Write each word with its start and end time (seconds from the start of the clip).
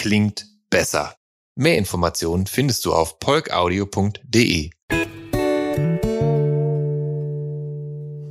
klingt 0.00 0.46
besser. 0.70 1.14
Mehr 1.56 1.76
Informationen 1.76 2.46
findest 2.46 2.86
du 2.86 2.94
auf 2.94 3.18
polkaudio.de. 3.18 4.70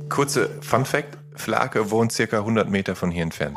Kurze 0.08 0.50
Fun 0.62 0.84
Fact, 0.84 1.16
Flake 1.36 1.92
wohnt 1.92 2.10
circa 2.10 2.38
100 2.38 2.68
Meter 2.68 2.96
von 2.96 3.12
hier 3.12 3.22
entfernt. 3.22 3.56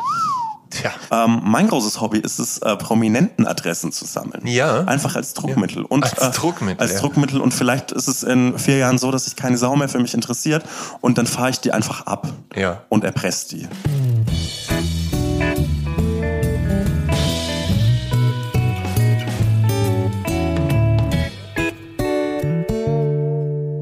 Tja. 0.70 0.92
Ähm, 1.12 1.42
mein 1.44 1.68
großes 1.68 2.02
Hobby 2.02 2.20
ist 2.20 2.38
es, 2.38 2.60
äh, 2.60 2.76
prominenten 2.76 3.48
Adressen 3.48 3.92
zu 3.92 4.06
sammeln. 4.06 4.46
Ja. 4.46 4.84
Einfach 4.84 5.16
als 5.16 5.34
Druckmittel. 5.34 5.82
Ja. 5.82 5.88
Und, 5.90 6.04
als 6.04 6.36
äh, 6.36 6.40
Druckmittel. 6.40 6.82
Als 6.82 6.94
ja. 6.94 7.00
Druckmittel. 7.00 7.42
Und 7.42 7.52
vielleicht 7.52 7.92
ist 7.92 8.08
es 8.08 8.22
in 8.22 8.60
vier 8.60 8.78
Jahren 8.78 9.00
so, 9.00 9.12
dass 9.12 9.26
sich 9.26 9.36
keine 9.36 9.58
Sau 9.58 9.76
mehr 9.76 9.90
für 9.90 10.00
mich 10.00 10.14
interessiert. 10.14 10.64
Und 11.02 11.18
dann 11.18 11.26
fahre 11.26 11.50
ich 11.50 11.60
die 11.60 11.72
einfach 11.72 12.06
ab. 12.06 12.32
Ja. 12.56 12.84
Und 12.90 13.04
erpresst 13.04 13.54
die. 13.54 13.68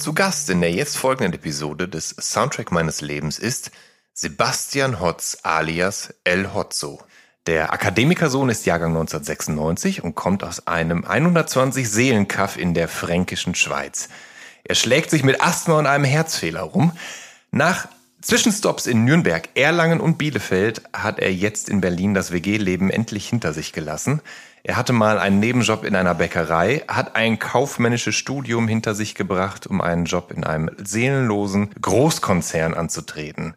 Zu 0.00 0.14
Gast 0.14 0.48
in 0.48 0.62
der 0.62 0.72
jetzt 0.72 0.96
folgenden 0.96 1.34
Episode 1.34 1.86
des 1.86 2.16
Soundtrack 2.18 2.72
meines 2.72 3.02
Lebens 3.02 3.38
ist 3.38 3.70
Sebastian 4.14 4.98
Hotz 4.98 5.36
alias 5.42 6.14
El 6.24 6.54
Hotzo. 6.54 7.02
Der 7.46 7.70
Akademikersohn 7.74 8.48
ist 8.48 8.64
Jahrgang 8.64 8.92
1996 8.92 10.02
und 10.02 10.14
kommt 10.14 10.42
aus 10.42 10.66
einem 10.66 11.04
120 11.04 11.86
Seelenkaff 11.86 12.56
in 12.56 12.72
der 12.72 12.88
fränkischen 12.88 13.54
Schweiz. 13.54 14.08
Er 14.64 14.74
schlägt 14.74 15.10
sich 15.10 15.22
mit 15.22 15.42
Asthma 15.42 15.78
und 15.78 15.86
einem 15.86 16.04
Herzfehler 16.04 16.62
rum. 16.62 16.92
Nach 17.50 17.86
Zwischenstops 18.22 18.86
in 18.86 19.04
Nürnberg, 19.04 19.50
Erlangen 19.54 20.00
und 20.00 20.16
Bielefeld 20.16 20.82
hat 20.94 21.18
er 21.18 21.32
jetzt 21.32 21.68
in 21.68 21.82
Berlin 21.82 22.14
das 22.14 22.32
WG-Leben 22.32 22.88
endlich 22.88 23.28
hinter 23.28 23.52
sich 23.52 23.74
gelassen. 23.74 24.22
Er 24.62 24.76
hatte 24.76 24.92
mal 24.92 25.18
einen 25.18 25.40
Nebenjob 25.40 25.84
in 25.84 25.96
einer 25.96 26.14
Bäckerei, 26.14 26.82
hat 26.86 27.16
ein 27.16 27.38
kaufmännisches 27.38 28.14
Studium 28.14 28.68
hinter 28.68 28.94
sich 28.94 29.14
gebracht, 29.14 29.66
um 29.66 29.80
einen 29.80 30.04
Job 30.04 30.30
in 30.30 30.44
einem 30.44 30.70
seelenlosen 30.76 31.70
Großkonzern 31.80 32.74
anzutreten. 32.74 33.54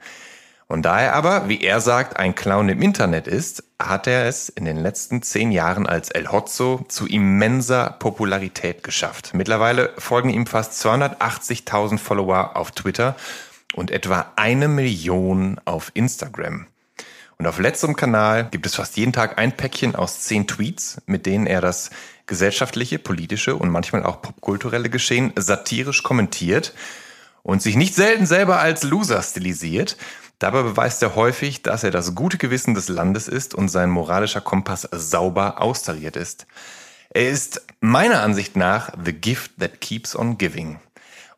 Und 0.68 0.84
da 0.84 1.02
er 1.02 1.14
aber, 1.14 1.50
wie 1.50 1.62
er 1.62 1.81
sagt, 1.81 2.18
ein 2.18 2.36
Clown 2.36 2.69
im 2.69 2.81
Internet 2.81 3.28
ist, 3.28 3.64
hat 3.80 4.08
er 4.08 4.28
es 4.28 4.47
in 4.50 4.66
den 4.66 4.78
letzten 4.78 5.22
zehn 5.22 5.52
Jahren 5.52 5.86
als 5.86 6.09
El 6.09 6.31
Hotzo 6.31 6.86
zu 6.88 7.06
immenser 7.06 7.97
Popularität 8.00 8.81
geschafft. 8.81 9.34
Mittlerweile 9.34 9.91
folgen 9.97 10.30
ihm 10.30 10.47
fast 10.47 10.84
280.000 10.84 11.97
Follower 11.97 12.56
auf 12.56 12.72
Twitter 12.72 13.16
und 13.75 13.91
etwa 13.91 14.31
eine 14.35 14.68
Million 14.68 15.59
auf 15.66 15.91
Instagram. 15.94 16.66
Und 17.43 17.49
auf 17.49 17.59
letzterem 17.59 17.97
Kanal 17.97 18.47
gibt 18.51 18.65
es 18.65 18.75
fast 18.75 18.95
jeden 18.95 19.11
Tag 19.11 19.37
ein 19.37 19.51
Päckchen 19.51 19.97
aus 19.97 20.21
zehn 20.21 20.47
Tweets, 20.47 21.01
mit 21.07 21.25
denen 21.25 21.45
er 21.45 21.59
das 21.59 21.89
gesellschaftliche, 22.25 22.99
politische 22.99 23.57
und 23.57 23.69
manchmal 23.69 24.05
auch 24.05 24.21
popkulturelle 24.21 24.89
Geschehen 24.89 25.33
satirisch 25.35 26.03
kommentiert 26.03 26.73
und 27.41 27.61
sich 27.61 27.75
nicht 27.75 27.95
selten 27.95 28.25
selber 28.25 28.59
als 28.59 28.83
Loser 28.83 29.21
stilisiert. 29.21 29.97
Dabei 30.39 30.61
beweist 30.61 31.03
er 31.03 31.15
häufig, 31.15 31.63
dass 31.63 31.83
er 31.83 31.91
das 31.91 32.15
gute 32.15 32.37
Gewissen 32.37 32.75
des 32.75 32.87
Landes 32.87 33.27
ist 33.27 33.53
und 33.53 33.67
sein 33.67 33.89
moralischer 33.89 34.39
Kompass 34.39 34.87
sauber 34.93 35.59
austariert 35.59 36.15
ist. 36.15 36.47
Er 37.09 37.29
ist 37.29 37.61
meiner 37.81 38.21
Ansicht 38.21 38.55
nach 38.55 38.93
the 39.03 39.11
gift 39.11 39.59
that 39.59 39.81
keeps 39.81 40.15
on 40.15 40.37
giving. 40.37 40.79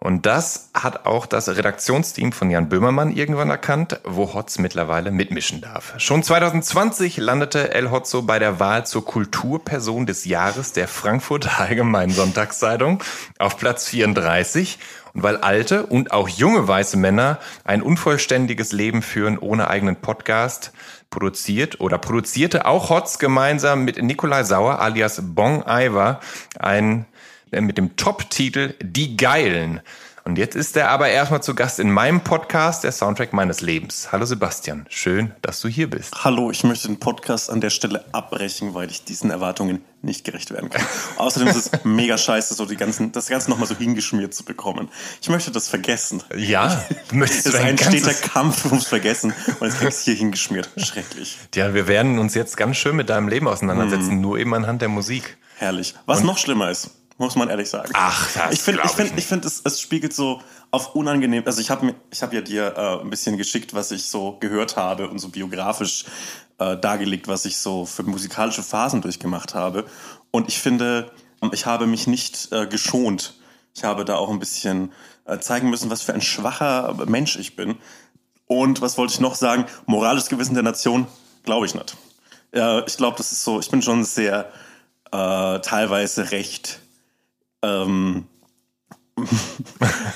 Und 0.06 0.28
das 0.28 0.70
hat 0.76 1.08
auch 1.08 1.26
das 1.26 1.50
Redaktionsteam 1.50 2.32
von 2.32 2.52
Jan 2.52 2.70
Böhmermann 2.70 3.12
irgendwann 3.12 3.50
erkannt, 3.50 4.02
wo 4.04 4.36
Hotz 4.36 4.60
mittlerweile 4.60 5.10
mitmischen 5.10 5.62
darf. 5.62 5.96
Schon 5.98 6.22
2020 6.22 7.18
landete 7.18 7.74
El 7.74 7.90
Hotzo 7.90 8.22
bei 8.22 8.38
der 8.38 8.60
Wahl 8.60 8.86
zur 8.86 9.04
Kulturperson 9.04 10.06
des 10.06 10.26
Jahres 10.26 10.74
der 10.74 10.88
Frankfurter 10.88 11.60
Allgemeinen 11.60 12.12
Sonntagszeitung 12.12 13.02
auf 13.40 13.58
Platz 13.58 13.88
34. 13.88 14.78
Und 15.16 15.24
weil 15.24 15.38
alte 15.38 15.88
und 15.88 16.12
auch 16.12 16.30
junge 16.30 16.68
weiße 16.68 16.98
Männer 16.98 17.40
ein 17.64 17.82
unvollständiges 17.82 18.74
Leben 18.74 19.02
führen 19.02 19.40
ohne 19.40 19.72
eigenen 19.72 19.96
Podcast, 19.96 20.72
produziert 21.10 21.80
oder 21.80 21.98
produzierte 21.98 22.68
auch 22.68 22.92
Hotz 22.92 23.18
gemeinsam 23.18 23.84
mit 23.84 24.00
Nikolai 24.04 24.44
Sauer 24.44 24.82
alias 24.82 25.20
Bong 25.24 25.64
Iver 25.68 26.20
ein 26.60 27.06
mit 27.52 27.78
dem 27.78 27.96
Top-Titel 27.96 28.74
Die 28.82 29.18
Geilen. 29.18 29.82
Und 30.28 30.40
jetzt 30.40 30.56
ist 30.56 30.76
er 30.76 30.90
aber 30.90 31.08
erstmal 31.08 31.44
zu 31.44 31.54
Gast 31.54 31.80
in 31.80 31.92
meinem 31.92 32.22
Podcast, 32.22 32.84
der 32.84 32.92
Soundtrack 32.92 33.32
meines 33.32 33.62
Lebens. 33.62 34.12
Hallo 34.12 34.26
Sebastian, 34.26 34.88
schön, 34.90 35.36
dass 35.44 35.62
du 35.62 35.68
hier 35.68 35.88
bist. 35.88 36.16
Hallo, 36.24 36.50
ich 36.50 36.64
möchte 36.64 36.88
den 36.88 36.98
Podcast 36.98 37.52
an 37.52 37.62
der 37.62 37.70
Stelle 37.70 38.04
abbrechen, 38.12 38.74
weil 38.74 38.90
ich 38.90 39.04
diesen 39.04 39.30
Erwartungen 39.30 39.86
nicht 40.02 40.24
gerecht 40.24 40.50
werden 40.50 40.72
kann. 40.72 40.84
Außerdem 41.18 41.50
ist 41.50 41.58
es 41.58 41.84
mega 41.84 42.18
scheiße, 42.18 42.56
so 42.56 42.66
die 42.66 42.76
ganzen, 42.76 43.12
das 43.12 43.28
Ganze 43.28 43.52
nochmal 43.52 43.68
so 43.68 43.78
hingeschmiert 43.78 44.34
zu 44.34 44.44
bekommen. 44.44 44.90
Ich 45.22 45.30
möchte 45.30 45.52
das 45.52 45.68
vergessen. 45.68 46.24
Ja, 46.36 46.84
du 47.10 47.18
möchtest 47.18 47.46
Es 47.46 47.54
ist 47.54 47.60
ein 47.60 47.78
steter 47.78 48.16
Kampf 48.16 48.66
ums 48.66 48.88
Vergessen 48.88 49.32
und 49.60 49.68
jetzt 49.68 49.80
kriegst 49.80 50.08
du 50.08 50.12
hier 50.12 50.18
hingeschmiert. 50.18 50.72
Schrecklich. 50.78 51.38
Ja, 51.54 51.76
wir 51.76 51.88
werden 51.88 52.18
uns 52.18 52.34
jetzt 52.34 52.58
ganz 52.58 52.78
schön 52.78 52.96
mit 52.96 53.12
deinem 53.12 53.28
Leben 53.28 53.48
auseinandersetzen, 53.48 54.18
mm. 54.18 54.22
nur 54.22 54.40
eben 54.40 54.56
anhand 54.56 54.82
der 54.82 54.90
Musik. 54.90 55.38
Herrlich. 55.58 55.94
Was 56.08 56.22
und 56.22 56.26
noch 56.26 56.40
schlimmer 56.40 56.72
ist, 56.72 56.90
muss 57.18 57.36
man 57.36 57.50
ehrlich 57.50 57.70
sagen. 57.70 57.92
Ach, 57.94 58.32
das 58.34 58.54
ich 58.54 58.62
finde, 58.62 58.82
ich 58.84 58.92
finde, 58.92 59.14
ich 59.18 59.26
finde, 59.26 59.48
es, 59.48 59.62
es 59.64 59.80
spiegelt 59.80 60.14
so 60.14 60.42
auf 60.72 60.96
unangenehm. 60.96 61.44
Also 61.46 61.62
ich 61.62 61.70
habe, 61.70 61.96
ich 62.12 62.22
habe 62.22 62.36
ja 62.36 62.42
dir 62.42 62.74
äh, 62.76 63.02
ein 63.02 63.10
bisschen 63.10 63.38
geschickt, 63.38 63.74
was 63.74 63.92
ich 63.92 64.06
so 64.06 64.38
gehört 64.40 64.76
habe 64.76 65.10
und 65.10 65.20
so 65.20 65.30
biografisch 65.30 66.06
äh, 66.60 66.76
dargelegt, 66.78 67.28
was 67.28 67.46
ich 67.46 67.58
so 67.58 67.86
für 67.86 68.04
musikalische 68.04 68.64
Phasen 68.64 69.02
durchgemacht 69.02 69.56
habe. 69.56 69.86
Und 70.32 70.50
ich 70.50 70.60
finde, 70.60 71.12
ich 71.54 71.66
habe 71.66 71.88
mich 71.88 72.08
nicht 72.08 72.52
äh, 72.52 72.68
geschont. 72.68 73.36
Ich 73.74 73.84
habe 73.84 74.04
da 74.04 74.16
auch 74.16 74.30
ein 74.30 74.40
bisschen 74.40 74.92
äh, 75.26 75.40
zeigen 75.40 75.70
müssen, 75.70 75.90
was 75.90 76.02
für 76.02 76.14
ein 76.14 76.22
schwacher 76.22 76.96
Mensch 77.06 77.38
ich 77.38 77.56
bin. 77.56 77.78
Und 78.48 78.82
was 78.82 78.98
wollte 78.98 79.14
ich 79.14 79.20
noch 79.20 79.36
sagen? 79.36 79.66
Moralisches 79.86 80.30
Gewissen 80.30 80.54
der 80.54 80.64
Nation, 80.64 81.08
glaube 81.44 81.66
ich 81.66 81.74
nicht. 81.74 81.98
Ich 82.88 82.96
glaube, 82.96 83.18
das 83.18 83.34
ist 83.34 83.44
so. 83.44 83.60
Ich 83.60 83.70
bin 83.70 83.82
schon 83.82 84.06
sehr 84.06 84.50
äh, 85.12 85.60
teilweise 85.60 86.32
recht 86.32 86.80
ähm, 87.66 88.28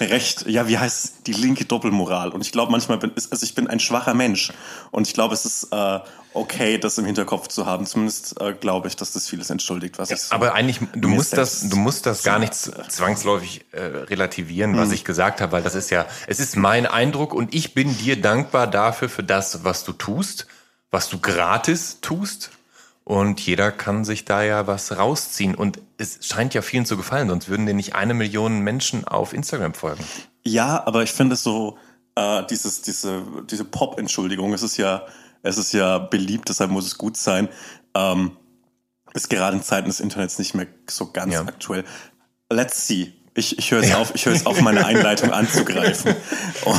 recht, 0.01 0.45
ja, 0.47 0.67
wie 0.67 0.77
heißt 0.77 1.05
es, 1.05 1.23
die 1.23 1.33
linke 1.33 1.65
Doppelmoral. 1.65 2.29
Und 2.31 2.41
ich 2.41 2.51
glaube, 2.51 2.71
manchmal 2.71 2.97
bin 2.97 3.11
also 3.15 3.43
ich 3.43 3.55
bin 3.55 3.67
ein 3.67 3.79
schwacher 3.79 4.13
Mensch. 4.13 4.51
Und 4.91 5.07
ich 5.07 5.13
glaube, 5.13 5.33
es 5.33 5.45
ist 5.45 5.67
äh, 5.71 5.99
okay, 6.33 6.77
das 6.77 6.97
im 6.97 7.05
Hinterkopf 7.05 7.47
zu 7.47 7.65
haben. 7.65 7.85
Zumindest 7.85 8.39
äh, 8.41 8.53
glaube 8.53 8.89
ich, 8.89 8.97
dass 8.97 9.13
das 9.13 9.27
vieles 9.27 9.49
entschuldigt, 9.49 9.97
was 9.99 10.09
Ja, 10.09 10.15
ich 10.17 10.23
so 10.23 10.35
aber 10.35 10.53
eigentlich, 10.53 10.79
du 10.95 11.07
musst 11.07 11.37
das, 11.37 11.69
du 11.69 11.77
musst 11.77 12.05
das 12.05 12.23
gar 12.23 12.39
nicht 12.39 12.53
zwangsläufig 12.53 13.65
äh, 13.71 13.79
relativieren, 13.81 14.75
was 14.77 14.89
Mhm. 14.89 14.95
ich 14.95 15.05
gesagt 15.05 15.39
habe, 15.41 15.53
weil 15.53 15.63
das 15.63 15.75
ist 15.75 15.89
ja, 15.91 16.05
es 16.27 16.39
ist 16.41 16.57
mein 16.57 16.85
Eindruck 16.85 17.33
und 17.33 17.53
ich 17.55 17.73
bin 17.73 17.97
dir 17.97 18.21
dankbar 18.21 18.67
dafür 18.67 19.07
für 19.09 19.23
das, 19.23 19.63
was 19.63 19.85
du 19.85 19.93
tust, 19.93 20.45
was 20.91 21.07
du 21.09 21.19
gratis 21.19 21.99
tust. 22.01 22.51
Und 23.09 23.39
jeder 23.39 23.71
kann 23.71 24.05
sich 24.05 24.23
da 24.23 24.43
ja 24.43 24.67
was 24.67 24.95
rausziehen. 24.95 25.55
Und 25.55 25.81
es 25.97 26.19
scheint 26.27 26.53
ja 26.53 26.61
vielen 26.61 26.85
zu 26.85 26.95
gefallen, 26.95 27.27
sonst 27.27 27.49
würden 27.49 27.65
dir 27.65 27.73
nicht 27.73 27.95
eine 27.95 28.13
Million 28.13 28.59
Menschen 28.59 29.03
auf 29.03 29.33
Instagram 29.33 29.73
folgen. 29.73 30.03
Ja, 30.43 30.85
aber 30.85 31.01
ich 31.01 31.11
finde 31.11 31.33
es 31.33 31.41
so, 31.41 31.79
äh, 32.13 32.45
dieses, 32.45 32.83
diese, 32.83 33.23
diese 33.49 33.65
Pop-Entschuldigung, 33.65 34.53
es 34.53 34.61
ist 34.61 34.77
ja, 34.77 35.07
es 35.41 35.57
ist 35.57 35.73
ja 35.73 35.97
beliebt, 35.97 36.49
deshalb 36.49 36.69
muss 36.69 36.85
es 36.85 36.99
gut 36.99 37.17
sein. 37.17 37.49
Ähm, 37.95 38.37
ist 39.15 39.27
gerade 39.31 39.57
in 39.57 39.63
Zeiten 39.63 39.87
des 39.87 40.01
Internets 40.01 40.37
nicht 40.37 40.53
mehr 40.53 40.67
so 40.87 41.11
ganz 41.11 41.33
Ja. 41.33 41.41
aktuell. 41.41 41.85
Let's 42.53 42.85
see. 42.85 43.18
Ich, 43.39 43.57
ich 43.57 43.71
höre 43.71 43.81
jetzt 43.81 43.95
auf, 43.95 44.13
ich 44.13 44.25
höre 44.25 44.33
jetzt 44.33 44.45
auf, 44.45 44.59
meine 44.59 44.85
Einleitung 44.85 45.31
anzugreifen 45.31 46.13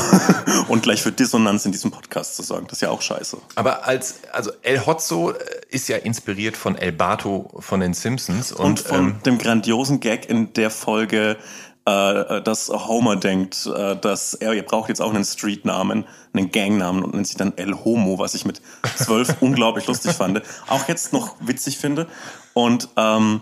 und 0.68 0.82
gleich 0.82 1.00
für 1.00 1.10
Dissonanz 1.10 1.64
in 1.64 1.72
diesem 1.72 1.90
Podcast 1.90 2.36
zu 2.36 2.42
sorgen. 2.42 2.66
Das 2.66 2.74
ist 2.74 2.82
ja 2.82 2.90
auch 2.90 3.00
scheiße. 3.00 3.38
Aber 3.54 3.86
als, 3.86 4.20
also 4.30 4.52
El 4.60 4.84
Hotzo 4.84 5.30
äh, 5.30 5.36
ist 5.70 5.88
ja 5.88 5.96
inspiriert 5.96 6.58
von 6.58 6.76
El 6.76 6.92
Bato 6.92 7.50
von 7.60 7.80
den 7.80 7.94
Simpsons. 7.94 8.52
Und, 8.52 8.64
Und, 8.64 8.80
von 8.80 8.98
ähm, 8.98 9.22
dem 9.24 9.38
grandiosen 9.38 10.00
Gag 10.00 10.28
in 10.28 10.52
der 10.52 10.68
Folge, 10.68 11.38
äh, 11.86 12.42
dass 12.42 12.68
Homer 12.68 13.16
denkt, 13.16 13.64
äh, 13.74 13.96
dass 13.96 14.34
er, 14.34 14.52
ihr 14.52 14.62
braucht 14.62 14.90
jetzt 14.90 15.00
auch 15.00 15.14
einen 15.14 15.24
Streetnamen, 15.24 16.04
einen 16.34 16.52
Gangnamen 16.52 17.02
und 17.02 17.14
nennt 17.14 17.26
sich 17.26 17.36
dann 17.36 17.56
El 17.56 17.72
Homo, 17.72 18.18
was 18.18 18.34
ich 18.34 18.44
mit 18.44 18.60
zwölf 18.96 19.36
unglaublich 19.40 19.86
lustig 19.86 20.12
fand. 20.12 20.42
Auch 20.66 20.88
jetzt 20.88 21.14
noch 21.14 21.36
witzig 21.40 21.78
finde. 21.78 22.06
Und 22.52 22.90
ähm, 22.98 23.40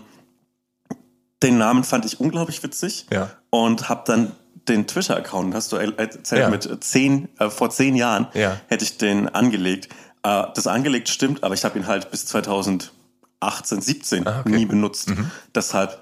den 1.43 1.57
Namen 1.57 1.83
fand 1.83 2.05
ich 2.05 2.19
unglaublich 2.19 2.61
witzig. 2.63 3.05
Ja. 3.11 3.29
Und 3.49 3.89
habe 3.89 4.03
dann 4.05 4.31
den 4.67 4.85
Twitter-Account, 4.87 5.53
hast 5.55 5.71
du 5.71 5.77
er- 5.77 5.97
erzählt, 5.97 6.41
Ja. 6.41 6.49
mit 6.49 6.83
zehn, 6.83 7.29
äh, 7.39 7.49
vor 7.49 7.69
zehn 7.69 7.95
Jahren 7.95 8.27
Ja. 8.33 8.59
hätte 8.67 8.83
ich 8.83 8.97
den 8.97 9.29
angelegt. 9.29 9.89
Äh, 10.23 10.43
das 10.53 10.67
angelegt 10.67 11.09
stimmt, 11.09 11.43
aber 11.43 11.53
ich 11.53 11.63
habe 11.65 11.79
ihn 11.79 11.87
halt 11.87 12.11
bis 12.11 12.25
2018, 12.25 13.81
17 13.81 14.27
Ah, 14.27 14.41
okay. 14.41 14.49
nie 14.49 14.65
benutzt. 14.65 15.11
Deshalb 15.55 16.01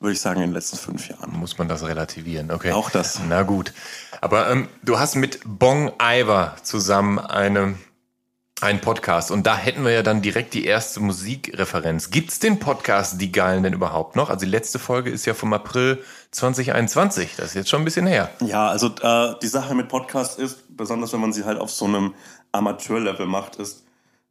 würde 0.00 0.14
ich 0.14 0.20
sagen, 0.20 0.40
in 0.40 0.48
den 0.48 0.54
letzten 0.54 0.76
fünf 0.78 1.08
Jahren. 1.08 1.32
muss 1.38 1.58
man 1.58 1.68
das 1.68 1.84
relativieren. 1.84 2.50
Okay. 2.50 2.72
Auch 2.72 2.90
das. 2.90 3.20
Na 3.28 3.42
gut. 3.44 3.72
Aber 4.20 4.50
ähm, 4.50 4.68
du 4.82 4.98
hast 4.98 5.14
mit 5.14 5.38
Bong 5.44 5.92
Iver 6.02 6.56
zusammen 6.64 7.18
eine, 7.20 7.76
einen 8.62 8.80
Podcast 8.80 9.30
und 9.30 9.46
da 9.46 9.56
hätten 9.56 9.84
wir 9.84 9.92
ja 9.92 10.02
dann 10.02 10.22
direkt 10.22 10.54
die 10.54 10.64
erste 10.64 11.00
Musikreferenz. 11.00 12.10
Gibt's 12.10 12.38
den 12.38 12.58
Podcast 12.58 13.20
Die 13.20 13.32
Geilen 13.32 13.62
denn 13.62 13.72
überhaupt 13.72 14.14
noch? 14.16 14.30
Also 14.30 14.44
die 14.44 14.50
letzte 14.50 14.78
Folge 14.78 15.10
ist 15.10 15.26
ja 15.26 15.34
vom 15.34 15.52
April 15.52 16.02
2021. 16.30 17.36
Das 17.36 17.46
ist 17.46 17.54
jetzt 17.54 17.70
schon 17.70 17.82
ein 17.82 17.84
bisschen 17.84 18.06
her. 18.06 18.30
Ja, 18.40 18.68
also 18.68 18.88
äh, 19.02 19.34
die 19.42 19.48
Sache 19.48 19.74
mit 19.74 19.88
Podcast 19.88 20.38
ist, 20.38 20.76
besonders 20.76 21.12
wenn 21.12 21.20
man 21.20 21.32
sie 21.32 21.44
halt 21.44 21.58
auf 21.58 21.70
so 21.70 21.86
einem 21.86 22.14
Amateurlevel 22.52 23.26
macht, 23.26 23.56
ist, 23.56 23.84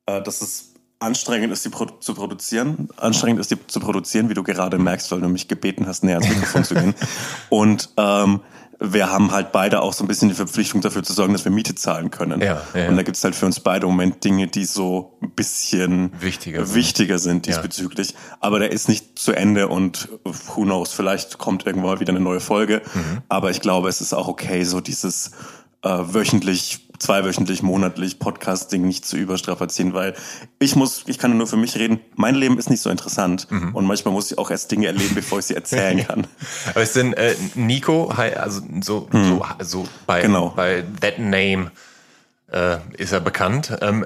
äh, 0.06 0.22
dass 0.22 0.42
es 0.42 0.74
anstrengend 1.00 1.51
ist, 1.51 1.66
die 1.66 1.69
Pro 1.69 1.86
zu 1.86 2.13
produzieren. 2.13 2.89
Anstrengend 2.98 3.42
ist, 3.42 3.51
die 3.51 3.68
zu 3.68 3.80
produzieren, 3.80 4.30
wie 4.30 4.34
du 4.34 4.44
gerade 4.44 4.77
merkst, 4.77 5.12
weil 5.12 5.19
du 5.19 5.27
mich 5.27 5.48
gebeten 5.48 5.88
hast, 5.88 6.04
näher 6.04 6.19
ans 6.19 6.30
Mikrofon 6.30 6.63
zu 6.63 6.75
gehen. 6.75 6.95
Und 7.50 7.89
ähm, 7.98 8.42
wir 8.83 9.12
haben 9.12 9.31
halt 9.31 9.51
beide 9.51 9.81
auch 9.81 9.94
so 9.94 10.04
ein 10.04 10.07
bisschen 10.07 10.30
die 10.30 10.36
Verpflichtung 10.36 10.81
dafür 10.81 11.04
zu 11.04 11.13
sorgen, 11.13 11.33
dass 11.33 11.45
wir 11.45 11.51
Miete 11.51 11.75
zahlen 11.75 12.10
können. 12.10 12.42
Ja, 12.42 12.63
ja, 12.74 12.81
ja. 12.81 12.89
Und 12.89 12.98
da 12.98 13.04
gibt's 13.04 13.24
halt 13.24 13.36
für 13.36 13.45
uns 13.45 13.60
beide 13.60 13.86
im 13.86 13.92
Moment 13.92 14.24
Dinge, 14.24 14.48
die 14.48 14.66
so 14.66 15.18
ein 15.22 15.30
bisschen 15.31 16.12
Wichtiger 16.19 16.66
sind. 16.66 16.75
wichtiger 16.75 17.19
sind 17.19 17.45
diesbezüglich. 17.45 18.16
Aber 18.39 18.57
der 18.57 18.72
ist 18.72 18.89
nicht 18.89 19.19
zu 19.19 19.33
Ende 19.33 19.68
und 19.68 20.10
who 20.24 20.63
knows, 20.63 20.94
vielleicht 20.94 21.38
kommt 21.38 21.68
irgendwann 21.68 21.92
mal 21.92 22.00
wieder 22.00 22.12
eine 22.12 22.19
neue 22.19 22.39
Folge. 22.39 22.81
Mhm. 22.94 23.22
Aber 23.30 23.51
ich 23.51 23.62
glaube, 23.62 23.88
es 23.88 24.01
ist 24.01 24.13
auch 24.13 24.28
okay, 24.28 24.63
so 24.63 24.81
dieses 24.81 25.31
äh, 25.84 25.89
wöchentlich, 25.89 26.88
zweiwöchentlich, 27.01 27.63
monatlich 27.63 28.19
Podcast-Ding 28.19 28.83
nicht 28.83 29.06
zu 29.06 29.18
überstrapazieren, 29.18 29.94
weil 29.94 30.13
ich 30.59 30.75
muss, 30.75 31.03
ich 31.07 31.18
kann 31.18 31.36
nur 31.38 31.48
für 31.48 31.57
mich 31.57 31.75
reden, 31.75 32.00
mein 32.15 32.36
Leben 32.36 32.57
ist 32.59 32.69
nicht 32.69 32.81
so 32.81 32.89
interessant 32.89 33.48
Mhm. 33.50 33.75
und 33.75 33.86
manchmal 33.86 34.13
muss 34.13 34.31
ich 34.31 34.38
auch 34.38 34.51
erst 34.51 34.71
Dinge 34.71 34.88
erleben, 34.88 35.15
bevor 35.15 35.39
ich 35.39 35.45
sie 35.45 35.56
erzählen 35.56 35.98
kann. 36.07 36.27
Aber 36.69 36.83
ist 36.83 36.95
denn 36.95 37.13
äh, 37.13 37.36
Nico, 37.56 38.07
also 38.07 38.62
so, 38.81 39.07
so, 39.12 39.45
so 39.59 39.88
bei, 40.06 40.21
Genau. 40.21 40.50
bei 40.56 40.83
That 41.01 41.18
Name 41.19 41.71
äh, 42.51 42.77
ist 42.98 43.12
er 43.13 43.19
bekannt. 43.21 43.75
Ähm, 43.81 44.06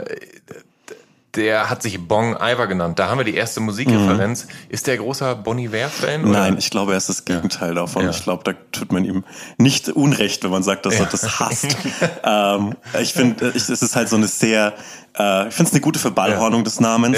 der 1.35 1.69
hat 1.69 1.81
sich 1.81 2.07
Bong 2.07 2.35
Iver 2.41 2.67
genannt. 2.67 2.99
Da 2.99 3.09
haben 3.09 3.17
wir 3.17 3.25
die 3.25 3.35
erste 3.35 3.59
Musikreferenz. 3.59 4.47
Ist 4.69 4.87
der 4.87 4.97
großer 4.97 5.35
Bon 5.35 5.57
Iver-Fan? 5.59 6.29
Nein, 6.29 6.57
ich 6.57 6.69
glaube, 6.69 6.91
er 6.93 6.97
ist 6.97 7.09
das 7.09 7.25
Gegenteil 7.25 7.75
davon. 7.75 8.03
Ja. 8.05 8.09
Ich 8.11 8.23
glaube, 8.23 8.43
da 8.43 8.53
tut 8.71 8.91
man 8.91 9.03
ihm 9.05 9.23
nicht 9.57 9.89
unrecht, 9.89 10.43
wenn 10.43 10.51
man 10.51 10.63
sagt, 10.63 10.85
dass 10.85 10.95
er 10.99 11.05
das 11.11 11.39
hasst. 11.39 11.75
ähm, 12.23 12.75
ich 13.01 13.13
finde, 13.13 13.49
ich- 13.55 13.69
es 13.69 13.81
ist 13.81 13.95
halt 13.95 14.09
so 14.09 14.15
eine 14.15 14.27
sehr, 14.27 14.73
äh, 15.17 15.47
ich 15.47 15.53
finde 15.53 15.67
es 15.69 15.73
eine 15.73 15.81
gute 15.81 15.99
Verballhornung 15.99 16.63
des 16.63 16.79
Namens. 16.79 17.17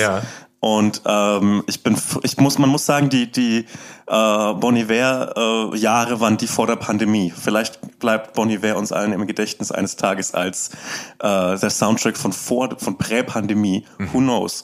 Und 0.59 1.01
ähm, 1.06 1.63
ich 1.68 1.83
bin, 1.83 1.95
ich 2.24 2.38
muss, 2.38 2.57
man 2.57 2.69
muss 2.69 2.86
sagen, 2.86 3.09
die 3.09 3.31
die 3.31 3.65
äh, 4.07 4.54
Bon 4.54 4.75
Iver 4.75 5.33
äh, 5.74 5.77
Jahre 5.77 6.19
waren 6.19 6.38
die 6.38 6.48
vor 6.48 6.65
der 6.65 6.77
Pandemie. 6.77 7.31
Vielleicht 7.36 8.00
bleibt 8.00 8.33
Bon 8.33 8.50
Iver 8.50 8.77
uns 8.77 8.92
allen 8.92 9.13
im 9.13 9.27
Gedächtnis 9.27 9.71
eines 9.71 9.98
Tages 9.98 10.33
als 10.33 10.71
äh, 11.19 11.57
der 11.57 11.69
Soundtrack 11.69 12.18
von 12.18 12.33
vor, 12.33 12.75
von 12.80 12.98
Prä-Pandemie. 12.98 13.86
Who 14.12 14.19
knows? 14.19 14.63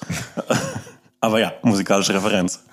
Aber 1.21 1.39
ja, 1.39 1.53
musikalische 1.61 2.13
Referenz. 2.13 2.63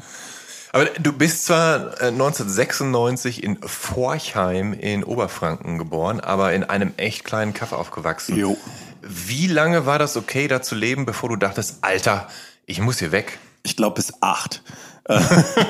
Aber 0.73 0.87
du 0.87 1.13
bist 1.13 1.47
zwar 1.47 2.01
äh, 2.01 2.07
1996 2.07 3.43
in 3.43 3.59
Forchheim 3.63 4.73
in 4.73 5.05
Oberfranken 5.05 5.79
geboren, 5.79 6.21
aber 6.21 6.53
in 6.53 6.63
einem 6.63 6.93
echt 6.97 7.25
kleinen 7.25 7.55
Kaff 7.55 7.73
aufgewachsen. 7.73 8.37
Jo. 8.37 8.57
Wie 9.03 9.49
lange 9.49 9.87
war 9.87 9.99
das 9.99 10.17
okay, 10.17 10.47
da 10.47 10.63
zu 10.63 10.75
leben, 10.75 11.07
bevor 11.07 11.29
du 11.29 11.37
dachtest, 11.37 11.79
Alter, 11.81 12.29
ich 12.71 12.81
muss 12.81 12.99
hier 12.99 13.13
weg? 13.13 13.39
ich 13.63 13.77
glaube 13.77 13.97
bis 13.97 14.15
acht. 14.23 14.63
Äh, 15.05 15.21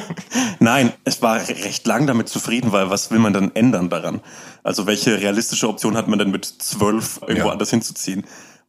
Nein, 0.60 0.92
ich 1.04 1.20
war 1.22 1.36
recht 1.48 1.86
lang 1.86 2.06
damit 2.06 2.28
zufrieden, 2.28 2.70
weil 2.72 2.88
was 2.90 3.10
will 3.10 3.18
man 3.18 3.32
dann 3.32 3.54
ändern 3.56 3.90
daran? 3.90 4.20
Also 4.62 4.86
welche 4.86 5.20
realistische 5.20 5.68
Option 5.68 5.96
hat 5.96 6.06
man 6.06 6.18
denn 6.18 6.30
mit 6.30 6.44
zwölf 6.44 7.18
irgendwo 7.26 7.48
Ja. 7.48 7.52
anders 7.52 7.70
hinzuziehen? 7.70 8.24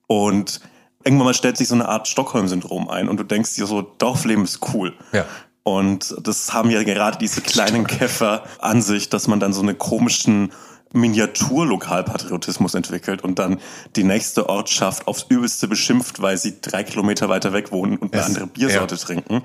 Und 0.08 0.60
irgendwann 1.04 1.26
mal 1.28 1.34
stellt 1.34 1.58
sich 1.58 1.68
so 1.68 1.76
eine 1.76 1.88
Art 1.88 2.08
Stockholm-Syndrom 2.08 2.90
ein 2.90 3.10
und 3.10 3.20
du 3.20 3.24
denkst 3.24 3.56
dir 3.56 3.68
so, 3.68 3.82
Dorfleben 3.82 4.44
ist 4.44 4.60
cool. 4.74 4.94
Ja. 5.14 5.26
Und 5.64 6.16
das 6.24 6.52
haben 6.54 6.72
ja 6.72 6.82
gerade 6.84 7.20
diese 7.20 7.42
kleinen 7.42 7.86
Käfer 7.86 8.44
an 8.60 8.82
sich, 8.82 9.10
dass 9.10 9.28
man 9.28 9.40
dann 9.40 9.54
so 9.54 9.62
einen 9.62 9.78
komischen 9.78 10.52
Miniaturlokalpatriotismus 10.94 12.74
entwickelt 12.76 13.24
und 13.24 13.40
dann 13.40 13.60
die 13.96 14.04
nächste 14.04 14.50
Ortschaft 14.50 15.08
aufs 15.08 15.26
Übelste 15.30 15.68
beschimpft, 15.68 16.22
weil 16.22 16.38
sie 16.38 16.56
drei 16.62 16.84
Kilometer 16.84 17.30
weiter 17.30 17.54
weg 17.54 17.72
wohnen 17.72 17.98
und 17.98 18.14
eine 18.14 18.22
Es- 18.22 18.28
andere 18.28 18.48
Biersorte 18.48 18.98
trinken. 18.98 19.44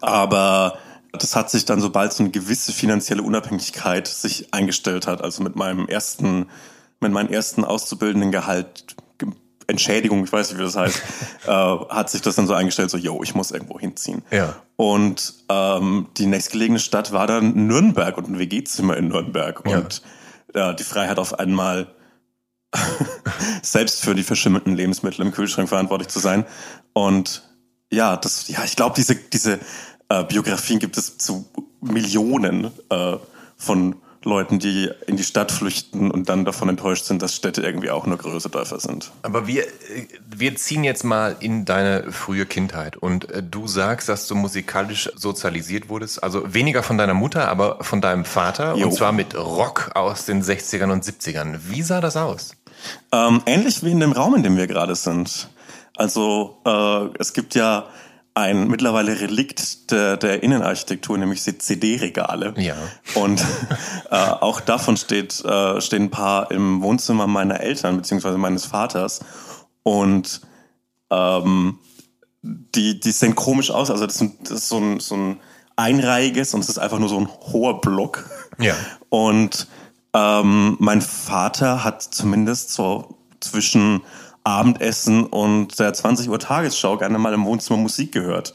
Aber 0.00 0.78
das 1.12 1.34
hat 1.36 1.50
sich 1.50 1.64
dann, 1.64 1.80
sobald 1.80 2.12
so 2.12 2.22
eine 2.22 2.30
gewisse 2.30 2.72
finanzielle 2.72 3.22
Unabhängigkeit 3.22 4.06
sich 4.06 4.52
eingestellt 4.52 5.06
hat, 5.06 5.22
also 5.22 5.42
mit 5.42 5.56
meinem 5.56 5.86
ersten, 5.88 6.46
mit 7.00 7.12
meinem 7.12 7.28
ersten 7.30 7.64
auszubildenden 7.64 8.30
Gehalt, 8.30 8.96
Ge- 9.18 9.30
Entschädigung, 9.66 10.24
ich 10.24 10.32
weiß 10.32 10.50
nicht, 10.50 10.58
wie 10.58 10.64
das 10.64 10.76
heißt, 10.76 11.02
äh, 11.46 11.50
hat 11.50 12.10
sich 12.10 12.20
das 12.22 12.34
dann 12.36 12.46
so 12.46 12.54
eingestellt, 12.54 12.90
so, 12.90 12.98
yo, 12.98 13.22
ich 13.22 13.34
muss 13.34 13.50
irgendwo 13.50 13.78
hinziehen. 13.80 14.22
Ja. 14.30 14.56
Und 14.76 15.34
ähm, 15.48 16.08
die 16.18 16.26
nächstgelegene 16.26 16.78
Stadt 16.78 17.12
war 17.12 17.26
dann 17.26 17.66
Nürnberg 17.66 18.16
und 18.18 18.28
ein 18.28 18.38
WG-Zimmer 18.38 18.96
in 18.96 19.08
Nürnberg. 19.08 19.62
Ja. 19.66 19.78
Und 19.78 19.94
ja, 20.04 20.10
die 20.54 20.82
Freiheit 20.82 21.18
auf 21.18 21.38
einmal 21.38 21.94
selbst 23.62 24.02
für 24.02 24.14
die 24.14 24.22
verschimmelten 24.22 24.74
Lebensmittel 24.74 25.24
im 25.24 25.32
Kühlschrank 25.32 25.68
verantwortlich 25.68 26.08
zu 26.08 26.18
sein. 26.18 26.44
Und 26.92 27.42
ja, 27.90 28.16
das, 28.16 28.48
ja, 28.48 28.64
ich 28.64 28.76
glaube, 28.76 28.94
diese, 28.96 29.14
diese 29.14 29.58
äh, 30.08 30.24
Biografien 30.24 30.78
gibt 30.78 30.96
es 30.98 31.18
zu 31.18 31.46
Millionen 31.80 32.70
äh, 32.90 33.16
von 33.56 33.96
Leuten, 34.24 34.58
die 34.58 34.90
in 35.06 35.16
die 35.16 35.22
Stadt 35.22 35.52
flüchten 35.52 36.10
und 36.10 36.28
dann 36.28 36.44
davon 36.44 36.68
enttäuscht 36.68 37.04
sind, 37.04 37.22
dass 37.22 37.34
Städte 37.34 37.62
irgendwie 37.62 37.90
auch 37.90 38.06
nur 38.06 38.18
größere 38.18 38.50
Dörfer 38.50 38.80
sind. 38.80 39.12
Aber 39.22 39.46
wir, 39.46 39.64
äh, 39.64 40.06
wir 40.28 40.56
ziehen 40.56 40.84
jetzt 40.84 41.04
mal 41.04 41.36
in 41.40 41.64
deine 41.64 42.10
frühe 42.10 42.46
Kindheit 42.46 42.96
und 42.96 43.30
äh, 43.30 43.42
du 43.42 43.66
sagst, 43.66 44.08
dass 44.08 44.26
du 44.26 44.34
musikalisch 44.34 45.10
sozialisiert 45.14 45.88
wurdest, 45.88 46.22
also 46.22 46.52
weniger 46.52 46.82
von 46.82 46.98
deiner 46.98 47.14
Mutter, 47.14 47.48
aber 47.48 47.82
von 47.82 48.00
deinem 48.00 48.24
Vater 48.24 48.74
Jo. 48.74 48.86
und 48.86 48.92
zwar 48.92 49.12
mit 49.12 49.36
Rock 49.36 49.92
aus 49.94 50.26
den 50.26 50.42
60ern 50.42 50.90
und 50.90 51.04
70ern. 51.04 51.58
Wie 51.68 51.82
sah 51.82 52.00
das 52.00 52.16
aus? 52.16 52.52
Ähm, 53.12 53.42
ähnlich 53.46 53.82
wie 53.82 53.90
in 53.90 54.00
dem 54.00 54.12
Raum, 54.12 54.34
in 54.34 54.42
dem 54.42 54.56
wir 54.56 54.66
gerade 54.66 54.94
sind. 54.94 55.48
Also 55.96 56.58
äh, 56.64 57.08
es 57.18 57.32
gibt 57.32 57.54
ja 57.54 57.86
ein 58.38 58.68
mittlerweile 58.68 59.20
Relikt 59.20 59.90
der, 59.90 60.16
der 60.16 60.42
Innenarchitektur, 60.42 61.18
nämlich 61.18 61.42
die 61.42 61.58
CD-Regale. 61.58 62.54
Ja. 62.56 62.76
Und 63.14 63.44
äh, 64.10 64.16
auch 64.16 64.60
davon 64.60 64.96
steht, 64.96 65.44
äh, 65.44 65.80
stehen 65.80 66.04
ein 66.04 66.10
paar 66.10 66.50
im 66.50 66.80
Wohnzimmer 66.80 67.26
meiner 67.26 67.60
Eltern 67.60 67.96
beziehungsweise 67.96 68.38
meines 68.38 68.64
Vaters. 68.64 69.20
Und 69.82 70.40
ähm, 71.10 71.78
die, 72.42 73.00
die 73.00 73.10
sehen 73.10 73.34
komisch 73.34 73.70
aus. 73.70 73.90
Also 73.90 74.06
das, 74.06 74.16
sind, 74.16 74.50
das 74.50 74.58
ist 74.58 74.68
so 74.68 74.78
ein, 74.78 75.00
so 75.00 75.16
ein 75.16 75.40
einreihiges 75.76 76.54
und 76.54 76.60
es 76.60 76.68
ist 76.68 76.78
einfach 76.78 76.98
nur 76.98 77.08
so 77.08 77.18
ein 77.18 77.28
hoher 77.52 77.80
Block. 77.80 78.28
Ja. 78.58 78.74
Und 79.08 79.68
ähm, 80.14 80.76
mein 80.80 81.00
Vater 81.00 81.84
hat 81.84 82.02
zumindest 82.02 82.72
so 82.72 83.16
zwischen 83.40 84.02
Abendessen 84.48 85.24
und 85.24 85.78
der 85.78 85.92
20 85.92 86.30
Uhr 86.30 86.38
Tagesschau 86.38 86.96
gerne 86.96 87.18
mal 87.18 87.34
im 87.34 87.44
Wohnzimmer 87.44 87.78
Musik 87.78 88.12
gehört. 88.12 88.54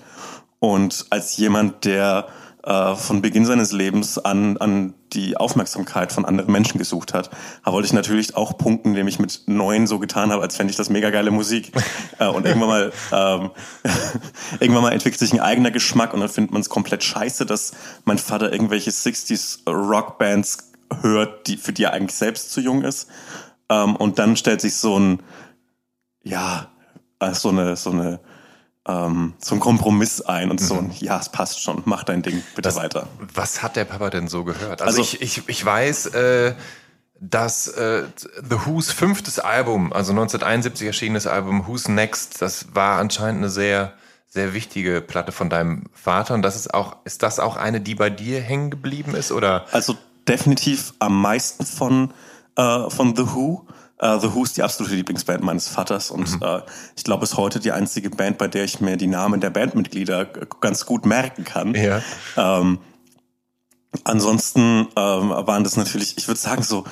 Und 0.58 1.06
als 1.12 1.38
jemand, 1.38 1.86
der 1.86 2.26
äh, 2.64 2.96
von 2.96 3.22
Beginn 3.22 3.46
seines 3.46 3.72
Lebens 3.72 4.18
an, 4.18 4.58
an 4.58 4.96
die 5.12 5.38
Aufmerksamkeit 5.38 6.12
von 6.12 6.26
anderen 6.26 6.52
Menschen 6.52 6.80
gesucht 6.80 7.14
hat, 7.14 7.30
wollte 7.64 7.86
ich 7.86 7.94
natürlich 7.94 8.36
auch 8.36 8.58
punkten, 8.58 8.90
indem 8.90 9.08
ich 9.08 9.20
mit 9.20 9.44
neun 9.46 9.86
so 9.86 10.00
getan 10.00 10.32
habe, 10.32 10.42
als 10.42 10.56
fände 10.56 10.72
ich 10.72 10.78
das 10.78 10.90
mega 10.90 11.12
geile 11.12 11.30
Musik. 11.30 11.72
äh, 12.20 12.26
und 12.26 12.48
irgendwann 12.48 12.70
mal, 12.70 12.94
ähm, 13.12 13.52
irgendwann 14.60 14.82
mal 14.82 14.94
entwickelt 14.94 15.20
sich 15.20 15.32
ein 15.32 15.42
eigener 15.42 15.70
Geschmack 15.70 16.16
und 16.16 16.22
dann 16.22 16.30
findet 16.30 16.54
man 16.54 16.62
es 16.62 16.70
komplett 16.70 17.04
scheiße, 17.04 17.46
dass 17.46 17.74
mein 18.06 18.18
Vater 18.18 18.52
irgendwelche 18.52 18.90
60s 18.90 19.70
Rockbands 19.70 20.72
hört, 21.02 21.46
die, 21.46 21.58
für 21.58 21.72
die 21.72 21.84
er 21.84 21.94
eigentlich 21.94 22.16
selbst 22.16 22.52
zu 22.52 22.62
jung 22.62 22.82
ist. 22.84 23.10
Ähm, 23.70 23.96
und 23.96 24.18
dann 24.18 24.36
stellt 24.38 24.62
sich 24.62 24.76
so 24.76 24.98
ein, 24.98 25.20
ja, 26.24 26.68
so 27.34 27.50
eine, 27.50 27.76
so 27.76 27.92
eine, 27.92 28.20
ähm, 28.88 29.34
so 29.40 29.56
ein 29.56 29.60
Kompromiss 29.62 30.22
ein 30.22 30.52
und 30.52 30.60
so 30.60 30.76
ein, 30.76 30.92
ja, 31.00 31.20
es 31.20 31.30
passt 31.30 31.62
schon, 31.62 31.82
mach 31.86 32.04
dein 32.04 32.22
Ding, 32.22 32.44
bitte 32.56 32.62
Das- 32.64 32.76
weiter. 32.76 33.08
Was 33.34 33.62
hat 33.64 33.76
der 33.76 33.86
Papa 33.86 34.10
denn 34.10 34.28
so 34.28 34.44
gehört? 34.44 34.82
Also, 34.82 35.02
Also- 35.02 35.02
ich, 35.02 35.22
ich, 35.22 35.48
ich 35.50 35.66
weiß, 35.66 36.08
äh, 36.08 36.56
dass 37.20 37.68
äh, 37.70 38.04
The 38.50 38.58
Who's 38.66 38.92
fünftes 38.92 39.40
Album, 39.40 39.94
also 39.94 40.12
1971 40.12 40.86
erschienenes 40.88 41.28
Album 41.28 41.68
Who's 41.68 41.88
Next, 41.88 42.42
das 42.42 42.76
war 42.76 43.00
anscheinend 43.00 43.38
eine 43.40 43.50
sehr, 43.50 43.94
sehr 44.28 44.54
wichtige 44.54 45.00
Platte 45.00 45.32
von 45.32 45.50
deinem 45.50 45.84
Vater. 45.94 46.34
Und 46.34 46.42
das 46.42 46.58
ist 46.58 46.74
auch, 46.74 46.98
ist 47.06 47.24
das 47.24 47.40
auch 47.40 47.56
eine, 47.56 47.80
die 47.80 47.96
bei 47.96 48.10
dir 48.10 48.42
hängen 48.42 48.72
geblieben 48.72 49.16
ist? 49.16 49.32
Oder? 49.32 49.66
Also 49.72 49.96
definitiv 50.28 50.94
am 51.00 51.22
meisten 51.22 51.66
von, 51.66 52.14
äh, 52.58 52.90
von 52.90 53.16
The 53.16 53.28
Who. 53.34 53.68
Äh, 54.04 54.20
The 54.20 54.34
Who 54.34 54.44
ist 54.44 54.58
die 54.58 54.64
absolute 54.64 54.96
Lieblingsband 54.96 55.42
meines 55.44 55.68
Vaters 55.70 56.12
und 56.12 56.30
Mhm. 56.30 56.44
äh, 56.44 56.62
ich 56.96 57.04
glaube, 57.04 57.24
ist 57.24 57.38
heute 57.38 57.60
die 57.60 57.72
einzige 57.72 58.10
Band, 58.10 58.38
bei 58.38 58.48
der 58.48 58.66
ich 58.66 58.82
mir 58.82 58.98
die 58.98 59.08
Namen 59.08 59.40
der 59.40 59.50
Bandmitglieder 59.50 60.26
ganz 60.60 60.86
gut 60.86 61.06
merken 61.06 61.46
kann. 61.46 61.74
Ja. 61.74 62.02
Ähm, 62.36 62.80
ansonsten 64.04 64.88
ähm, 64.96 65.30
waren 65.30 65.64
das 65.64 65.78
natürlich, 65.78 66.18
ich 66.18 66.28
würde 66.28 66.40
sagen, 66.40 66.64
so, 66.64 66.84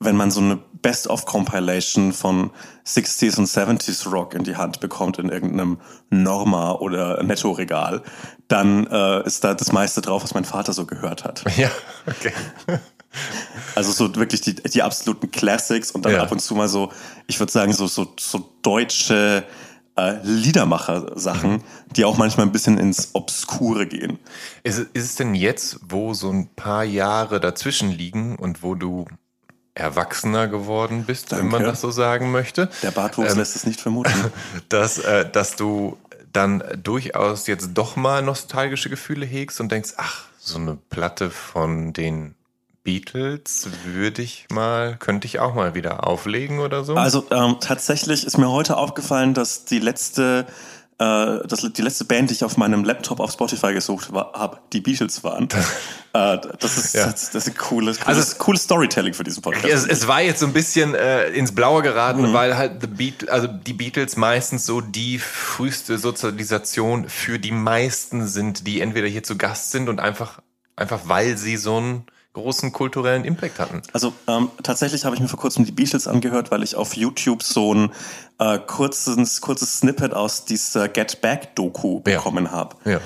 wenn 0.00 0.14
man 0.14 0.30
so 0.30 0.40
eine 0.40 0.58
Best-of-Compilation 0.80 2.12
von 2.12 2.50
60s 2.86 3.38
und 3.38 3.46
70s 3.48 4.08
Rock 4.08 4.34
in 4.34 4.44
die 4.44 4.56
Hand 4.56 4.78
bekommt 4.78 5.18
in 5.18 5.28
irgendeinem 5.28 5.80
Norma 6.10 6.72
oder 6.72 7.20
Netto-Regal, 7.22 8.02
dann 8.46 8.86
äh, 8.86 9.26
ist 9.26 9.42
da 9.42 9.54
das 9.54 9.72
meiste 9.72 10.00
drauf, 10.00 10.22
was 10.22 10.34
mein 10.34 10.44
Vater 10.44 10.72
so 10.72 10.86
gehört 10.86 11.24
hat. 11.24 11.44
Ja, 11.56 11.70
okay. 12.06 12.32
Also 13.74 13.92
so 13.92 14.14
wirklich 14.16 14.40
die, 14.40 14.54
die 14.54 14.82
absoluten 14.82 15.30
Classics 15.30 15.90
und 15.90 16.04
dann 16.04 16.12
Ja. 16.12 16.22
ab 16.22 16.32
und 16.32 16.40
zu 16.40 16.54
mal 16.54 16.68
so, 16.68 16.92
ich 17.26 17.38
würde 17.40 17.52
sagen, 17.52 17.72
so, 17.72 17.86
so, 17.86 18.12
so 18.18 18.50
deutsche 18.62 19.44
äh, 19.96 20.14
Liedermacher-Sachen, 20.22 21.52
Mhm. 21.54 21.62
die 21.96 22.04
auch 22.04 22.16
manchmal 22.16 22.46
ein 22.46 22.52
bisschen 22.52 22.78
ins 22.78 23.10
Obskure 23.14 23.86
gehen. 23.86 24.18
Ist, 24.62 24.78
es- 24.78 24.86
ist 24.92 25.04
es 25.04 25.14
denn 25.16 25.34
jetzt, 25.34 25.78
wo 25.88 26.14
so 26.14 26.30
ein 26.30 26.48
paar 26.54 26.84
Jahre 26.84 27.40
dazwischen 27.40 27.90
liegen 27.90 28.36
und 28.36 28.62
wo 28.62 28.74
du 28.76 29.06
erwachsener 29.74 30.48
geworden 30.48 31.04
bist, 31.04 31.30
wenn 31.32 31.44
man 31.46 31.50
Danke. 31.62 31.66
das 31.70 31.80
so 31.80 31.90
sagen 31.90 32.30
möchte? 32.30 32.68
Der 32.82 32.90
Bartwuchs 32.90 33.32
Ähm, 33.32 33.38
lässt 33.38 33.56
es 33.56 33.64
nicht 33.66 33.80
vermuten. 33.80 34.12
dass, 34.68 34.98
äh, 34.98 35.28
dass 35.28 35.56
du 35.56 35.96
dann 36.32 36.62
durchaus 36.82 37.46
jetzt 37.46 37.70
doch 37.74 37.96
mal 37.96 38.22
nostalgische 38.22 38.90
Gefühle 38.90 39.24
hegst 39.26 39.60
und 39.60 39.70
denkst, 39.72 39.94
ach, 39.96 40.26
so 40.38 40.58
eine 40.58 40.76
Platte 40.90 41.30
von 41.30 41.92
den 41.92 42.34
Beatles 42.88 43.68
würde 43.84 44.22
ich 44.22 44.46
mal, 44.50 44.96
könnte 44.98 45.26
ich 45.26 45.40
auch 45.40 45.54
mal 45.54 45.74
wieder 45.74 46.06
auflegen 46.06 46.58
oder 46.60 46.84
so. 46.84 46.94
Also 46.94 47.26
ähm, 47.30 47.56
tatsächlich 47.60 48.24
ist 48.26 48.38
mir 48.38 48.48
heute 48.50 48.78
aufgefallen, 48.78 49.34
dass 49.34 49.66
die 49.66 49.78
letzte, 49.78 50.46
äh, 50.98 51.46
dass 51.46 51.68
die 51.70 51.82
letzte 51.82 52.06
Band, 52.06 52.30
die 52.30 52.34
ich 52.34 52.44
auf 52.44 52.56
meinem 52.56 52.84
Laptop 52.84 53.20
auf 53.20 53.30
Spotify 53.30 53.74
gesucht 53.74 54.10
habe, 54.12 54.58
die 54.72 54.80
Beatles 54.80 55.22
waren. 55.22 55.48
äh, 56.14 56.38
das 56.60 56.78
ist 56.78 56.94
Ja. 56.94 57.04
das, 57.10 57.28
das 57.30 57.46
ist 57.46 57.52
ein 57.52 57.58
cooles, 57.58 57.98
Also 58.06 58.22
cooles, 58.22 58.38
cooles 58.38 58.62
Storytelling 58.62 59.12
für 59.12 59.22
diesen 59.24 59.42
Podcast. 59.42 59.66
es, 59.66 59.86
es 59.86 60.08
war 60.08 60.22
jetzt 60.22 60.40
so 60.40 60.46
ein 60.46 60.54
bisschen 60.54 60.94
äh, 60.94 61.28
ins 61.28 61.54
Blaue 61.54 61.82
geraten, 61.82 62.22
Mhm. 62.22 62.32
weil 62.32 62.56
halt 62.56 62.80
The 62.80 62.86
Beat, 62.86 63.28
also 63.28 63.48
die 63.48 63.74
Beatles 63.74 64.16
meistens 64.16 64.64
so 64.64 64.80
die 64.80 65.18
früheste 65.18 65.98
Sozialisation 65.98 67.06
für 67.10 67.38
die 67.38 67.52
meisten 67.52 68.26
sind, 68.26 68.66
die 68.66 68.80
entweder 68.80 69.08
hier 69.08 69.24
zu 69.24 69.36
Gast 69.36 69.72
sind 69.72 69.90
und 69.90 70.00
einfach, 70.00 70.40
einfach 70.74 71.00
weil 71.04 71.36
sie 71.36 71.58
so 71.58 71.76
einen 71.76 72.06
großen 72.38 72.72
kulturellen 72.72 73.24
Impact 73.24 73.58
hatten. 73.58 73.82
Also 73.92 74.12
ähm, 74.26 74.50
tatsächlich 74.62 75.04
habe 75.04 75.14
ich 75.16 75.20
mir 75.20 75.28
vor 75.28 75.38
kurzem 75.38 75.64
die 75.64 75.72
Beatles 75.72 76.06
angehört, 76.06 76.50
weil 76.50 76.62
ich 76.62 76.76
auf 76.76 76.96
YouTube 76.96 77.42
so 77.42 77.74
ein 77.74 77.90
äh, 78.38 78.58
kurzes, 78.58 79.40
kurzes 79.40 79.78
Snippet 79.80 80.14
aus 80.14 80.44
dieser 80.44 80.88
Get 80.88 81.20
Back 81.20 81.54
Doku 81.56 82.02
Ja. 82.06 82.16
bekommen 82.16 82.50
habe. 82.50 82.76
Ja. 82.84 83.00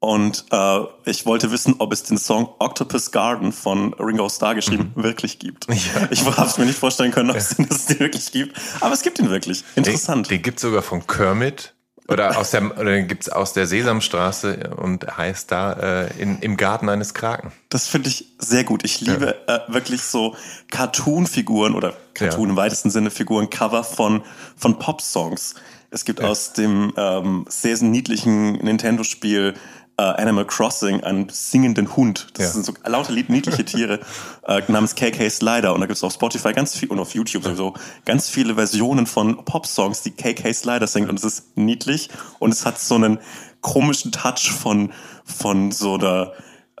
Und 0.00 0.44
äh, 0.52 0.78
ich 1.06 1.26
wollte 1.26 1.50
wissen, 1.50 1.74
ob 1.80 1.92
es 1.92 2.04
den 2.04 2.18
Song 2.18 2.48
Octopus 2.60 3.10
Garden 3.10 3.50
von 3.52 3.94
Ringo 3.94 4.28
Starr 4.28 4.54
geschrieben 4.54 4.92
wirklich 4.94 5.38
gibt. 5.40 5.68
Mhm. 5.68 5.74
Ja. 5.94 6.08
Ich 6.10 6.24
habe 6.24 6.46
es 6.46 6.56
mir 6.56 6.66
nicht 6.66 6.78
vorstellen 6.78 7.10
können, 7.10 7.30
ob 7.30 7.36
es 7.36 7.56
den, 7.56 7.66
es 7.68 7.98
wirklich 7.98 8.30
gibt. 8.30 8.56
Aber 8.80 8.94
es 8.94 9.02
gibt 9.02 9.18
ihn 9.18 9.28
wirklich. 9.28 9.64
Interessant. 9.74 10.30
Den, 10.30 10.38
den 10.38 10.42
gibt's 10.42 10.62
sogar 10.62 10.82
von 10.82 11.04
Kermit. 11.06 11.74
Oder 12.10 12.38
aus 12.38 12.50
der, 12.52 12.78
oder 12.78 13.02
gibt's 13.02 13.28
aus 13.28 13.52
der 13.52 13.66
Sesamstraße 13.66 14.70
und 14.76 15.16
heißt 15.18 15.52
da 15.52 15.72
äh, 16.06 16.22
in, 16.22 16.38
im 16.38 16.56
Garten 16.56 16.88
eines 16.88 17.12
Kraken. 17.12 17.52
Das 17.68 17.86
finde 17.86 18.08
ich 18.08 18.26
sehr 18.38 18.64
gut. 18.64 18.82
Ich 18.84 19.00
liebe 19.02 19.36
äh, 19.46 19.60
wirklich 19.68 20.00
so 20.02 20.34
Cartoon-Figuren 20.70 21.74
oder 21.74 21.94
Cartoon 22.14 22.44
Ja. 22.44 22.50
im 22.50 22.56
weitesten 22.56 22.90
Sinne 22.90 23.10
Figuren, 23.10 23.50
Cover 23.50 23.84
von, 23.84 24.22
von 24.56 24.78
Pop-Songs. 24.78 25.54
Es 25.90 26.04
gibt 26.04 26.22
aus 26.22 26.52
dem 26.52 26.92
ähm, 26.96 27.44
sehr 27.48 27.76
niedlichen 27.82 28.52
Nintendo-Spiel 28.52 29.54
äh, 29.98 30.02
Animal 30.02 30.46
Crossing 30.46 31.02
einen 31.02 31.28
singenden 31.28 31.96
Hund. 31.96 32.28
Das 32.34 32.46
Ja. 32.46 32.52
sind 32.52 32.64
so 32.64 32.72
lauter 32.86 33.12
lieb- 33.12 33.28
niedliche 33.28 33.64
Tiere 33.64 33.98
äh, 34.46 34.62
namens 34.68 34.94
KK 34.94 35.28
Slider. 35.28 35.74
Und 35.74 35.80
da 35.80 35.86
gibt 35.86 35.96
es 35.96 36.04
auf 36.04 36.12
Spotify 36.14 36.52
ganz 36.52 36.76
viel 36.76 36.88
und 36.90 36.98
auf 37.00 37.14
YouTube 37.14 37.42
sowieso 37.44 37.74
ganz 38.04 38.30
viele 38.30 38.54
Versionen 38.54 39.06
von 39.06 39.44
Pop-Songs, 39.44 40.02
die 40.02 40.12
KK 40.12 40.52
Slider 40.54 40.86
singt. 40.86 41.08
Und 41.10 41.18
es 41.18 41.24
ist 41.24 41.56
niedlich 41.56 42.08
und 42.38 42.52
es 42.52 42.64
hat 42.64 42.78
so 42.78 42.94
einen 42.94 43.18
komischen 43.60 44.12
Touch 44.12 44.52
von, 44.52 44.92
von 45.24 45.72
so 45.72 45.94
einer 45.96 46.32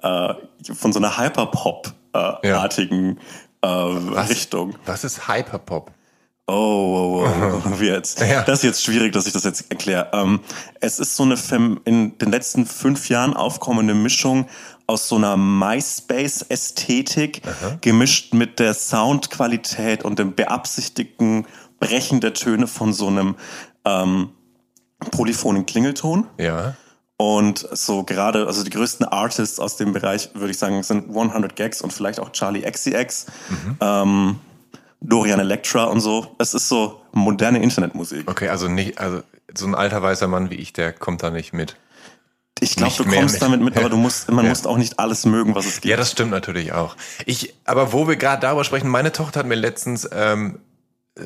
äh, 0.02 0.34
von 0.74 0.92
so 0.92 1.00
einer 1.00 1.18
Hyperpop-artigen 1.18 3.18
äh, 3.62 3.66
Richtung. 3.66 4.74
Was 4.86 5.02
ist 5.04 5.26
Hyperpop? 5.28 5.90
Oh, 6.50 7.26
oh, 7.26 7.26
wie 7.78 7.88
jetzt? 7.88 8.20
Ja. 8.20 8.42
Das 8.42 8.60
ist 8.60 8.64
jetzt 8.64 8.82
schwierig, 8.82 9.12
dass 9.12 9.26
ich 9.26 9.34
das 9.34 9.44
jetzt 9.44 9.70
erkläre. 9.70 10.08
Ähm, 10.14 10.40
es 10.80 10.98
ist 10.98 11.14
so 11.14 11.22
eine 11.22 11.36
Fem 11.36 11.78
in 11.84 12.16
den 12.16 12.30
letzten 12.30 12.64
fünf 12.64 13.10
Jahren 13.10 13.34
aufkommende 13.34 13.92
Mischung 13.92 14.48
aus 14.86 15.08
so 15.08 15.16
einer 15.16 15.36
MySpace-Ästhetik 15.36 17.42
gemischt 17.82 18.32
mit 18.32 18.58
der 18.58 18.72
Soundqualität 18.72 20.02
und 20.02 20.18
dem 20.18 20.34
beabsichtigten 20.34 21.44
Brechen 21.78 22.22
der 22.22 22.32
Töne 22.32 22.66
von 22.66 22.94
so 22.94 23.08
einem 23.08 23.36
ähm, 23.84 24.30
polyphonen 25.10 25.66
Klingelton. 25.66 26.28
Ja. 26.38 26.76
Und 27.18 27.68
so 27.72 28.04
gerade, 28.04 28.46
also 28.46 28.64
die 28.64 28.70
größten 28.70 29.04
Artists 29.04 29.60
aus 29.60 29.76
dem 29.76 29.92
Bereich, 29.92 30.30
würde 30.34 30.52
ich 30.52 30.58
sagen, 30.58 30.82
sind 30.82 31.14
100 31.14 31.56
Gags 31.56 31.82
und 31.82 31.92
vielleicht 31.92 32.20
auch 32.20 32.30
Charlie 32.30 32.62
XCX, 32.62 33.26
ähm, 33.80 34.38
Dorian 35.00 35.40
Electra 35.40 35.84
und 35.84 36.00
so. 36.00 36.34
Es 36.38 36.54
ist 36.54 36.68
so 36.68 37.00
moderne 37.12 37.62
Internetmusik. 37.62 38.28
Okay, 38.28 38.48
also 38.48 38.68
nicht, 38.68 38.98
also 38.98 39.22
so 39.54 39.66
ein 39.66 39.74
alter 39.74 40.02
weißer 40.02 40.26
Mann 40.28 40.50
wie 40.50 40.56
ich, 40.56 40.72
der 40.72 40.92
kommt 40.92 41.22
da 41.22 41.30
nicht 41.30 41.52
mit. 41.52 41.76
Ich 42.60 42.74
glaube, 42.74 42.92
du 42.96 43.04
kommst 43.04 43.34
mit. 43.34 43.42
damit 43.42 43.60
mit, 43.60 43.76
aber 43.76 43.88
du 43.88 43.96
musst, 43.96 44.28
man 44.32 44.44
Ja. 44.44 44.48
muss 44.50 44.66
auch 44.66 44.76
nicht 44.78 44.98
alles 44.98 45.24
mögen, 45.24 45.54
was 45.54 45.64
es 45.66 45.74
gibt. 45.76 45.86
Ja, 45.86 45.96
das 45.96 46.10
stimmt 46.10 46.32
natürlich 46.32 46.72
auch. 46.72 46.96
Ich, 47.24 47.54
aber 47.64 47.92
wo 47.92 48.08
wir 48.08 48.16
gerade 48.16 48.42
darüber 48.42 48.64
sprechen, 48.64 48.88
meine 48.88 49.12
Tochter 49.12 49.40
hat 49.40 49.46
mir 49.46 49.54
letztens 49.54 50.08
ähm, 50.12 50.58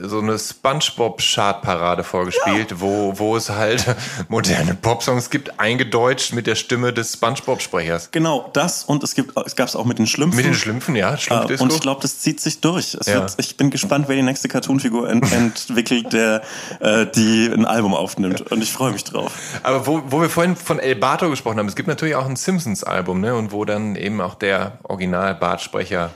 so 0.01 0.21
eine 0.21 0.39
SpongeBob-Chartparade 0.39 2.05
vorgespielt, 2.05 2.71
ja. 2.71 2.81
wo, 2.81 3.19
wo 3.19 3.37
es 3.37 3.51
halt 3.51 3.85
moderne 4.29 4.75
Popsongs 4.75 5.31
gibt, 5.31 5.61
eingedeutscht 5.61 6.33
mit 6.33 6.47
der 6.47 6.55
Stimme 6.55 6.93
des 6.93 7.15
SpongeBob-Sprechers. 7.15 8.11
Genau, 8.11 8.51
das 8.53 8.85
und 8.85 9.05
es 9.05 9.15
gibt 9.15 9.37
es 9.45 9.57
gab 9.57 9.69
es 9.69 9.77
auch 9.77 9.85
mit 9.85 9.99
den 9.99 10.07
Schlümpfen. 10.07 10.37
Mit 10.37 10.47
den 10.47 10.55
Schlümpfen, 10.55 10.97
ja. 10.97 11.15
Äh, 11.15 11.57
und 11.59 11.73
ich 11.73 11.81
glaube, 11.81 12.01
das 12.01 12.21
zieht 12.21 12.41
sich 12.41 12.61
durch. 12.61 12.97
Ja. 13.05 13.15
Wird, 13.15 13.35
ich 13.39 13.57
bin 13.57 13.71
gespannt, 13.71 14.07
wer 14.09 14.17
die 14.17 14.23
nächste 14.23 14.49
Cartoon-Figur 14.49 15.09
ent 15.09 15.31
entwickelt, 15.33 16.13
der 16.13 16.43
äh, 16.81 17.07
die 17.07 17.47
ein 17.47 17.65
Album 17.65 17.95
aufnimmt. 17.95 18.41
Ja. 18.41 18.47
Und 18.51 18.63
ich 18.63 18.73
freue 18.73 18.93
mich 18.93 19.05
drauf. 19.05 19.33
Aber 19.63 19.87
wo, 19.87 20.03
wo 20.07 20.21
wir 20.21 20.31
vorhin 20.31 20.57
von 20.57 20.79
El 20.79 20.97
Bato 20.97 21.29
gesprochen 21.31 21.59
haben, 21.59 21.69
es 21.69 21.77
gibt 21.77 21.89
natürlich 21.89 22.15
auch 22.15 22.27
ein 22.27 22.37
Simpsons-Album, 22.37 23.21
ne? 23.21 23.35
Und 23.35 23.53
wo 23.53 23.65
dann 23.65 23.97
eben 23.97 24.21
auch 24.21 24.35
der 24.35 24.79
Original-Bartsprecher 24.85 26.11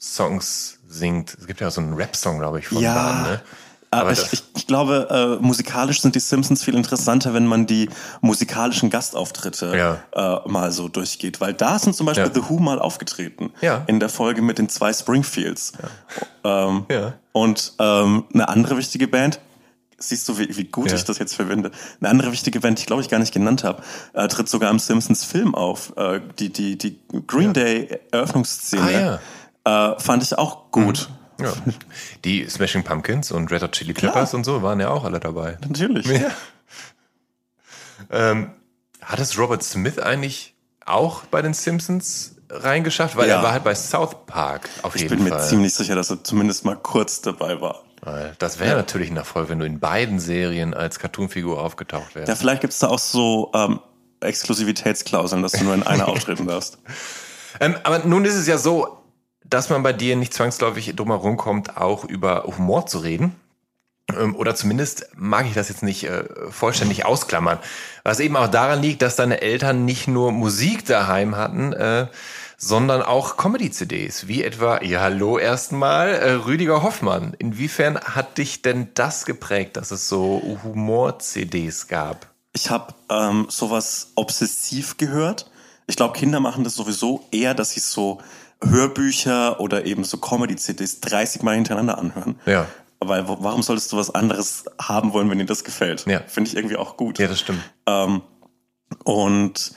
Songs 0.00 0.79
singt. 0.90 1.36
Es 1.38 1.46
gibt 1.46 1.60
ja 1.60 1.68
auch 1.68 1.72
so 1.72 1.80
einen 1.80 1.94
Rap-Song, 1.94 2.38
glaube 2.38 2.58
ich, 2.58 2.68
von 2.68 2.82
ja. 2.82 2.94
Bahn, 2.94 3.22
ne? 3.22 3.40
Aber 3.92 4.12
ich, 4.12 4.32
ich, 4.32 4.44
ich, 4.54 4.66
glaube, 4.68 5.38
äh, 5.40 5.44
musikalisch 5.44 6.00
sind 6.00 6.14
die 6.14 6.20
Simpsons 6.20 6.62
viel 6.62 6.76
interessanter, 6.76 7.34
wenn 7.34 7.46
man 7.46 7.66
die 7.66 7.88
musikalischen 8.20 8.88
Gastauftritte 8.88 9.76
ja. 10.14 10.44
äh, 10.44 10.48
mal 10.48 10.70
so 10.70 10.88
durchgeht. 10.88 11.40
Weil 11.40 11.54
da 11.54 11.76
sind 11.76 11.96
zum 11.96 12.06
Beispiel 12.06 12.28
ja. 12.28 12.32
The 12.32 12.48
Who 12.48 12.60
mal 12.60 12.78
aufgetreten. 12.78 13.52
Ja. 13.60 13.82
In 13.88 13.98
der 13.98 14.08
Folge 14.08 14.42
mit 14.42 14.58
den 14.58 14.68
zwei 14.68 14.92
Springfields. 14.92 15.72
Ähm. 16.44 16.86
Und 17.32 17.72
ähm, 17.80 18.24
eine 18.32 18.48
andere 18.48 18.76
wichtige 18.76 19.08
Band, 19.08 19.40
siehst 20.00 20.28
du, 20.28 20.38
wie, 20.38 20.56
wie 20.56 20.64
gut 20.64 20.92
ich 20.92 21.04
das 21.04 21.18
jetzt 21.18 21.34
verwende. 21.34 21.70
Eine 22.00 22.10
andere 22.10 22.32
wichtige 22.32 22.60
Band, 22.60 22.78
die 22.78 22.82
ich 22.82 22.86
glaube 22.86 23.02
ich 23.02 23.08
gar 23.08 23.18
nicht 23.18 23.32
genannt 23.32 23.64
habe, 23.64 23.82
äh, 24.14 24.26
tritt 24.28 24.48
sogar 24.48 24.70
im 24.70 24.78
Simpsons 24.78 25.24
Film 25.24 25.54
auf. 25.54 25.96
Äh, 25.96 26.20
die, 26.38 26.50
die, 26.52 26.78
die 26.78 26.98
Green 27.26 27.52
Day 27.52 28.00
Eröffnungsszene. 28.10 29.18
Ah, 29.18 29.20
äh, 29.70 30.00
fand 30.00 30.22
ich 30.22 30.36
auch 30.36 30.70
gut. 30.70 31.08
Mhm. 31.38 31.44
Ja. 31.44 31.52
Die 32.24 32.48
Smashing 32.48 32.84
Pumpkins 32.84 33.32
und 33.32 33.50
Red 33.50 33.62
Hot 33.62 33.72
Chili 33.72 33.92
Peppers 33.92 34.34
und 34.34 34.44
so 34.44 34.62
waren 34.62 34.78
ja 34.80 34.90
auch 34.90 35.04
alle 35.04 35.20
dabei. 35.20 35.56
Natürlich. 35.66 36.06
Ja. 36.06 36.30
Ähm, 38.10 38.50
hat 39.00 39.20
es 39.20 39.38
Robert 39.38 39.62
Smith 39.62 39.98
eigentlich 39.98 40.54
auch 40.84 41.24
bei 41.24 41.42
den 41.42 41.54
Simpsons 41.54 42.36
reingeschafft? 42.50 43.16
Weil 43.16 43.28
ja. 43.28 43.36
er 43.36 43.42
war 43.42 43.52
halt 43.52 43.64
bei 43.64 43.74
South 43.74 44.26
Park 44.26 44.68
auf 44.82 44.96
ich 44.96 45.02
jeden 45.02 45.16
Fall. 45.16 45.26
Ich 45.26 45.32
bin 45.32 45.38
mir 45.38 45.46
ziemlich 45.46 45.74
sicher, 45.74 45.94
dass 45.94 46.10
er 46.10 46.22
zumindest 46.24 46.64
mal 46.64 46.76
kurz 46.76 47.20
dabei 47.20 47.60
war. 47.60 47.84
Das 48.38 48.58
wäre 48.58 48.70
ja. 48.70 48.76
natürlich 48.76 49.10
ein 49.10 49.16
Erfolg, 49.18 49.50
wenn 49.50 49.58
du 49.58 49.66
in 49.66 49.78
beiden 49.78 50.20
Serien 50.20 50.72
als 50.72 50.98
Cartoonfigur 50.98 51.60
aufgetaucht 51.60 52.14
wärst. 52.14 52.28
Ja, 52.28 52.34
vielleicht 52.34 52.62
gibt 52.62 52.72
es 52.72 52.78
da 52.78 52.88
auch 52.88 52.98
so 52.98 53.50
ähm, 53.54 53.80
Exklusivitätsklauseln, 54.20 55.42
dass 55.42 55.52
du 55.52 55.64
nur 55.64 55.74
in 55.74 55.82
einer 55.82 56.08
auftreten 56.08 56.46
darfst. 56.46 56.78
Ähm, 57.60 57.76
aber 57.82 57.98
nun 58.00 58.24
ist 58.24 58.36
es 58.36 58.46
ja 58.46 58.56
so, 58.56 58.99
dass 59.50 59.68
man 59.68 59.82
bei 59.82 59.92
dir 59.92 60.16
nicht 60.16 60.32
zwangsläufig 60.32 60.94
drum 60.96 61.08
herum 61.08 61.36
kommt, 61.36 61.76
auch 61.76 62.04
über 62.04 62.44
Humor 62.44 62.86
zu 62.86 62.98
reden. 62.98 63.34
Ähm, 64.16 64.34
oder 64.36 64.54
zumindest 64.54 65.08
mag 65.16 65.46
ich 65.46 65.54
das 65.54 65.68
jetzt 65.68 65.82
nicht 65.82 66.04
äh, 66.04 66.24
vollständig 66.50 67.04
ausklammern. 67.04 67.58
Was 68.04 68.20
eben 68.20 68.36
auch 68.36 68.48
daran 68.48 68.80
liegt, 68.80 69.02
dass 69.02 69.16
deine 69.16 69.42
Eltern 69.42 69.84
nicht 69.84 70.08
nur 70.08 70.32
Musik 70.32 70.86
daheim 70.86 71.36
hatten, 71.36 71.72
äh, 71.72 72.06
sondern 72.56 73.02
auch 73.02 73.36
Comedy-CDs, 73.36 74.28
wie 74.28 74.44
etwa, 74.44 74.82
ja 74.82 75.00
hallo 75.00 75.38
erstmal, 75.38 76.10
äh, 76.10 76.32
Rüdiger 76.32 76.82
Hoffmann. 76.82 77.34
Inwiefern 77.38 77.98
hat 77.98 78.38
dich 78.38 78.62
denn 78.62 78.88
das 78.94 79.24
geprägt, 79.24 79.76
dass 79.76 79.90
es 79.90 80.08
so 80.08 80.58
Humor-CDs 80.62 81.88
gab? 81.88 82.28
Ich 82.52 82.68
habe 82.68 82.94
ähm, 83.08 83.46
sowas 83.48 84.12
obsessiv 84.14 84.96
gehört. 84.98 85.50
Ich 85.86 85.96
glaube, 85.96 86.18
Kinder 86.18 86.40
machen 86.40 86.64
das 86.64 86.74
sowieso 86.74 87.24
eher, 87.30 87.54
dass 87.54 87.70
sie 87.70 87.80
so 87.80 88.20
Hörbücher 88.62 89.60
oder 89.60 89.86
eben 89.86 90.04
so 90.04 90.18
Comedy-CDs 90.18 91.00
30 91.00 91.42
Mal 91.42 91.54
hintereinander 91.54 91.98
anhören. 91.98 92.38
Ja. 92.46 92.66
Weil 92.98 93.26
warum 93.26 93.62
solltest 93.62 93.92
du 93.92 93.96
was 93.96 94.14
anderes 94.14 94.64
haben 94.80 95.14
wollen, 95.14 95.30
wenn 95.30 95.38
dir 95.38 95.46
das 95.46 95.64
gefällt? 95.64 96.04
Ja. 96.06 96.20
Finde 96.26 96.50
ich 96.50 96.56
irgendwie 96.56 96.76
auch 96.76 96.96
gut. 96.96 97.18
Ja, 97.18 97.28
das 97.28 97.40
stimmt. 97.40 97.60
Ähm, 97.86 98.20
und 99.04 99.72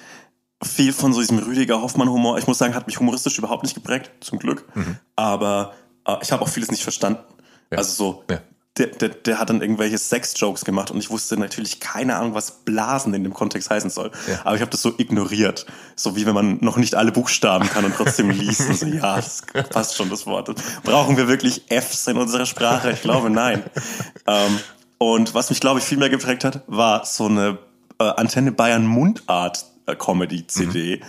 viel 0.61 0.91
von 0.91 1.13
so 1.13 1.21
diesem 1.21 1.39
Rüdiger 1.39 1.81
Hoffmann-Humor, 1.81 2.37
ich 2.37 2.47
muss 2.47 2.57
sagen, 2.57 2.75
hat 2.75 2.87
mich 2.87 2.99
humoristisch 2.99 3.37
überhaupt 3.37 3.63
nicht 3.63 3.75
geprägt, 3.75 4.11
zum 4.19 4.39
Glück. 4.39 4.65
Mhm. 4.75 4.97
Aber 5.15 5.73
äh, 6.05 6.17
ich 6.21 6.31
habe 6.33 6.41
auch 6.41 6.49
vieles 6.49 6.69
nicht 6.69 6.83
verstanden. 6.83 7.23
Ja. 7.71 7.77
Also 7.77 7.93
so, 7.93 8.23
ja 8.29 8.41
der, 8.77 8.87
der, 8.87 9.09
der 9.09 9.39
hat 9.39 9.49
dann 9.49 9.61
irgendwelche 9.61 9.97
Sex-Jokes 9.97 10.65
gemacht 10.65 10.89
und 10.89 10.97
ich 10.97 11.11
wusste 11.11 11.37
natürlich 11.37 11.79
keine 11.79 12.15
Ahnung, 12.15 12.33
was 12.33 12.63
Blasen 12.63 13.13
in 13.13 13.23
dem 13.23 13.33
Kontext 13.33 13.69
heißen 13.69 13.91
soll. 13.91 14.11
Ja. 14.27 14.39
Aber 14.45 14.55
ich 14.55 14.61
habe 14.61 14.71
das 14.71 14.81
so 14.81 14.93
ignoriert. 14.97 15.67
So 15.95 16.15
wie 16.15 16.25
wenn 16.25 16.33
man 16.33 16.57
noch 16.61 16.77
nicht 16.77 16.95
alle 16.95 17.11
Buchstaben 17.11 17.69
kann 17.69 17.85
und 17.85 17.93
trotzdem 17.95 18.29
liest. 18.31 18.67
Und 18.67 18.75
so, 18.79 18.85
ja, 18.87 19.17
das 19.17 19.43
passt 19.69 19.95
schon, 19.95 20.09
das 20.09 20.25
Wort. 20.25 20.49
Brauchen 20.83 21.17
wir 21.17 21.27
wirklich 21.27 21.65
Fs 21.69 22.07
in 22.07 22.17
unserer 22.17 22.47
Sprache? 22.47 22.91
Ich 22.91 23.01
glaube, 23.01 23.29
nein. 23.29 23.63
ähm, 24.25 24.59
und 24.97 25.35
was 25.35 25.51
mich, 25.51 25.59
glaube 25.59 25.79
ich, 25.79 25.85
viel 25.85 25.99
mehr 25.99 26.09
geprägt 26.09 26.43
hat, 26.43 26.63
war 26.65 27.05
so 27.05 27.25
eine 27.25 27.59
äh, 27.99 28.05
Antenne 28.05 28.51
Bayern 28.51 28.87
Mundart 28.87 29.65
äh, 29.85 29.95
Comedy-CD. 29.95 30.97
Mhm. 30.97 31.03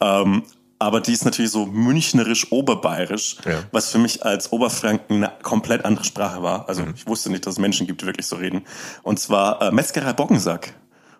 Ähm, 0.00 0.42
aber 0.84 1.00
die 1.00 1.14
ist 1.14 1.24
natürlich 1.24 1.50
so 1.50 1.64
münchnerisch 1.64 2.52
oberbayerisch, 2.52 3.38
ja. 3.46 3.62
was 3.72 3.90
für 3.90 3.96
mich 3.96 4.22
als 4.22 4.52
Oberfranken 4.52 5.16
eine 5.16 5.32
komplett 5.42 5.82
andere 5.86 6.04
Sprache 6.04 6.42
war. 6.42 6.68
Also 6.68 6.82
mhm. 6.84 6.92
ich 6.94 7.06
wusste 7.06 7.30
nicht, 7.30 7.46
dass 7.46 7.54
es 7.54 7.58
Menschen 7.58 7.86
gibt, 7.86 8.02
die 8.02 8.06
wirklich 8.06 8.26
so 8.26 8.36
reden. 8.36 8.66
Und 9.02 9.18
zwar 9.18 9.62
äh, 9.62 9.70
Metzgerei 9.70 10.12
Bockensack. 10.12 10.74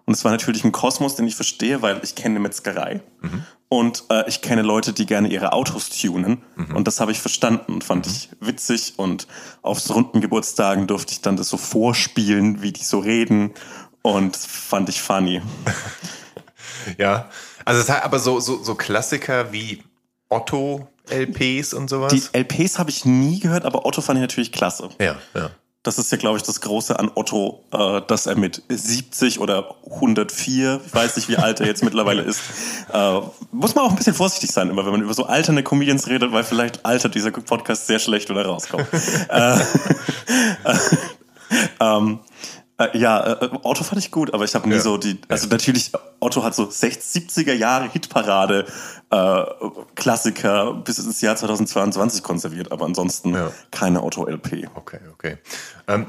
Und 0.05 0.13
es 0.13 0.23
war 0.23 0.33
natürlich 0.33 0.65
ein 0.65 0.73
Kosmos, 0.73 1.17
den 1.17 1.27
ich 1.27 1.35
verstehe, 1.35 1.81
weil 1.81 1.99
ich 2.03 2.15
kenne 2.15 2.41
Metzgerei 2.41 3.01
mhm. 3.23 3.45
und 3.71 4.05
äh, 4.11 4.29
ich 4.29 4.43
kenne 4.43 4.61
Leute, 4.61 4.93
die 4.93 5.07
gerne 5.07 5.29
ihre 5.29 5.55
Autos 5.55 5.89
tunen. 5.89 6.43
Mhm. 6.57 6.77
Und 6.77 6.87
das 6.87 7.01
habe 7.01 7.11
ich 7.11 7.21
verstanden 7.21 7.73
und 7.73 7.85
fand 7.85 8.05
mhm. 8.05 8.13
ich 8.13 8.29
witzig. 8.41 8.93
Und 8.99 9.27
auf 9.63 9.81
so 9.81 9.95
runden 9.95 10.21
Geburtstagen 10.21 10.87
durfte 10.87 11.13
ich 11.13 11.23
dann 11.23 11.39
das 11.39 11.49
so 11.49 11.57
vorspielen, 11.57 12.61
wie 12.61 12.73
die 12.73 12.85
so 12.85 12.99
reden. 12.99 13.55
Und 14.03 14.37
fand 14.37 14.91
ich 14.91 15.01
funny. 15.01 15.41
ja, 16.99 17.31
also 17.65 17.81
es 17.81 17.89
hat 17.89 18.05
aber 18.05 18.19
so, 18.19 18.41
so, 18.41 18.63
so 18.63 18.75
Klassiker 18.75 19.53
wie 19.53 19.83
Otto 20.29 20.89
LPs 21.11 21.75
und 21.75 21.89
sowas. 21.89 22.13
Die 22.13 22.23
LPs 22.37 22.79
habe 22.79 22.91
ich 22.91 23.05
nie 23.05 23.41
gehört, 23.41 23.65
aber 23.65 23.85
Otto 23.87 24.01
fand 24.01 24.19
ich 24.19 24.23
natürlich 24.23 24.53
klasse. 24.53 24.89
Ja, 25.01 25.17
ja. 25.35 25.51
Das 25.83 25.99
ist 25.99 26.11
ja, 26.11 26.17
glaube 26.17 26.39
ich, 26.39 26.43
das 26.43 26.63
Große 26.63 26.99
an 26.99 27.11
Otto, 27.15 27.63
äh, 27.71 28.01
dass 28.07 28.25
er 28.25 28.37
mit 28.37 28.63
70 28.71 29.39
oder 29.39 29.75
104, 29.85 30.81
ich 30.87 30.95
weiß 30.95 31.17
nicht, 31.17 31.29
wie 31.29 31.37
alt 31.37 31.61
er 31.61 31.67
jetzt 31.67 31.85
mittlerweile 31.85 32.23
ist, 32.23 32.41
äh, 32.91 33.21
muss 33.53 33.75
man 33.75 33.85
auch 33.85 33.91
ein 33.91 33.97
bisschen 33.97 34.15
vorsichtig 34.15 34.51
sein, 34.51 34.71
immer 34.71 34.87
wenn 34.87 34.93
man 34.93 35.03
über 35.03 35.13
so 35.13 35.27
alternde 35.27 35.63
Comedians 35.63 36.09
redet, 36.09 36.33
weil 36.33 36.43
vielleicht 36.43 36.87
altert 36.87 37.15
dieser 37.15 37.33
Podcast 37.33 37.87
sehr 37.87 37.99
schlecht 37.99 38.31
oder 38.31 38.47
rauskommt. 38.47 38.87
äh, 39.29 39.57
äh, 40.65 40.79
ähm, 41.81 42.21
äh, 42.79 42.99
ja, 42.99 43.35
äh, 43.41 43.51
Otto 43.63 43.85
fand 43.85 44.01
ich 44.01 44.11
gut, 44.11 44.35
aber 44.35 44.45
ich 44.45 44.55
habe 44.55 44.69
nie 44.69 44.75
ja. 44.75 44.81
so 44.81 44.97
die. 44.97 45.19
Also 45.29 45.47
natürlich, 45.49 45.93
Otto 46.19 46.43
hat 46.43 46.55
so 46.55 46.69
60, 46.69 47.29
70er 47.29 47.53
Jahre 47.53 47.89
Hitparade 47.89 48.67
äh, 49.11 49.45
Klassiker 49.95 50.75
bis 50.75 50.99
ins 50.99 51.21
Jahr 51.21 51.37
2022 51.37 52.23
konserviert, 52.23 52.73
aber 52.73 52.85
ansonsten 52.85 53.35
ja. 53.35 53.53
keine 53.71 54.03
Otto-LP. 54.03 54.69
Okay, 54.75 54.99
okay. 55.13 55.39
Ähm, 55.87 56.07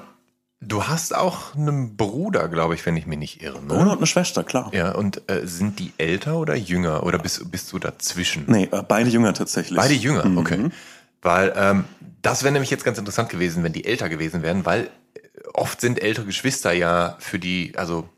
du 0.59 0.87
hast 0.87 1.15
auch 1.15 1.53
einen 1.55 1.97
Bruder, 1.97 2.47
glaube 2.47 2.73
ich, 2.73 2.83
wenn 2.85 2.97
ich 2.97 3.05
mich 3.05 3.19
nicht 3.19 3.43
irre. 3.43 3.61
Ne? 3.61 3.67
Bruder 3.67 3.91
und 3.91 3.97
eine 3.97 4.07
Schwester, 4.07 4.43
klar. 4.43 4.71
Ja, 4.73 4.93
und 4.95 5.29
äh, 5.29 5.45
sind 5.45 5.77
die 5.77 5.93
älter 5.99 6.37
oder 6.37 6.55
jünger? 6.55 7.03
Oder 7.03 7.19
bist, 7.19 7.51
bist 7.51 7.71
du 7.73 7.79
dazwischen? 7.79 8.45
Nee, 8.47 8.69
äh, 8.71 8.81
beide 8.81 9.09
jünger 9.11 9.33
tatsächlich. 9.33 9.77
Beide 9.77 9.93
jünger, 9.93 10.25
mhm. 10.25 10.37
okay. 10.39 10.69
Weil 11.21 11.53
ähm, 11.55 11.85
das 12.23 12.43
wäre 12.43 12.53
nämlich 12.53 12.71
jetzt 12.71 12.83
ganz 12.83 12.97
interessant 12.97 13.29
gewesen, 13.29 13.63
wenn 13.63 13.73
die 13.73 13.85
älter 13.85 14.09
gewesen 14.09 14.41
wären, 14.41 14.65
weil 14.65 14.89
oft 15.55 15.81
sind 15.81 16.01
ältere 16.01 16.25
Geschwister 16.25 16.73
ja 16.73 17.15
für 17.19 17.39
die, 17.39 17.73
also 17.77 18.09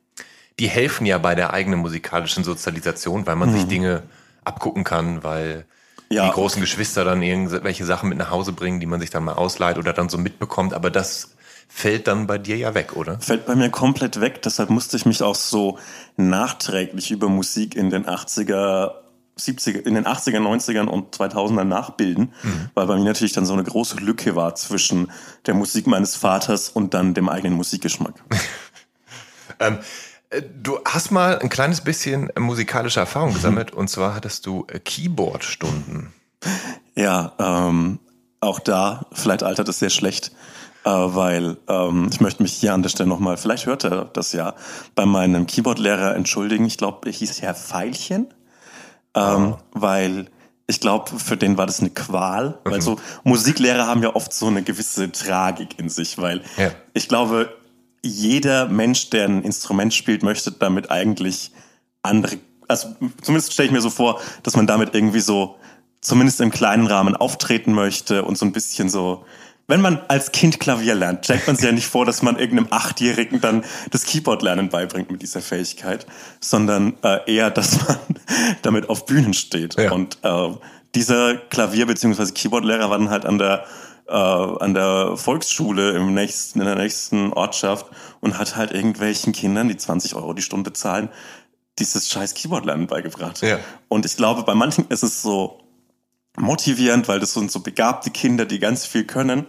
die 0.59 0.67
helfen 0.67 1.05
ja 1.05 1.17
bei 1.17 1.35
der 1.35 1.53
eigenen 1.53 1.79
musikalischen 1.79 2.43
Sozialisation, 2.43 3.25
weil 3.27 3.35
man 3.35 3.49
mhm. 3.49 3.53
sich 3.53 3.67
Dinge 3.67 4.03
abgucken 4.43 4.83
kann, 4.83 5.23
weil 5.23 5.65
ja. 6.09 6.25
die 6.25 6.33
großen 6.33 6.61
Geschwister 6.61 7.03
dann 7.03 7.21
irgendwelche 7.21 7.85
Sachen 7.85 8.09
mit 8.09 8.17
nach 8.17 8.31
Hause 8.31 8.53
bringen, 8.53 8.79
die 8.79 8.85
man 8.85 8.99
sich 8.99 9.09
dann 9.09 9.23
mal 9.23 9.33
ausleiht 9.33 9.77
oder 9.77 9.93
dann 9.93 10.09
so 10.09 10.17
mitbekommt. 10.17 10.73
Aber 10.73 10.89
das 10.89 11.35
fällt 11.67 12.07
dann 12.07 12.27
bei 12.27 12.37
dir 12.37 12.57
ja 12.57 12.73
weg, 12.73 12.95
oder? 12.95 13.19
Fällt 13.19 13.45
bei 13.45 13.55
mir 13.55 13.69
komplett 13.69 14.19
weg. 14.19 14.41
Deshalb 14.41 14.69
musste 14.69 14.97
ich 14.97 15.05
mich 15.05 15.21
auch 15.21 15.35
so 15.35 15.77
nachträglich 16.15 17.11
über 17.11 17.29
Musik 17.29 17.75
in 17.75 17.89
den 17.89 18.05
80er 18.05 18.91
70er, 19.37 19.79
in 19.85 19.95
den 19.95 20.05
80er, 20.05 20.39
90ern 20.39 20.85
und 20.85 21.15
2000ern 21.15 21.63
nachbilden, 21.63 22.33
mhm. 22.43 22.69
weil 22.73 22.87
bei 22.87 22.95
mir 22.95 23.05
natürlich 23.05 23.33
dann 23.33 23.45
so 23.45 23.53
eine 23.53 23.63
große 23.63 23.97
Lücke 23.97 24.35
war 24.35 24.55
zwischen 24.55 25.11
der 25.45 25.53
Musik 25.53 25.87
meines 25.87 26.15
Vaters 26.15 26.69
und 26.69 26.93
dann 26.93 27.13
dem 27.13 27.29
eigenen 27.29 27.55
Musikgeschmack. 27.55 28.15
ähm, 29.59 29.79
äh, 30.29 30.41
du 30.41 30.79
hast 30.85 31.11
mal 31.11 31.39
ein 31.39 31.49
kleines 31.49 31.81
bisschen 31.81 32.31
musikalische 32.37 32.99
Erfahrung 32.99 33.33
gesammelt 33.33 33.71
und 33.71 33.89
zwar 33.89 34.15
hattest 34.15 34.45
du 34.45 34.65
äh, 34.71 34.79
Keyboard-Stunden. 34.79 36.13
Ja, 36.95 37.33
ähm, 37.39 37.99
auch 38.39 38.59
da, 38.59 39.05
vielleicht 39.11 39.43
altert 39.43 39.69
es 39.69 39.79
sehr 39.79 39.89
schlecht, 39.89 40.31
äh, 40.83 40.89
weil 40.89 41.57
ähm, 41.67 42.09
ich 42.11 42.21
möchte 42.21 42.43
mich 42.43 42.53
hier 42.53 42.73
an 42.73 42.81
der 42.81 42.89
Stelle 42.89 43.09
nochmal, 43.09 43.37
vielleicht 43.37 43.65
hört 43.65 43.83
er 43.83 44.05
das 44.05 44.33
ja, 44.33 44.55
bei 44.95 45.05
meinem 45.05 45.47
Keyboard-Lehrer 45.47 46.15
entschuldigen. 46.15 46.65
Ich 46.65 46.77
glaube, 46.77 47.07
er 47.07 47.13
hieß 47.13 47.41
Herr 47.41 47.55
Feilchen 47.55 48.27
ähm, 49.17 49.55
weil 49.71 50.27
ich 50.67 50.79
glaube, 50.81 51.17
für 51.17 51.37
den 51.37 51.57
war 51.57 51.65
das 51.65 51.79
eine 51.79 51.89
Qual, 51.89 52.59
weil 52.65 52.81
so 52.81 52.97
Musiklehrer 53.23 53.87
haben 53.87 54.03
ja 54.03 54.13
oft 54.15 54.33
so 54.33 54.47
eine 54.47 54.63
gewisse 54.63 55.11
Tragik 55.11 55.79
in 55.79 55.89
sich, 55.89 56.17
weil 56.17 56.41
Ja. 56.57 56.71
ich 56.93 57.07
glaube, 57.07 57.53
jeder 58.03 58.67
Mensch, 58.67 59.09
der 59.09 59.25
ein 59.29 59.43
Instrument 59.43 59.93
spielt, 59.93 60.23
möchte 60.23 60.51
damit 60.51 60.91
eigentlich 60.91 61.51
andere, 62.03 62.37
also 62.67 62.89
zumindest 63.21 63.53
stelle 63.53 63.67
ich 63.67 63.73
mir 63.73 63.81
so 63.81 63.89
vor, 63.89 64.19
dass 64.43 64.55
man 64.57 64.67
damit 64.67 64.93
irgendwie 64.93 65.21
so 65.21 65.55
zumindest 66.01 66.41
im 66.41 66.51
kleinen 66.51 66.85
Rahmen 66.87 67.15
auftreten 67.15 67.73
möchte 67.73 68.23
und 68.23 68.37
so 68.37 68.45
ein 68.45 68.51
bisschen 68.51 68.89
so, 68.89 69.25
wenn 69.67 69.81
man 69.81 69.99
als 70.07 70.31
Kind 70.31 70.59
Klavier 70.59 70.95
lernt, 70.95 71.25
stellt 71.25 71.45
man 71.45 71.57
sich 71.57 71.65
ja 71.65 71.71
nicht 71.71 71.87
vor, 71.87 72.05
dass 72.05 72.21
man 72.21 72.39
irgendeinem 72.39 72.71
Achtjährigen 72.71 73.41
dann 73.41 73.65
das 73.91 74.05
Keyboard-Lernen 74.05 74.69
beibringt 74.69 75.11
mit 75.11 75.21
dieser 75.21 75.41
Fähigkeit, 75.41 76.07
sondern 76.39 76.97
äh, 77.03 77.19
eher, 77.31 77.51
dass 77.51 77.85
man 77.85 77.97
damit 78.61 78.89
auf 78.89 79.05
Bühnen 79.05 79.33
steht. 79.33 79.77
Ja. 79.77 79.91
Und 79.91 80.17
äh, 80.23 80.49
dieser 80.95 81.35
Klavier- 81.35 81.85
bzw. 81.85 82.31
Keyboard-Lehrer 82.31 82.89
war 82.89 82.97
dann 82.97 83.09
halt 83.09 83.25
an 83.25 83.37
der 83.37 83.65
äh, 84.07 84.13
an 84.13 84.73
der 84.73 85.17
Volksschule 85.17 85.91
im 85.91 86.13
nächsten, 86.13 86.61
in 86.61 86.65
der 86.65 86.75
nächsten 86.75 87.33
Ortschaft 87.33 87.87
und 88.21 88.37
hat 88.37 88.55
halt 88.55 88.71
irgendwelchen 88.71 89.33
Kindern, 89.33 89.67
die 89.67 89.75
20 89.75 90.15
Euro 90.15 90.31
die 90.31 90.41
Stunde 90.41 90.71
zahlen, 90.71 91.09
dieses 91.77 92.09
scheiß 92.09 92.33
Keyboard-Lernen 92.33 92.87
beigebracht. 92.87 93.41
Ja. 93.41 93.59
Und 93.89 94.05
ich 94.05 94.15
glaube, 94.15 94.43
bei 94.43 94.55
manchen 94.55 94.87
ist 94.87 95.03
es 95.03 95.21
so 95.21 95.59
motivierend, 96.37 97.07
weil 97.07 97.19
das 97.19 97.33
sind 97.33 97.51
so 97.51 97.59
begabte 97.59 98.09
Kinder, 98.11 98.45
die 98.45 98.59
ganz 98.59 98.85
viel 98.85 99.03
können. 99.05 99.45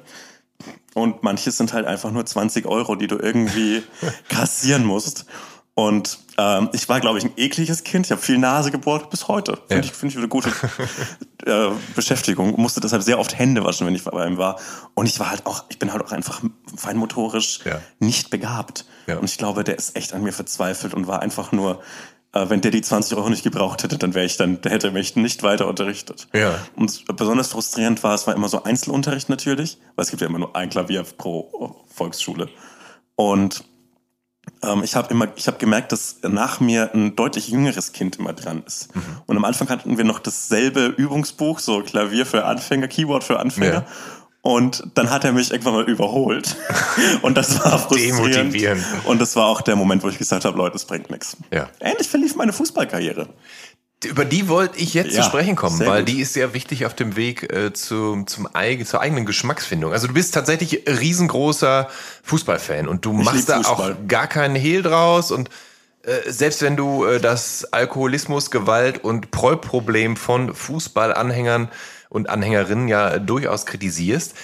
Und 0.94 1.22
manche 1.22 1.52
sind 1.52 1.72
halt 1.72 1.86
einfach 1.86 2.10
nur 2.10 2.26
20 2.26 2.66
Euro, 2.66 2.96
die 2.96 3.06
du 3.06 3.16
irgendwie 3.18 3.82
kassieren 4.28 4.84
musst. 4.84 5.26
Und 5.74 6.18
ähm, 6.38 6.70
ich 6.72 6.88
war, 6.88 6.98
glaube 6.98 7.18
ich, 7.18 7.24
ein 7.24 7.30
ekliges 7.36 7.84
Kind. 7.84 8.06
Ich 8.06 8.10
habe 8.10 8.20
viel 8.20 8.38
Nase 8.38 8.72
gebohrt 8.72 9.10
bis 9.10 9.28
heute. 9.28 9.52
Finde 9.68 9.74
Ja. 9.74 9.80
ich, 9.80 9.92
finde 9.92 10.12
ich 10.14 10.18
eine 10.18 10.26
gute 10.26 10.48
äh, 11.46 11.68
Beschäftigung. 11.94 12.60
Musste 12.60 12.80
deshalb 12.80 13.04
sehr 13.04 13.20
oft 13.20 13.38
Hände 13.38 13.64
waschen, 13.64 13.86
wenn 13.86 13.94
ich 13.94 14.02
bei 14.02 14.26
ihm 14.26 14.38
war. 14.38 14.58
Und 14.94 15.06
ich 15.06 15.20
war 15.20 15.30
halt 15.30 15.46
auch, 15.46 15.64
ich 15.68 15.78
bin 15.78 15.92
halt 15.92 16.02
auch 16.02 16.10
einfach 16.10 16.42
feinmotorisch 16.76 17.60
Ja. 17.64 17.80
nicht 18.00 18.30
begabt. 18.30 18.86
Ja. 19.06 19.18
Und 19.18 19.26
ich 19.30 19.38
glaube, 19.38 19.62
der 19.62 19.78
ist 19.78 19.94
echt 19.94 20.14
an 20.14 20.22
mir 20.24 20.32
verzweifelt 20.32 20.94
und 20.94 21.06
war 21.06 21.20
einfach 21.22 21.52
nur, 21.52 21.80
wenn 22.32 22.60
der 22.60 22.70
die 22.70 22.82
20 22.82 23.16
Euro 23.16 23.30
nicht 23.30 23.42
gebraucht 23.42 23.82
hätte, 23.82 23.98
dann 23.98 24.14
wäre 24.14 24.26
ich 24.26 24.36
dann, 24.36 24.60
der 24.60 24.72
hätte 24.72 24.90
mich 24.90 25.16
nicht 25.16 25.42
weiter 25.42 25.66
unterrichtet. 25.66 26.28
Ja. 26.34 26.58
Und 26.76 27.04
besonders 27.16 27.48
frustrierend 27.48 28.02
war, 28.02 28.14
es 28.14 28.26
war 28.26 28.34
immer 28.34 28.48
so 28.48 28.62
Einzelunterricht 28.62 29.28
natürlich, 29.28 29.78
weil 29.96 30.04
es 30.04 30.10
gibt 30.10 30.20
ja 30.20 30.28
immer 30.28 30.38
nur 30.38 30.54
ein 30.54 30.68
Klavier 30.68 31.04
pro 31.04 31.84
Volksschule. 31.88 32.48
Und 33.16 33.64
ähm, 34.62 34.82
ich 34.84 34.94
habe 34.94 35.10
immer, 35.10 35.28
ich 35.36 35.46
habe 35.46 35.58
gemerkt, 35.58 35.92
dass 35.92 36.18
nach 36.22 36.60
mir 36.60 36.92
ein 36.94 37.16
deutlich 37.16 37.48
jüngeres 37.48 37.92
Kind 37.92 38.16
immer 38.16 38.32
dran 38.32 38.62
ist. 38.66 38.94
Mhm. 38.94 39.02
Und 39.26 39.36
am 39.36 39.44
Anfang 39.44 39.68
hatten 39.68 39.96
wir 39.96 40.04
noch 40.04 40.18
dasselbe 40.18 40.86
Übungsbuch, 40.86 41.58
so 41.58 41.82
Klavier 41.82 42.26
für 42.26 42.44
Anfänger, 42.44 42.88
Keyboard 42.88 43.24
für 43.24 43.38
Anfänger. 43.38 43.72
Ja. 43.72 43.86
Und 44.48 44.82
dann 44.94 45.10
hat 45.10 45.24
er 45.24 45.32
mich 45.32 45.50
irgendwann 45.50 45.74
mal 45.74 45.84
überholt. 45.90 46.56
Und 47.22 47.36
das 47.36 47.62
war 47.62 47.78
frustrierend. 47.78 48.34
Demotivierend. 48.34 48.82
Und 49.04 49.20
das 49.20 49.36
war 49.36 49.44
auch 49.44 49.60
der 49.60 49.76
Moment, 49.76 50.02
wo 50.02 50.08
ich 50.08 50.16
gesagt 50.16 50.46
habe, 50.46 50.56
Leute, 50.56 50.74
es 50.76 50.86
bringt 50.86 51.10
nichts. 51.10 51.36
Ja. 51.52 51.68
Ähnlich 51.80 52.08
verlief 52.08 52.34
meine 52.34 52.54
Fußballkarriere. 52.54 53.28
Über 54.06 54.24
die 54.24 54.48
wollte 54.48 54.78
ich 54.78 54.94
jetzt 54.94 55.12
Ja, 55.14 55.22
zu 55.22 55.28
sprechen 55.28 55.54
kommen, 55.54 55.78
weil 55.80 56.00
gut. 56.00 56.08
die 56.08 56.20
ist 56.22 56.32
sehr 56.32 56.54
wichtig 56.54 56.86
auf 56.86 56.94
dem 56.94 57.14
Weg 57.16 57.52
äh, 57.52 57.74
zu, 57.74 58.22
zum 58.24 58.48
eig 58.54 58.86
zur 58.86 59.02
eigenen 59.02 59.26
Geschmacksfindung. 59.26 59.92
Also 59.92 60.06
du 60.06 60.14
bist 60.14 60.32
tatsächlich 60.32 60.84
riesengroßer 60.88 61.88
Fußballfan 62.22 62.88
und 62.88 63.04
du 63.04 63.12
machst 63.12 63.34
lieb 63.36 63.46
da 63.48 63.58
auch 63.60 63.76
Fußball. 63.76 63.96
gar 64.08 64.28
keinen 64.28 64.54
Hehl 64.54 64.82
draus 64.82 65.30
und 65.30 65.50
äh, 66.04 66.30
selbst 66.30 66.62
wenn 66.62 66.76
du 66.76 67.04
äh, 67.04 67.20
das 67.20 67.70
Alkoholismus, 67.72 68.50
Gewalt 68.50 69.04
und 69.04 69.30
Prollproblem 69.30 70.16
von 70.16 70.54
Fußballanhängern 70.54 71.68
und 72.08 72.28
Anhängerinnen 72.30 72.88
ja 72.88 73.18
durchaus 73.18 73.66
kritisierst, 73.66 74.34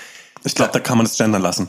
Ich 0.47 0.55
glaube, 0.55 0.73
da 0.73 0.81
kann 0.81 0.99
man 0.99 1.07
es 1.07 1.17
gendern 1.17 1.41
lassen. 1.41 1.69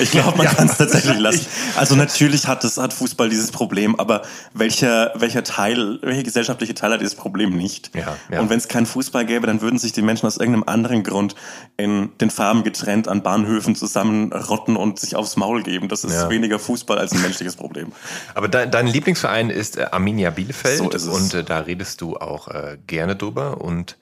Ich 0.00 0.10
glaube, 0.16 0.36
man 0.36 0.46
kann 0.46 0.68
es 0.68 0.76
tatsächlich 0.76 1.18
lassen. 1.28 1.46
Also 1.76 1.94
natürlich 1.96 2.46
hat 2.46 2.62
es 2.64 2.76
hat 2.76 2.92
Fußball 2.92 3.30
dieses 3.30 3.50
Problem, 3.52 3.98
aber 3.98 4.20
welcher 4.52 5.12
welcher 5.14 5.42
Teil, 5.44 5.98
welcher 6.02 6.22
gesellschaftliche 6.22 6.74
Teil 6.74 6.92
hat 6.92 7.00
dieses 7.00 7.14
Problem 7.14 7.56
nicht? 7.56 7.90
Ja, 7.94 8.16
ja. 8.30 8.40
Und 8.40 8.50
wenn 8.50 8.58
es 8.58 8.68
keinen 8.68 8.84
Fußball 8.84 9.24
gäbe, 9.24 9.46
dann 9.46 9.62
würden 9.62 9.78
sich 9.78 9.92
die 9.92 10.02
Menschen 10.02 10.26
aus 10.26 10.36
irgendeinem 10.36 10.64
anderen 10.66 11.04
Grund 11.04 11.36
in 11.78 12.10
den 12.20 12.30
Farben 12.30 12.64
getrennt 12.64 13.08
an 13.08 13.22
Bahnhöfen 13.22 13.74
zusammenrotten 13.74 14.76
und 14.76 14.98
sich 14.98 15.16
aufs 15.16 15.36
Maul 15.36 15.62
geben. 15.62 15.88
Das 15.88 16.04
ist 16.04 16.12
Ja. 16.12 16.28
weniger 16.28 16.58
Fußball 16.58 16.98
als 16.98 17.12
ein 17.12 17.22
menschliches 17.22 17.56
Problem. 17.56 17.92
Aber 18.34 18.48
dein, 18.48 18.70
dein 18.70 18.86
Lieblingsverein 18.88 19.48
ist 19.48 19.78
äh, 19.78 19.86
Arminia 19.90 20.28
Bielefeld 20.30 20.78
So 20.78 20.90
ist 20.90 21.06
und 21.08 21.32
äh, 21.32 21.44
da 21.44 21.60
redest 21.60 22.02
du 22.02 22.16
auch 22.18 22.48
äh, 22.48 22.76
gerne 22.86 23.16
drüber 23.16 23.60
und 23.62 23.96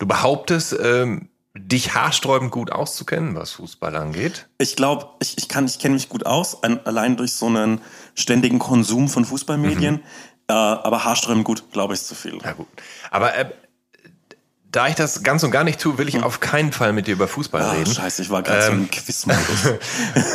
du 0.00 0.06
behauptest, 0.06 0.76
ähm, 0.82 1.28
dich 1.54 1.94
haarsträubend 1.94 2.50
gut 2.50 2.72
auszukennen, 2.72 3.36
was 3.36 3.52
Fußball 3.52 3.94
angeht. 3.94 4.48
Ich 4.58 4.76
glaube, 4.76 5.10
ich, 5.20 5.36
ich 5.38 5.48
kann, 5.48 5.66
ich 5.66 5.78
kenne 5.78 5.94
mich 5.94 6.08
gut 6.08 6.26
aus, 6.26 6.62
an, 6.62 6.80
allein 6.84 7.16
durch 7.16 7.32
so 7.32 7.46
einen 7.46 7.80
ständigen 8.14 8.58
Konsum 8.58 9.08
von 9.08 9.24
Fußballmedien. 9.24 9.94
Mhm. 9.94 10.02
Äh, 10.48 10.52
aber 10.52 11.04
haarsträubend 11.04 11.44
gut, 11.44 11.70
glaube 11.70 11.94
ich, 11.94 12.00
ist 12.00 12.08
zu 12.08 12.14
viel. 12.14 12.38
Ja 12.42 12.52
gut. 12.52 12.66
Aber 13.10 13.34
äh, 13.36 13.50
da 14.72 14.86
ich 14.86 14.94
das 14.94 15.22
ganz 15.24 15.42
und 15.42 15.50
gar 15.50 15.64
nicht 15.64 15.80
tue, 15.80 15.98
will 15.98 16.08
ich 16.08 16.22
auf 16.22 16.38
keinen 16.38 16.70
Fall 16.72 16.92
mit 16.92 17.06
dir 17.08 17.14
über 17.14 17.26
Fußball 17.26 17.60
Ah, 17.62 17.72
reden. 17.72 17.92
scheiße, 17.92 18.22
ich 18.22 18.30
war 18.30 18.42
gerade 18.42 18.62
so 18.66 18.72
Ähm, 18.72 18.78
im 18.82 18.90
Quizmodus. 18.90 19.64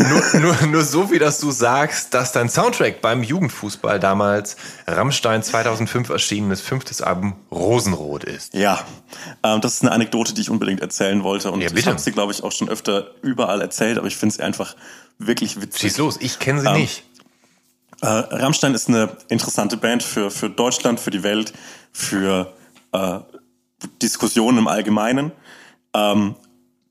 nur, 0.33 0.41
nur, 0.41 0.67
nur 0.67 0.83
so, 0.83 1.09
wie 1.11 1.19
dass 1.19 1.39
du 1.39 1.51
sagst, 1.51 2.13
dass 2.13 2.33
dein 2.33 2.49
Soundtrack 2.49 3.01
beim 3.01 3.23
Jugendfußball 3.23 3.99
damals 3.99 4.57
Rammstein 4.87 5.41
2005 5.41 6.09
erschienenes 6.09 6.59
fünftes 6.59 7.01
Album 7.01 7.35
Rosenrot 7.51 8.25
ist. 8.25 8.53
Ja, 8.53 8.83
ähm, 9.43 9.61
das 9.61 9.75
ist 9.75 9.81
eine 9.83 9.91
Anekdote, 9.93 10.33
die 10.33 10.41
ich 10.41 10.49
unbedingt 10.49 10.81
erzählen 10.81 11.23
wollte. 11.23 11.51
Und 11.51 11.61
Ja, 11.61 11.69
ich 11.73 11.87
habe 11.87 11.99
sie, 11.99 12.11
glaube 12.11 12.33
ich, 12.33 12.43
auch 12.43 12.51
schon 12.51 12.67
öfter 12.67 13.11
überall 13.21 13.61
erzählt, 13.61 13.97
aber 13.97 14.07
ich 14.07 14.17
finde 14.17 14.35
sie 14.35 14.41
einfach 14.43 14.75
wirklich 15.17 15.61
witzig. 15.61 15.79
Schieß 15.81 15.97
los, 15.99 16.17
ich 16.19 16.39
kenne 16.39 16.59
sie 16.59 16.67
Ähm, 16.67 16.73
nicht. 16.81 17.03
Äh, 18.01 18.07
Rammstein 18.07 18.73
ist 18.73 18.89
eine 18.89 19.15
interessante 19.29 19.77
Band 19.77 20.03
für, 20.03 20.29
für 20.29 20.49
Deutschland, 20.49 20.99
für 20.99 21.11
die 21.11 21.23
Welt, 21.23 21.53
für 21.93 22.51
äh, 22.91 23.19
Diskussionen 24.01 24.59
im 24.59 24.67
Allgemeinen. 24.67 25.31
Ähm, 25.93 26.35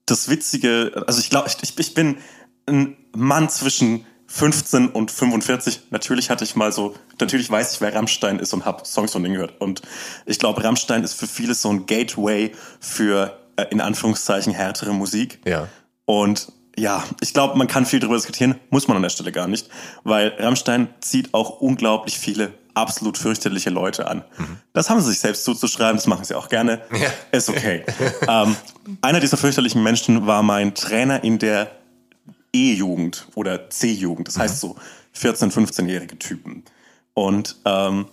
das 0.07 0.29
Witzige, 0.29 1.05
also 1.07 1.21
ich 1.21 1.31
glaube, 1.31 1.49
ich, 1.49 1.79
ich 1.79 1.95
bin 1.95 2.19
ein 2.67 2.97
Mann 3.15 3.49
zwischen 3.49 4.05
15 4.27 4.89
und 4.89 5.11
45. 5.11 5.83
Natürlich 5.91 6.31
hatte 6.31 6.45
ich 6.45 6.57
mal 6.57 6.73
so, 6.73 6.95
natürlich 7.21 7.51
weiß 7.51 7.75
ich, 7.75 7.81
wer 7.81 7.95
Rammstein 7.95 8.39
ist 8.39 8.53
und 8.53 8.65
habe 8.65 8.85
Songs 8.85 9.13
von 9.13 9.23
denen 9.23 9.35
gehört. 9.35 9.61
Und 9.61 9.83
ich 10.27 10.39
glaube, 10.39 10.65
Rammstein 10.65 11.05
ist 11.05 11.15
für 11.15 11.27
viele 11.27 11.55
so 11.55 11.71
ein 11.71 11.87
Gateway 11.87 12.53
für 12.81 13.39
äh, 13.57 13.67
in 13.71 13.81
Anführungszeichen 13.81 14.53
härtere 14.53 14.93
Musik. 14.93 15.41
Ja. 15.47 15.69
Und 16.05 16.53
ja, 16.77 17.05
ich 17.21 17.33
glaube, 17.33 17.57
man 17.57 17.69
kann 17.69 17.87
viel 17.87 18.01
darüber 18.01 18.17
diskutieren, 18.17 18.57
muss 18.71 18.89
man 18.89 18.97
an 18.97 19.03
der 19.03 19.11
Stelle 19.11 19.31
gar 19.31 19.47
nicht, 19.47 19.69
weil 20.03 20.35
Rammstein 20.39 20.89
zieht 21.01 21.33
auch 21.33 21.61
unglaublich 21.61 22.19
viele 22.19 22.53
absolut 22.75 23.19
fürchterliche 23.19 23.71
Leute 23.71 24.07
an. 24.07 24.25
Das 24.73 24.91
haben 24.91 25.01
sie 25.01 25.11
sich 25.11 25.21
selbst 25.21 25.45
zuzuschreiben, 25.45 25.97
das 25.97 26.07
machen 26.07 26.25
sie 26.25 26.35
auch 26.35 26.49
gerne. 26.49 26.83
Ja. 26.93 27.11
Ist 27.33 27.49
okay. 27.49 27.85
ähm, 28.29 28.57
einer 29.01 29.21
dieser 29.21 29.37
fürchterlichen 29.37 29.83
Menschen 29.83 30.27
war 30.27 30.43
mein 30.43 30.75
Trainer 30.75 31.23
in 31.25 31.39
der 31.39 31.71
E-Jugend 32.53 33.27
oder 33.35 33.71
C-Jugend, 33.71 34.29
das 34.29 34.39
heißt 34.39 34.61
so 34.61 34.77
14-, 35.17 35.53
15-jährige 35.53 36.19
Typen. 36.19 36.65
Und 37.15 37.57
ähm, 37.65 38.07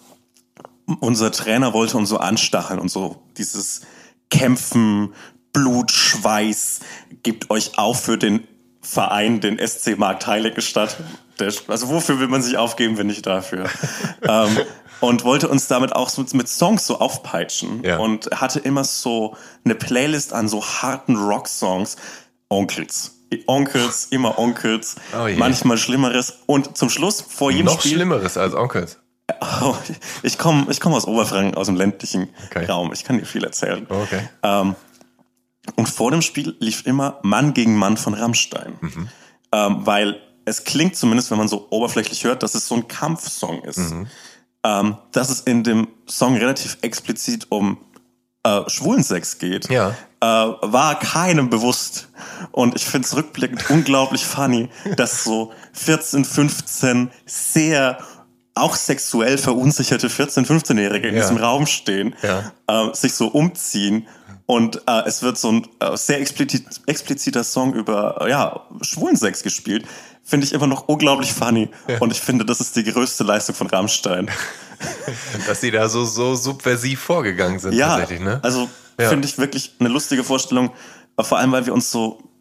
unser 0.99 1.31
Trainer 1.31 1.73
wollte 1.73 1.97
uns 1.97 2.09
so 2.09 2.17
anstacheln 2.17 2.79
und 2.79 2.89
so 2.89 3.21
dieses 3.37 3.81
Kämpfen, 4.29 5.13
Blut, 5.53 5.91
Schweiß, 5.91 6.79
gebt 7.23 7.49
euch 7.49 7.77
auf 7.77 8.01
für 8.01 8.17
den 8.17 8.47
Verein, 8.81 9.41
den 9.41 9.59
SC 9.65 9.97
Markt 9.97 10.25
Heiligenstadt. 10.27 10.97
Der, 11.41 11.51
also 11.67 11.89
wofür 11.89 12.19
will 12.19 12.27
man 12.27 12.41
sich 12.41 12.57
aufgeben, 12.57 12.97
wenn 12.97 13.07
nicht 13.07 13.25
dafür? 13.25 13.69
ähm, 14.21 14.57
und 14.99 15.23
wollte 15.25 15.49
uns 15.49 15.67
damit 15.67 15.93
auch 15.95 16.09
so 16.09 16.23
mit 16.33 16.47
Songs 16.47 16.85
so 16.85 16.99
aufpeitschen 16.99 17.83
Ja. 17.83 17.97
und 17.97 18.29
hatte 18.39 18.59
immer 18.59 18.83
so 18.83 19.35
eine 19.65 19.75
Playlist 19.75 20.31
an 20.33 20.47
so 20.47 20.63
harten 20.63 21.15
Rock-Songs. 21.15 21.97
Onkels. 22.49 23.17
Onkels, 23.47 24.07
immer 24.11 24.37
Onkels, 24.37 24.95
Oh 25.13 25.27
manchmal 25.37 25.77
Schlimmeres. 25.77 26.39
Und 26.47 26.77
zum 26.77 26.89
Schluss, 26.89 27.21
vor 27.21 27.49
jedem 27.49 27.67
Noch 27.67 27.79
Spiel, 27.79 27.93
Schlimmeres 27.93 28.37
als 28.37 28.53
Onkels. 28.53 28.99
Oh, 29.61 29.75
ich 30.23 30.37
komme 30.37 30.67
ich 30.69 30.81
komm 30.81 30.93
aus 30.93 31.05
Oberfranken, 31.05 31.55
aus 31.55 31.67
dem 31.67 31.77
ländlichen 31.77 32.29
Okay. 32.47 32.65
Raum. 32.65 32.91
Ich 32.91 33.05
kann 33.05 33.17
dir 33.17 33.25
viel 33.25 33.43
erzählen. 33.45 33.87
Okay. 33.87 34.27
Ähm, 34.43 34.75
und 35.77 35.87
vor 35.87 36.11
dem 36.11 36.21
Spiel 36.21 36.55
lief 36.59 36.85
immer 36.85 37.19
Mann 37.21 37.53
gegen 37.53 37.77
Mann 37.77 37.95
von 37.95 38.13
Rammstein. 38.13 38.73
Mhm. 38.81 39.09
Ähm, 39.53 39.77
weil 39.85 40.21
es 40.45 40.63
klingt 40.63 40.95
zumindest, 40.95 41.31
wenn 41.31 41.37
man 41.37 41.47
so 41.47 41.67
oberflächlich 41.69 42.23
hört, 42.23 42.43
dass 42.43 42.55
es 42.55 42.67
so 42.67 42.75
ein 42.75 42.87
Kampfsong 42.87 43.61
ist. 43.63 43.77
Mhm. 43.77 44.07
Ähm, 44.63 44.97
dass 45.11 45.29
es 45.29 45.41
in 45.41 45.63
dem 45.63 45.87
Song 46.07 46.37
relativ 46.37 46.77
explizit 46.81 47.47
um 47.49 47.77
äh, 48.43 48.61
Schwulensex 48.69 49.37
geht, 49.39 49.69
Ja. 49.69 49.89
äh, 50.19 50.25
war 50.25 50.99
keinem 50.99 51.49
bewusst. 51.49 52.09
Und 52.51 52.75
ich 52.75 52.85
finde 52.85 53.07
es 53.07 53.15
rückblickend 53.15 53.69
unglaublich 53.69 54.25
funny, 54.25 54.69
dass 54.97 55.23
so 55.23 55.51
14, 55.73 56.25
15 56.25 57.11
sehr 57.25 57.97
auch 58.53 58.75
sexuell 58.75 59.37
verunsicherte 59.37 60.09
14-, 60.09 60.45
15-Jährige 60.45 61.07
in 61.07 61.15
Ja. 61.15 61.21
diesem 61.21 61.37
Raum 61.37 61.65
stehen, 61.67 62.15
Ja. 62.21 62.51
äh, 62.67 62.93
sich 62.93 63.13
so 63.13 63.27
umziehen 63.27 64.07
Und 64.45 64.81
äh, 64.87 65.03
es 65.05 65.21
wird 65.21 65.37
so 65.37 65.51
ein 65.51 65.67
äh, 65.79 65.95
sehr 65.95 66.19
explizit, 66.19 66.65
expliziter 66.85 67.43
Song 67.43 67.73
über 67.73 68.21
äh, 68.21 68.29
ja, 68.29 68.61
Schwulensex 68.81 69.43
gespielt. 69.43 69.85
Finde 70.23 70.45
ich 70.45 70.53
immer 70.53 70.67
noch 70.67 70.87
unglaublich 70.87 71.33
funny. 71.33 71.69
Ja. 71.87 71.99
Und 71.99 72.11
ich 72.11 72.19
finde, 72.19 72.45
das 72.45 72.59
ist 72.59 72.75
die 72.75 72.83
größte 72.83 73.23
Leistung 73.23 73.55
von 73.55 73.67
Rammstein. 73.67 74.29
Dass 75.47 75.61
sie 75.61 75.71
da 75.71 75.89
so, 75.89 76.05
so 76.05 76.35
subversiv 76.35 76.99
vorgegangen 76.99 77.59
sind. 77.59 77.73
Ja, 77.73 77.97
tatsächlich, 77.97 78.21
ne? 78.21 78.39
also 78.43 78.69
ja. 78.99 79.09
finde 79.09 79.27
ich 79.27 79.37
wirklich 79.37 79.75
eine 79.79 79.89
lustige 79.89 80.23
Vorstellung. 80.23 80.71
Vor 81.19 81.37
allem, 81.37 81.51
weil 81.51 81.65
wir 81.65 81.73
uns 81.73 81.91
so 81.91 82.31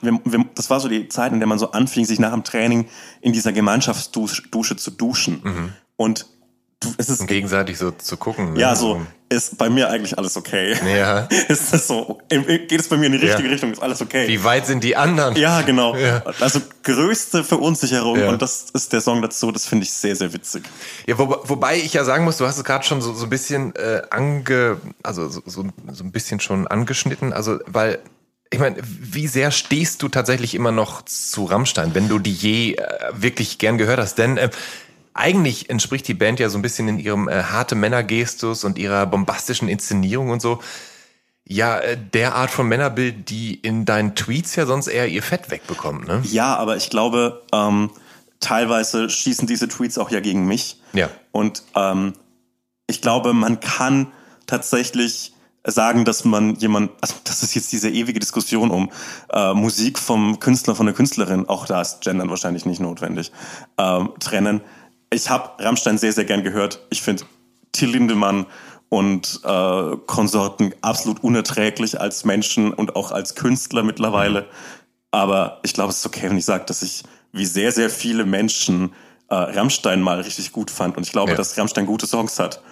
wir, 0.00 0.18
wir, 0.24 0.44
das 0.54 0.70
war 0.70 0.80
so 0.80 0.88
die 0.88 1.08
Zeit, 1.08 1.32
in 1.32 1.40
der 1.40 1.46
man 1.46 1.58
so 1.58 1.72
anfing, 1.72 2.04
sich 2.04 2.18
nach 2.18 2.32
dem 2.32 2.44
Training 2.44 2.88
in 3.20 3.32
dieser 3.32 3.52
Gemeinschaftsdusche 3.52 4.76
zu 4.76 4.90
duschen. 4.90 5.40
Mhm. 5.42 5.72
Und 5.96 6.26
es 6.96 7.08
ist 7.08 7.26
gegenseitig 7.26 7.78
so 7.78 7.90
zu 7.90 8.16
gucken. 8.16 8.54
Ne? 8.54 8.60
Ja, 8.60 8.74
so 8.74 9.00
ist 9.28 9.58
bei 9.58 9.70
mir 9.70 9.88
eigentlich 9.88 10.18
alles 10.18 10.36
okay. 10.36 10.76
Ja. 10.96 11.20
ist 11.48 11.72
das 11.72 11.86
so? 11.86 12.20
Geht 12.28 12.72
es 12.72 12.88
bei 12.88 12.96
mir 12.96 13.06
in 13.06 13.12
die 13.12 13.18
richtige 13.18 13.44
ja. 13.44 13.52
Richtung? 13.52 13.70
Ist 13.70 13.82
alles 13.82 14.02
okay? 14.02 14.26
Wie 14.26 14.42
weit 14.42 14.66
sind 14.66 14.82
die 14.82 14.96
anderen? 14.96 15.36
Ja, 15.36 15.62
genau. 15.62 15.94
Ja. 15.94 16.22
Also 16.40 16.60
größte 16.82 17.44
Verunsicherung 17.44 18.18
ja. 18.18 18.28
und 18.28 18.42
das 18.42 18.66
ist 18.72 18.92
der 18.92 19.00
Song 19.00 19.22
dazu. 19.22 19.52
Das 19.52 19.66
finde 19.66 19.84
ich 19.84 19.92
sehr, 19.92 20.16
sehr 20.16 20.32
witzig. 20.32 20.64
Ja, 21.06 21.16
wo, 21.16 21.36
wobei 21.44 21.76
ich 21.76 21.92
ja 21.92 22.02
sagen 22.02 22.24
muss, 22.24 22.38
du 22.38 22.46
hast 22.46 22.58
es 22.58 22.64
gerade 22.64 22.84
schon 22.84 23.00
so, 23.00 23.14
so 23.14 23.24
ein 23.24 23.30
bisschen 23.30 23.74
äh, 23.76 24.02
ange, 24.10 24.78
also 25.02 25.28
so, 25.28 25.42
so, 25.46 25.64
so 25.92 26.04
ein 26.04 26.10
bisschen 26.10 26.40
schon 26.40 26.66
angeschnitten. 26.66 27.32
Also 27.32 27.60
weil 27.66 28.00
ich 28.52 28.58
meine, 28.58 28.76
wie 28.82 29.28
sehr 29.28 29.52
stehst 29.52 30.02
du 30.02 30.08
tatsächlich 30.08 30.56
immer 30.56 30.72
noch 30.72 31.02
zu 31.02 31.44
Rammstein, 31.44 31.94
wenn 31.94 32.08
du 32.08 32.18
die 32.18 32.32
je 32.32 32.74
äh, 32.74 32.84
wirklich 33.12 33.58
gern 33.58 33.78
gehört 33.78 34.00
hast? 34.00 34.18
Denn 34.18 34.38
äh, 34.38 34.50
eigentlich 35.14 35.70
entspricht 35.70 36.06
die 36.08 36.14
Band 36.14 36.40
ja 36.40 36.48
so 36.48 36.58
ein 36.58 36.62
bisschen 36.62 36.88
in 36.88 36.98
ihrem 36.98 37.28
äh, 37.28 37.42
harte 37.42 37.74
Männergestus 37.74 38.64
und 38.64 38.78
ihrer 38.78 39.06
bombastischen 39.06 39.68
Inszenierung 39.68 40.30
und 40.30 40.40
so. 40.40 40.60
Ja, 41.44 41.78
äh, 41.78 41.96
der 41.96 42.34
Art 42.36 42.50
von 42.50 42.68
Männerbild, 42.68 43.28
die 43.28 43.54
in 43.54 43.84
deinen 43.84 44.14
Tweets 44.14 44.56
ja 44.56 44.66
sonst 44.66 44.86
eher 44.86 45.08
ihr 45.08 45.22
Fett 45.22 45.50
wegbekommt, 45.50 46.06
ne? 46.06 46.22
Ja, 46.24 46.56
aber 46.56 46.76
ich 46.76 46.90
glaube, 46.90 47.42
ähm, 47.52 47.90
teilweise 48.38 49.10
schießen 49.10 49.46
diese 49.46 49.68
Tweets 49.68 49.98
auch 49.98 50.10
ja 50.10 50.20
gegen 50.20 50.46
mich. 50.46 50.80
Ja. 50.92 51.10
Und 51.32 51.64
ähm, 51.74 52.14
ich 52.86 53.02
glaube, 53.02 53.32
man 53.32 53.60
kann 53.60 54.08
tatsächlich 54.46 55.32
sagen, 55.64 56.04
dass 56.04 56.24
man 56.24 56.54
jemand, 56.56 56.90
also 57.00 57.14
das 57.24 57.42
ist 57.42 57.54
jetzt 57.54 57.72
diese 57.72 57.90
ewige 57.90 58.18
Diskussion 58.18 58.70
um 58.70 58.90
äh, 59.32 59.52
Musik 59.52 59.98
vom 59.98 60.40
Künstler, 60.40 60.74
von 60.74 60.86
der 60.86 60.94
Künstlerin, 60.94 61.48
auch 61.48 61.66
da 61.66 61.80
ist 61.82 62.00
Gendern 62.00 62.30
wahrscheinlich 62.30 62.64
nicht 62.64 62.80
notwendig, 62.80 63.30
ähm, 63.76 64.10
trennen 64.20 64.62
ich 65.12 65.28
habe 65.28 65.62
Rammstein 65.62 65.98
sehr, 65.98 66.12
sehr 66.12 66.24
gern 66.24 66.42
gehört. 66.42 66.86
Ich 66.90 67.02
finde 67.02 67.24
Till 67.72 67.90
Lindemann 67.90 68.46
und 68.88 69.40
äh, 69.44 69.96
Konsorten 70.06 70.74
absolut 70.80 71.22
unerträglich 71.22 72.00
als 72.00 72.24
Menschen 72.24 72.72
und 72.72 72.96
auch 72.96 73.12
als 73.12 73.34
Künstler 73.34 73.82
mittlerweile. 73.82 74.48
Aber 75.10 75.60
ich 75.62 75.74
glaube, 75.74 75.90
es 75.90 75.98
ist 75.98 76.06
okay, 76.06 76.30
wenn 76.30 76.38
ich 76.38 76.44
sage, 76.44 76.64
dass 76.64 76.82
ich 76.82 77.02
wie 77.32 77.46
sehr, 77.46 77.72
sehr 77.72 77.90
viele 77.90 78.24
Menschen 78.24 78.92
äh, 79.28 79.34
Rammstein 79.34 80.00
mal 80.00 80.20
richtig 80.20 80.52
gut 80.52 80.70
fand. 80.70 80.96
Und 80.96 81.04
ich 81.04 81.12
glaube, 81.12 81.32
ja. 81.32 81.36
dass 81.36 81.56
Rammstein 81.56 81.86
gute 81.86 82.06
Songs 82.06 82.38
hat. 82.38 82.62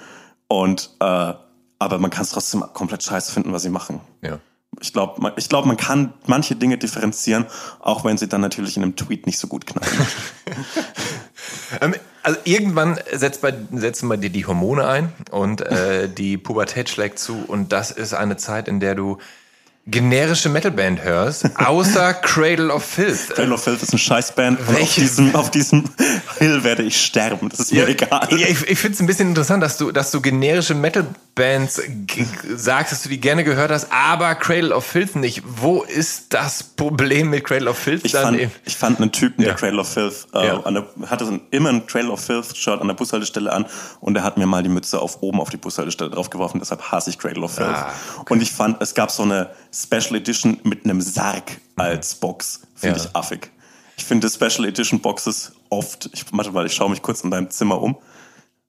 Und 0.48 0.90
äh, 1.00 1.34
aber 1.80 1.98
man 1.98 2.10
kann 2.10 2.22
es 2.22 2.30
trotzdem 2.30 2.64
komplett 2.72 3.02
scheiße 3.02 3.32
finden, 3.32 3.52
was 3.52 3.62
sie 3.62 3.70
machen. 3.70 4.00
Ja. 4.22 4.40
Ich 4.80 4.92
glaube, 4.92 5.20
man, 5.20 5.32
ich 5.36 5.48
glaub, 5.48 5.64
man 5.66 5.76
kann 5.76 6.12
manche 6.26 6.56
Dinge 6.56 6.78
differenzieren, 6.78 7.46
auch 7.80 8.04
wenn 8.04 8.18
sie 8.18 8.28
dann 8.28 8.40
natürlich 8.40 8.76
in 8.76 8.82
einem 8.82 8.96
Tweet 8.96 9.26
nicht 9.26 9.38
so 9.38 9.46
gut 9.46 9.66
knallen. 9.66 9.88
ähm, 11.80 11.94
also 12.28 12.40
irgendwann 12.44 13.00
setzt 13.10 13.40
bei, 13.40 13.54
setzen 13.72 14.06
bei 14.06 14.18
dir 14.18 14.28
die 14.28 14.44
Hormone 14.44 14.86
ein 14.86 15.12
und 15.30 15.62
äh, 15.62 16.08
die 16.14 16.36
Pubertät 16.36 16.90
schlägt 16.90 17.18
zu 17.18 17.42
und 17.46 17.72
das 17.72 17.90
ist 17.90 18.12
eine 18.12 18.36
Zeit, 18.36 18.68
in 18.68 18.80
der 18.80 18.94
du 18.94 19.16
generische 19.90 20.48
Metalband 20.48 21.02
hörst, 21.02 21.48
außer 21.56 22.14
Cradle 22.22 22.72
of 22.72 22.84
Filth. 22.84 23.30
Cradle 23.30 23.54
of 23.54 23.62
Filth 23.62 23.82
ist 23.82 23.92
eine 23.92 23.98
Scheißband. 23.98 24.60
Auf 24.68 24.94
diesem, 24.94 25.34
auf 25.34 25.50
diesem 25.50 25.84
Hill 26.38 26.62
werde 26.62 26.82
ich 26.82 27.00
sterben. 27.02 27.48
Das 27.48 27.60
ist 27.60 27.72
mir 27.72 27.82
ja, 27.82 27.88
egal. 27.88 28.28
Ja, 28.30 28.46
ich, 28.46 28.68
ich 28.68 28.78
finde 28.78 28.94
es 28.94 29.00
ein 29.00 29.06
bisschen 29.06 29.28
interessant, 29.28 29.62
dass 29.62 29.78
du, 29.78 29.90
dass 29.90 30.10
du 30.10 30.20
generische 30.20 30.74
Metalbands 30.74 31.80
sagst, 32.54 32.92
dass 32.92 33.02
du 33.02 33.08
die 33.08 33.20
gerne 33.20 33.44
gehört 33.44 33.70
hast, 33.70 33.88
aber 33.90 34.34
Cradle 34.34 34.74
of 34.74 34.84
Filth 34.84 35.16
nicht. 35.16 35.42
Wo 35.46 35.82
ist 35.82 36.34
das 36.34 36.62
Problem 36.62 37.30
mit 37.30 37.44
Cradle 37.44 37.70
of 37.70 37.78
Filth? 37.78 38.04
Ich, 38.04 38.12
fand, 38.12 38.38
ich 38.64 38.76
fand 38.76 39.00
einen 39.00 39.12
Typen, 39.12 39.44
der 39.44 39.54
Cradle 39.54 39.80
of 39.80 39.88
Filth, 39.88 40.26
äh, 40.34 40.46
ja. 40.46 40.70
der, 40.70 40.86
hatte 41.08 41.24
so 41.24 41.32
ein, 41.32 41.40
immer 41.50 41.70
ein 41.70 41.86
Cradle 41.86 42.10
of 42.10 42.20
Filth-Shirt 42.20 42.80
an 42.80 42.88
der 42.88 42.94
Bushaltestelle 42.94 43.50
an 43.50 43.64
und 44.00 44.16
er 44.16 44.22
hat 44.22 44.36
mir 44.36 44.46
mal 44.46 44.62
die 44.62 44.68
Mütze 44.68 45.00
auf 45.00 45.22
oben 45.22 45.40
auf 45.40 45.48
die 45.48 45.56
Bushaltestelle 45.56 46.10
draufgeworfen. 46.10 46.60
Deshalb 46.60 46.82
hasse 46.82 47.08
ich 47.08 47.18
Cradle 47.18 47.44
of 47.44 47.54
Filth. 47.54 47.68
Ah, 47.68 47.92
okay. 48.18 48.32
Und 48.34 48.42
ich 48.42 48.52
fand, 48.52 48.82
es 48.82 48.94
gab 48.94 49.10
so 49.10 49.22
eine 49.22 49.50
Special 49.80 50.16
Edition 50.16 50.58
mit 50.64 50.84
einem 50.84 51.00
Sarg 51.00 51.60
als 51.76 52.16
Box. 52.16 52.62
Finde 52.74 52.98
ja. 52.98 53.04
ich 53.04 53.16
affig. 53.16 53.50
Ich 53.96 54.04
finde 54.04 54.28
Special 54.28 54.66
Edition 54.66 55.00
Boxes 55.00 55.52
oft, 55.70 56.10
ich, 56.12 56.24
warte 56.32 56.50
mal, 56.50 56.66
ich 56.66 56.74
schaue 56.74 56.90
mich 56.90 57.02
kurz 57.02 57.22
in 57.22 57.30
deinem 57.30 57.50
Zimmer 57.50 57.80
um. 57.80 57.96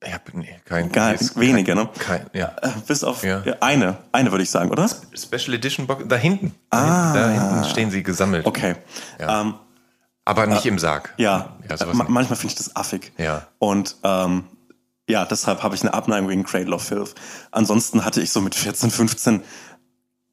Ich 0.01 0.13
habe 0.13 0.23
nee, 0.33 0.55
kein, 0.63 0.91
Gar, 0.91 1.15
wenige, 1.35 1.75
ne? 1.75 1.89
Kein, 1.99 2.29
ja. 2.31 2.55
Äh, 2.61 2.69
bis 2.87 3.03
auf 3.03 3.23
ja. 3.23 3.43
eine, 3.59 3.97
eine 4.13 4.31
würde 4.31 4.43
ich 4.43 4.49
sagen, 4.49 4.71
oder? 4.71 4.89
Special 5.13 5.53
Edition 5.55 5.87
Box, 5.87 6.05
da 6.07 6.15
hinten. 6.15 6.55
Ah. 6.69 7.13
Da 7.13 7.29
hinten 7.29 7.69
stehen 7.69 7.91
sie 7.91 8.01
gesammelt. 8.01 8.45
Okay. 8.45 8.75
Ja. 9.19 9.41
Ähm, 9.41 9.55
Aber 10.23 10.47
nicht 10.47 10.65
äh, 10.65 10.69
im 10.69 10.79
Sarg. 10.79 11.13
Ja, 11.17 11.57
ja 11.67 11.85
manchmal 11.93 12.37
finde 12.37 12.53
ich 12.53 12.55
das 12.55 12.75
affig. 12.77 13.11
Ja. 13.17 13.47
Und 13.57 13.97
ähm, 14.03 14.45
ja, 15.09 15.25
deshalb 15.25 15.63
habe 15.63 15.75
ich 15.75 15.81
eine 15.81 15.93
Abneigung 15.93 16.29
gegen 16.29 16.43
Cradle 16.43 16.75
of 16.75 16.83
Filth. 16.83 17.15
Ansonsten 17.51 18.05
hatte 18.05 18.21
ich 18.21 18.31
so 18.31 18.39
mit 18.39 18.55
14, 18.55 18.91
15 18.91 19.43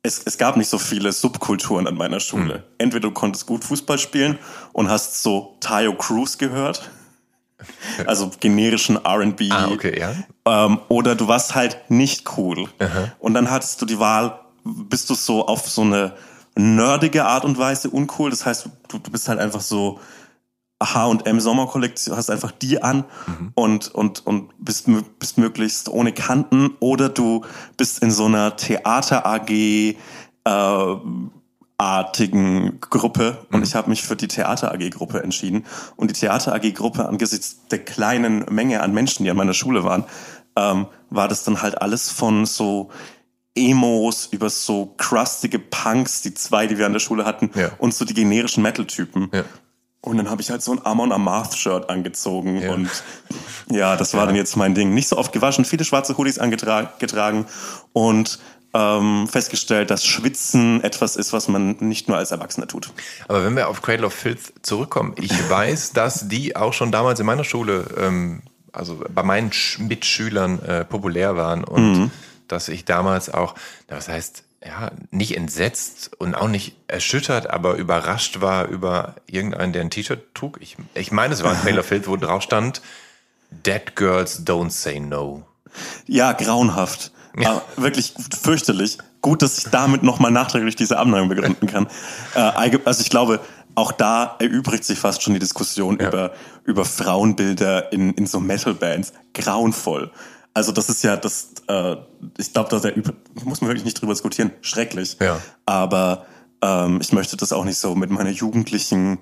es, 0.06 0.22
es 0.24 0.38
gab 0.38 0.56
nicht 0.56 0.68
so 0.68 0.78
viele 0.78 1.12
Subkulturen 1.12 1.86
an 1.86 1.96
meiner 1.96 2.20
Schule. 2.20 2.58
Mhm. 2.58 2.62
Entweder 2.78 3.08
du 3.08 3.10
konntest 3.10 3.46
gut 3.46 3.64
Fußball 3.64 3.98
spielen 3.98 4.38
und 4.72 4.88
hast 4.88 5.22
so 5.22 5.56
Tayo 5.60 5.94
Cruz 5.94 6.38
gehört, 6.38 6.90
also 8.06 8.30
generischen 8.40 9.04
R&B. 9.04 9.50
Ah, 9.50 9.68
okay, 9.68 9.98
ja. 9.98 10.14
Ähm, 10.46 10.80
oder 10.88 11.14
du 11.14 11.28
warst 11.28 11.54
halt 11.54 11.90
nicht 11.90 12.36
cool. 12.36 12.68
Aha. 12.78 13.12
Und 13.18 13.34
dann 13.34 13.50
hattest 13.50 13.82
du 13.82 13.86
die 13.86 13.98
Wahl, 13.98 14.38
bist 14.64 15.10
du 15.10 15.14
so 15.14 15.46
auf 15.46 15.68
so 15.68 15.82
eine 15.82 16.14
nerdige 16.54 17.24
Art 17.24 17.44
und 17.44 17.58
Weise 17.58 17.90
uncool. 17.90 18.30
Das 18.30 18.46
heißt, 18.46 18.68
du, 18.88 18.98
du 18.98 19.10
bist 19.10 19.28
halt 19.28 19.40
einfach 19.40 19.60
so 19.60 20.00
H&M 20.82 21.40
Sommerkollektion, 21.40 22.16
hast 22.16 22.30
einfach 22.30 22.52
die 22.52 22.82
an 22.82 23.04
mhm. 23.26 23.52
und, 23.54 23.94
und, 23.94 24.26
und 24.26 24.50
bist, 24.58 24.88
bist 25.18 25.38
möglichst 25.38 25.88
ohne 25.88 26.12
Kanten 26.12 26.76
oder 26.80 27.08
du 27.08 27.44
bist 27.76 28.02
in 28.02 28.10
so 28.10 28.26
einer 28.26 28.56
Theater 28.56 29.24
AG 29.24 29.50
äh, 29.50 29.96
artigen 31.78 32.80
Gruppe 32.80 33.38
und 33.50 33.58
mhm. 33.58 33.64
ich 33.64 33.74
habe 33.74 33.88
mich 33.88 34.02
für 34.02 34.16
die 34.16 34.28
Theater 34.28 34.72
AG 34.72 34.90
Gruppe 34.90 35.22
entschieden 35.22 35.64
und 35.96 36.10
die 36.10 36.14
Theater 36.14 36.54
AG 36.54 36.72
Gruppe 36.72 37.08
angesichts 37.08 37.66
der 37.70 37.78
kleinen 37.78 38.44
Menge 38.50 38.82
an 38.82 38.92
Menschen, 38.92 39.24
die 39.24 39.30
an 39.30 39.36
meiner 39.36 39.54
Schule 39.54 39.84
waren, 39.84 40.04
ähm, 40.56 40.86
war 41.10 41.28
das 41.28 41.44
dann 41.44 41.62
halt 41.62 41.80
alles 41.80 42.10
von 42.10 42.46
so 42.46 42.90
Emos 43.54 44.26
über 44.30 44.50
so 44.50 44.94
crustige 44.98 45.58
Punks, 45.58 46.20
die 46.20 46.34
zwei, 46.34 46.66
die 46.66 46.76
wir 46.76 46.86
an 46.86 46.92
der 46.92 47.00
Schule 47.00 47.24
hatten, 47.24 47.50
ja. 47.54 47.70
und 47.78 47.94
so 47.94 48.04
die 48.04 48.12
generischen 48.14 48.62
Metal-Typen. 48.62 49.30
Ja. 49.32 49.44
Und 50.06 50.18
dann 50.18 50.30
habe 50.30 50.40
ich 50.40 50.50
halt 50.50 50.62
so 50.62 50.70
ein 50.70 50.86
Amon 50.86 51.10
Amarth-Shirt 51.10 51.90
angezogen. 51.90 52.62
Ja. 52.62 52.72
Und 52.72 52.88
ja, 53.68 53.96
das 53.96 54.14
war 54.14 54.20
ja. 54.20 54.26
dann 54.26 54.36
jetzt 54.36 54.56
mein 54.56 54.72
Ding. 54.72 54.94
Nicht 54.94 55.08
so 55.08 55.18
oft 55.18 55.32
gewaschen, 55.32 55.64
viele 55.64 55.84
schwarze 55.84 56.16
Hoodies 56.16 56.38
angetragen 56.38 57.46
und 57.92 58.38
ähm, 58.72 59.26
festgestellt, 59.26 59.90
dass 59.90 60.06
Schwitzen 60.06 60.80
etwas 60.84 61.16
ist, 61.16 61.32
was 61.32 61.48
man 61.48 61.76
nicht 61.80 62.06
nur 62.06 62.18
als 62.18 62.30
Erwachsener 62.30 62.68
tut. 62.68 62.92
Aber 63.26 63.44
wenn 63.44 63.56
wir 63.56 63.68
auf 63.68 63.82
Cradle 63.82 64.06
of 64.06 64.14
Filth 64.14 64.52
zurückkommen, 64.62 65.12
ich 65.20 65.32
weiß, 65.50 65.92
dass 65.92 66.28
die 66.28 66.54
auch 66.54 66.72
schon 66.72 66.92
damals 66.92 67.18
in 67.18 67.26
meiner 67.26 67.44
Schule, 67.44 67.86
ähm, 67.98 68.42
also 68.72 69.02
bei 69.12 69.24
meinen 69.24 69.50
Mitschülern 69.78 70.62
äh, 70.62 70.84
populär 70.84 71.36
waren 71.36 71.64
und 71.64 71.98
mhm. 71.98 72.10
dass 72.46 72.68
ich 72.68 72.84
damals 72.84 73.28
auch, 73.28 73.56
das 73.88 74.08
heißt, 74.08 74.44
ja, 74.66 74.90
nicht 75.10 75.36
entsetzt 75.36 76.10
und 76.18 76.34
auch 76.34 76.48
nicht 76.48 76.76
erschüttert, 76.88 77.48
aber 77.48 77.74
überrascht 77.76 78.40
war 78.40 78.66
über 78.66 79.14
irgendeinen, 79.26 79.72
der 79.72 79.82
ein 79.82 79.90
T-Shirt 79.90 80.34
trug. 80.34 80.58
Ich, 80.60 80.76
ich 80.94 81.12
meine, 81.12 81.34
es 81.34 81.42
war 81.42 81.52
ein 81.52 81.62
Taylor 81.62 81.82
Field, 81.82 82.08
wo 82.08 82.16
drauf 82.16 82.42
stand, 82.42 82.82
Dead 83.50 83.94
Girls 83.94 84.44
Don't 84.44 84.70
Say 84.70 85.00
No. 85.00 85.44
Ja, 86.06 86.32
grauenhaft. 86.32 87.12
Ja. 87.38 87.62
Wirklich 87.76 88.14
fürchterlich. 88.42 88.98
Gut, 89.20 89.42
dass 89.42 89.58
ich 89.58 89.64
damit 89.64 90.02
nochmal 90.02 90.30
nachträglich 90.30 90.74
diese 90.76 90.98
Abneigung 90.98 91.28
begründen 91.28 91.66
kann. 91.66 91.86
Äh, 92.34 92.78
also 92.84 93.02
ich 93.02 93.10
glaube, 93.10 93.40
auch 93.74 93.92
da 93.92 94.36
erübrigt 94.38 94.84
sich 94.84 94.98
fast 94.98 95.22
schon 95.22 95.34
die 95.34 95.38
Diskussion 95.38 95.98
ja. 96.00 96.08
über, 96.08 96.32
über 96.64 96.84
Frauenbilder 96.84 97.92
in, 97.92 98.14
in 98.14 98.26
so 98.26 98.40
Metal-Bands. 98.40 99.12
Grauenvoll. 99.34 100.10
Also 100.56 100.72
das 100.72 100.88
ist 100.88 101.04
ja 101.04 101.18
das, 101.18 101.50
äh, 101.68 101.96
ich 102.38 102.54
glaube, 102.54 102.70
da 102.70 102.90
muss 103.44 103.60
man 103.60 103.68
wirklich 103.68 103.84
nicht 103.84 104.00
drüber 104.00 104.14
diskutieren. 104.14 104.52
Schrecklich. 104.62 105.18
Ja. 105.20 105.38
Aber 105.66 106.24
ähm, 106.62 106.98
ich 107.02 107.12
möchte 107.12 107.36
das 107.36 107.52
auch 107.52 107.66
nicht 107.66 107.76
so 107.76 107.94
mit 107.94 108.08
meiner 108.08 108.30
jugendlichen 108.30 109.18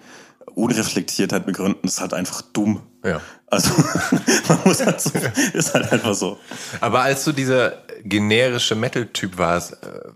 Unreflektiertheit 0.54 1.44
begründen. 1.44 1.80
Das 1.82 1.94
ist 1.94 2.00
halt 2.00 2.14
einfach 2.14 2.40
dumm. 2.40 2.82
Ja. 3.04 3.20
Also 3.48 3.70
man 4.48 4.60
muss 4.64 4.86
halt 4.86 5.00
so, 5.00 5.10
ist 5.54 5.74
halt 5.74 5.90
einfach 5.90 6.14
so. 6.14 6.38
Aber 6.80 7.00
als 7.02 7.24
du 7.24 7.32
dieser 7.32 7.82
generische 8.04 8.76
Metal-Typ 8.76 9.36
warst, 9.36 9.72
äh, 9.82 10.10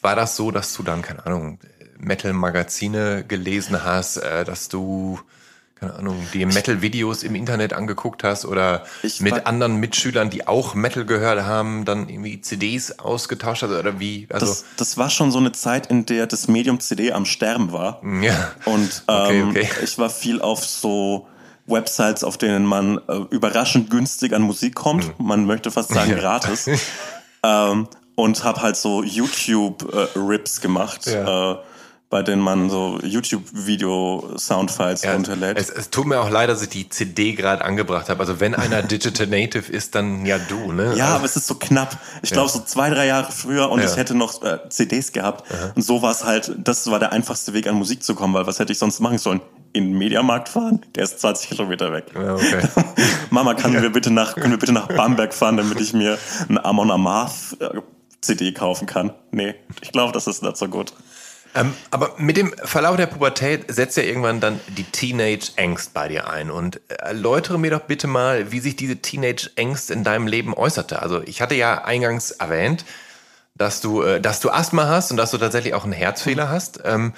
war 0.00 0.16
das 0.16 0.36
so, 0.36 0.50
dass 0.50 0.72
du 0.72 0.82
dann, 0.82 1.02
keine 1.02 1.26
Ahnung, 1.26 1.58
Metal-Magazine 1.98 3.26
gelesen 3.28 3.84
hast, 3.84 4.16
äh, 4.16 4.46
dass 4.46 4.70
du 4.70 5.20
keine 5.82 5.94
Ahnung, 5.98 6.16
die 6.32 6.46
Metal-Videos 6.46 7.22
im 7.24 7.34
Internet 7.34 7.72
angeguckt 7.72 8.24
hast 8.24 8.44
oder 8.44 8.84
Ich 9.02 9.20
mit 9.20 9.46
anderen 9.46 9.76
Mitschülern, 9.76 10.30
die 10.30 10.46
auch 10.46 10.74
Metal 10.74 11.04
gehört 11.04 11.42
haben, 11.44 11.84
dann 11.84 12.08
irgendwie 12.08 12.40
CDs 12.40 12.98
ausgetauscht 12.98 13.62
hast 13.62 13.70
oder 13.70 13.98
wie? 13.98 14.26
Also, 14.30 14.46
Das, 14.46 14.64
das 14.76 14.96
war 14.98 15.10
schon 15.10 15.30
so 15.32 15.38
eine 15.38 15.52
Zeit, 15.52 15.88
in 15.88 16.06
der 16.06 16.26
das 16.26 16.46
Medium 16.48 16.80
CD 16.80 17.12
am 17.12 17.24
Sterben 17.24 17.72
war. 17.72 18.00
ja. 18.22 18.52
Und 18.64 19.02
Okay, 19.06 19.40
ähm, 19.40 19.48
okay. 19.50 19.68
ich 19.82 19.98
war 19.98 20.08
viel 20.10 20.40
auf 20.40 20.64
so 20.64 21.26
Websites, 21.66 22.24
auf 22.24 22.38
denen 22.38 22.64
man 22.64 22.98
äh, 23.08 23.16
überraschend 23.30 23.90
günstig 23.90 24.32
an 24.34 24.42
Musik 24.42 24.74
kommt. 24.74 25.18
Man 25.20 25.46
möchte 25.46 25.70
fast 25.70 25.90
sagen. 25.92 26.10
Ja. 26.12 26.18
gratis. 26.18 26.68
ähm, 27.42 27.88
und 28.14 28.44
habe 28.44 28.60
halt 28.62 28.76
so 28.76 29.02
YouTube-Rips 29.02 30.60
gemacht, 30.60 31.06
Ja. 31.06 31.52
äh, 31.52 31.56
bei 32.12 32.22
denen 32.22 32.42
man 32.42 32.68
so 32.68 32.98
YouTube-Video-Soundfiles 33.02 35.02
Ja, 35.02 35.14
runterlädt. 35.14 35.58
es, 35.58 35.70
es 35.70 35.88
tut 35.88 36.04
mir 36.06 36.20
auch 36.20 36.28
leid, 36.28 36.50
dass 36.50 36.60
ich 36.62 36.68
die 36.68 36.88
CD 36.90 37.32
gerade 37.32 37.64
angebracht 37.64 38.10
habe. 38.10 38.20
Also 38.20 38.38
wenn 38.38 38.54
einer 38.54 38.82
Digital 38.92 39.26
Native 39.26 39.72
ist, 39.72 39.94
dann 39.94 40.26
ja 40.26 40.36
du, 40.38 40.72
ne? 40.72 40.94
Ja, 40.94 41.06
also, 41.06 41.16
aber 41.16 41.24
es 41.24 41.36
ist 41.36 41.46
so 41.46 41.54
knapp. 41.54 41.96
Ich 42.22 42.30
glaube, 42.30 42.50
so 42.50 42.60
zwei, 42.60 42.90
drei 42.90 43.06
Jahre 43.06 43.32
früher 43.32 43.70
und 43.70 43.80
Ja. 43.80 43.86
ich 43.86 43.96
hätte 43.96 44.14
noch 44.14 44.42
äh, 44.42 44.58
CDs 44.68 45.12
gehabt. 45.12 45.50
Und 45.74 45.82
so 45.82 46.02
war 46.02 46.10
es 46.12 46.22
halt, 46.24 46.52
das 46.58 46.90
war 46.90 46.98
der 46.98 47.12
einfachste 47.12 47.54
Weg 47.54 47.66
an 47.66 47.76
Musik 47.76 48.02
zu 48.04 48.14
kommen, 48.14 48.34
weil 48.34 48.46
was 48.46 48.58
hätte 48.58 48.72
ich 48.72 48.78
sonst 48.78 49.00
machen 49.00 49.16
sollen? 49.16 49.40
In 49.72 49.84
den 49.84 49.96
Mediamarkt 49.98 50.50
fahren? 50.50 50.84
Der 50.94 51.04
ist 51.04 51.18
20 51.18 51.48
Kilometer 51.48 51.94
weg. 51.94 52.04
ja, 52.14 52.34
okay. 52.34 52.60
Mama, 53.30 53.54
kann 53.54 53.72
wir 53.72 53.88
bitte 53.90 54.10
nach, 54.10 54.34
können 54.34 54.50
wir 54.50 54.58
bitte 54.58 54.72
nach 54.72 54.88
Bamberg 54.88 55.32
fahren, 55.32 55.56
damit 55.56 55.80
ich 55.80 55.94
mir 55.94 56.18
ein 56.50 56.62
Amon 56.62 56.90
Amarth 56.90 57.56
äh, 57.58 57.80
CD 58.20 58.52
kaufen 58.52 58.84
kann? 58.86 59.14
Nee, 59.30 59.54
ich 59.80 59.92
glaube, 59.92 60.12
das 60.12 60.26
ist 60.26 60.42
nicht 60.42 60.58
so 60.58 60.68
gut. 60.68 60.92
Ähm, 61.54 61.74
aber 61.90 62.14
mit 62.16 62.36
dem 62.36 62.52
Verlauf 62.64 62.96
der 62.96 63.06
Pubertät 63.06 63.64
setzt 63.68 63.96
ja 63.96 64.02
irgendwann 64.02 64.40
dann 64.40 64.60
die 64.68 64.84
Teenage-Angst 64.84 65.92
bei 65.92 66.08
dir 66.08 66.28
ein. 66.30 66.50
Und 66.50 66.80
erläutere 66.88 67.58
mir 67.58 67.70
doch 67.70 67.82
bitte 67.82 68.06
mal, 68.06 68.52
wie 68.52 68.60
sich 68.60 68.76
diese 68.76 68.96
Teenage-Angst 68.96 69.90
in 69.90 70.02
deinem 70.04 70.26
Leben 70.26 70.54
äußerte. 70.54 71.02
Also 71.02 71.22
ich 71.22 71.42
hatte 71.42 71.54
ja 71.54 71.84
eingangs 71.84 72.30
erwähnt, 72.30 72.84
dass 73.54 73.80
du, 73.80 74.02
äh, 74.02 74.20
dass 74.20 74.40
du 74.40 74.50
Asthma 74.50 74.88
hast 74.88 75.10
und 75.10 75.18
dass 75.18 75.30
du 75.30 75.38
tatsächlich 75.38 75.74
auch 75.74 75.84
einen 75.84 75.92
Herzfehler 75.92 76.48
hast. 76.48 76.80
Ähm, 76.84 77.12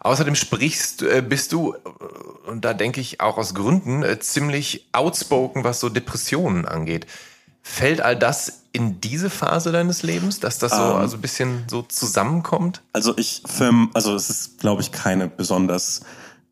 außerdem 0.00 0.36
sprichst, 0.36 1.02
äh, 1.02 1.22
bist 1.26 1.52
du, 1.52 1.74
äh, 1.74 2.48
und 2.48 2.64
da 2.64 2.74
denke 2.74 3.00
ich 3.00 3.20
auch 3.20 3.38
aus 3.38 3.54
Gründen, 3.54 4.04
äh, 4.04 4.20
ziemlich 4.20 4.88
outspoken, 4.92 5.64
was 5.64 5.80
so 5.80 5.88
Depressionen 5.88 6.64
angeht. 6.64 7.06
Fällt 7.62 8.00
all 8.00 8.16
das 8.16 8.62
in 8.72 9.00
diese 9.00 9.30
Phase 9.30 9.72
deines 9.72 10.02
Lebens, 10.02 10.40
dass 10.40 10.58
das 10.58 10.72
so 10.72 10.82
Ähm. 10.82 10.96
also 10.96 11.16
ein 11.16 11.20
bisschen 11.20 11.64
so 11.68 11.82
zusammenkommt? 11.82 12.82
Also 12.92 13.16
ich, 13.16 13.42
firm, 13.46 13.90
also 13.94 14.14
es 14.14 14.30
ist, 14.30 14.60
glaube 14.60 14.82
ich, 14.82 14.92
keine 14.92 15.28
besonders 15.28 16.02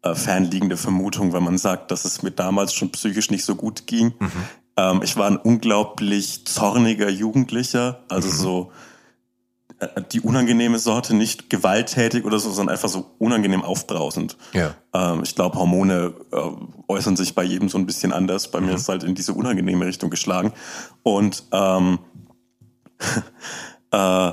äh, 0.02 0.14
fernliegende 0.14 0.76
Vermutung, 0.76 1.32
wenn 1.32 1.42
man 1.42 1.58
sagt, 1.58 1.90
dass 1.90 2.04
es 2.04 2.22
mir 2.22 2.30
damals 2.30 2.74
schon 2.74 2.90
psychisch 2.90 3.30
nicht 3.30 3.44
so 3.44 3.54
gut 3.54 3.86
ging. 3.86 4.14
Ähm, 4.76 5.00
ich 5.02 5.16
war 5.16 5.26
ein 5.26 5.36
unglaublich 5.36 6.46
zorniger 6.46 7.08
Jugendlicher, 7.08 8.04
also 8.08 8.30
so 8.30 8.72
äh, 8.72 8.87
die 10.12 10.20
unangenehme 10.20 10.78
Sorte, 10.78 11.14
nicht 11.14 11.50
gewalttätig 11.50 12.24
oder 12.24 12.38
so, 12.38 12.50
sondern 12.50 12.74
einfach 12.74 12.88
so 12.88 13.12
unangenehm 13.18 13.62
aufbrausend. 13.62 14.36
Ja. 14.52 14.74
Ähm, 14.92 15.22
ich 15.22 15.34
glaube, 15.34 15.58
Hormone 15.58 16.14
äh, 16.32 16.36
äußern 16.88 17.16
sich 17.16 17.34
bei 17.34 17.44
jedem 17.44 17.68
so 17.68 17.78
ein 17.78 17.86
bisschen 17.86 18.12
anders. 18.12 18.50
Bei 18.50 18.60
mir 18.60 18.74
ist 18.74 18.82
es 18.82 18.88
halt 18.88 19.04
in 19.04 19.14
diese 19.14 19.34
unangenehme 19.34 19.86
Richtung 19.86 20.10
geschlagen. 20.10 20.52
Und 21.02 21.44
ähm, 21.52 22.00
äh, 23.92 24.32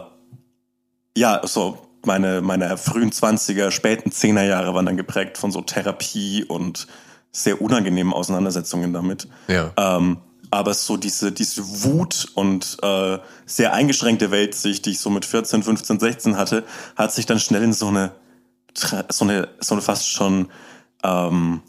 ja, 1.17 1.41
so 1.43 1.77
meine, 2.05 2.41
meine 2.41 2.77
frühen 2.77 3.11
20er, 3.11 3.71
späten 3.71 4.09
10er 4.09 4.43
Jahre 4.43 4.73
waren 4.73 4.85
dann 4.85 4.97
geprägt 4.97 5.37
von 5.37 5.51
so 5.51 5.61
Therapie 5.61 6.43
und 6.43 6.87
sehr 7.31 7.61
unangenehmen 7.61 8.13
Auseinandersetzungen 8.13 8.93
damit. 8.93 9.27
Ja. 9.47 9.71
Ähm, 9.77 10.17
aber 10.51 10.73
so 10.73 10.97
diese, 10.97 11.31
diese 11.31 11.83
Wut 11.83 12.27
und 12.33 12.77
äh, 12.81 13.19
sehr 13.45 13.73
eingeschränkte 13.73 14.31
Weltsicht, 14.31 14.85
die 14.85 14.91
ich 14.91 14.99
so 14.99 15.09
mit 15.09 15.25
14, 15.25 15.63
15, 15.63 15.99
16 15.99 16.37
hatte, 16.37 16.63
hat 16.95 17.13
sich 17.13 17.25
dann 17.25 17.39
schnell 17.39 17.63
in 17.63 17.73
so 17.73 17.87
eine, 17.87 18.11
so 18.73 19.25
eine, 19.25 19.49
so 19.59 19.75
eine 19.75 19.81
fast 19.81 20.09
schon, 20.09 20.49
ähm, 21.03 21.61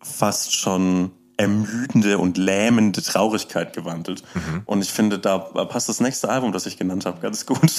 fast 0.00 0.54
schon 0.54 1.10
ermüdende 1.36 2.18
und 2.18 2.38
lähmende 2.38 3.02
Traurigkeit 3.02 3.72
gewandelt. 3.74 4.22
Und 4.64 4.82
ich 4.82 4.90
finde, 4.90 5.18
da 5.18 5.38
passt 5.38 5.88
das 5.88 6.00
nächste 6.00 6.28
Album, 6.28 6.52
das 6.52 6.66
ich 6.66 6.78
genannt 6.78 7.06
habe, 7.06 7.20
ganz 7.20 7.46
gut. 7.46 7.58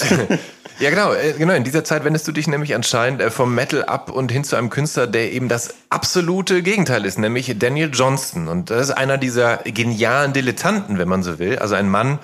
Ja, 0.80 0.90
genau, 0.90 1.12
äh, 1.12 1.32
genau. 1.36 1.54
In 1.54 1.64
dieser 1.64 1.82
Zeit 1.82 2.04
wendest 2.04 2.28
du 2.28 2.32
dich 2.32 2.46
nämlich 2.46 2.72
anscheinend 2.72 3.20
äh, 3.20 3.32
vom 3.32 3.52
Metal 3.52 3.84
ab 3.84 4.12
und 4.12 4.30
hin 4.30 4.44
zu 4.44 4.54
einem 4.54 4.70
Künstler, 4.70 5.08
der 5.08 5.32
eben 5.32 5.48
das 5.48 5.74
absolute 5.88 6.62
Gegenteil 6.62 7.04
ist, 7.04 7.18
nämlich 7.18 7.58
Daniel 7.58 7.90
Johnston. 7.92 8.46
Und 8.46 8.70
das 8.70 8.90
ist 8.90 8.90
einer 8.92 9.18
dieser 9.18 9.56
genialen 9.64 10.32
Dilettanten, 10.32 10.98
wenn 10.98 11.08
man 11.08 11.24
so 11.24 11.40
will. 11.40 11.58
Also 11.58 11.74
ein 11.74 11.88
Mann, 11.88 12.20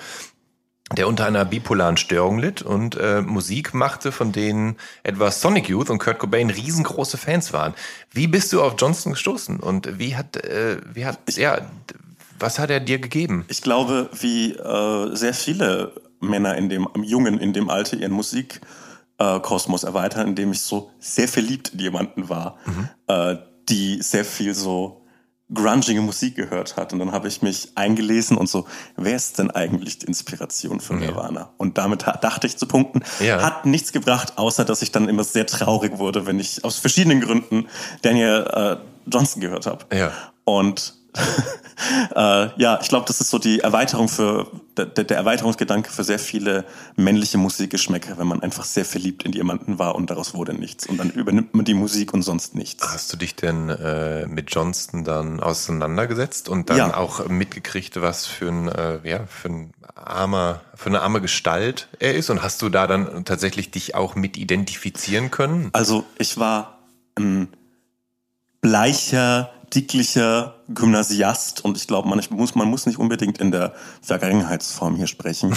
der 0.91 1.07
unter 1.07 1.25
einer 1.25 1.45
bipolaren 1.45 1.97
Störung 1.97 2.37
litt 2.37 2.61
und 2.61 2.95
äh, 2.95 3.21
Musik 3.21 3.73
machte, 3.73 4.11
von 4.11 4.31
denen 4.31 4.75
etwa 5.01 5.31
Sonic 5.31 5.67
Youth 5.67 5.89
und 5.89 5.97
Kurt 5.97 6.19
Cobain 6.19 6.51
riesengroße 6.51 7.17
Fans 7.17 7.53
waren. 7.53 7.73
Wie 8.11 8.27
bist 8.27 8.53
du 8.53 8.61
auf 8.61 8.75
Johnston 8.77 9.13
gestoßen 9.13 9.59
und 9.59 9.97
wie 9.97 10.15
hat, 10.15 10.37
äh, 10.37 10.77
wie 10.93 11.05
hat, 11.05 11.19
ja, 11.35 11.59
was 12.37 12.59
hat 12.59 12.69
er 12.69 12.79
dir 12.79 12.99
gegeben? 12.99 13.45
Ich 13.47 13.63
glaube, 13.63 14.09
wie 14.19 14.53
äh, 14.53 15.15
sehr 15.15 15.33
viele 15.33 15.93
Männer 16.19 16.55
in 16.55 16.69
dem, 16.69 16.87
Jungen 17.01 17.39
in 17.39 17.53
dem 17.53 17.69
Alter 17.69 17.97
ihren 17.97 18.11
Musikkosmos 18.11 19.83
erweitern, 19.83 20.27
indem 20.29 20.51
ich 20.51 20.61
so 20.61 20.91
sehr 20.99 21.27
verliebt 21.27 21.69
in 21.73 21.79
jemanden 21.79 22.29
war, 22.29 22.59
äh, 23.07 23.37
die 23.69 24.01
sehr 24.03 24.25
viel 24.25 24.53
so 24.53 25.04
grungige 25.53 26.01
Musik 26.01 26.35
gehört 26.35 26.75
hat. 26.75 26.93
Und 26.93 26.99
dann 26.99 27.11
habe 27.11 27.27
ich 27.27 27.41
mich 27.41 27.71
eingelesen 27.75 28.37
und 28.37 28.49
so, 28.49 28.65
wer 28.95 29.15
ist 29.15 29.37
denn 29.37 29.51
eigentlich 29.51 29.99
die 29.99 30.07
Inspiration 30.07 30.79
für 30.79 30.95
Nirvana? 30.95 31.51
Und 31.57 31.77
damit 31.77 32.03
dachte 32.03 32.47
ich 32.47 32.57
zu 32.57 32.65
punkten. 32.65 33.03
Ja. 33.19 33.41
Hat 33.41 33.65
nichts 33.65 33.91
gebracht, 33.91 34.37
außer 34.37 34.65
dass 34.65 34.81
ich 34.81 34.91
dann 34.91 35.07
immer 35.07 35.23
sehr 35.23 35.45
traurig 35.45 35.97
wurde, 35.97 36.25
wenn 36.25 36.39
ich 36.39 36.63
aus 36.63 36.77
verschiedenen 36.77 37.21
Gründen 37.21 37.67
Daniel 38.01 38.47
äh, 38.51 39.09
Johnson 39.09 39.41
gehört 39.41 39.67
habe. 39.67 39.85
Ja. 39.95 40.11
Und 40.45 40.95
äh, 42.15 42.49
ja, 42.61 42.79
ich 42.81 42.89
glaube, 42.89 43.05
das 43.07 43.21
ist 43.21 43.29
so 43.29 43.39
die 43.39 43.59
Erweiterung 43.59 44.07
für 44.07 44.47
der, 44.77 44.85
der 44.85 45.17
Erweiterungsgedanke 45.17 45.91
für 45.91 46.03
sehr 46.03 46.19
viele 46.19 46.65
männliche 46.95 47.37
Musikgeschmäcker, 47.37 48.17
wenn 48.17 48.27
man 48.27 48.41
einfach 48.43 48.65
sehr 48.65 48.85
verliebt 48.85 49.23
in 49.23 49.31
jemanden 49.33 49.79
war 49.79 49.95
und 49.95 50.09
daraus 50.09 50.33
wurde 50.33 50.53
nichts. 50.53 50.85
Und 50.87 50.97
dann 50.97 51.09
übernimmt 51.09 51.53
man 51.53 51.65
die 51.65 51.73
Musik 51.73 52.13
und 52.13 52.23
sonst 52.23 52.55
nichts. 52.55 52.85
Hast 52.93 53.11
du 53.13 53.17
dich 53.17 53.35
denn 53.35 53.69
äh, 53.69 54.25
mit 54.27 54.53
Johnston 54.53 55.03
dann 55.03 55.39
auseinandergesetzt 55.39 56.49
und 56.49 56.69
dann 56.69 56.77
Ja. 56.77 56.97
auch 56.97 57.27
mitgekriegt, 57.27 58.01
was 58.01 58.25
für 58.25 58.49
ein, 58.49 58.67
äh, 58.67 58.99
ja, 59.07 59.25
für 59.27 59.49
ein 59.49 59.73
armer, 59.95 60.61
für 60.75 60.89
eine 60.89 61.01
arme 61.01 61.21
Gestalt 61.21 61.87
er 61.99 62.15
ist? 62.15 62.29
Und 62.29 62.43
hast 62.43 62.61
du 62.61 62.69
da 62.69 62.87
dann 62.87 63.25
tatsächlich 63.25 63.71
dich 63.71 63.95
auch 63.95 64.15
mit 64.15 64.37
identifizieren 64.37 65.31
können? 65.31 65.69
Also 65.73 66.03
ich 66.17 66.37
war 66.37 66.79
ein 67.15 67.47
bleicher, 68.61 69.51
dicklicher 69.73 70.55
Gymnasiast 70.69 71.63
und 71.63 71.77
ich 71.77 71.87
glaube, 71.87 72.07
man 72.07 72.21
muss, 72.29 72.55
man 72.55 72.69
muss 72.69 72.85
nicht 72.85 72.97
unbedingt 72.97 73.39
in 73.39 73.51
der 73.51 73.73
Vergangenheitsform 74.01 74.95
hier 74.95 75.07
sprechen. 75.07 75.55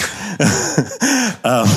ähm, 1.43 1.67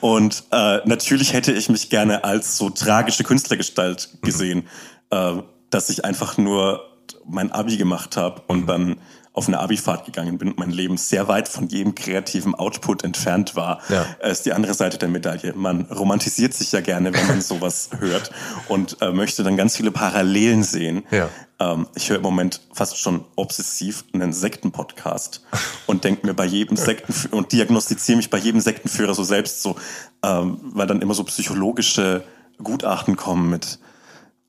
und 0.00 0.44
äh, 0.50 0.78
natürlich 0.84 1.32
hätte 1.32 1.52
ich 1.52 1.68
mich 1.68 1.90
gerne 1.90 2.24
als 2.24 2.56
so 2.56 2.70
tragische 2.70 3.24
Künstlergestalt 3.24 4.18
gesehen, 4.22 4.68
äh, 5.10 5.34
dass 5.70 5.90
ich 5.90 6.04
einfach 6.04 6.36
nur 6.38 6.80
mein 7.24 7.52
Abi 7.52 7.76
gemacht 7.76 8.16
habe 8.16 8.42
und 8.46 8.66
dann 8.66 8.96
auf 9.36 9.48
eine 9.48 9.58
Abifahrt 9.60 10.06
gegangen 10.06 10.38
bin 10.38 10.48
und 10.48 10.58
mein 10.58 10.70
Leben 10.70 10.96
sehr 10.96 11.28
weit 11.28 11.46
von 11.46 11.68
jedem 11.68 11.94
kreativen 11.94 12.54
Output 12.54 13.04
entfernt 13.04 13.54
war, 13.54 13.80
Ja. 13.90 14.06
äh, 14.20 14.32
ist 14.32 14.46
die 14.46 14.54
andere 14.54 14.72
Seite 14.72 14.96
der 14.96 15.08
Medaille. 15.10 15.52
Man 15.54 15.82
romantisiert 15.82 16.54
sich 16.54 16.72
ja 16.72 16.80
gerne, 16.80 17.12
wenn 17.12 17.26
man 17.26 17.40
sowas 17.42 17.90
hört 17.98 18.30
und 18.68 18.96
äh, 19.02 19.12
möchte 19.12 19.42
dann 19.44 19.56
ganz 19.58 19.76
viele 19.76 19.90
Parallelen 19.90 20.62
sehen. 20.62 21.02
Ja. 21.10 21.28
Ähm, 21.60 21.86
ich 21.94 22.08
höre 22.08 22.16
im 22.16 22.22
Moment 22.22 22.62
fast 22.72 22.98
schon 22.98 23.24
obsessiv 23.36 24.04
einen 24.14 24.32
Sektenpodcast 24.32 25.44
und 25.86 26.04
denke 26.04 26.26
mir 26.26 26.32
bei 26.34 26.46
jedem 26.46 26.78
Sektenführer 26.78 27.34
und 27.36 27.52
diagnostiziere 27.52 28.16
mich 28.16 28.30
bei 28.30 28.38
jedem 28.38 28.60
Sektenführer 28.62 29.14
so 29.14 29.22
selbst 29.22 29.62
so, 29.62 29.76
ähm, 30.22 30.58
weil 30.62 30.86
dann 30.86 31.02
immer 31.02 31.14
so 31.14 31.24
psychologische 31.24 32.24
Gutachten 32.62 33.16
kommen 33.16 33.50
mit 33.50 33.78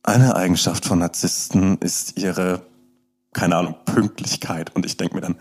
eine 0.04 0.38
Eigenschaft 0.38 0.86
von 0.86 1.00
Narzissten 1.00 1.78
ist 1.80 2.18
ihre 2.18 2.62
keine 3.38 3.56
Ahnung, 3.56 3.76
Pünktlichkeit. 3.86 4.76
Und 4.76 4.86
ich 4.86 4.98
denke 4.98 5.16
mir 5.16 5.22
dann, 5.22 5.36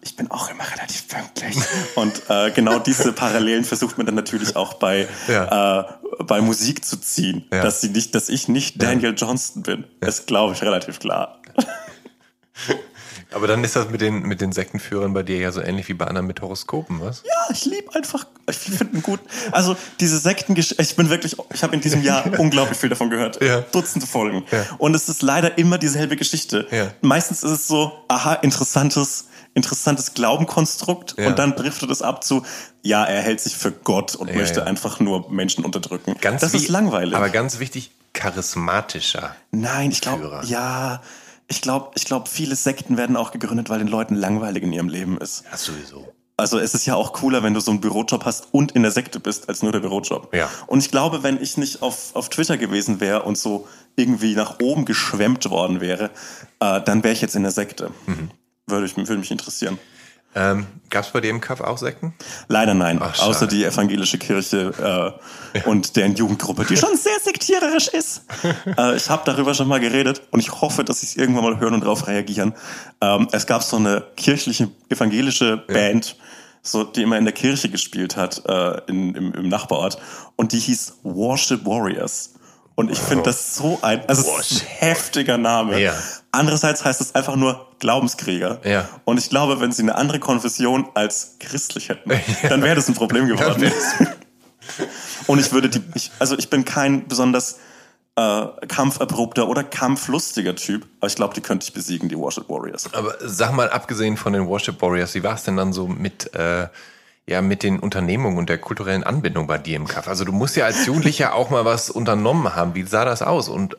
ich 0.00 0.14
bin 0.16 0.30
auch 0.30 0.50
immer 0.50 0.64
relativ 0.74 1.08
pünktlich. 1.08 1.56
Und 1.96 2.22
äh, 2.28 2.50
genau 2.52 2.78
diese 2.78 3.12
Parallelen 3.12 3.64
versucht 3.64 3.98
man 3.98 4.06
dann 4.06 4.14
natürlich 4.14 4.54
auch 4.56 4.74
bei, 4.74 5.08
Ja. 5.26 5.80
äh, 5.80 5.84
bei 6.24 6.40
Musik 6.40 6.84
zu 6.84 6.96
ziehen. 6.96 7.44
Ja. 7.52 7.62
Dass, 7.62 7.80
sie 7.80 7.88
nicht, 7.88 8.14
dass 8.14 8.28
ich 8.28 8.46
nicht 8.48 8.80
Daniel 8.80 9.14
Johnston 9.16 9.62
bin. 9.64 9.84
Das 10.00 10.26
glaube 10.26 10.54
ich 10.54 10.62
relativ 10.62 11.00
klar. 11.00 11.40
Aber 13.34 13.48
dann 13.48 13.64
ist 13.64 13.74
das 13.74 13.90
mit 13.90 14.00
den, 14.00 14.22
mit 14.22 14.40
den 14.40 14.52
Sektenführern 14.52 15.12
bei 15.12 15.22
dir 15.22 15.38
ja 15.38 15.50
so 15.50 15.60
ähnlich 15.60 15.88
wie 15.88 15.94
bei 15.94 16.06
anderen 16.06 16.26
mit 16.26 16.40
Horoskopen, 16.40 17.00
was? 17.00 17.22
Ja, 17.24 17.52
ich 17.52 17.64
liebe 17.64 17.94
einfach, 17.94 18.26
ich 18.48 18.56
finde 18.56 19.00
gut. 19.00 19.20
Also 19.50 19.76
diese 19.98 20.18
Sekten, 20.18 20.56
ich 20.56 20.96
bin 20.96 21.10
wirklich, 21.10 21.36
ich 21.52 21.62
habe 21.62 21.74
in 21.74 21.80
diesem 21.80 22.02
Jahr 22.02 22.24
unglaublich 22.38 22.78
viel 22.78 22.88
davon 22.88 23.10
gehört. 23.10 23.42
Ja. 23.42 23.60
Dutzende 23.60 24.06
Folgen. 24.06 24.44
Ja. 24.52 24.64
Und 24.78 24.94
es 24.94 25.08
ist 25.08 25.22
leider 25.22 25.58
immer 25.58 25.78
dieselbe 25.78 26.16
Geschichte. 26.16 26.66
Ja. 26.70 26.92
Meistens 27.00 27.42
ist 27.42 27.50
es 27.50 27.68
so, 27.68 27.92
aha, 28.08 28.34
interessantes, 28.34 29.26
interessantes 29.54 30.14
Glaubenkonstrukt 30.14 31.16
ja. 31.18 31.26
und 31.26 31.38
dann 31.38 31.56
driftet 31.56 31.90
es 31.90 32.02
ab 32.02 32.22
zu, 32.22 32.44
ja, 32.82 33.04
er 33.04 33.20
hält 33.20 33.40
sich 33.40 33.56
für 33.56 33.72
Gott 33.72 34.14
und 34.14 34.28
ja, 34.28 34.36
möchte 34.36 34.60
ja. 34.60 34.66
einfach 34.66 35.00
nur 35.00 35.30
Menschen 35.30 35.64
unterdrücken. 35.64 36.14
Ganz 36.20 36.40
das 36.40 36.54
ist 36.54 36.68
langweilig. 36.68 37.16
Aber 37.16 37.30
ganz 37.30 37.58
wichtig, 37.58 37.90
charismatischer. 38.12 39.34
Nein, 39.50 39.90
ich 39.90 40.00
glaube, 40.00 40.42
ja, 40.46 41.02
ich 41.48 41.60
glaube, 41.60 41.90
ich 41.94 42.04
glaube, 42.04 42.28
viele 42.28 42.56
Sekten 42.56 42.96
werden 42.96 43.16
auch 43.16 43.30
gegründet, 43.30 43.70
weil 43.70 43.78
den 43.78 43.88
Leuten 43.88 44.14
langweilig 44.14 44.62
in 44.62 44.72
ihrem 44.72 44.88
Leben 44.88 45.18
ist. 45.18 45.44
Ja, 45.50 45.56
sowieso. 45.56 46.08
Also 46.36 46.58
es 46.58 46.74
ist 46.74 46.84
ja 46.84 46.96
auch 46.96 47.12
cooler, 47.12 47.44
wenn 47.44 47.54
du 47.54 47.60
so 47.60 47.70
einen 47.70 47.80
Bürojob 47.80 48.24
hast 48.24 48.48
und 48.50 48.72
in 48.72 48.82
der 48.82 48.90
Sekte 48.90 49.20
bist, 49.20 49.48
als 49.48 49.62
nur 49.62 49.70
der 49.70 49.78
Bürojob. 49.78 50.34
Ja. 50.34 50.50
Und 50.66 50.80
ich 50.80 50.90
glaube, 50.90 51.22
wenn 51.22 51.40
ich 51.40 51.56
nicht 51.56 51.80
auf, 51.80 52.16
auf 52.16 52.28
Twitter 52.28 52.56
gewesen 52.56 52.98
wäre 53.00 53.22
und 53.22 53.38
so 53.38 53.68
irgendwie 53.94 54.34
nach 54.34 54.58
oben 54.60 54.84
geschwemmt 54.84 55.48
worden 55.48 55.80
wäre, 55.80 56.10
äh, 56.58 56.80
dann 56.80 57.04
wäre 57.04 57.14
ich 57.14 57.20
jetzt 57.20 57.36
in 57.36 57.42
der 57.42 57.52
Sekte. 57.52 57.92
Mhm. 58.06 58.30
Würde, 58.66 58.86
ich, 58.86 58.96
würde 58.96 59.18
mich 59.18 59.30
interessieren. 59.30 59.78
Ähm, 60.34 60.66
Gab 60.90 61.04
es 61.04 61.10
bei 61.10 61.20
dir 61.20 61.30
im 61.30 61.40
Kaff 61.40 61.60
auch 61.60 61.78
Sekten? 61.78 62.14
Leider 62.46 62.74
nein, 62.74 63.00
Ach, 63.02 63.18
außer 63.20 63.46
die 63.46 63.64
evangelische 63.64 64.18
Kirche 64.18 64.72
äh, 64.78 65.58
ja. 65.58 65.64
und 65.64 65.96
deren 65.96 66.14
Jugendgruppe, 66.14 66.64
die 66.64 66.76
schon 66.76 66.96
sehr 66.96 67.18
sektiererisch 67.20 67.88
ist. 67.88 68.22
äh, 68.78 68.96
ich 68.96 69.10
habe 69.10 69.22
darüber 69.24 69.54
schon 69.54 69.66
mal 69.66 69.80
geredet 69.80 70.22
und 70.30 70.40
ich 70.40 70.60
hoffe, 70.60 70.84
dass 70.84 71.00
sie 71.00 71.06
es 71.06 71.16
irgendwann 71.16 71.44
mal 71.44 71.58
hören 71.58 71.74
und 71.74 71.80
darauf 71.80 72.06
reagieren. 72.06 72.54
Ähm, 73.00 73.28
es 73.32 73.46
gab 73.46 73.62
so 73.62 73.76
eine 73.76 74.04
kirchliche 74.16 74.70
evangelische 74.88 75.56
Band, 75.56 76.10
ja. 76.10 76.24
so, 76.62 76.84
die 76.84 77.02
immer 77.02 77.18
in 77.18 77.24
der 77.24 77.34
Kirche 77.34 77.68
gespielt 77.68 78.16
hat, 78.16 78.42
äh, 78.46 78.80
in, 78.86 79.14
im, 79.14 79.32
im 79.32 79.48
Nachbarort 79.48 79.98
und 80.36 80.52
die 80.52 80.60
hieß 80.60 80.98
Worship 81.02 81.64
Warriors. 81.64 82.33
Und 82.76 82.90
ich 82.90 82.98
finde 82.98 83.24
das 83.24 83.54
so 83.54 83.78
ein, 83.82 84.06
also 84.08 84.22
es 84.38 84.50
ist 84.50 84.62
ein 84.62 84.66
heftiger 84.66 85.38
Name. 85.38 85.80
Ja. 85.80 85.94
Andererseits 86.32 86.84
heißt 86.84 87.00
es 87.00 87.14
einfach 87.14 87.36
nur 87.36 87.68
Glaubenskrieger. 87.78 88.60
Ja. 88.64 88.88
Und 89.04 89.18
ich 89.18 89.30
glaube, 89.30 89.60
wenn 89.60 89.70
sie 89.70 89.82
eine 89.82 89.94
andere 89.94 90.18
Konfession 90.18 90.88
als 90.94 91.36
christlich 91.38 91.88
hätten, 91.88 92.10
ja. 92.10 92.48
dann 92.48 92.62
wäre 92.62 92.74
das 92.74 92.88
ein 92.88 92.94
Problem 92.94 93.28
geworden. 93.28 93.70
Und 95.26 95.38
ich 95.38 95.52
würde 95.52 95.68
die, 95.68 95.82
ich, 95.94 96.10
also 96.18 96.36
ich 96.36 96.50
bin 96.50 96.64
kein 96.64 97.06
besonders 97.06 97.58
äh, 98.16 98.46
kampferprobter 98.66 99.48
oder 99.48 99.62
kampflustiger 99.64 100.56
Typ, 100.56 100.86
aber 101.00 101.08
ich 101.08 101.16
glaube, 101.16 101.34
die 101.34 101.40
könnte 101.40 101.64
ich 101.64 101.72
besiegen, 101.72 102.08
die 102.08 102.16
Worship 102.16 102.48
Warriors. 102.48 102.92
Aber 102.92 103.14
sag 103.20 103.52
mal, 103.52 103.68
abgesehen 103.70 104.16
von 104.16 104.32
den 104.32 104.46
Worship 104.46 104.80
Warriors, 104.80 105.14
wie 105.14 105.22
war 105.22 105.34
es 105.34 105.44
denn 105.44 105.56
dann 105.56 105.72
so 105.72 105.86
mit 105.86 106.34
äh, 106.34 106.68
ja 107.28 107.40
mit 107.40 107.62
den 107.62 107.78
Unternehmungen 107.78 108.38
und 108.38 108.48
der 108.48 108.58
kulturellen 108.58 109.04
Anbindung 109.04 109.46
bei 109.46 109.58
dir 109.58 109.76
im 109.76 109.86
Kaff? 109.86 110.08
Also 110.08 110.24
du 110.24 110.32
musst 110.32 110.56
ja 110.56 110.66
als 110.66 110.86
Jugendlicher 110.86 111.34
auch 111.34 111.50
mal 111.50 111.64
was 111.64 111.90
unternommen 111.90 112.54
haben. 112.54 112.74
Wie 112.74 112.82
sah 112.82 113.04
das 113.04 113.22
aus 113.22 113.48
und 113.48 113.76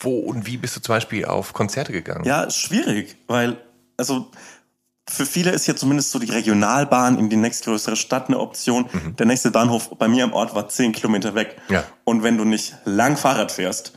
wo 0.00 0.18
und 0.18 0.46
wie 0.46 0.56
bist 0.56 0.76
du 0.76 0.80
zum 0.80 0.94
Beispiel 0.94 1.24
auf 1.24 1.52
Konzerte 1.52 1.92
gegangen? 1.92 2.24
Ja, 2.24 2.50
schwierig, 2.50 3.16
weil 3.28 3.56
also 3.96 4.30
für 5.08 5.26
viele 5.26 5.50
ist 5.50 5.66
ja 5.66 5.76
zumindest 5.76 6.10
so 6.10 6.18
die 6.18 6.30
Regionalbahn 6.30 7.18
in 7.18 7.28
die 7.28 7.36
nächstgrößere 7.36 7.96
Stadt 7.96 8.28
eine 8.28 8.38
Option. 8.38 8.88
Mhm. 8.92 9.16
Der 9.16 9.26
nächste 9.26 9.50
Bahnhof 9.50 9.90
bei 9.98 10.08
mir 10.08 10.24
am 10.24 10.32
Ort 10.32 10.54
war 10.54 10.68
zehn 10.68 10.92
Kilometer 10.92 11.34
weg. 11.34 11.56
Ja. 11.68 11.84
Und 12.04 12.22
wenn 12.22 12.38
du 12.38 12.44
nicht 12.44 12.74
lang 12.84 13.16
Fahrrad 13.16 13.52
fährst, 13.52 13.92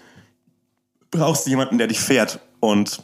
brauchst 1.12 1.46
du 1.46 1.52
jemanden, 1.52 1.78
der 1.78 1.88
dich 1.88 2.00
fährt. 2.00 2.40
Und 2.60 3.04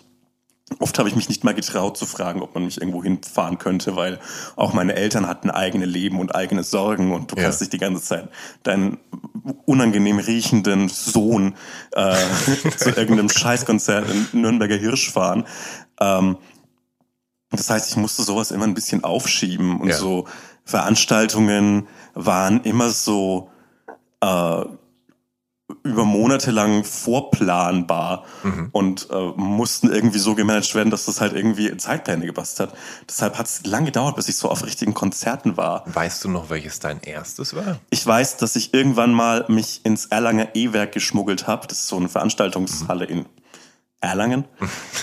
Oft 0.80 0.98
habe 1.00 1.10
ich 1.10 1.16
mich 1.16 1.30
nicht 1.30 1.44
mal 1.44 1.54
getraut 1.54 1.98
zu 1.98 2.06
fragen, 2.06 2.42
ob 2.42 2.56
man 2.56 2.66
mich 2.66 2.80
irgendwo 2.80 3.04
hinfahren 3.04 3.58
könnte, 3.58 3.96
weil 3.96 4.20
auch 4.56 4.74
meine 4.74 4.96
Eltern 4.96 5.28
hatten 5.28 5.50
eigene 5.50 5.86
Leben 5.86 6.20
und 6.20 6.36
eigene 6.36 6.64
Sorgen 6.64 7.14
und 7.14 7.32
du 7.32 7.36
ja. 7.36 7.44
kannst 7.44 7.62
dich 7.62 7.70
die 7.70 7.78
ganze 7.78 8.02
Zeit 8.02 8.30
deinen 8.64 8.98
unangenehm 9.66 10.20
riechenden 10.20 10.90
Sohn 10.90 11.56
äh, 11.94 12.16
zu 12.78 12.90
irgendeinem 12.90 13.30
Scheißkonzert 13.30 14.06
in 14.10 14.42
Nürnberger 14.42 14.78
Hirsch 14.78 15.12
fahren. 15.12 15.46
Ähm, 16.00 16.38
das 17.52 17.70
heißt, 17.70 17.90
ich 17.90 17.98
musste 17.98 18.24
sowas 18.24 18.52
immer 18.52 18.66
ein 18.66 18.74
bisschen 18.74 19.04
aufschieben 19.04 19.82
und 19.82 19.90
ja. 19.90 19.96
so 19.96 20.28
Veranstaltungen 20.64 21.88
waren 22.14 22.62
immer 22.62 22.90
so 22.90 23.50
äh, 24.22 24.64
über 25.84 26.06
Monate 26.06 26.52
lang 26.52 26.84
vorplanbar 26.84 28.26
mhm. 28.44 28.70
und 28.72 29.08
äh, 29.12 29.32
mussten 29.36 29.92
irgendwie 29.92 30.20
so 30.20 30.36
gemanagt 30.36 30.74
werden, 30.76 30.90
dass 30.90 31.06
das 31.06 31.22
halt 31.22 31.34
irgendwie 31.34 31.68
in 31.68 31.80
Zeitpläne 31.80 32.26
gepasst 32.26 32.60
hat. 32.60 32.74
Deshalb 33.08 33.38
hat 33.38 33.48
es 33.48 33.66
lange 33.66 33.88
gedauert, 33.88 34.16
bis 34.16 34.30
ich 34.30 34.36
so 34.36 34.50
auf 34.50 34.66
richtigen 34.66 34.94
Konzerten 34.94 35.58
war. 35.58 35.84
Weißt 35.86 36.24
du 36.24 36.30
noch, 36.30 36.50
welches 36.50 36.80
dein 36.80 37.02
erstes 37.02 37.56
war? 37.56 37.80
Ich 37.90 38.06
weiß, 38.06 38.38
dass 38.38 38.56
ich 38.56 38.74
irgendwann 38.74 39.14
mal 39.14 39.46
mich 39.48 39.82
ins 39.84 40.08
Erlanger 40.08 40.50
E-Werk 40.54 40.92
geschmuggelt 40.92 41.48
habe. 41.48 41.68
Das 41.68 41.80
ist 41.80 41.88
so 41.88 41.98
eine 41.98 42.10
Veranstaltungshalle 42.10 43.06
mhm. 43.06 43.12
in 43.12 43.26
Erlangen 44.04 44.46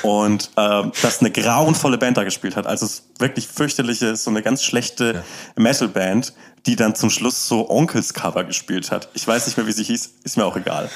und 0.03 0.51
äh, 0.57 0.83
dass 1.03 1.21
eine 1.21 1.31
grauenvolle 1.31 1.99
Band 1.99 2.17
da 2.17 2.25
gespielt 2.25 2.57
hat. 2.57 2.67
Also 2.67 2.85
es 2.85 2.95
ist 2.95 3.21
wirklich 3.21 3.47
fürchterliche, 3.47 4.17
so 4.17 4.29
eine 4.29 4.43
ganz 4.43 4.65
schlechte 4.65 5.15
ja. 5.15 5.23
Metal-Band, 5.55 6.35
die 6.69 6.77
dann 6.77 6.95
zum 6.95 7.09
Schluss 7.09 7.49
so 7.49 7.71
Onkels-Cover 7.71 8.45
gespielt 8.45 8.91
hat. 8.91 9.09
Ich 9.15 9.27
weiß 9.27 9.47
nicht 9.47 9.57
mehr, 9.57 9.67
wie 9.67 9.73
sie 9.73 9.85
hieß, 9.85 10.13
ist 10.23 10.37
mir 10.37 10.45
auch 10.45 10.57
egal. 10.57 10.91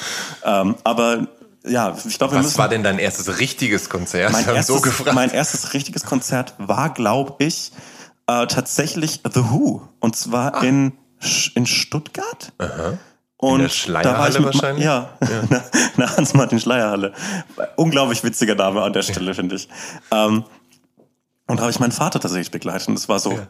Ähm, 0.44 0.76
aber 0.84 1.28
ja, 1.64 1.96
ich 2.06 2.18
glaube, 2.18 2.36
Was 2.36 2.58
war 2.58 2.68
denn 2.68 2.82
dein 2.82 2.98
erstes 2.98 3.38
richtiges 3.38 3.88
Konzert? 3.88 4.32
Mein, 4.32 4.46
erstes, 4.46 4.66
so 4.66 4.82
gefragt. 4.82 5.14
mein 5.14 5.30
erstes 5.30 5.72
richtiges 5.72 6.04
Konzert 6.04 6.52
war, 6.58 6.92
glaube 6.92 7.42
ich, 7.42 7.72
äh, 8.26 8.46
tatsächlich 8.46 9.20
The 9.24 9.44
Who. 9.50 9.88
Und 9.98 10.14
zwar 10.14 10.56
ah. 10.56 10.62
in, 10.62 10.92
in 11.54 11.64
Stuttgart. 11.64 12.52
Aha. 12.58 12.98
Und 13.38 13.54
in 13.54 13.62
der 13.62 13.68
Schleierhalle 13.70 14.40
mit, 14.40 14.44
wahrscheinlich? 14.44 14.84
Ja, 14.84 15.16
ja. 15.22 15.62
nach 15.96 16.18
Hans-Martin 16.18 16.60
Schleierhalle. 16.60 17.14
Unglaublich 17.76 18.22
witziger 18.24 18.56
Name 18.56 18.82
an 18.82 18.92
der 18.92 19.02
Stelle, 19.02 19.28
ja. 19.28 19.34
finde 19.34 19.56
ich. 19.56 19.68
Ähm, 20.10 20.44
und 21.46 21.56
da 21.56 21.62
habe 21.62 21.70
ich 21.70 21.80
meinen 21.80 21.92
Vater 21.92 22.20
tatsächlich 22.20 22.50
begleitet. 22.50 22.88
Und 22.88 22.98
es 22.98 23.08
war 23.08 23.18
so 23.18 23.32
ja. 23.32 23.46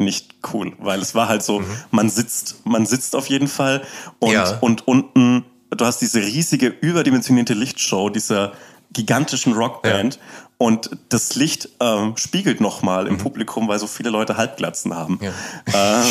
Nicht 0.00 0.36
cool, 0.52 0.72
weil 0.78 1.00
es 1.00 1.14
war 1.14 1.28
halt 1.28 1.42
so, 1.42 1.60
mhm. 1.60 1.66
man 1.90 2.10
sitzt, 2.10 2.64
man 2.64 2.86
sitzt 2.86 3.16
auf 3.16 3.28
jeden 3.28 3.48
Fall 3.48 3.82
und, 4.18 4.32
ja. 4.32 4.58
und 4.58 4.86
unten, 4.86 5.44
du 5.70 5.84
hast 5.84 5.98
diese 5.98 6.20
riesige, 6.20 6.68
überdimensionierte 6.68 7.54
Lichtshow 7.54 8.10
dieser 8.10 8.52
gigantischen 8.92 9.52
Rockband 9.52 10.16
ja. 10.16 10.20
Und 10.60 10.90
das 11.08 11.36
Licht 11.36 11.68
ähm, 11.78 12.16
spiegelt 12.16 12.60
nochmal 12.60 13.06
im 13.06 13.14
mhm. 13.14 13.18
Publikum, 13.18 13.68
weil 13.68 13.78
so 13.78 13.86
viele 13.86 14.10
Leute 14.10 14.36
Halbglatzen 14.36 14.92
haben. 14.92 15.20
Ja. 15.22 15.30
Äh, 15.66 16.04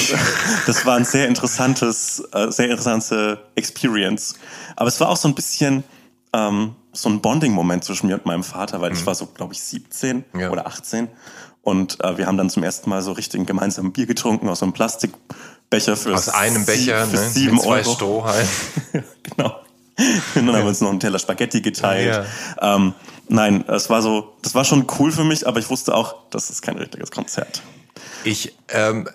das 0.66 0.86
war 0.86 0.96
ein 0.96 1.04
sehr 1.04 1.28
interessantes, 1.28 2.24
äh, 2.32 2.50
sehr 2.50 2.70
interessante 2.70 3.44
Experience. 3.56 4.36
Aber 4.78 4.88
es 4.88 5.02
war 5.02 5.10
auch 5.10 5.18
so 5.18 5.28
ein 5.28 5.36
bisschen 5.36 5.84
ähm, 6.32 6.76
so 6.94 7.10
ein 7.10 7.20
Bonding-Moment 7.20 7.84
zwischen 7.84 8.08
mir 8.08 8.16
und 8.16 8.26
meinem 8.26 8.44
Vater, 8.44 8.80
weil 8.80 8.92
mhm. 8.92 8.96
ich 8.96 9.06
war 9.06 9.16
so, 9.16 9.26
glaube 9.26 9.54
ich, 9.54 9.62
17 9.62 10.24
ja. 10.40 10.50
oder 10.50 10.66
18. 10.66 11.10
Und 11.68 12.02
äh, 12.02 12.18
wir 12.18 12.28
haben 12.28 12.38
dann 12.38 12.50
zum 12.50 12.64
ersten 12.64 12.90
Mal 12.90 13.02
so 13.02 13.12
richtig 13.12 13.46
gemeinsam 13.46 13.92
Bier 13.92 14.06
getrunken 14.06 14.48
aus 14.48 14.60
so 14.60 14.66
einem 14.66 14.72
Plastikbecher 14.72 15.98
für 15.98 16.14
Aus 16.14 16.30
einem 16.30 16.66
Becher, 16.66 17.06
für 17.06 17.18
ne? 17.18 17.30
sieben 17.30 17.56
mit 17.56 17.64
zwei 17.64 17.80
Euro. 17.80 17.94
Strohhalmen. 17.94 18.50
genau. 19.24 19.54
Und 19.98 20.46
dann 20.46 20.56
haben 20.56 20.62
wir 20.62 20.70
uns 20.70 20.80
noch 20.80 20.92
einen 20.92 21.02
Teller 21.02 21.20
Spaghetti 21.20 21.60
geteilt. 21.60 22.26
Ja. 22.62 22.76
Ähm, 22.76 22.94
nein, 23.28 23.66
es 23.68 23.90
war 23.90 24.02
so, 24.02 24.38
das 24.44 24.56
war 24.56 24.64
schon 24.64 24.88
cool 24.98 25.12
für 25.12 25.26
mich, 25.26 25.46
aber 25.46 25.60
ich 25.60 25.70
wusste 25.70 25.94
auch, 25.94 26.16
das 26.30 26.50
ist 26.50 26.62
kein 26.62 26.78
richtiges 26.78 27.12
Konzert. 27.12 27.62
Ich, 28.24 28.56
ähm, 28.70 29.10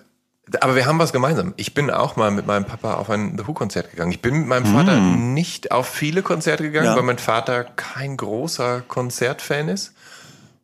aber 0.61 0.75
wir 0.75 0.85
haben 0.85 0.99
was 0.99 1.11
gemeinsam. 1.11 1.55
Ich 1.57 1.73
bin 1.73 1.89
auch 1.89 2.17
mal 2.17 2.29
mit 2.29 2.45
meinem 2.45 2.65
Papa 2.65 2.93
auf 2.93 3.09
ein 3.09 3.35
The 3.35 3.47
Who-Konzert 3.47 3.89
gegangen. 3.89 4.11
Ich 4.11 4.21
bin 4.21 4.41
mit 4.41 4.47
meinem 4.47 4.67
Vater 4.67 4.99
mm. 4.99 5.33
nicht 5.33 5.71
auf 5.71 5.87
viele 5.87 6.21
Konzerte 6.21 6.61
gegangen, 6.61 6.85
ja. 6.85 6.95
weil 6.95 7.01
mein 7.01 7.17
Vater 7.17 7.63
kein 7.63 8.15
großer 8.15 8.81
Konzertfan 8.81 9.69
ist. 9.69 9.93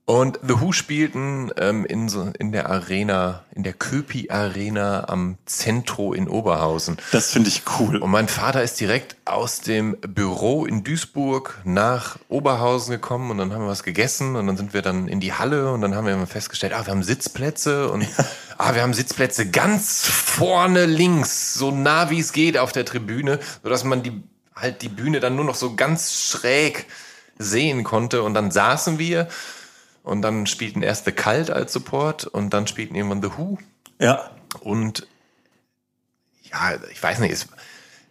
Und 0.10 0.40
The 0.42 0.60
Who 0.60 0.72
spielten 0.72 1.52
ähm, 1.58 1.86
in, 1.86 2.10
so, 2.10 2.32
in 2.40 2.52
der 2.52 2.68
Arena, 2.68 3.44
in 3.54 3.62
der 3.62 3.74
Köpi 3.74 4.32
Arena 4.32 5.08
am 5.08 5.38
Zentro 5.46 6.14
in 6.14 6.28
Oberhausen. 6.28 6.98
Das 7.12 7.30
finde 7.30 7.50
ich 7.50 7.62
cool. 7.78 7.98
Und 7.98 8.10
mein 8.10 8.28
Vater 8.28 8.64
ist 8.64 8.80
direkt 8.80 9.18
aus 9.26 9.62
dem 9.62 9.96
Büro 10.02 10.66
in 10.66 10.84
Duisburg 10.84 11.60
nach 11.64 12.18
Oberhausen 12.28 12.90
gekommen 12.90 13.30
und 13.30 13.38
dann 13.38 13.54
haben 13.54 13.62
wir 13.62 13.70
was 13.70 13.84
gegessen 13.84 14.36
und 14.36 14.48
dann 14.48 14.58
sind 14.58 14.74
wir 14.74 14.82
dann 14.82 15.08
in 15.08 15.20
die 15.20 15.34
Halle 15.34 15.72
und 15.72 15.82
dann 15.82 15.94
haben 15.94 16.08
wir 16.08 16.26
festgestellt, 16.26 16.74
ah, 16.74 16.84
wir 16.88 16.92
haben 16.92 17.04
Sitzplätze 17.04 17.92
und 17.92 18.02
ja. 18.02 18.26
ah, 18.58 18.74
wir 18.74 18.82
haben 18.82 18.96
Sitzplätze 18.96 19.52
ganz 19.52 20.08
vorne 20.08 20.88
links, 20.88 21.54
so 21.54 21.70
nah 21.70 22.10
wie 22.10 22.20
es 22.20 22.32
geht 22.32 22.58
auf 22.58 22.72
der 22.72 22.84
Tribüne, 22.84 23.38
sodass 23.62 23.84
man 23.84 24.02
die 24.02 24.24
halt 24.56 24.82
die 24.82 24.90
Bühne 24.90 25.20
dann 25.20 25.36
nur 25.36 25.46
noch 25.46 25.54
so 25.54 25.76
ganz 25.76 26.20
schräg 26.20 26.88
sehen 27.38 27.84
konnte 27.84 28.24
und 28.24 28.34
dann 28.34 28.50
saßen 28.50 28.98
wir 28.98 29.28
und 30.04 30.22
dann 30.22 30.48
spielten 30.48 30.82
erst 30.82 31.06
The 31.06 31.12
Cult 31.12 31.50
als 31.50 31.74
Support 31.74 32.26
und 32.26 32.54
dann 32.54 32.68
spielten 32.68 32.96
irgendwann 32.96 33.22
The 33.22 33.38
Who. 33.38 33.58
Ja. 34.00 34.32
Und 34.62 35.08
ja, 36.44 36.76
ich 36.92 37.02
weiß 37.02 37.20
nicht, 37.20 37.32
es, 37.32 37.48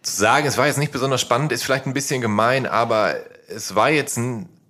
zu 0.03 0.17
sagen, 0.17 0.47
es 0.47 0.57
war 0.57 0.67
jetzt 0.67 0.79
nicht 0.79 0.93
besonders 0.93 1.21
spannend, 1.21 1.53
ist 1.53 1.65
vielleicht 1.65 1.87
ein 1.87 1.93
bisschen 1.93 2.21
gemein, 2.21 2.67
aber 2.67 3.17
es 3.49 3.75
war 3.75 3.91
jetzt 3.91 4.19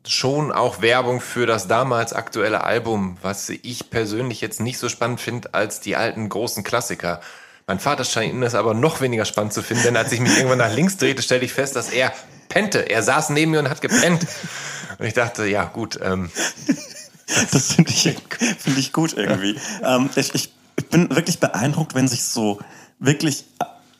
schon 0.07 0.53
auch 0.53 0.81
Werbung 0.81 1.21
für 1.21 1.47
das 1.47 1.69
damals 1.69 2.13
aktuelle 2.13 2.65
Album, 2.65 3.19
was 3.23 3.49
ich 3.51 3.91
persönlich 3.91 4.41
jetzt 4.41 4.61
nicht 4.61 4.79
so 4.79 4.89
spannend 4.89 5.21
finde 5.21 5.53
als 5.55 5.81
die 5.81 5.97
alten 5.97 6.29
großen 6.29 6.65
Klassiker. 6.65 7.21
Mein 7.67 7.79
Vater 7.79 8.05
scheint 8.05 8.43
das 8.43 8.55
aber 8.55 8.73
noch 8.73 9.03
weniger 9.03 9.27
spannend 9.27 9.53
zu 9.53 9.63
finden, 9.63 9.83
denn 9.83 9.97
als 9.97 10.13
ich 10.13 10.21
mich 10.21 10.37
irgendwann 10.37 10.59
nach 10.59 10.73
links 10.73 10.97
drehte, 10.97 11.23
stellte 11.23 11.45
ich 11.45 11.53
fest, 11.53 11.77
dass 11.77 11.91
er 11.91 12.13
pennte. 12.49 12.89
Er 12.89 13.03
saß 13.03 13.31
neben 13.31 13.51
mir 13.51 13.59
und 13.59 13.69
hat 13.69 13.83
gepennt. 13.83 14.27
Und 14.99 15.07
ich 15.07 15.15
dachte, 15.15 15.45
ja 15.47 15.65
gut. 15.65 15.99
Ähm, 16.03 16.31
das 17.53 17.73
finde 17.75 17.91
ich, 17.91 18.03
find 18.59 18.79
ich 18.79 18.93
gut 18.93 19.15
irgendwie. 19.17 19.57
Ja. 19.83 19.97
Ähm, 19.97 20.11
ich, 20.17 20.35
ich 20.35 20.89
bin 20.89 21.11
wirklich 21.11 21.39
beeindruckt, 21.39 21.95
wenn 21.95 22.09
sich 22.09 22.25
so 22.25 22.59
wirklich, 22.99 23.45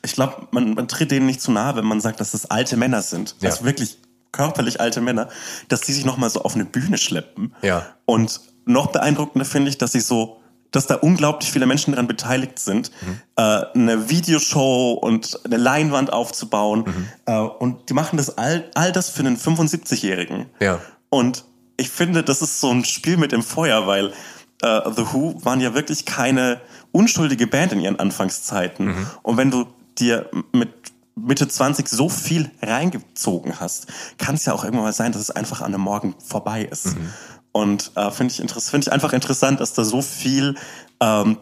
ich 0.03 0.13
glaube, 0.13 0.47
man, 0.51 0.73
man 0.73 0.87
tritt 0.87 1.11
denen 1.11 1.25
nicht 1.25 1.41
zu 1.41 1.51
nahe, 1.51 1.75
wenn 1.75 1.85
man 1.85 2.01
sagt, 2.01 2.19
dass 2.19 2.31
das 2.31 2.49
alte 2.49 2.77
Männer 2.77 3.01
sind. 3.01 3.35
Ja. 3.41 3.49
Also 3.49 3.65
wirklich 3.65 3.97
körperlich 4.31 4.79
alte 4.79 5.01
Männer, 5.01 5.29
dass 5.67 5.81
die 5.81 5.93
sich 5.93 6.05
nochmal 6.05 6.29
so 6.29 6.41
auf 6.43 6.55
eine 6.55 6.65
Bühne 6.65 6.97
schleppen. 6.97 7.53
Ja. 7.61 7.85
Und 8.05 8.41
noch 8.65 8.87
beeindruckender 8.91 9.45
finde 9.45 9.69
ich, 9.69 9.77
dass 9.77 9.91
sie 9.91 10.01
so 10.01 10.39
dass 10.71 10.85
da 10.85 10.95
unglaublich 10.95 11.51
viele 11.51 11.65
Menschen 11.65 11.91
daran 11.91 12.07
beteiligt 12.07 12.59
sind, 12.59 12.91
mhm. 13.01 13.21
äh, 13.37 13.41
eine 13.73 14.09
Videoshow 14.09 14.93
und 14.93 15.39
eine 15.45 15.57
Leinwand 15.57 16.13
aufzubauen. 16.13 16.83
Mhm. 16.85 17.09
Äh, 17.25 17.39
und 17.39 17.89
die 17.89 17.93
machen 17.93 18.17
das 18.17 18.37
all, 18.37 18.69
all 18.75 18.91
das 18.91 19.09
für 19.09 19.21
einen 19.21 19.37
75-Jährigen. 19.37 20.45
Ja. 20.59 20.79
Und 21.09 21.43
ich 21.79 21.89
finde, 21.89 22.23
das 22.23 22.41
ist 22.41 22.59
so 22.59 22.69
ein 22.71 22.85
Spiel 22.85 23.17
mit 23.17 23.31
dem 23.31 23.43
Feuer, 23.43 23.87
weil 23.87 24.13
äh, 24.61 24.81
The 24.95 25.05
Who 25.13 25.39
waren 25.43 25.61
ja 25.61 25.73
wirklich 25.73 26.05
keine 26.05 26.61
unschuldige 26.91 27.47
Band 27.47 27.71
in 27.71 27.79
ihren 27.79 27.99
Anfangszeiten. 27.99 28.87
Mhm. 28.87 29.07
Und 29.23 29.37
wenn 29.37 29.51
du 29.51 29.65
dir 29.97 30.29
mit 30.51 30.69
Mitte 31.15 31.47
20 31.47 31.87
so 31.87 32.09
viel 32.09 32.49
reingezogen 32.61 33.59
hast, 33.59 33.87
kann 34.17 34.35
es 34.35 34.45
ja 34.45 34.53
auch 34.53 34.63
irgendwann 34.63 34.85
mal 34.85 34.93
sein, 34.93 35.11
dass 35.11 35.21
es 35.21 35.31
einfach 35.31 35.61
an 35.61 35.73
einem 35.73 35.83
Morgen 35.83 36.15
vorbei 36.25 36.63
ist. 36.63 36.97
Mhm. 36.97 37.13
Und 37.51 37.91
äh, 37.95 38.11
finde 38.11 38.33
ich, 38.33 38.51
find 38.51 38.85
ich 38.85 38.91
einfach 38.91 39.13
interessant, 39.13 39.59
dass 39.59 39.73
da 39.73 39.83
so 39.83 40.01
viel 40.01 40.55
ähm, 40.99 41.37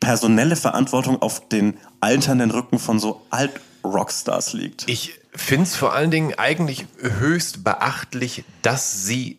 personelle 0.00 0.56
Verantwortung 0.56 1.20
auf 1.22 1.48
den 1.48 1.76
alternden 2.00 2.50
Rücken 2.50 2.78
von 2.78 2.98
so 2.98 3.22
Alt-Rockstars 3.30 4.54
liegt. 4.54 4.88
Ich 4.88 5.20
finde 5.34 5.64
es 5.64 5.76
vor 5.76 5.92
allen 5.92 6.10
Dingen 6.10 6.34
eigentlich 6.38 6.86
höchst 6.98 7.62
beachtlich, 7.62 8.44
dass 8.62 9.04
sie 9.04 9.38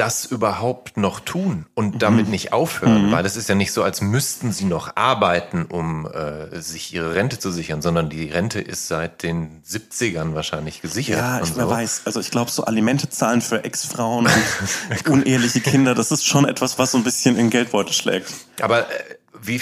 das 0.00 0.24
überhaupt 0.24 0.96
noch 0.96 1.20
tun 1.20 1.66
und 1.74 1.96
mhm. 1.96 1.98
damit 1.98 2.28
nicht 2.30 2.54
aufhören, 2.54 3.08
mhm. 3.08 3.12
weil 3.12 3.26
es 3.26 3.36
ist 3.36 3.50
ja 3.50 3.54
nicht 3.54 3.70
so, 3.70 3.82
als 3.82 4.00
müssten 4.00 4.50
sie 4.50 4.64
noch 4.64 4.96
arbeiten, 4.96 5.66
um 5.66 6.06
äh, 6.06 6.58
sich 6.62 6.94
ihre 6.94 7.14
Rente 7.14 7.38
zu 7.38 7.50
sichern, 7.50 7.82
sondern 7.82 8.08
die 8.08 8.30
Rente 8.30 8.62
ist 8.62 8.88
seit 8.88 9.22
den 9.22 9.62
70ern 9.62 10.34
wahrscheinlich 10.34 10.80
gesichert. 10.80 11.18
Ja, 11.18 11.42
ich, 11.42 11.50
so. 11.50 11.68
weiß. 11.68 12.02
Also 12.06 12.18
ich 12.18 12.30
glaube, 12.30 12.50
so 12.50 12.64
Alimente 12.64 13.10
zahlen 13.10 13.42
für 13.42 13.62
Ex-Frauen 13.62 14.26
und 14.26 15.06
uneheliche 15.10 15.60
Kinder, 15.60 15.94
das 15.94 16.10
ist 16.10 16.26
schon 16.26 16.46
etwas, 16.46 16.78
was 16.78 16.92
so 16.92 16.98
ein 16.98 17.04
bisschen 17.04 17.36
in 17.36 17.50
Geldbeutel 17.50 17.92
schlägt. 17.92 18.32
Aber 18.62 18.90
äh, 18.90 19.16
wie, 19.42 19.60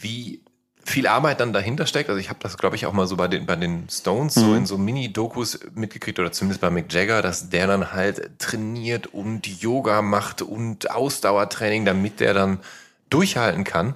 wie 0.00 0.40
viel 0.86 1.08
Arbeit 1.08 1.40
dann 1.40 1.52
dahinter 1.52 1.86
steckt. 1.86 2.08
Also 2.08 2.20
ich 2.20 2.28
habe 2.28 2.38
das, 2.40 2.56
glaube 2.56 2.76
ich, 2.76 2.86
auch 2.86 2.92
mal 2.92 3.06
so 3.06 3.16
bei 3.16 3.28
den, 3.28 3.44
bei 3.44 3.56
den 3.56 3.88
Stones 3.90 4.36
mhm. 4.36 4.40
so 4.40 4.54
in 4.54 4.66
so 4.66 4.78
Mini-Dokus 4.78 5.60
mitgekriegt 5.74 6.18
oder 6.18 6.32
zumindest 6.32 6.60
bei 6.60 6.70
Mick 6.70 6.92
Jagger, 6.92 7.22
dass 7.22 7.50
der 7.50 7.66
dann 7.66 7.92
halt 7.92 8.38
trainiert 8.38 9.08
und 9.08 9.46
Yoga 9.46 10.00
macht 10.00 10.42
und 10.42 10.90
Ausdauertraining, 10.90 11.84
damit 11.84 12.20
der 12.20 12.34
dann 12.34 12.60
durchhalten 13.10 13.64
kann. 13.64 13.94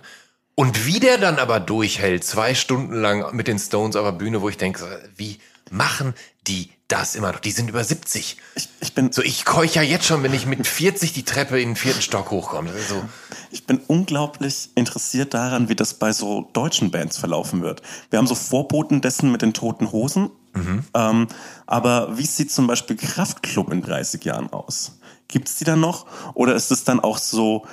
Und 0.56 0.86
wie 0.86 1.00
der 1.00 1.16
dann 1.16 1.38
aber 1.38 1.60
durchhält, 1.60 2.24
zwei 2.24 2.54
Stunden 2.54 2.94
lang 2.94 3.34
mit 3.34 3.46
den 3.46 3.58
Stones 3.58 3.96
auf 3.96 4.04
der 4.04 4.12
Bühne, 4.12 4.42
wo 4.42 4.48
ich 4.48 4.58
denke, 4.58 4.84
wie 5.16 5.38
machen 5.70 6.14
die 6.46 6.70
das 6.90 7.14
immer 7.14 7.32
noch. 7.32 7.40
Die 7.40 7.50
sind 7.50 7.68
über 7.68 7.82
70. 7.82 8.36
Ich, 8.54 8.68
ich 8.80 8.94
bin 8.94 9.12
so, 9.12 9.22
ich 9.22 9.44
keuch 9.44 9.74
ja 9.74 9.82
jetzt 9.82 10.06
schon, 10.06 10.22
wenn 10.22 10.34
ich 10.34 10.46
mit 10.46 10.66
40 10.66 11.12
die 11.12 11.24
Treppe 11.24 11.60
in 11.60 11.70
den 11.70 11.76
vierten 11.76 12.02
Stock 12.02 12.30
hochkomme. 12.30 12.70
So. 12.88 13.02
Ich 13.50 13.66
bin 13.66 13.80
unglaublich 13.86 14.70
interessiert 14.74 15.34
daran, 15.34 15.68
wie 15.68 15.76
das 15.76 15.94
bei 15.94 16.12
so 16.12 16.48
deutschen 16.52 16.90
Bands 16.90 17.18
verlaufen 17.18 17.62
wird. 17.62 17.82
Wir 18.10 18.18
haben 18.18 18.26
so 18.26 18.34
Vorboten 18.34 19.00
dessen 19.00 19.32
mit 19.32 19.42
den 19.42 19.52
toten 19.52 19.92
Hosen. 19.92 20.30
Mhm. 20.54 20.84
Ähm, 20.94 21.28
aber 21.66 22.18
wie 22.18 22.26
sieht 22.26 22.50
zum 22.50 22.66
Beispiel 22.66 22.96
Kraftklub 22.96 23.72
in 23.72 23.82
30 23.82 24.24
Jahren 24.24 24.52
aus? 24.52 24.98
Gibt 25.28 25.48
es 25.48 25.56
die 25.56 25.64
dann 25.64 25.80
noch? 25.80 26.06
Oder 26.34 26.54
ist 26.56 26.72
es 26.72 26.82
dann 26.82 26.98
auch 26.98 27.18
so 27.18 27.66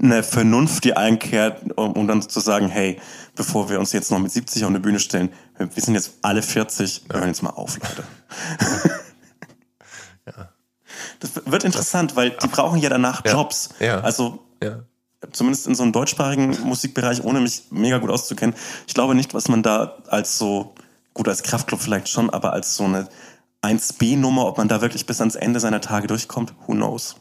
eine 0.00 0.22
Vernunft, 0.22 0.84
die 0.84 0.96
einkehrt, 0.96 1.76
um, 1.76 1.92
um 1.92 2.06
dann 2.06 2.22
zu 2.22 2.40
sagen, 2.40 2.68
hey, 2.68 3.00
bevor 3.34 3.70
wir 3.70 3.78
uns 3.78 3.92
jetzt 3.92 4.10
noch 4.10 4.18
mit 4.18 4.30
70 4.30 4.64
auf 4.64 4.70
eine 4.70 4.80
Bühne 4.80 5.00
stellen, 5.00 5.32
wir 5.58 5.82
sind 5.82 5.94
jetzt 5.94 6.14
alle 6.22 6.42
40, 6.42 7.04
wir 7.08 7.20
hören 7.20 7.28
jetzt 7.28 7.42
mal 7.42 7.50
auf, 7.50 7.78
Leute. 7.78 8.04
ja. 10.26 10.48
Das 11.20 11.30
wird 11.44 11.64
interessant, 11.64 12.16
weil 12.16 12.30
die 12.30 12.48
brauchen 12.48 12.80
ja 12.80 12.88
danach 12.88 13.24
ja. 13.24 13.32
Jobs. 13.32 13.70
Ja. 13.80 14.00
Also 14.00 14.40
ja. 14.62 14.80
zumindest 15.32 15.66
in 15.66 15.74
so 15.74 15.82
einem 15.82 15.92
deutschsprachigen 15.92 16.56
Musikbereich, 16.64 17.24
ohne 17.24 17.40
mich 17.40 17.64
mega 17.70 17.98
gut 17.98 18.10
auszukennen. 18.10 18.54
Ich 18.86 18.94
glaube 18.94 19.14
nicht, 19.14 19.34
was 19.34 19.48
man 19.48 19.62
da 19.62 19.96
als 20.08 20.38
so, 20.38 20.74
gut 21.14 21.28
als 21.28 21.42
Kraftclub 21.42 21.80
vielleicht 21.80 22.08
schon, 22.08 22.30
aber 22.30 22.52
als 22.52 22.76
so 22.76 22.84
eine 22.84 23.08
1B-Nummer, 23.62 24.46
ob 24.46 24.58
man 24.58 24.68
da 24.68 24.80
wirklich 24.80 25.06
bis 25.06 25.20
ans 25.20 25.36
Ende 25.36 25.60
seiner 25.60 25.80
Tage 25.80 26.08
durchkommt, 26.08 26.52
who 26.66 26.72
knows. 26.72 27.16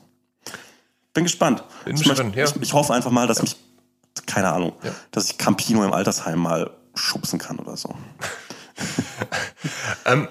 Bin 1.14 1.24
gespannt. 1.24 1.64
Bin 1.86 1.96
ich, 1.96 2.04
gespannt 2.04 2.36
ja. 2.36 2.46
ich, 2.46 2.56
ich, 2.62 2.74
hoffe 2.74 2.94
einfach 2.94 3.12
mal, 3.12 3.28
dass 3.28 3.38
ja. 3.38 3.44
mich, 3.44 3.58
keine 4.26 4.50
Ahnung, 4.50 4.74
ja. 4.84 4.92
dass 5.12 5.30
ich 5.30 5.38
Campino 5.38 5.84
im 5.84 5.94
Altersheim 5.94 6.40
mal 6.40 6.72
schubsen 6.96 7.40
kann 7.40 7.60
oder 7.60 7.78
so. 7.78 7.94
ähm, 10.06 10.28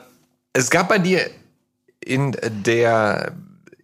es 0.52 0.70
gab 0.70 0.88
bei 0.88 0.98
dir 0.98 1.30
in 2.00 2.36
der 2.42 3.32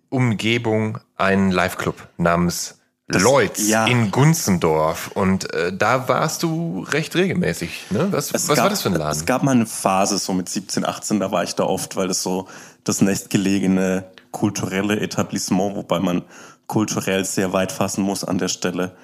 Umgebung 0.09 0.99
einen 1.17 1.51
Live-Club 1.51 2.09
namens 2.17 2.79
das, 3.09 3.23
Lloyds 3.23 3.69
ja. 3.69 3.87
in 3.87 4.11
Gunzendorf. 4.11 5.09
Und 5.09 5.53
äh, 5.53 5.73
da 5.73 6.09
warst 6.09 6.43
du 6.43 6.85
recht 6.89 7.15
regelmäßig. 7.15 7.87
Ne? 7.91 8.09
Was, 8.11 8.35
was 8.35 8.49
gab, 8.49 8.59
war 8.59 8.71
das 8.71 8.83
für 8.83 8.89
ein 8.89 8.95
Laden? 8.95 9.19
Es 9.19 9.27
gab 9.27 9.43
mal 9.43 9.53
eine 9.53 9.67
Phase, 9.67 10.19
so 10.19 10.33
mit 10.33 10.49
17, 10.49 10.85
18, 10.85 11.21
da 11.21 11.31
war 11.31 11.45
ich 11.45 11.55
da 11.55 11.65
oft, 11.65 11.97
weil 11.97 12.09
das 12.09 12.23
so 12.23 12.49
das 12.85 13.01
nächstgelegene 13.01 14.11
kulturelle 14.33 15.01
Etablissement, 15.01 15.77
wobei 15.77 16.01
man 16.01 16.23
kulturell 16.67 17.25
sehr 17.25 17.53
weit 17.53 17.73
fassen 17.73 18.03
muss 18.03 18.25
an 18.25 18.39
der 18.39 18.49
Stelle, 18.49 18.97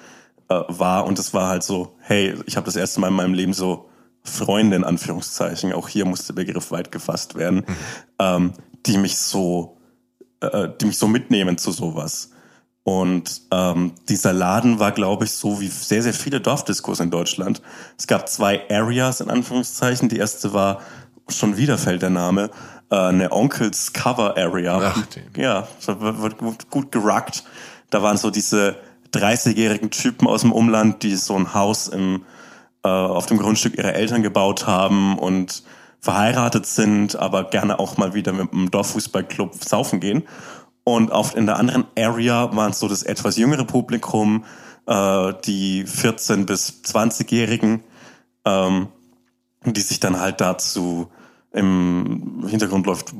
äh, 0.49 0.61
war. 0.67 1.05
Und 1.05 1.19
es 1.19 1.33
war 1.33 1.49
halt 1.49 1.63
so, 1.63 1.95
hey, 1.99 2.35
ich 2.45 2.57
habe 2.57 2.65
das 2.65 2.75
erste 2.75 2.99
Mal 2.99 3.07
in 3.07 3.13
meinem 3.13 3.33
Leben 3.33 3.53
so 3.53 3.89
Freunde 4.23 4.75
in 4.77 4.83
Anführungszeichen, 4.83 5.73
auch 5.73 5.89
hier 5.89 6.05
muss 6.05 6.25
der 6.25 6.33
Begriff 6.33 6.71
weit 6.71 6.91
gefasst 6.91 7.35
werden, 7.35 7.65
mhm. 7.67 7.75
ähm, 8.19 8.53
die 8.85 8.97
mich 8.97 9.17
so, 9.17 9.77
äh, 10.39 10.69
die 10.79 10.85
mich 10.85 10.97
so 10.97 11.07
mitnehmen 11.07 11.57
zu 11.57 11.71
sowas. 11.71 12.29
Und 12.83 13.43
ähm, 13.51 13.93
dieser 14.09 14.33
Laden 14.33 14.79
war, 14.79 14.91
glaube 14.91 15.25
ich, 15.25 15.31
so 15.31 15.61
wie 15.61 15.69
sehr, 15.69 16.03
sehr 16.03 16.13
viele 16.13 16.41
Dorfdiskos 16.41 16.99
in 16.99 17.11
Deutschland. 17.11 17.61
Es 17.97 18.07
gab 18.07 18.27
zwei 18.27 18.69
Areas 18.69 19.21
in 19.21 19.29
Anführungszeichen. 19.29 20.09
Die 20.09 20.17
erste 20.17 20.53
war, 20.53 20.81
schon 21.29 21.55
wieder 21.55 21.77
fällt 21.77 22.01
der 22.01 22.09
Name, 22.09 22.43
äh, 22.43 22.51
eine 22.97 23.31
Onkels 23.31 23.93
Cover 23.93 24.37
Area. 24.37 24.93
Ach, 24.95 25.03
ja, 25.37 25.67
da 25.85 26.21
wird 26.21 26.37
gut, 26.37 26.69
gut 26.69 26.91
gerockt. 26.91 27.43
Da 27.89 28.01
waren 28.01 28.17
so 28.17 28.29
diese 28.29 28.75
30-jährigen 29.13 29.91
Typen 29.91 30.27
aus 30.27 30.41
dem 30.41 30.51
Umland, 30.51 31.03
die 31.03 31.15
so 31.15 31.35
ein 31.35 31.53
Haus 31.53 31.87
im 31.87 32.23
äh, 32.83 32.89
auf 32.89 33.25
dem 33.25 33.37
Grundstück 33.37 33.77
ihrer 33.77 33.93
Eltern 33.93 34.23
gebaut 34.23 34.67
haben 34.67 35.17
und 35.17 35.63
verheiratet 36.01 36.65
sind, 36.65 37.15
aber 37.15 37.45
gerne 37.45 37.79
auch 37.79 37.97
mal 37.97 38.13
wieder 38.13 38.33
mit 38.33 38.51
einem 38.51 38.69
Dorffußballclub 38.69 39.55
saufen 39.63 40.01
gehen. 40.01 40.23
Und 40.83 41.11
auf, 41.13 41.33
in 41.35 41.45
der 41.45 41.57
anderen 41.57 41.85
Area 41.97 42.53
waren 42.55 42.71
es 42.71 42.79
so 42.79 42.89
das 42.89 43.03
etwas 43.03 43.37
jüngere 43.37 43.63
Publikum, 43.63 44.43
äh, 44.85 45.33
die 45.45 45.85
14- 45.85 46.45
bis 46.45 46.81
20-Jährigen, 46.83 47.83
ähm, 48.43 48.89
die 49.65 49.79
sich 49.79 50.01
dann 50.01 50.19
halt 50.19 50.41
dazu 50.41 51.09
im 51.53 52.45
Hintergrund 52.47 52.87
läuft 52.87 53.13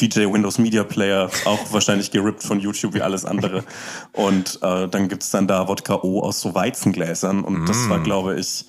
DJ 0.00 0.32
Windows 0.32 0.58
Media 0.58 0.84
Player, 0.84 1.28
auch 1.44 1.58
wahrscheinlich 1.72 2.10
gerippt 2.10 2.42
von 2.42 2.60
YouTube 2.60 2.94
wie 2.94 3.02
alles 3.02 3.24
andere. 3.24 3.64
Und 4.12 4.60
äh, 4.62 4.88
dann 4.88 5.08
gibt's 5.08 5.30
dann 5.30 5.48
da 5.48 5.66
Wodka 5.66 5.96
O 6.02 6.20
aus 6.20 6.40
so 6.40 6.54
Weizengläsern. 6.54 7.42
Und 7.42 7.64
mm. 7.64 7.66
das 7.66 7.88
war, 7.88 8.00
glaube 8.00 8.38
ich, 8.38 8.66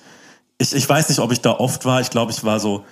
ich, 0.58 0.74
ich 0.74 0.88
weiß 0.88 1.08
nicht, 1.08 1.20
ob 1.20 1.30
ich 1.30 1.40
da 1.40 1.52
oft 1.52 1.84
war. 1.84 2.00
Ich 2.00 2.10
glaube, 2.10 2.32
ich 2.32 2.42
war 2.42 2.58
so 2.58 2.84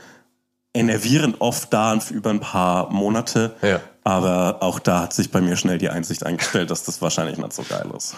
enervierend 0.73 1.41
oft 1.41 1.73
da 1.73 1.99
über 2.11 2.31
ein 2.31 2.41
paar 2.41 2.91
Monate. 2.91 3.57
Ja. 3.63 3.81
Aber 4.05 4.59
auch 4.61 4.79
da 4.79 5.03
hat 5.03 5.13
sich 5.13 5.33
bei 5.33 5.41
mir 5.41 5.57
schnell 5.57 5.79
die 5.79 5.91
Einsicht 5.91 6.25
eingestellt, 6.25 6.71
dass 6.71 6.85
das 6.85 7.03
wahrscheinlich 7.03 7.39
nicht 7.39 7.53
so 7.53 7.65
geil 7.69 7.87
ist. 7.97 8.15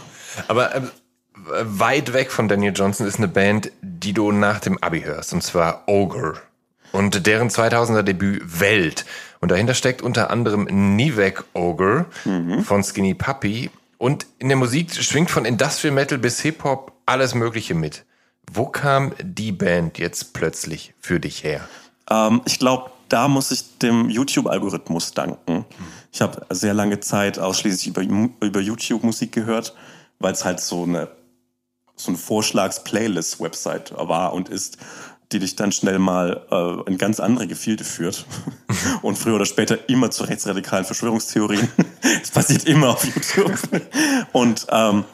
Aber 0.48 0.74
ähm, 0.74 0.90
weit 1.34 2.12
weg 2.12 2.30
von 2.30 2.46
Daniel 2.46 2.72
Johnson 2.74 3.06
ist 3.06 3.16
eine 3.16 3.28
Band, 3.28 3.72
die 3.80 4.12
du 4.12 4.32
nach 4.32 4.60
dem 4.60 4.78
Abi 4.82 5.00
hörst, 5.00 5.32
und 5.32 5.42
zwar 5.42 5.84
Ogre. 5.86 6.34
Und 6.92 7.26
deren 7.26 7.48
2000er 7.48 8.02
Debüt 8.02 8.60
Welt. 8.60 9.04
Und 9.40 9.50
dahinter 9.50 9.74
steckt 9.74 10.02
unter 10.02 10.30
anderem 10.30 10.64
Nivek 10.96 11.44
Ogre 11.54 12.06
mhm. 12.24 12.62
von 12.62 12.84
Skinny 12.84 13.14
Puppy. 13.14 13.70
Und 13.98 14.26
in 14.38 14.48
der 14.48 14.56
Musik 14.56 14.94
schwingt 14.94 15.30
von 15.30 15.44
Industrial 15.44 15.94
Metal 15.94 16.18
bis 16.18 16.40
Hip-Hop 16.40 16.92
alles 17.06 17.34
Mögliche 17.34 17.74
mit. 17.74 18.04
Wo 18.50 18.66
kam 18.66 19.12
die 19.22 19.52
Band 19.52 19.98
jetzt 19.98 20.34
plötzlich 20.34 20.94
für 21.00 21.20
dich 21.20 21.44
her? 21.44 21.66
Ähm, 22.10 22.42
ich 22.44 22.58
glaube, 22.58 22.90
da 23.08 23.28
muss 23.28 23.50
ich 23.50 23.78
dem 23.78 24.08
YouTube-Algorithmus 24.10 25.12
danken. 25.12 25.64
Ich 26.12 26.20
habe 26.20 26.46
sehr 26.50 26.74
lange 26.74 27.00
Zeit 27.00 27.38
ausschließlich 27.38 27.88
über, 27.88 28.02
über 28.02 28.60
YouTube 28.60 29.02
Musik 29.02 29.32
gehört, 29.32 29.74
weil 30.18 30.32
es 30.32 30.44
halt 30.44 30.60
so 30.60 30.84
eine 30.84 31.08
so 31.94 32.10
ein 32.10 32.16
Vorschlags-Playlist-Website 32.16 33.94
war 33.96 34.32
und 34.32 34.48
ist, 34.48 34.78
die 35.32 35.38
dich 35.38 35.56
dann 35.56 35.72
schnell 35.72 35.98
mal 35.98 36.46
äh, 36.50 36.90
in 36.90 36.98
ganz 36.98 37.20
andere 37.20 37.46
Gefilde 37.46 37.84
führt 37.84 38.26
und 39.02 39.16
früher 39.16 39.36
oder 39.36 39.46
später 39.46 39.88
immer 39.88 40.10
zu 40.10 40.24
rechtsradikalen 40.24 40.84
Verschwörungstheorien. 40.84 41.68
das 42.20 42.30
passiert 42.30 42.64
immer 42.64 42.90
auf 42.90 43.04
YouTube. 43.04 43.58
Und 44.32 44.66
ähm, 44.70 45.04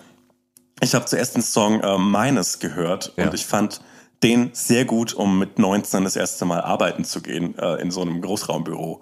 ich 0.80 0.94
habe 0.94 1.04
zuerst 1.06 1.34
den 1.34 1.42
Song 1.42 1.80
äh, 1.80 1.98
Meines 1.98 2.58
gehört 2.58 3.12
ja. 3.16 3.26
und 3.26 3.34
ich 3.34 3.46
fand 3.46 3.80
den 4.22 4.50
sehr 4.52 4.84
gut, 4.84 5.14
um 5.14 5.38
mit 5.38 5.58
19 5.58 6.04
das 6.04 6.16
erste 6.16 6.44
Mal 6.44 6.60
arbeiten 6.60 7.04
zu 7.04 7.20
gehen 7.20 7.56
äh, 7.58 7.80
in 7.80 7.90
so 7.90 8.02
einem 8.02 8.20
Großraumbüro, 8.20 9.00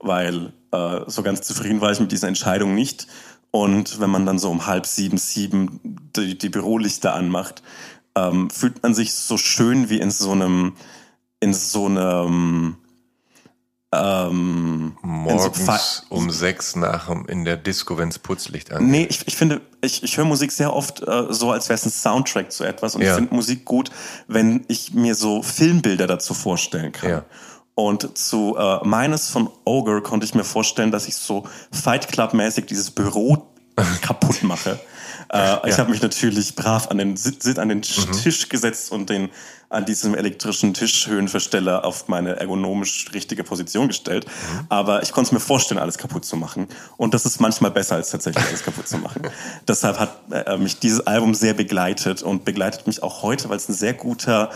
weil 0.00 0.52
äh, 0.72 1.00
so 1.06 1.22
ganz 1.22 1.42
zufrieden 1.42 1.80
war 1.80 1.92
ich 1.92 2.00
mit 2.00 2.12
dieser 2.12 2.28
Entscheidung 2.28 2.74
nicht. 2.74 3.06
Und 3.52 4.00
wenn 4.00 4.10
man 4.10 4.26
dann 4.26 4.38
so 4.38 4.50
um 4.50 4.66
halb 4.66 4.86
sieben, 4.86 5.18
sieben 5.18 5.80
die, 6.16 6.36
die 6.36 6.48
Bürolichter 6.48 7.14
anmacht, 7.14 7.62
ähm, 8.16 8.50
fühlt 8.50 8.82
man 8.82 8.94
sich 8.94 9.12
so 9.14 9.36
schön 9.36 9.88
wie 9.88 10.00
in 10.00 10.10
so 10.10 10.32
einem, 10.32 10.74
in 11.40 11.54
so 11.54 11.86
einem 11.86 12.76
ähm, 13.92 14.96
Morgens 15.02 16.08
so 16.08 16.14
um 16.14 16.30
sechs 16.30 16.76
nach 16.76 17.08
in 17.28 17.44
der 17.44 17.56
Disco, 17.56 17.96
wenn 17.98 18.08
es 18.08 18.18
Putzlicht 18.18 18.72
an. 18.72 18.86
Nee, 18.86 19.06
ich, 19.08 19.26
ich 19.26 19.36
finde, 19.36 19.60
ich, 19.80 20.02
ich 20.02 20.16
höre 20.16 20.24
Musik 20.24 20.50
sehr 20.50 20.72
oft 20.72 21.02
äh, 21.02 21.26
so, 21.30 21.52
als 21.52 21.68
wäre 21.68 21.76
es 21.76 21.86
ein 21.86 21.92
Soundtrack 21.92 22.50
zu 22.50 22.64
etwas. 22.64 22.94
Und 22.94 23.02
ja. 23.02 23.10
ich 23.10 23.14
finde 23.14 23.34
Musik 23.34 23.64
gut, 23.64 23.90
wenn 24.26 24.64
ich 24.68 24.92
mir 24.94 25.14
so 25.14 25.42
Filmbilder 25.42 26.06
dazu 26.06 26.34
vorstellen 26.34 26.92
kann. 26.92 27.10
Ja. 27.10 27.24
Und 27.74 28.16
zu 28.16 28.56
äh, 28.58 28.78
meines 28.84 29.28
von 29.28 29.50
Ogre 29.64 30.00
konnte 30.00 30.24
ich 30.24 30.34
mir 30.34 30.44
vorstellen, 30.44 30.90
dass 30.90 31.06
ich 31.06 31.16
so 31.16 31.44
Fight 31.70 32.08
Club-mäßig 32.08 32.66
dieses 32.66 32.90
Büro 32.90 33.55
kaputt 34.02 34.42
mache. 34.42 34.78
Äh, 35.28 35.38
ja. 35.38 35.62
Ich 35.66 35.78
habe 35.78 35.90
mich 35.90 36.02
natürlich 36.02 36.54
brav 36.54 36.88
an 36.90 36.98
den, 36.98 37.16
an 37.56 37.68
den 37.68 37.78
mhm. 37.78 38.12
Tisch 38.12 38.48
gesetzt 38.48 38.92
und 38.92 39.10
den 39.10 39.30
an 39.68 39.84
diesem 39.84 40.14
elektrischen 40.14 40.74
Tischhöhenversteller 40.74 41.84
auf 41.84 42.06
meine 42.06 42.36
ergonomisch 42.36 43.06
richtige 43.12 43.42
Position 43.42 43.88
gestellt. 43.88 44.26
Mhm. 44.26 44.66
Aber 44.68 45.02
ich 45.02 45.12
konnte 45.12 45.28
es 45.28 45.32
mir 45.32 45.40
vorstellen, 45.40 45.80
alles 45.80 45.98
kaputt 45.98 46.24
zu 46.24 46.36
machen. 46.36 46.68
Und 46.96 47.14
das 47.14 47.26
ist 47.26 47.40
manchmal 47.40 47.72
besser, 47.72 47.96
als 47.96 48.10
tatsächlich 48.10 48.44
alles 48.46 48.62
kaputt 48.62 48.86
zu 48.86 48.98
machen. 48.98 49.22
Deshalb 49.68 49.98
hat 49.98 50.18
äh, 50.30 50.56
mich 50.56 50.78
dieses 50.78 51.06
Album 51.06 51.34
sehr 51.34 51.54
begleitet 51.54 52.22
und 52.22 52.44
begleitet 52.44 52.86
mich 52.86 53.02
auch 53.02 53.22
heute, 53.22 53.48
weil 53.48 53.56
es 53.56 53.68
ein 53.68 53.74
sehr 53.74 53.94
guter 53.94 54.50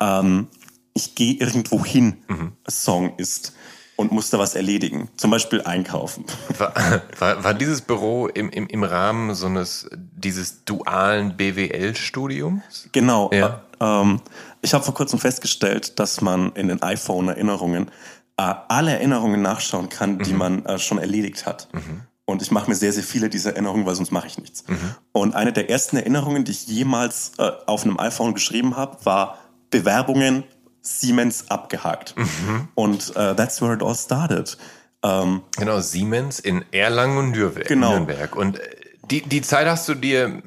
ähm, 0.00 0.48
Ich 0.94 1.14
gehe 1.14 1.34
irgendwo 1.34 1.84
hin 1.84 2.16
mhm. 2.26 2.52
Song 2.68 3.16
ist 3.18 3.52
und 3.96 4.12
musste 4.12 4.38
was 4.38 4.54
erledigen, 4.54 5.08
zum 5.16 5.30
Beispiel 5.30 5.62
einkaufen. 5.62 6.24
War, 6.58 6.74
war, 7.18 7.44
war 7.44 7.54
dieses 7.54 7.80
Büro 7.80 8.28
im, 8.28 8.50
im, 8.50 8.66
im 8.66 8.84
Rahmen 8.84 9.34
so 9.34 9.46
eines 9.46 9.88
dieses 9.92 10.64
dualen 10.64 11.36
BWL-Studiums? 11.36 12.88
Genau. 12.92 13.30
Ja. 13.32 13.62
Ähm, 13.80 14.20
ich 14.62 14.74
habe 14.74 14.84
vor 14.84 14.94
kurzem 14.94 15.18
festgestellt, 15.18 15.98
dass 15.98 16.20
man 16.20 16.52
in 16.52 16.68
den 16.68 16.82
iPhone-Erinnerungen 16.82 17.90
äh, 18.36 18.54
alle 18.68 18.92
Erinnerungen 18.92 19.40
nachschauen 19.40 19.88
kann, 19.88 20.18
die 20.18 20.32
mhm. 20.32 20.38
man 20.38 20.66
äh, 20.66 20.78
schon 20.78 20.98
erledigt 20.98 21.46
hat. 21.46 21.68
Mhm. 21.72 22.02
Und 22.26 22.42
ich 22.42 22.50
mache 22.50 22.68
mir 22.68 22.74
sehr, 22.74 22.92
sehr 22.92 23.04
viele 23.04 23.30
dieser 23.30 23.52
Erinnerungen, 23.52 23.86
weil 23.86 23.94
sonst 23.94 24.10
mache 24.10 24.26
ich 24.26 24.36
nichts. 24.36 24.64
Mhm. 24.66 24.94
Und 25.12 25.34
eine 25.34 25.52
der 25.52 25.70
ersten 25.70 25.96
Erinnerungen, 25.96 26.44
die 26.44 26.50
ich 26.50 26.66
jemals 26.66 27.32
äh, 27.38 27.50
auf 27.66 27.84
einem 27.84 27.98
iPhone 27.98 28.34
geschrieben 28.34 28.76
habe, 28.76 28.98
war 29.04 29.38
Bewerbungen 29.70 30.44
Siemens 30.86 31.50
abgehakt. 31.50 32.16
Mhm. 32.16 32.68
Und 32.74 33.10
uh, 33.10 33.34
that's 33.34 33.60
where 33.60 33.74
it 33.74 33.82
all 33.82 33.94
started. 33.94 34.56
Ähm, 35.02 35.42
genau, 35.56 35.80
Siemens 35.80 36.38
in 36.38 36.64
Erlangen 36.72 37.18
und 37.18 37.30
Nürnberg. 37.32 37.66
Genau. 37.66 37.92
Nürnberg. 37.92 38.36
Und 38.36 38.60
äh, 38.60 38.76
die, 39.10 39.22
die 39.22 39.42
Zeit 39.42 39.66
hast 39.66 39.88
du 39.88 39.94
dir 39.94 40.42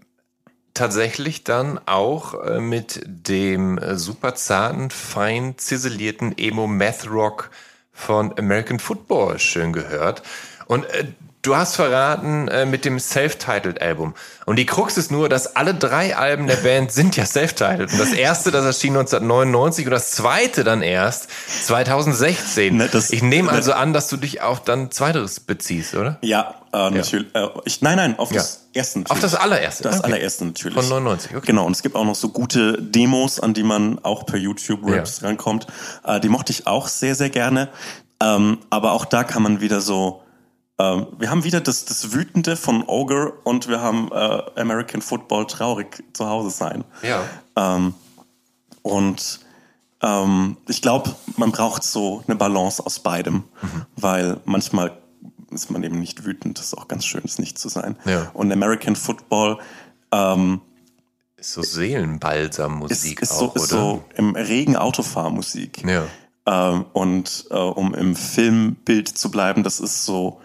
tatsächlich 0.74 1.44
dann 1.44 1.80
auch 1.86 2.34
äh, 2.34 2.60
mit 2.60 3.02
dem 3.06 3.80
super 3.98 4.36
zarten, 4.36 4.90
fein 4.90 5.58
ziselierten 5.58 6.38
Emo 6.38 6.68
Math 6.68 7.10
Rock 7.10 7.52
von 7.92 8.38
American 8.38 8.80
Football 8.80 9.40
schön 9.40 9.74
gehört. 9.74 10.24
Und 10.68 10.86
äh, 10.86 11.08
Du 11.50 11.58
hast 11.58 11.78
verraten 11.78 12.48
äh, 12.48 12.68
mit 12.68 12.86
dem 12.86 13.00
Self-Titled-Album. 13.00 14.14
Und 14.46 14.58
die 14.58 14.68
Krux 14.68 14.98
ist 14.98 15.10
nur, 15.10 15.30
dass 15.30 15.56
alle 15.56 15.74
drei 15.74 16.16
Alben 16.16 16.46
der 16.46 16.58
Band 16.58 16.92
sind 16.92 17.18
ja 17.18 17.26
self-titled. 17.26 17.92
Und 17.92 18.00
das 18.00 18.14
erste, 18.14 18.52
das 18.52 18.64
erschien 18.66 18.96
1999 18.96 19.88
und 19.88 19.92
das 19.92 20.12
zweite 20.12 20.64
dann 20.64 20.84
erst 20.84 21.28
2016. 21.64 22.78
Ne, 22.78 22.88
das, 22.92 23.10
ich 23.10 23.24
nehme 23.24 23.50
also 23.50 23.74
an, 23.74 23.94
dass 23.94 24.10
du 24.10 24.18
dich 24.18 24.42
auf 24.42 24.64
dann 24.64 24.92
zweiteres 24.92 25.40
beziehst, 25.40 25.96
oder? 25.96 26.20
Ja, 26.22 26.54
äh, 26.72 26.92
natürlich. 26.92 27.34
Ja. 27.34 27.48
Äh, 27.48 27.50
ich, 27.66 27.82
nein, 27.82 27.98
nein, 27.98 28.20
auf 28.20 28.32
das 28.32 28.68
ja. 28.76 28.82
erste 28.82 29.00
natürlich. 29.00 29.12
Auf 29.12 29.20
das 29.20 29.34
allererste? 29.34 29.82
Das 29.82 29.98
okay. 30.02 30.06
allererste 30.06 30.46
natürlich. 30.46 30.76
Von 30.76 30.88
99, 30.88 31.36
okay. 31.36 31.48
Genau, 31.48 31.66
und 31.66 31.72
es 31.72 31.82
gibt 31.82 31.96
auch 31.96 32.06
noch 32.06 32.14
so 32.14 32.30
gute 32.30 32.80
Demos, 32.80 33.40
an 33.40 33.56
die 33.56 33.64
man 33.64 33.98
auch 34.06 34.28
per 34.28 34.38
YouTube-Raps 34.38 35.22
ja. 35.22 35.30
rankommt. 35.30 35.66
Äh, 36.06 36.20
die 36.20 36.30
mochte 36.30 36.52
ich 36.52 36.68
auch 36.68 36.88
sehr, 36.88 37.16
sehr 37.16 37.32
gerne. 37.32 37.70
Ähm, 38.22 38.60
aber 38.70 38.92
auch 38.92 39.06
da 39.06 39.24
kann 39.24 39.42
man 39.42 39.62
wieder 39.62 39.82
so 39.82 40.22
ähm, 40.80 41.08
wir 41.18 41.30
haben 41.30 41.44
wieder 41.44 41.60
das, 41.60 41.86
das 41.86 42.14
Wütende 42.14 42.56
von 42.56 42.84
Ogre 42.88 43.34
und 43.44 43.68
wir 43.68 43.82
haben 43.82 44.10
äh, 44.12 44.60
American 44.60 45.02
Football 45.02 45.46
traurig 45.46 46.04
zu 46.14 46.28
Hause 46.28 46.50
sein. 46.50 46.86
Ja. 47.04 47.24
Ähm, 47.56 47.94
und 48.82 49.42
ähm, 50.02 50.58
ich 50.68 50.82
glaube, 50.82 51.14
man 51.36 51.52
braucht 51.52 51.84
so 51.84 52.24
eine 52.28 52.38
Balance 52.38 52.86
aus 52.86 53.00
beidem, 53.00 53.44
mhm. 53.62 53.86
weil 53.98 54.38
manchmal 54.46 54.98
ist 55.52 55.70
man 55.70 55.84
eben 55.84 56.00
nicht 56.00 56.24
wütend. 56.26 56.58
Das 56.58 56.68
ist 56.68 56.78
auch 56.78 56.88
ganz 56.88 57.06
schön, 57.06 57.24
es 57.26 57.40
nicht 57.40 57.60
zu 57.60 57.68
sein. 57.68 57.98
Ja. 58.06 58.32
Und 58.34 58.52
American 58.52 58.96
Football 58.96 59.60
ähm, 60.14 60.62
ist 61.36 61.54
so 61.54 61.62
Seelenbalsam-Musik 61.62 63.22
ist, 63.22 63.32
ist 63.32 63.38
auch, 63.38 63.54
so, 63.56 63.64
ist 63.64 63.74
oder? 63.74 63.82
so 63.82 64.04
im 64.16 64.36
Regen 64.36 64.78
Autofahrmusik. 64.78 65.84
Ja. 65.86 66.06
Ähm, 66.46 66.86
und 66.94 67.48
äh, 67.50 67.56
um 67.56 67.94
im 67.94 68.16
Filmbild 68.16 69.10
zu 69.10 69.30
bleiben, 69.30 69.64
das 69.64 69.82
ist 69.82 70.06
so 70.06 70.40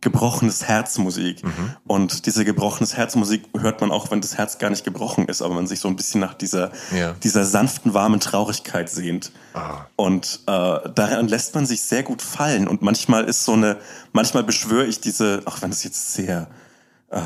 gebrochenes 0.00 0.66
Herzmusik. 0.66 1.44
Mhm. 1.44 1.76
Und 1.86 2.26
diese 2.26 2.44
gebrochenes 2.44 2.96
Herzmusik 2.96 3.44
hört 3.58 3.80
man 3.80 3.90
auch, 3.90 4.10
wenn 4.10 4.20
das 4.20 4.38
Herz 4.38 4.58
gar 4.58 4.70
nicht 4.70 4.84
gebrochen 4.84 5.26
ist, 5.26 5.42
aber 5.42 5.54
man 5.54 5.66
sich 5.66 5.80
so 5.80 5.88
ein 5.88 5.96
bisschen 5.96 6.20
nach 6.20 6.34
dieser, 6.34 6.72
ja. 6.96 7.12
dieser 7.22 7.44
sanften, 7.44 7.92
warmen 7.92 8.20
Traurigkeit 8.20 8.88
sehnt. 8.88 9.32
Ah. 9.52 9.86
Und 9.96 10.40
äh, 10.46 10.90
daran 10.94 11.28
lässt 11.28 11.54
man 11.54 11.66
sich 11.66 11.82
sehr 11.82 12.02
gut 12.02 12.22
fallen. 12.22 12.66
Und 12.66 12.80
manchmal 12.80 13.24
ist 13.24 13.44
so 13.44 13.52
eine, 13.52 13.76
manchmal 14.12 14.42
beschwöre 14.42 14.86
ich 14.86 15.00
diese, 15.00 15.42
auch 15.44 15.60
wenn 15.60 15.70
es 15.70 15.84
jetzt 15.84 16.14
sehr, 16.14 16.48
äh, 17.10 17.20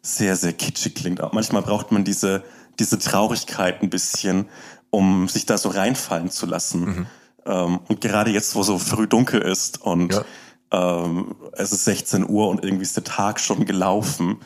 sehr, 0.00 0.36
sehr 0.36 0.52
kitschig 0.52 0.94
klingt, 0.94 1.20
auch 1.20 1.32
manchmal 1.32 1.62
braucht 1.62 1.90
man 1.90 2.04
diese, 2.04 2.44
diese 2.78 2.98
Traurigkeit 2.98 3.82
ein 3.82 3.90
bisschen, 3.90 4.46
um 4.90 5.28
sich 5.28 5.46
da 5.46 5.58
so 5.58 5.68
reinfallen 5.68 6.30
zu 6.30 6.46
lassen. 6.46 6.84
Mhm. 6.84 7.06
Ähm, 7.44 7.80
und 7.88 8.00
gerade 8.00 8.30
jetzt, 8.30 8.54
wo 8.54 8.62
so 8.62 8.78
früh 8.78 9.08
dunkel 9.08 9.42
ist 9.42 9.82
und 9.82 10.14
ja 10.14 10.24
ähm, 10.70 11.34
es 11.52 11.72
ist 11.72 11.84
16 11.84 12.28
Uhr 12.28 12.48
und 12.48 12.64
irgendwie 12.64 12.82
ist 12.82 12.96
der 12.96 13.04
Tag 13.04 13.40
schon 13.40 13.64
gelaufen. 13.64 14.38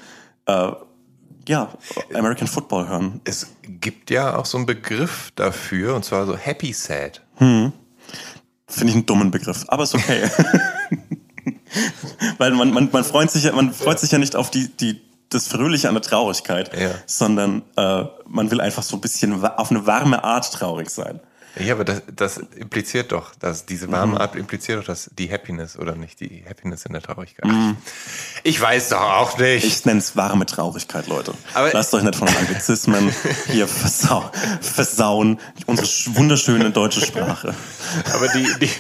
Äh, 0.47 0.73
ja, 1.49 1.69
American 2.15 2.47
Football 2.47 2.89
hören. 2.89 3.21
Es 3.25 3.49
gibt 3.63 4.11
ja 4.11 4.37
auch 4.37 4.47
so 4.47 4.59
einen 4.59 4.67
Begriff 4.67 5.33
dafür, 5.35 5.97
und 5.97 6.05
zwar 6.05 6.27
so 6.27 6.37
Happy 6.37 6.73
Sad. 6.73 7.23
Hm. 7.37 7.73
Finde 8.69 8.91
ich 8.91 8.97
einen 8.97 9.07
dummen 9.07 9.31
Begriff, 9.31 9.65
aber 9.69 9.83
ist 9.83 9.95
okay. 9.95 10.23
Weil 12.39 12.53
man, 12.53 12.73
man, 12.73 12.89
man, 12.93 13.05
freut 13.05 13.31
sich 13.31 13.45
ja, 13.45 13.53
man 13.53 13.73
freut 13.73 13.99
sich 13.99 14.13
ja 14.13 14.19
nicht 14.19 14.37
auf 14.37 14.51
die, 14.51 14.69
die, 14.69 15.01
das 15.31 15.49
Fröhliche 15.49 15.89
an 15.89 15.95
der 15.95 16.03
Traurigkeit, 16.03 16.71
ja. 16.79 16.91
sondern 17.07 17.63
äh, 17.77 18.05
man 18.27 18.51
will 18.51 18.61
einfach 18.61 18.83
so 18.83 18.97
ein 18.97 19.01
bisschen 19.01 19.45
auf 19.45 19.71
eine 19.71 19.87
warme 19.87 20.23
Art 20.23 20.53
traurig 20.53 20.91
sein. 20.91 21.21
Ja, 21.59 21.75
aber 21.75 21.85
das, 21.85 22.03
das 22.15 22.39
impliziert 22.39 23.13
doch, 23.13 23.35
dass 23.35 23.67
diese 23.67 23.91
warme. 23.91 24.19
Art 24.19 24.37
impliziert 24.37 24.79
doch, 24.79 24.85
dass 24.87 25.11
die 25.19 25.31
Happiness 25.31 25.79
oder 25.79 25.95
nicht 25.95 26.21
die 26.21 26.45
Happiness 26.49 26.87
in 26.87 26.93
der 26.93 27.03
Traurigkeit. 27.03 27.45
Mhm. 27.45 27.77
Ich 28.43 28.61
weiß 28.61 28.91
doch 28.91 29.01
auch 29.01 29.39
nicht. 29.39 29.65
Ich 29.65 29.85
nenne 29.85 29.99
es 29.99 30.17
warme 30.17 30.47
Traurigkeit, 30.47 31.09
Leute. 31.09 31.35
Aber 31.53 31.71
Lasst 31.73 31.93
euch 31.93 32.03
nicht 32.03 32.17
von 32.17 32.29
Anglizismen 32.29 33.15
hier 33.47 33.69
versau 33.69 34.31
versauen, 34.61 35.39
unsere 35.67 35.89
wunderschöne 36.17 36.71
deutsche 36.71 37.05
Sprache. 37.05 37.55
Aber 38.15 38.29
die, 38.29 38.47
die, 38.61 38.71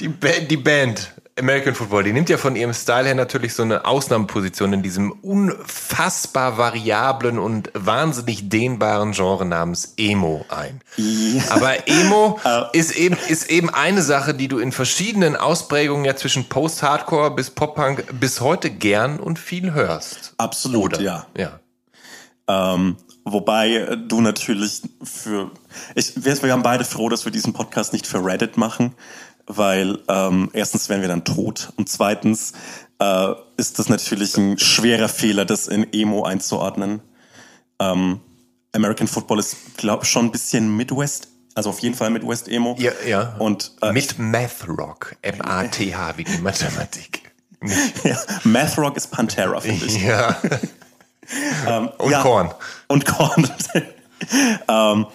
die, 0.00 0.08
Band, 0.08 0.50
die 0.50 0.56
Band 0.56 1.12
American 1.36 1.74
Football, 1.74 2.04
die 2.04 2.12
nimmt 2.12 2.28
ja 2.28 2.36
von 2.36 2.54
ihrem 2.54 2.72
Style 2.72 3.06
her 3.06 3.14
natürlich 3.16 3.54
so 3.54 3.64
eine 3.64 3.84
Ausnahmeposition 3.84 4.72
in 4.72 4.82
diesem 4.82 5.10
unfassbar 5.10 6.58
variablen 6.58 7.40
und 7.40 7.70
wahnsinnig 7.74 8.48
dehnbaren 8.48 9.12
Genre 9.12 9.44
namens 9.44 9.94
Emo 9.96 10.44
ein. 10.48 10.80
Ja. 10.96 11.42
Aber 11.50 11.88
Emo 11.88 12.38
ist 12.72 12.92
eben, 12.96 13.16
ist 13.28 13.50
eben 13.50 13.68
eine 13.68 14.02
Sache, 14.02 14.34
die 14.34 14.46
du 14.46 14.58
in 14.58 14.70
verschiedenen 14.70 15.34
Ausprägungen 15.34 16.04
ja 16.04 16.14
zwischen 16.14 16.48
Post-Hardcore 16.48 17.32
bis 17.32 17.50
Pop-Punk 17.50 18.20
bis 18.20 18.40
heute 18.40 18.70
gern 18.70 19.18
und 19.18 19.40
viel 19.40 19.72
hörst. 19.72 20.34
Absolut, 20.36 20.94
Oder? 20.94 21.00
ja. 21.00 21.26
Ja. 21.36 21.58
Ähm, 22.46 22.96
wobei 23.24 23.96
du 24.06 24.20
natürlich 24.20 24.82
für, 25.02 25.50
ich, 25.96 26.24
wir, 26.24 26.42
wir 26.42 26.52
haben 26.52 26.62
beide 26.62 26.84
froh, 26.84 27.08
dass 27.08 27.24
wir 27.24 27.32
diesen 27.32 27.54
Podcast 27.54 27.92
nicht 27.92 28.06
für 28.06 28.24
Reddit 28.24 28.56
machen, 28.56 28.94
weil 29.46 29.98
ähm, 30.08 30.50
erstens 30.52 30.88
wären 30.88 31.00
wir 31.00 31.08
dann 31.08 31.24
tot 31.24 31.72
und 31.76 31.88
zweitens 31.88 32.52
äh, 32.98 33.32
ist 33.56 33.78
das 33.78 33.88
natürlich 33.88 34.36
ein 34.36 34.58
schwerer 34.58 35.08
Fehler, 35.08 35.44
das 35.44 35.68
in 35.68 35.92
Emo 35.92 36.24
einzuordnen. 36.24 37.00
Ähm, 37.78 38.20
American 38.72 39.06
Football 39.06 39.38
ist, 39.38 39.76
glaube 39.76 40.04
ich, 40.04 40.10
schon 40.10 40.26
ein 40.26 40.32
bisschen 40.32 40.76
Midwest, 40.76 41.28
also 41.54 41.70
auf 41.70 41.80
jeden 41.80 41.94
Fall 41.94 42.10
Midwest 42.10 42.48
Emo. 42.48 42.76
Ja, 42.78 42.92
ja. 43.06 43.36
Und 43.38 43.72
äh, 43.82 43.92
mit 43.92 44.18
Math 44.18 44.66
Rock, 44.68 45.16
M-A-T-H 45.22 46.12
wie 46.16 46.24
die 46.24 46.38
Mathematik. 46.38 47.32
ja, 48.04 48.18
Math 48.44 48.76
Rock 48.78 48.96
ist 48.96 49.08
Pantera, 49.08 49.60
finde 49.60 49.86
ich. 49.86 50.02
Ja. 50.02 50.36
ähm, 51.66 51.88
und 51.98 52.10
ja, 52.10 52.22
Korn. 52.22 52.52
Und 52.88 53.06
Korn. 53.06 53.50
ähm, 54.68 55.06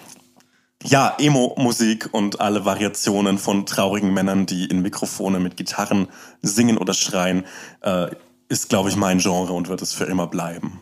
ja, 0.82 1.14
Emo-Musik 1.18 2.08
und 2.12 2.40
alle 2.40 2.64
Variationen 2.64 3.38
von 3.38 3.66
traurigen 3.66 4.14
Männern, 4.14 4.46
die 4.46 4.66
in 4.66 4.82
Mikrofone 4.82 5.38
mit 5.38 5.56
Gitarren 5.56 6.08
singen 6.42 6.78
oder 6.78 6.94
schreien, 6.94 7.44
äh, 7.82 8.08
ist, 8.48 8.68
glaube 8.68 8.88
ich, 8.88 8.96
mein 8.96 9.18
Genre 9.18 9.52
und 9.52 9.68
wird 9.68 9.82
es 9.82 9.92
für 9.92 10.04
immer 10.04 10.26
bleiben. 10.26 10.80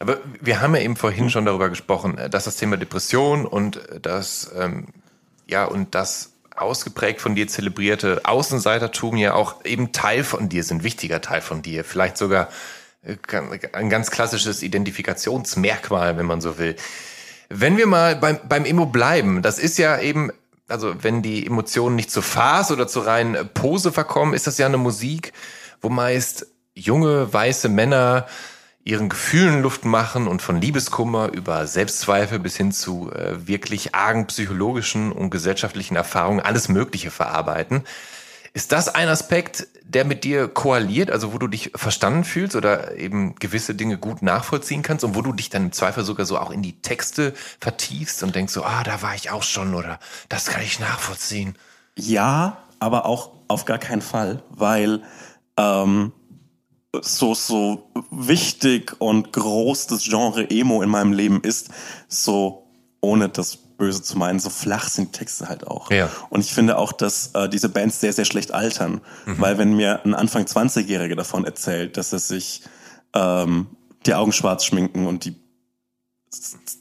Aber 0.00 0.18
wir 0.40 0.60
haben 0.60 0.74
ja 0.74 0.82
eben 0.82 0.96
vorhin 0.96 1.30
schon 1.30 1.44
darüber 1.44 1.68
gesprochen, 1.68 2.18
äh, 2.18 2.30
dass 2.30 2.44
das 2.44 2.56
Thema 2.56 2.76
Depression 2.76 3.46
und 3.46 3.80
das, 4.02 4.50
ähm, 4.58 4.88
ja, 5.46 5.64
und 5.64 5.94
das 5.94 6.32
ausgeprägt 6.56 7.20
von 7.20 7.34
dir 7.34 7.48
zelebrierte 7.48 8.22
Außenseitertum 8.24 9.16
ja 9.16 9.34
auch 9.34 9.64
eben 9.64 9.92
Teil 9.92 10.24
von 10.24 10.48
dir 10.48 10.62
sind, 10.62 10.84
wichtiger 10.84 11.20
Teil 11.20 11.40
von 11.40 11.62
dir, 11.62 11.84
vielleicht 11.84 12.16
sogar 12.16 12.48
äh, 13.02 13.16
ein 13.72 13.90
ganz 13.90 14.10
klassisches 14.10 14.62
Identifikationsmerkmal, 14.62 16.16
wenn 16.16 16.26
man 16.26 16.40
so 16.40 16.58
will. 16.58 16.76
Wenn 17.56 17.76
wir 17.76 17.86
mal 17.86 18.16
beim, 18.16 18.40
beim 18.48 18.64
Emo 18.64 18.86
bleiben, 18.86 19.40
das 19.40 19.60
ist 19.60 19.78
ja 19.78 20.00
eben, 20.00 20.32
also 20.66 20.92
wenn 21.02 21.22
die 21.22 21.46
Emotionen 21.46 21.94
nicht 21.94 22.10
zu 22.10 22.20
Farce 22.20 22.72
oder 22.72 22.88
zu 22.88 22.98
rein 22.98 23.48
Pose 23.54 23.92
verkommen, 23.92 24.34
ist 24.34 24.48
das 24.48 24.58
ja 24.58 24.66
eine 24.66 24.76
Musik, 24.76 25.32
wo 25.80 25.88
meist 25.88 26.48
junge, 26.74 27.32
weiße 27.32 27.68
Männer 27.68 28.26
ihren 28.82 29.08
Gefühlen 29.08 29.62
Luft 29.62 29.84
machen 29.84 30.26
und 30.26 30.42
von 30.42 30.60
Liebeskummer 30.60 31.30
über 31.32 31.68
Selbstzweifel 31.68 32.40
bis 32.40 32.56
hin 32.56 32.72
zu 32.72 33.12
äh, 33.12 33.46
wirklich 33.46 33.94
argen 33.94 34.26
psychologischen 34.26 35.12
und 35.12 35.30
gesellschaftlichen 35.30 35.94
Erfahrungen 35.94 36.40
alles 36.40 36.68
Mögliche 36.68 37.12
verarbeiten. 37.12 37.84
Ist 38.56 38.70
das 38.70 38.88
ein 38.88 39.08
Aspekt, 39.08 39.66
der 39.82 40.04
mit 40.04 40.22
dir 40.22 40.46
koaliert, 40.46 41.10
also 41.10 41.32
wo 41.32 41.38
du 41.38 41.48
dich 41.48 41.72
verstanden 41.74 42.22
fühlst 42.22 42.54
oder 42.54 42.96
eben 42.96 43.34
gewisse 43.34 43.74
Dinge 43.74 43.98
gut 43.98 44.22
nachvollziehen 44.22 44.82
kannst 44.82 45.04
und 45.04 45.16
wo 45.16 45.22
du 45.22 45.32
dich 45.32 45.50
dann 45.50 45.64
im 45.64 45.72
Zweifel 45.72 46.04
sogar 46.04 46.24
so 46.24 46.38
auch 46.38 46.52
in 46.52 46.62
die 46.62 46.80
Texte 46.80 47.34
vertiefst 47.58 48.22
und 48.22 48.36
denkst 48.36 48.52
so, 48.52 48.62
ah, 48.62 48.84
da 48.84 49.02
war 49.02 49.16
ich 49.16 49.32
auch 49.32 49.42
schon 49.42 49.74
oder 49.74 49.98
das 50.28 50.46
kann 50.46 50.62
ich 50.62 50.78
nachvollziehen? 50.78 51.56
Ja, 51.98 52.58
aber 52.78 53.06
auch 53.06 53.32
auf 53.48 53.64
gar 53.64 53.78
keinen 53.78 54.02
Fall, 54.02 54.44
weil 54.50 55.02
ähm, 55.56 56.12
so, 57.02 57.34
so 57.34 57.90
wichtig 58.12 58.94
und 59.00 59.32
groß 59.32 59.88
das 59.88 60.04
Genre 60.04 60.48
Emo 60.48 60.80
in 60.80 60.90
meinem 60.90 61.12
Leben 61.12 61.40
ist, 61.40 61.70
so 62.06 62.68
ohne 63.00 63.28
das 63.28 63.58
böse 63.76 64.02
zu 64.02 64.18
meinen, 64.18 64.38
so 64.38 64.50
flach 64.50 64.88
sind 64.88 65.14
die 65.14 65.18
Texte 65.18 65.48
halt 65.48 65.66
auch. 65.66 65.90
Ja. 65.90 66.10
Und 66.30 66.40
ich 66.40 66.52
finde 66.52 66.78
auch, 66.78 66.92
dass 66.92 67.30
äh, 67.34 67.48
diese 67.48 67.68
Bands 67.68 68.00
sehr, 68.00 68.12
sehr 68.12 68.24
schlecht 68.24 68.52
altern. 68.52 69.00
Mhm. 69.26 69.40
Weil 69.40 69.58
wenn 69.58 69.74
mir 69.74 70.04
ein 70.04 70.14
Anfang 70.14 70.44
20-Jähriger 70.44 71.16
davon 71.16 71.44
erzählt, 71.44 71.96
dass 71.96 72.12
er 72.12 72.18
sich 72.18 72.62
ähm, 73.14 73.66
die 74.06 74.14
Augen 74.14 74.32
schwarz 74.32 74.64
schminken 74.64 75.06
und 75.06 75.24
die 75.24 75.36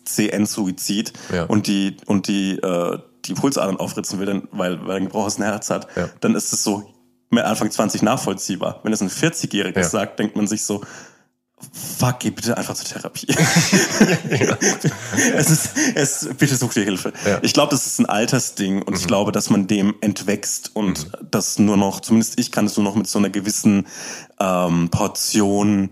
CN-Suizid 0.05 1.13
ja. 1.31 1.43
und 1.45 1.67
die, 1.67 1.97
und 2.05 2.27
die, 2.27 2.57
äh, 2.57 2.99
die 3.25 3.33
Pulsadern 3.33 3.77
aufritzen 3.77 4.19
will, 4.19 4.25
dann, 4.25 4.47
weil, 4.51 4.81
weil 4.81 4.91
er 4.91 4.95
ein 4.97 5.05
gebrochenes 5.05 5.39
Herz 5.39 5.69
hat, 5.69 5.87
ja. 5.95 6.09
dann 6.19 6.35
ist 6.35 6.51
es 6.53 6.63
so 6.63 6.93
mit 7.29 7.43
Anfang 7.43 7.71
20 7.71 8.01
nachvollziehbar. 8.01 8.79
Wenn 8.83 8.93
es 8.93 9.01
ein 9.01 9.09
40-Jähriger 9.09 9.77
ja. 9.77 9.83
sagt, 9.83 10.19
denkt 10.19 10.35
man 10.35 10.47
sich 10.47 10.63
so, 10.63 10.83
fuck, 11.71 12.19
geh 12.19 12.29
bitte 12.29 12.57
einfach 12.57 12.75
zur 12.75 12.85
Therapie. 12.85 13.27
es 15.35 15.49
ist, 15.49 15.69
es, 15.95 16.29
bitte 16.37 16.55
such 16.55 16.73
dir 16.73 16.83
Hilfe. 16.83 17.13
Ja. 17.25 17.39
Ich 17.41 17.53
glaube, 17.53 17.71
das 17.71 17.85
ist 17.85 17.99
ein 17.99 18.05
Altersding 18.05 18.81
und 18.81 18.93
mhm. 18.93 18.99
ich 18.99 19.07
glaube, 19.07 19.31
dass 19.31 19.49
man 19.49 19.67
dem 19.67 19.95
entwächst 20.01 20.75
und 20.75 21.07
mhm. 21.07 21.27
das 21.31 21.59
nur 21.59 21.77
noch, 21.77 21.99
zumindest 22.01 22.39
ich 22.39 22.51
kann 22.51 22.65
es 22.65 22.77
nur 22.77 22.83
noch 22.83 22.95
mit 22.95 23.07
so 23.07 23.19
einer 23.19 23.29
gewissen 23.29 23.87
ähm, 24.39 24.89
Portion 24.89 25.91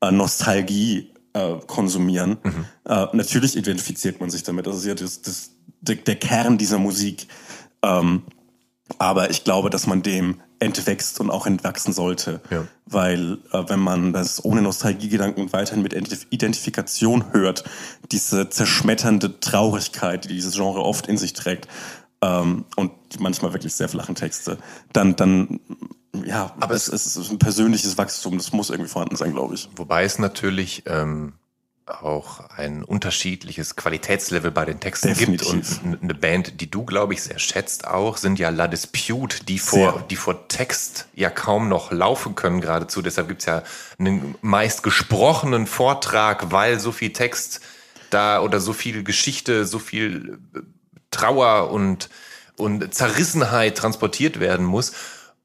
äh, 0.00 0.10
Nostalgie 0.10 1.12
äh, 1.34 1.54
konsumieren. 1.66 2.38
Mhm. 2.42 2.64
Äh, 2.84 3.06
natürlich 3.12 3.56
identifiziert 3.56 4.20
man 4.20 4.30
sich 4.30 4.42
damit. 4.42 4.66
Das 4.66 4.76
ist 4.76 4.86
ja 4.86 4.94
das, 4.94 5.22
das, 5.22 5.50
der, 5.80 5.96
der 5.96 6.16
Kern 6.16 6.58
dieser 6.58 6.78
Musik. 6.78 7.26
Ähm, 7.82 8.22
aber 8.98 9.30
ich 9.30 9.44
glaube, 9.44 9.70
dass 9.70 9.86
man 9.86 10.02
dem 10.02 10.40
entwächst 10.62 11.20
und 11.20 11.30
auch 11.30 11.46
entwachsen 11.46 11.92
sollte. 11.92 12.40
Ja. 12.50 12.66
Weil 12.86 13.38
äh, 13.52 13.64
wenn 13.68 13.80
man 13.80 14.12
das 14.12 14.44
ohne 14.44 14.62
Nostalgiegedanken 14.62 15.44
und 15.44 15.52
weiterhin 15.52 15.82
mit 15.82 15.92
Identifikation 16.30 17.32
hört, 17.32 17.64
diese 18.10 18.48
zerschmetternde 18.48 19.40
Traurigkeit, 19.40 20.24
die 20.24 20.28
dieses 20.28 20.54
Genre 20.54 20.82
oft 20.82 21.06
in 21.06 21.18
sich 21.18 21.32
trägt, 21.32 21.68
ähm, 22.22 22.64
und 22.76 22.92
manchmal 23.18 23.52
wirklich 23.52 23.74
sehr 23.74 23.88
flachen 23.88 24.14
Texte, 24.14 24.58
dann, 24.92 25.16
dann 25.16 25.60
ja, 26.24 26.54
aber 26.60 26.74
es, 26.74 26.88
es 26.88 27.16
ist 27.16 27.30
ein 27.30 27.38
persönliches 27.38 27.98
Wachstum, 27.98 28.38
das 28.38 28.52
muss 28.52 28.70
irgendwie 28.70 28.90
vorhanden 28.90 29.16
sein, 29.16 29.32
glaube 29.32 29.54
ich. 29.54 29.68
Wobei 29.76 30.04
es 30.04 30.18
natürlich 30.18 30.84
ähm, 30.86 31.32
auch 31.86 32.40
ein 32.50 32.84
unterschiedliches 32.84 33.76
Qualitätslevel 33.76 34.50
bei 34.50 34.64
den 34.64 34.80
Texten 34.80 35.08
Definitiv. 35.08 35.52
gibt 35.52 35.82
und 35.84 36.02
eine 36.02 36.14
Band, 36.14 36.60
die 36.60 36.70
du 36.70 36.84
glaube 36.84 37.14
ich 37.14 37.22
sehr 37.22 37.38
schätzt 37.38 37.86
auch, 37.86 38.16
sind 38.16 38.38
ja 38.38 38.50
La 38.50 38.68
Dispute, 38.68 39.44
die 39.44 39.58
vor 39.58 39.92
sehr. 39.92 40.04
die 40.10 40.16
vor 40.16 40.48
Text 40.48 41.08
ja 41.14 41.28
kaum 41.28 41.68
noch 41.68 41.90
laufen 41.90 42.34
können 42.34 42.60
geradezu. 42.60 43.02
Deshalb 43.02 43.28
gibt's 43.28 43.46
ja 43.46 43.62
einen 43.98 44.36
meist 44.42 44.82
gesprochenen 44.82 45.66
Vortrag, 45.66 46.52
weil 46.52 46.78
so 46.78 46.92
viel 46.92 47.12
Text 47.12 47.60
da 48.10 48.40
oder 48.40 48.60
so 48.60 48.72
viel 48.72 49.02
Geschichte, 49.02 49.64
so 49.66 49.78
viel 49.78 50.38
äh, 50.54 50.60
Trauer 51.10 51.70
und 51.70 52.08
und 52.56 52.94
Zerrissenheit 52.94 53.76
transportiert 53.76 54.38
werden 54.38 54.66
muss. 54.66 54.92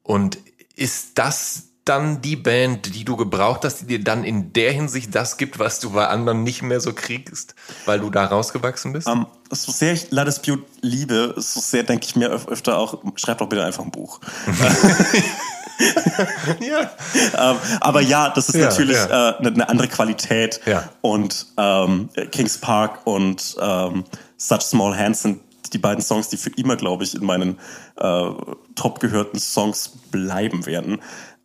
Und 0.03 0.37
ist 0.75 1.17
das 1.17 1.69
dann 1.87 2.21
die 2.21 2.35
Band, 2.35 2.95
die 2.95 3.05
du 3.05 3.15
gebraucht 3.15 3.63
hast, 3.63 3.81
die 3.81 3.87
dir 3.87 4.03
dann 4.03 4.23
in 4.23 4.53
der 4.53 4.71
Hinsicht 4.71 5.15
das 5.15 5.37
gibt, 5.37 5.59
was 5.59 5.79
du 5.79 5.91
bei 5.91 6.07
anderen 6.07 6.43
nicht 6.43 6.61
mehr 6.61 6.79
so 6.79 6.93
kriegst, 6.93 7.55
weil 7.85 7.99
du 7.99 8.09
da 8.09 8.25
rausgewachsen 8.25 8.93
bist? 8.93 9.07
Um, 9.07 9.19
ähm, 9.19 9.25
so 9.51 9.71
sehr 9.71 9.93
ich 9.93 10.11
La 10.11 10.25
Dispute 10.25 10.63
liebe, 10.81 11.33
so 11.37 11.59
sehr 11.59 11.83
denke 11.83 12.05
ich 12.05 12.15
mir 12.15 12.29
öf 12.29 12.47
öfter 12.47 12.77
auch, 12.77 13.01
schreib 13.15 13.37
doch 13.37 13.47
bitte 13.47 13.63
einfach 13.63 13.83
ein 13.83 13.91
Buch. 13.91 14.19
ja. 16.59 16.91
Ähm, 17.37 17.57
aber 17.81 18.01
ja, 18.01 18.29
das 18.29 18.49
ist 18.49 18.55
ja, 18.55 18.69
natürlich 18.69 18.97
ja. 18.97 19.31
Äh, 19.31 19.47
eine 19.47 19.69
andere 19.69 19.87
Qualität. 19.87 20.59
Und 21.01 21.47
ähm, 21.57 22.09
Kings 22.31 22.57
Park 22.57 23.05
und 23.05 23.55
ähm, 23.61 24.03
Such 24.37 24.61
Small 24.61 24.97
Hands 24.97 25.21
sind 25.21 25.41
die 25.73 25.77
beiden 25.77 26.01
Songs, 26.01 26.29
die 26.29 26.37
für 26.37 26.49
immer, 26.51 26.75
glaube 26.75 27.03
ich, 27.03 27.15
in 27.15 27.25
meinen 27.25 27.59
äh, 27.97 28.29
top 28.75 28.99
gehörten 28.99 29.39
Songs 29.39 29.91
bleiben 30.11 30.65
werden. 30.65 30.99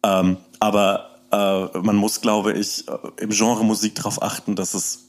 Ähm, 0.04 0.36
aber 0.60 1.10
äh, 1.30 1.78
man 1.78 1.96
muss, 1.96 2.20
glaube 2.20 2.52
ich, 2.52 2.86
äh, 2.88 2.92
im 3.18 3.30
Genre 3.30 3.64
Musik 3.64 3.94
darauf 3.94 4.22
achten, 4.22 4.56
dass 4.56 4.74
es 4.74 5.08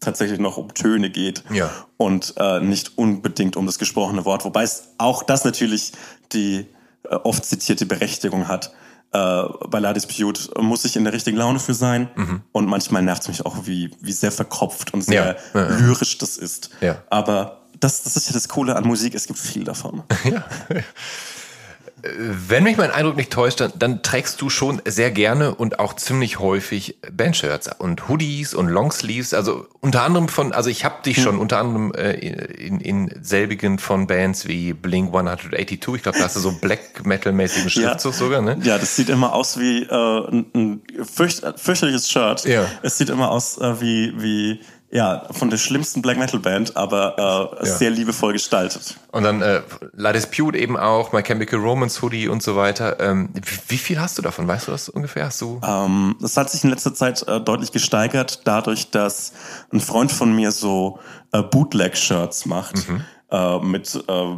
tatsächlich 0.00 0.38
noch 0.38 0.56
um 0.56 0.72
Töne 0.74 1.10
geht 1.10 1.44
ja. 1.52 1.70
und 1.96 2.34
äh, 2.38 2.60
nicht 2.60 2.96
unbedingt 2.96 3.56
um 3.56 3.66
das 3.66 3.78
gesprochene 3.78 4.24
Wort. 4.24 4.44
Wobei 4.44 4.62
es 4.62 4.88
auch 4.98 5.22
das 5.22 5.44
natürlich 5.44 5.92
die 6.32 6.66
äh, 7.04 7.14
oft 7.16 7.44
zitierte 7.44 7.86
Berechtigung 7.86 8.48
hat. 8.48 8.72
Äh, 9.12 9.42
bei 9.68 9.78
La 9.78 9.92
Dispute 9.92 10.50
muss 10.60 10.84
ich 10.84 10.96
in 10.96 11.04
der 11.04 11.12
richtigen 11.12 11.36
Laune 11.36 11.58
für 11.58 11.74
sein 11.74 12.08
mhm. 12.14 12.42
und 12.52 12.66
manchmal 12.66 13.02
nervt 13.02 13.22
es 13.22 13.28
mich 13.28 13.46
auch, 13.46 13.66
wie, 13.66 13.90
wie 14.00 14.12
sehr 14.12 14.32
verkopft 14.32 14.94
und 14.94 15.02
sehr 15.02 15.36
ja. 15.54 15.60
Ja, 15.60 15.76
lyrisch 15.76 16.16
das 16.18 16.38
ist. 16.38 16.70
Aber 17.10 17.60
das, 17.78 18.02
das 18.02 18.16
ist 18.16 18.28
ja 18.28 18.32
das 18.32 18.48
Coole 18.48 18.76
an 18.76 18.86
Musik, 18.86 19.14
es 19.14 19.26
gibt 19.26 19.38
viel 19.38 19.64
davon. 19.64 20.02
Ja. 20.24 20.44
Wenn 22.02 22.64
mich 22.64 22.76
mein 22.76 22.90
Eindruck 22.90 23.16
nicht 23.16 23.32
täuscht, 23.32 23.60
dann, 23.60 23.72
dann, 23.76 24.02
trägst 24.02 24.40
du 24.40 24.50
schon 24.50 24.80
sehr 24.84 25.10
gerne 25.10 25.54
und 25.54 25.78
auch 25.78 25.94
ziemlich 25.94 26.38
häufig 26.38 26.96
Bandshirts 27.12 27.70
und 27.78 28.08
Hoodies 28.08 28.54
und 28.54 28.68
Longsleeves. 28.68 29.34
Also 29.34 29.66
unter 29.80 30.02
anderem 30.02 30.28
von, 30.28 30.52
also 30.52 30.70
ich 30.70 30.84
habe 30.84 31.02
dich 31.02 31.18
hm. 31.18 31.24
schon 31.24 31.38
unter 31.38 31.58
anderem 31.58 31.92
äh, 31.92 32.12
in, 32.12 32.80
in 32.80 33.12
selbigen 33.22 33.78
von 33.78 34.06
Bands 34.06 34.48
wie 34.48 34.72
Blink 34.72 35.08
182. 35.08 35.70
Ich 35.94 36.02
glaube, 36.02 36.18
da 36.18 36.24
hast 36.24 36.36
du 36.36 36.40
so 36.40 36.52
Black 36.52 37.04
Metal-mäßigen 37.04 37.70
Schriftzug 37.70 38.12
ja. 38.12 38.18
sogar, 38.18 38.42
ne? 38.42 38.58
Ja, 38.62 38.78
das 38.78 38.96
sieht 38.96 39.08
immer 39.08 39.32
aus 39.32 39.58
wie 39.58 39.82
äh, 39.82 40.28
ein, 40.30 40.46
ein 40.54 40.82
fürcht, 41.04 41.42
fürchterliches 41.56 42.10
Shirt. 42.10 42.44
Ja. 42.44 42.66
Es 42.82 42.98
sieht 42.98 43.10
immer 43.10 43.30
aus 43.30 43.58
äh, 43.58 43.80
wie 43.80 44.12
wie 44.16 44.60
ja, 44.92 45.22
von 45.30 45.50
der 45.50 45.56
schlimmsten 45.56 46.02
Black 46.02 46.18
Metal 46.18 46.40
Band, 46.40 46.76
aber 46.76 47.52
äh, 47.60 47.66
ja. 47.66 47.76
sehr 47.76 47.90
liebevoll 47.90 48.32
gestaltet. 48.32 48.96
Und 49.12 49.22
dann 49.22 49.40
äh, 49.40 49.62
La 49.92 50.12
Dispute 50.12 50.58
eben 50.58 50.76
auch, 50.76 51.12
My 51.12 51.22
Chemical 51.22 51.60
Romance 51.60 52.02
Hoodie 52.02 52.26
und 52.26 52.42
so 52.42 52.56
weiter. 52.56 52.98
Ähm, 52.98 53.30
wie, 53.68 53.78
viel 53.78 54.00
hast 54.00 54.18
du 54.18 54.22
davon? 54.22 54.48
Weißt 54.48 54.66
du 54.66 54.72
das 54.72 54.88
ungefähr? 54.88 55.26
Hast 55.26 55.40
du? 55.40 55.60
Ähm, 55.64 56.16
das 56.20 56.36
hat 56.36 56.50
sich 56.50 56.64
in 56.64 56.70
letzter 56.70 56.92
Zeit 56.92 57.22
äh, 57.28 57.40
deutlich 57.40 57.70
gesteigert, 57.70 58.40
dadurch, 58.44 58.90
dass 58.90 59.32
ein 59.72 59.80
Freund 59.80 60.10
von 60.10 60.34
mir 60.34 60.50
so 60.50 60.98
äh, 61.32 61.42
Bootleg-Shirts 61.42 62.46
macht 62.46 62.88
mhm. 62.88 63.04
äh, 63.30 63.58
mit 63.60 63.94
äh, 64.08 64.36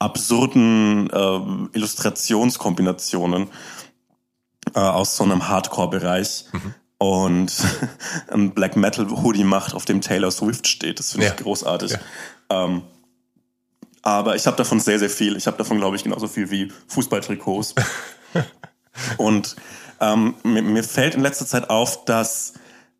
absurden 0.00 1.08
äh, 1.08 1.76
Illustrationskombinationen 1.76 3.48
äh, 4.74 4.80
aus 4.80 5.16
so 5.16 5.22
einem 5.22 5.46
Hardcore-Bereich 5.46 6.46
Mhm. 6.52 6.74
Und 7.04 7.52
ein 8.30 8.52
Black 8.54 8.76
Metal 8.76 9.06
Hoodie 9.10 9.44
macht, 9.44 9.74
auf 9.74 9.84
dem 9.84 10.00
Taylor 10.00 10.30
Swift 10.30 10.66
steht. 10.66 10.98
Das 10.98 11.12
finde 11.12 11.26
Ja. 11.26 11.32
ich 11.34 11.38
großartig. 11.42 11.94
Ähm, 12.50 12.82
aber 14.02 14.36
ich 14.36 14.46
habe 14.46 14.56
davon 14.56 14.80
sehr, 14.80 14.98
sehr 14.98 15.10
viel. 15.10 15.36
Ich 15.36 15.46
habe 15.46 15.56
davon, 15.56 15.78
glaube 15.78 15.96
ich, 15.96 16.04
genauso 16.04 16.28
viel 16.28 16.50
wie 16.50 16.72
Fußballtrikots. 16.88 17.74
und 19.18 19.56
ähm, 20.00 20.34
mir, 20.42 20.62
mir 20.62 20.84
fällt 20.84 21.14
in 21.14 21.22
letzter 21.22 21.46
Zeit 21.46 21.70
auf, 21.70 22.04
dass 22.04 22.54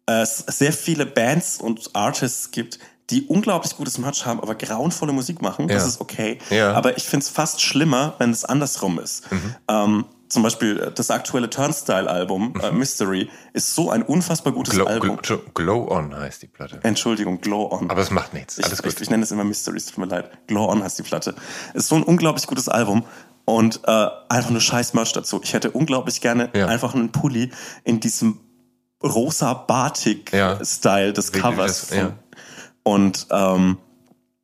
es 0.06 0.36
sehr 0.48 0.72
viele 0.72 1.06
Bands 1.06 1.58
und 1.60 1.90
Artists 1.94 2.50
gibt, 2.50 2.78
die 3.10 3.22
unglaublich 3.26 3.74
gutes 3.76 3.96
Merch 3.98 4.24
haben, 4.26 4.40
aber 4.40 4.54
grauenvolle 4.54 5.12
Musik 5.12 5.40
machen. 5.42 5.66
Das 5.68 5.82
Ja. 5.82 5.88
ist 5.88 6.00
okay. 6.00 6.38
Ja. 6.50 6.70
Mhm. 6.70 6.76
Aber 6.76 6.96
ich 6.96 7.04
finde 7.04 7.24
es 7.24 7.30
fast 7.30 7.60
schlimmer, 7.62 8.14
wenn 8.18 8.30
es 8.30 8.44
andersrum 8.44 8.98
ist. 8.98 9.24
Ähm, 9.68 10.04
zum 10.34 10.42
Beispiel 10.42 10.78
äh, 10.78 10.92
das 10.92 11.10
aktuelle 11.10 11.48
Turnstile-Album, 11.48 12.54
äh, 12.62 12.70
Mystery, 12.72 13.30
ist 13.54 13.74
so 13.74 13.90
ein 13.90 14.02
unfassbar 14.02 14.52
gutes 14.52 14.74
Mhm. 14.74 14.78
Glow, 14.78 14.86
Album. 14.86 15.16
Glow, 15.22 15.40
Glow 15.54 15.90
On 15.90 16.14
heißt 16.14 16.42
die 16.42 16.46
Platte. 16.48 16.80
Entschuldigung, 16.82 17.40
Glow 17.40 17.70
On. 17.72 17.88
Aber 17.90 18.02
es 18.02 18.10
macht 18.10 18.34
nichts. 18.34 18.58
Alles 18.62 18.78
ich, 18.80 18.84
gut. 18.84 18.92
Ich, 18.94 19.00
ich 19.00 19.10
nenne 19.10 19.22
es 19.22 19.30
immer 19.32 19.44
Mystery, 19.44 19.78
es 19.78 19.86
tut 19.86 19.98
mir 19.98 20.06
leid. 20.06 20.30
Glow 20.46 20.68
On 20.70 20.82
heißt 20.82 20.98
die 20.98 21.02
Platte. 21.02 21.34
Ist 21.72 21.88
so 21.88 21.94
ein 21.94 22.02
unglaublich 22.02 22.46
gutes 22.46 22.68
Album 22.68 23.04
und 23.46 23.80
äh, 23.86 24.06
einfach 24.28 24.50
nur 24.50 24.60
scheiß 24.60 24.92
Merch 24.94 25.12
dazu. 25.14 25.40
Ich 25.42 25.52
hätte 25.54 25.70
unglaublich 25.70 26.20
gerne 26.20 26.50
Ja. 26.54 26.66
einfach 26.66 26.94
einen 26.94 27.12
Pulli 27.12 27.50
in 27.84 28.00
diesem 28.00 28.40
rosa 29.02 29.46
Ja. 29.52 29.54
Batik-Style 29.54 31.12
des 31.12 31.32
Wie 31.32 31.36
du 31.38 31.42
Covers. 31.42 31.88
das- 31.88 31.96
ja. 31.96 32.12
Und 32.82 33.26
ähm, 33.30 33.78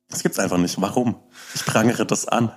das 0.09 0.23
gibt's 0.23 0.39
einfach 0.39 0.57
nicht. 0.57 0.79
Warum? 0.81 1.15
Ich 1.53 1.65
prangere 1.65 2.05
das 2.05 2.27
an. 2.27 2.51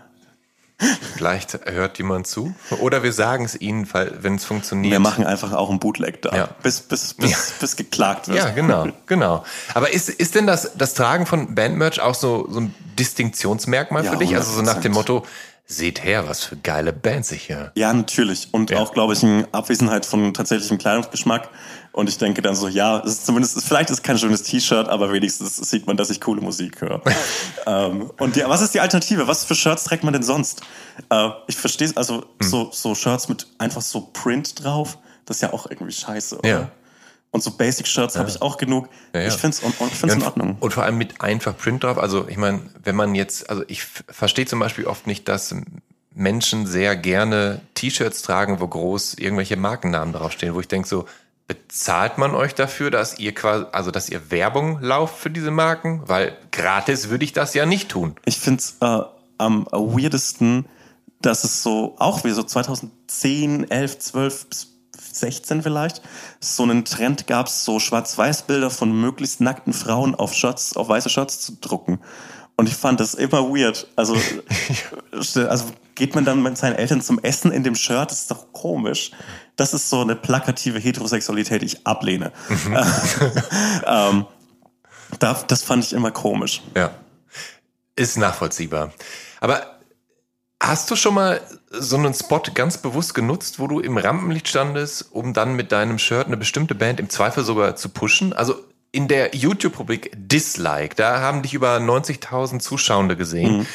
Vielleicht 1.16 1.58
hört 1.70 1.98
jemand 1.98 2.26
zu. 2.26 2.54
Oder 2.80 3.02
wir 3.02 3.12
sagen 3.12 3.44
es 3.44 3.58
ihnen, 3.60 3.88
weil, 3.92 4.12
wenn 4.22 4.34
es 4.34 4.44
funktioniert. 4.44 4.90
Wir 4.92 4.98
machen 5.00 5.24
einfach 5.24 5.52
auch 5.52 5.70
ein 5.70 5.78
Bootleg 5.78 6.20
da, 6.22 6.34
Ja. 6.36 6.48
bis, 6.62 6.80
bis, 6.80 7.14
bis, 7.14 7.30
Ja. 7.30 7.36
bis 7.60 7.76
geklagt 7.76 8.28
wird. 8.28 8.38
Ja, 8.38 8.50
genau, 8.50 8.88
genau. 9.06 9.44
Aber 9.74 9.92
ist, 9.92 10.08
ist 10.08 10.34
denn 10.34 10.46
das, 10.46 10.72
das 10.76 10.94
Tragen 10.94 11.26
von 11.26 11.54
Bandmerch 11.54 12.00
auch 12.00 12.14
so, 12.14 12.48
so 12.50 12.60
ein 12.60 12.74
Distinktionsmerkmal 12.98 14.04
Ja, 14.04 14.12
für 14.12 14.18
dich? 14.18 14.34
Also 14.34 14.52
so 14.52 14.62
nach 14.62 14.80
dem 14.80 14.92
100%. 14.92 14.94
Motto, 14.94 15.24
seht 15.66 16.04
her, 16.04 16.28
was 16.28 16.44
für 16.44 16.56
geile 16.56 16.92
Bands 16.92 17.32
ich 17.32 17.44
hier. 17.44 17.72
Ja, 17.74 17.92
natürlich. 17.92 18.48
Und 18.52 18.74
auch, 18.74 18.92
glaube 18.92 19.14
ich, 19.14 19.22
eine 19.22 19.48
Abwesenheit 19.52 20.04
von 20.04 20.34
tatsächlichem 20.34 20.76
Kleidungsgeschmack. 20.78 21.48
Und 21.94 22.08
ich 22.08 22.18
denke 22.18 22.42
dann 22.42 22.56
so, 22.56 22.66
ja, 22.66 22.98
es 23.04 23.12
ist 23.12 23.26
zumindest, 23.26 23.62
vielleicht 23.64 23.88
ist 23.88 23.98
es 23.98 24.02
kein 24.02 24.18
schönes 24.18 24.42
T-Shirt, 24.42 24.88
aber 24.88 25.12
wenigstens 25.12 25.56
sieht 25.58 25.86
man, 25.86 25.96
dass 25.96 26.10
ich 26.10 26.20
coole 26.20 26.40
Musik 26.40 26.80
höre. 26.80 27.00
ähm, 27.66 28.10
und 28.18 28.34
ja, 28.34 28.48
was 28.48 28.62
ist 28.62 28.74
die 28.74 28.80
Alternative? 28.80 29.28
Was 29.28 29.44
für 29.44 29.54
Shirts 29.54 29.84
trägt 29.84 30.02
man 30.02 30.12
denn 30.12 30.24
sonst? 30.24 30.62
Äh, 31.08 31.28
ich 31.46 31.56
verstehe 31.56 31.86
es, 31.86 31.96
also 31.96 32.24
Hm. 32.42 32.48
so, 32.48 32.70
so 32.72 32.96
Shirts 32.96 33.28
mit 33.28 33.46
einfach 33.58 33.80
so 33.80 34.10
Print 34.12 34.64
drauf, 34.64 34.98
das 35.24 35.36
ist 35.36 35.42
ja 35.42 35.52
auch 35.52 35.70
irgendwie 35.70 35.92
scheiße, 35.92 36.38
oder? 36.38 36.48
Ja. 36.48 36.70
Und 37.30 37.44
so 37.44 37.52
Basic-Shirts 37.52 38.16
habe 38.16 38.28
ich 38.28 38.42
auch 38.42 38.56
genug. 38.56 38.88
Ja, 39.12 39.20
ja. 39.20 39.28
Ich 39.28 39.34
finde 39.34 39.56
es 39.56 39.62
ich 39.62 39.74
find's 39.94 40.14
in 40.14 40.22
Ordnung. 40.22 40.56
Und 40.58 40.72
vor 40.72 40.82
allem 40.82 40.98
mit 40.98 41.20
einfach 41.20 41.56
Print 41.56 41.84
drauf. 41.84 41.98
Also 41.98 42.28
ich 42.28 42.36
meine, 42.36 42.60
wenn 42.82 42.96
man 42.96 43.14
jetzt, 43.14 43.48
also 43.50 43.62
ich 43.68 43.84
verstehe 43.84 44.46
zum 44.46 44.58
Beispiel 44.58 44.86
oft 44.86 45.06
nicht, 45.06 45.28
dass 45.28 45.54
Menschen 46.12 46.66
sehr 46.66 46.96
gerne 46.96 47.60
T-Shirts 47.74 48.22
tragen, 48.22 48.60
wo 48.60 48.68
groß 48.68 49.14
irgendwelche 49.14 49.56
Markennamen 49.56 50.12
draufstehen, 50.12 50.54
wo 50.54 50.60
ich 50.60 50.68
denke 50.68 50.88
so, 50.88 51.06
bezahlt 51.46 52.18
man 52.18 52.34
euch 52.34 52.54
dafür, 52.54 52.90
dass 52.90 53.18
ihr 53.18 53.34
quasi, 53.34 53.66
also 53.72 53.90
dass 53.90 54.08
ihr 54.08 54.30
Werbung 54.30 54.80
lauft 54.80 55.18
für 55.18 55.30
diese 55.30 55.50
Marken? 55.50 56.02
Weil 56.06 56.36
gratis 56.50 57.10
würde 57.10 57.24
ich 57.24 57.32
das 57.32 57.54
ja 57.54 57.66
nicht 57.66 57.90
tun. 57.90 58.16
Ich 58.24 58.38
finde 58.38 58.60
es 58.60 58.76
äh, 58.80 59.00
am 59.38 59.66
weirdesten, 59.66 60.66
dass 61.20 61.44
es 61.44 61.62
so, 61.62 61.96
auch 61.98 62.24
wie 62.24 62.30
so 62.30 62.42
2010, 62.42 63.70
11, 63.70 63.98
12 63.98 64.46
bis 64.46 64.74
16 65.12 65.62
vielleicht, 65.62 66.02
so 66.40 66.62
einen 66.62 66.84
Trend 66.84 67.26
gab, 67.26 67.48
so 67.48 67.78
Schwarz-Weiß-Bilder 67.78 68.70
von 68.70 68.92
möglichst 68.92 69.40
nackten 69.40 69.72
Frauen 69.72 70.14
auf 70.14 70.34
Shirts, 70.34 70.76
auf 70.76 70.88
weiße 70.88 71.08
Shirts 71.10 71.40
zu 71.40 71.56
drucken. 71.60 72.00
Und 72.56 72.68
ich 72.68 72.76
fand 72.76 73.00
das 73.00 73.14
immer 73.14 73.48
weird. 73.48 73.88
Also, 73.96 74.16
also 75.12 75.64
geht 75.94 76.14
man 76.14 76.24
dann 76.24 76.42
mit 76.42 76.56
seinen 76.56 76.76
Eltern 76.76 77.00
zum 77.00 77.18
Essen 77.18 77.52
in 77.52 77.62
dem 77.62 77.74
Shirt, 77.74 78.10
das 78.10 78.20
ist 78.22 78.30
doch 78.30 78.52
komisch. 78.52 79.12
Das 79.56 79.74
ist 79.74 79.88
so 79.88 80.00
eine 80.00 80.16
plakative 80.16 80.78
Heterosexualität, 80.78 81.62
die 81.62 81.66
ich 81.66 81.86
ablehne. 81.86 82.32
ähm, 83.86 84.26
da, 85.18 85.44
das 85.46 85.62
fand 85.62 85.84
ich 85.84 85.92
immer 85.92 86.10
komisch. 86.10 86.62
Ja. 86.76 86.90
Ist 87.96 88.18
nachvollziehbar. 88.18 88.92
Aber 89.40 89.78
hast 90.60 90.90
du 90.90 90.96
schon 90.96 91.14
mal 91.14 91.40
so 91.70 91.96
einen 91.96 92.14
Spot 92.14 92.42
ganz 92.54 92.78
bewusst 92.78 93.14
genutzt, 93.14 93.58
wo 93.58 93.66
du 93.68 93.80
im 93.80 93.96
Rampenlicht 93.96 94.48
standest, 94.48 95.12
um 95.12 95.32
dann 95.32 95.54
mit 95.54 95.70
deinem 95.70 95.98
Shirt 95.98 96.26
eine 96.26 96.36
bestimmte 96.36 96.74
Band 96.74 96.98
im 96.98 97.08
Zweifel 97.08 97.44
sogar 97.44 97.76
zu 97.76 97.88
pushen? 97.88 98.32
Also 98.32 98.56
in 98.90 99.08
der 99.08 99.34
YouTube-Rubrik 99.34 100.12
Dislike, 100.16 100.94
da 100.94 101.20
haben 101.20 101.42
dich 101.42 101.54
über 101.54 101.76
90.000 101.78 102.60
Zuschauende 102.60 103.16
gesehen. 103.16 103.60
Und 103.60 103.66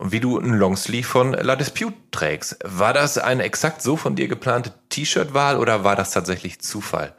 wie 0.00 0.20
du 0.20 0.38
einen 0.38 0.54
Longsleeve 0.54 1.06
von 1.06 1.32
La 1.32 1.56
Dispute 1.56 1.94
trägst. 2.10 2.56
War 2.64 2.92
das 2.92 3.18
eine 3.18 3.42
exakt 3.42 3.82
so 3.82 3.96
von 3.96 4.16
dir 4.16 4.28
geplante 4.28 4.72
T-Shirt-Wahl 4.88 5.58
oder 5.58 5.84
war 5.84 5.96
das 5.96 6.10
tatsächlich 6.10 6.60
Zufall? 6.60 7.14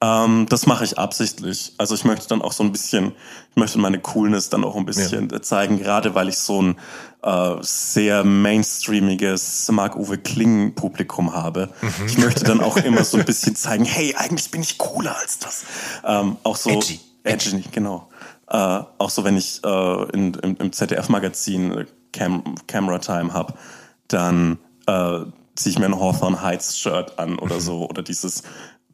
Ähm, 0.00 0.46
das 0.48 0.66
mache 0.66 0.84
ich 0.84 0.96
absichtlich. 0.96 1.72
Also 1.76 1.94
ich 1.94 2.04
möchte 2.04 2.28
dann 2.28 2.40
auch 2.40 2.52
so 2.52 2.62
ein 2.62 2.70
bisschen, 2.70 3.12
ich 3.50 3.56
möchte 3.56 3.78
meine 3.78 3.98
Coolness 3.98 4.48
dann 4.48 4.64
auch 4.64 4.76
ein 4.76 4.86
bisschen 4.86 5.42
zeigen, 5.42 5.80
gerade 5.80 6.14
weil 6.14 6.28
ich 6.28 6.38
so 6.38 6.62
ein 6.62 6.76
äh, 7.22 7.56
sehr 7.62 8.22
mainstreamiges 8.22 9.68
Marc-Uwe 9.72 10.18
Kling-Publikum 10.18 11.34
habe. 11.34 11.70
Ich 12.06 12.16
möchte 12.16 12.44
dann 12.44 12.60
auch 12.60 12.76
immer 12.76 13.02
so 13.02 13.18
ein 13.18 13.24
bisschen 13.26 13.56
zeigen, 13.56 13.84
hey, 13.84 14.14
eigentlich 14.16 14.52
bin 14.52 14.60
ich 14.60 14.78
cooler 14.78 15.16
als 15.16 15.40
das. 15.40 15.64
Ähm, 16.04 16.36
auch 16.44 16.56
so 16.56 16.70
Edgy. 16.70 17.00
edgy, 17.24 17.64
genau. 17.72 18.08
Äh, 18.50 18.56
auch 18.98 19.10
so, 19.10 19.24
wenn 19.24 19.36
ich 19.36 19.62
äh, 19.64 20.02
in, 20.12 20.34
im, 20.34 20.56
im 20.56 20.72
ZDF-Magazin 20.72 21.86
Cam 22.12 22.54
Camera 22.66 22.98
Time 22.98 23.32
habe, 23.32 23.54
dann 24.08 24.58
äh, 24.86 25.20
ziehe 25.54 25.72
ich 25.72 25.78
mir 25.78 25.86
ein 25.86 25.98
Hawthorne 25.98 26.42
Heights 26.42 26.78
Shirt 26.78 27.18
an 27.18 27.38
oder 27.38 27.60
so 27.60 27.88
oder 27.88 28.02
dieses 28.02 28.42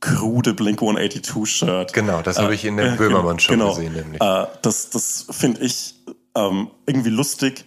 krude 0.00 0.54
Blink 0.54 0.82
182 0.82 1.46
Shirt. 1.46 1.92
Genau, 1.92 2.20
das 2.22 2.38
habe 2.38 2.54
ich 2.54 2.64
in 2.64 2.76
der 2.76 2.94
Äh, 2.94 2.96
Böhmermann 2.96 3.38
Show 3.38 3.52
genau. 3.52 3.70
gesehen, 3.70 3.92
nämlich. 3.92 4.20
Äh, 4.20 4.46
das 4.62 4.90
das 4.90 5.26
finde 5.30 5.62
ich 5.62 5.94
ähm, 6.34 6.70
irgendwie 6.86 7.10
lustig 7.10 7.64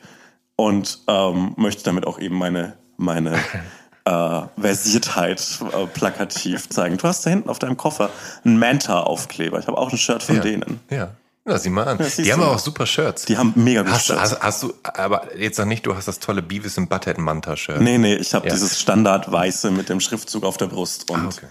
und 0.56 1.00
ähm, 1.08 1.54
möchte 1.56 1.84
damit 1.84 2.06
auch 2.06 2.20
eben 2.20 2.38
meine 2.38 2.74
meine 2.98 3.36
äh, 4.06 4.42
Versiertheit 4.60 5.60
äh, 5.72 5.86
plakativ 5.88 6.70
zeigen. 6.70 6.98
Du 6.98 7.08
hast 7.08 7.26
da 7.26 7.30
hinten 7.30 7.50
auf 7.50 7.60
deinem 7.60 7.78
Koffer 7.78 8.10
einen 8.44 8.60
Manta-Aufkleber. 8.60 9.60
Ich 9.60 9.68
habe 9.68 9.78
auch 9.78 9.92
ein 9.92 9.98
Shirt 9.98 10.24
von 10.24 10.36
ja. 10.38 10.42
denen. 10.42 10.80
Ja. 10.90 11.12
Na, 11.48 11.58
sieh 11.58 11.70
mal 11.70 11.88
an. 11.88 11.98
siehst 11.98 12.18
die 12.20 12.32
haben 12.34 12.41
du. 12.41 12.45
auch 12.48 12.60
super 12.60 12.86
Shirts. 12.86 13.26
Die 13.26 13.38
haben 13.38 13.54
mega 13.56 13.82
gute 13.82 13.93
Hast, 13.93 14.10
du- 14.10 14.14
Shirts. 14.14 14.32
hast, 14.34 14.41
hast 14.43 14.64
du, 14.64 14.74
aber 14.84 15.36
jetzt 15.38 15.58
noch 15.58 15.66
nicht, 15.66 15.86
du 15.86 15.95
hast 15.95 16.08
das 16.08 16.20
tolle 16.20 16.41
Beavis 16.41 16.78
and 16.78 16.89
Butthead 16.89 17.18
Manta-Shirt. 17.18 17.82
Nee, 17.82 17.98
nee, 17.98 18.16
ich 18.16 18.34
habe 18.34 18.48
Ja. 18.48 18.54
dieses 18.54 18.80
Standard 18.80 19.32
weiße 19.32 19.72
mit 19.72 19.89
dem 19.89 20.00
Schriftzug 20.02 20.43
auf 20.43 20.58
der 20.58 20.68
Brust 20.68 21.10
und, 21.10 21.26
okay. 21.26 21.45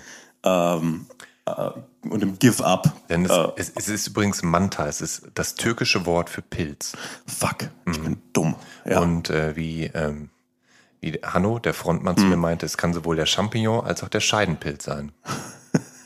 ähm, 0.44 1.06
äh, 1.46 1.70
und 2.08 2.20
dem 2.20 2.38
Give 2.38 2.64
Up. 2.64 2.92
Denn 3.08 3.24
es, 3.24 3.30
äh, 3.30 3.48
es, 3.56 3.72
es 3.74 3.88
ist 3.88 4.06
übrigens 4.08 4.42
Manta, 4.42 4.86
es 4.86 5.00
ist 5.00 5.22
das 5.34 5.54
türkische 5.54 6.04
Wort 6.06 6.28
für 6.30 6.42
Pilz. 6.42 6.92
fuck, 7.26 7.70
ich 7.90 8.00
bin 8.00 8.18
dumm. 8.32 8.54
Ja. 8.84 9.00
Und 9.00 9.30
äh, 9.30 9.56
wie, 9.56 9.84
ähm, 9.94 10.28
wie 11.00 11.12
Hanno, 11.24 11.58
der 11.58 11.72
Frontmann, 11.74 12.16
zu 12.16 12.24
Hm. 12.24 12.30
mir 12.30 12.36
meinte, 12.36 12.66
es 12.66 12.76
kann 12.76 12.92
sowohl 12.92 13.16
der 13.16 13.26
Champignon 13.26 13.84
als 13.84 14.02
auch 14.02 14.08
der 14.08 14.20
Scheidenpilz 14.20 14.84
sein. 14.84 15.12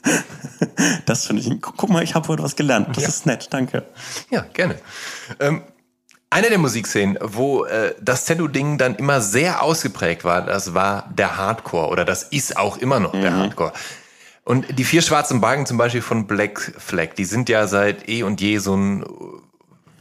das 1.07 1.27
finde 1.27 1.43
ich. 1.43 1.61
Guck 1.61 1.89
mal, 1.91 2.03
ich 2.03 2.15
habe 2.15 2.29
heute 2.29 2.43
was 2.43 2.57
gelernt. 2.57 2.89
Das 2.97 3.03
Ja. 3.05 3.09
ist 3.09 3.27
nett, 3.27 3.49
danke. 3.51 3.85
Ja, 4.31 4.45
gerne. 4.53 4.77
Ähm, 5.39 5.63
eine 6.31 6.49
der 6.49 6.59
Musikszenen, 6.59 7.19
wo 7.21 7.65
äh, 7.65 7.95
das 8.01 8.25
Tattoo-Ding 8.25 8.79
dann 8.79 8.95
immer 8.97 9.21
sehr 9.21 9.63
ausgeprägt 9.63 10.25
war, 10.25 10.43
das 10.43 10.75
war 10.75 11.09
der 11.13 11.37
Hardcore 11.37 11.89
oder 11.89 12.05
das 12.05 12.23
ist 12.25 12.57
auch 12.57 12.77
immer 12.79 13.01
noch 13.01 13.13
Mhm. 13.15 13.21
der 13.23 13.37
Hardcore. 13.37 13.73
Und 14.45 14.79
die 14.79 14.85
vier 14.85 15.03
schwarzen 15.03 15.41
Balken 15.41 15.67
zum 15.67 15.77
Beispiel 15.77 16.03
von 16.03 16.27
Black 16.27 16.61
Flag, 16.79 17.15
die 17.17 17.25
sind 17.25 17.49
ja 17.49 17.67
seit 17.67 18.09
eh 18.09 18.23
und 18.23 18.41
je 18.41 18.59
so 18.59 18.77
ein 18.77 19.05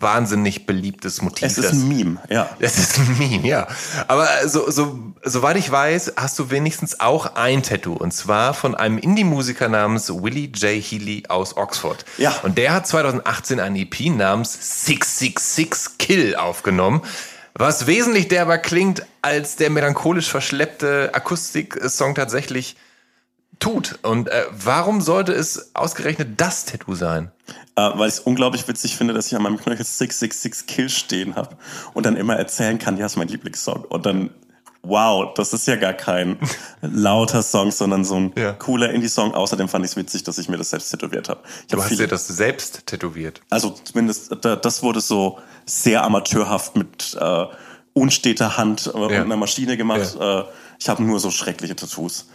wahnsinnig 0.02 0.66
beliebtes 0.66 1.22
Motiv. 1.22 1.46
Es 1.48 1.58
ist 1.58 1.66
das- 1.66 1.74
ein 1.74 1.88
Meme, 1.88 2.18
ja. 2.30 2.50
Das 2.60 2.78
ist 2.78 2.98
ein 2.98 3.18
Meme, 3.18 3.48
ja. 3.48 3.68
Aber 4.08 4.28
so, 4.48 4.70
so, 4.72 5.00
soweit 5.24 5.58
ich 5.58 5.70
weiß, 5.72 6.14
hast 6.16 6.38
du 6.40 6.50
wenigstens 6.50 7.00
auch 7.00 7.36
ein 7.36 7.64
Tattoo. 7.64 7.94
Und 7.94 8.12
zwar 8.14 8.54
von 8.54 8.76
einem 8.76 8.98
Indie-Musiker 8.98 9.68
namens 9.70 10.10
Willie 10.10 10.48
J. 10.48 10.82
Healy 10.84 11.24
aus 11.30 11.58
Oxford. 11.58 12.06
Ja. 12.18 12.34
Und 12.44 12.58
der 12.58 12.74
hat 12.74 12.88
2018 12.88 13.60
ein 13.60 13.76
EP 13.76 14.10
namens 14.10 14.58
666 14.88 15.98
Kill 15.98 16.36
aufgenommen. 16.36 17.02
Was 17.56 17.88
wesentlich 17.88 18.28
derber 18.30 18.58
klingt, 18.58 19.04
als 19.22 19.56
der 19.58 19.70
melancholisch 19.70 20.30
verschleppte 20.30 21.10
Akustik-Song 21.14 22.16
tatsächlich 22.16 22.78
tut. 23.60 24.00
Und 24.04 24.30
äh, 24.30 24.44
warum 24.52 25.02
sollte 25.02 25.34
es 25.34 25.72
ausgerechnet 25.76 26.40
das 26.40 26.66
Tattoo 26.66 26.96
sein? 26.96 27.32
Äh, 27.76 27.90
weil 27.96 28.08
ich 28.10 28.16
es 28.16 28.20
unglaublich 28.20 28.68
witzig 28.68 28.96
finde, 28.96 29.14
dass 29.14 29.28
ich 29.28 29.36
an 29.36 29.42
meinem 29.42 29.58
Knöchel 29.58 29.86
666 29.86 30.68
Kill 30.68 30.90
stehen 30.90 31.36
habe 31.36 31.58
und 31.94 32.06
dann 32.06 32.16
immer 32.16 32.36
erzählen 32.36 32.78
kann, 32.80 32.98
ja, 32.98 33.06
ist 33.06 33.18
mein 33.18 33.28
Lieblingssong. 33.28 33.84
Und 33.86 34.06
dann, 34.06 34.30
wow, 34.82 35.34
das 35.34 35.52
ist 35.52 35.68
ja 35.68 35.76
gar 35.76 35.94
kein 35.94 36.38
lauter 36.82 37.42
Song, 37.42 37.72
sondern 37.72 38.06
so 38.06 38.16
ein 38.16 38.34
Ja. 38.38 38.54
cooler 38.54 38.92
Indie-Song. 38.92 39.34
Außerdem 39.34 39.68
fand 39.68 39.84
ich 39.84 39.92
es 39.92 39.98
witzig, 39.98 40.24
dass 40.24 40.38
ich 40.38 40.48
mir 40.48 40.58
das 40.58 40.70
selbst 40.70 40.90
tätowiert 40.92 41.28
habe. 41.28 41.42
Ich 41.62 41.68
Du 41.68 41.78
hab 41.78 41.84
hast 41.84 41.90
viele- 41.90 42.04
dir 42.04 42.08
das 42.10 42.28
selbst 42.28 42.86
tätowiert. 42.86 43.42
also 43.50 43.72
zumindest, 43.72 44.36
da, 44.42 44.56
das 44.56 44.84
wurde 44.84 45.02
so 45.02 45.40
sehr 45.66 46.04
amateurhaft 46.04 46.78
mit 46.78 47.18
äh, 47.20 47.46
unsteter 47.94 48.56
Hand 48.58 48.88
äh, 48.88 48.92
und 48.92 49.12
Ja. 49.12 49.22
einer 49.22 49.36
Maschine 49.38 49.76
gemacht. 49.76 50.16
Äh, 50.20 50.44
ich 50.80 50.88
habe 50.88 51.04
nur 51.04 51.20
so 51.20 51.30
schreckliche 51.30 51.76
Tattoos. 51.76 52.30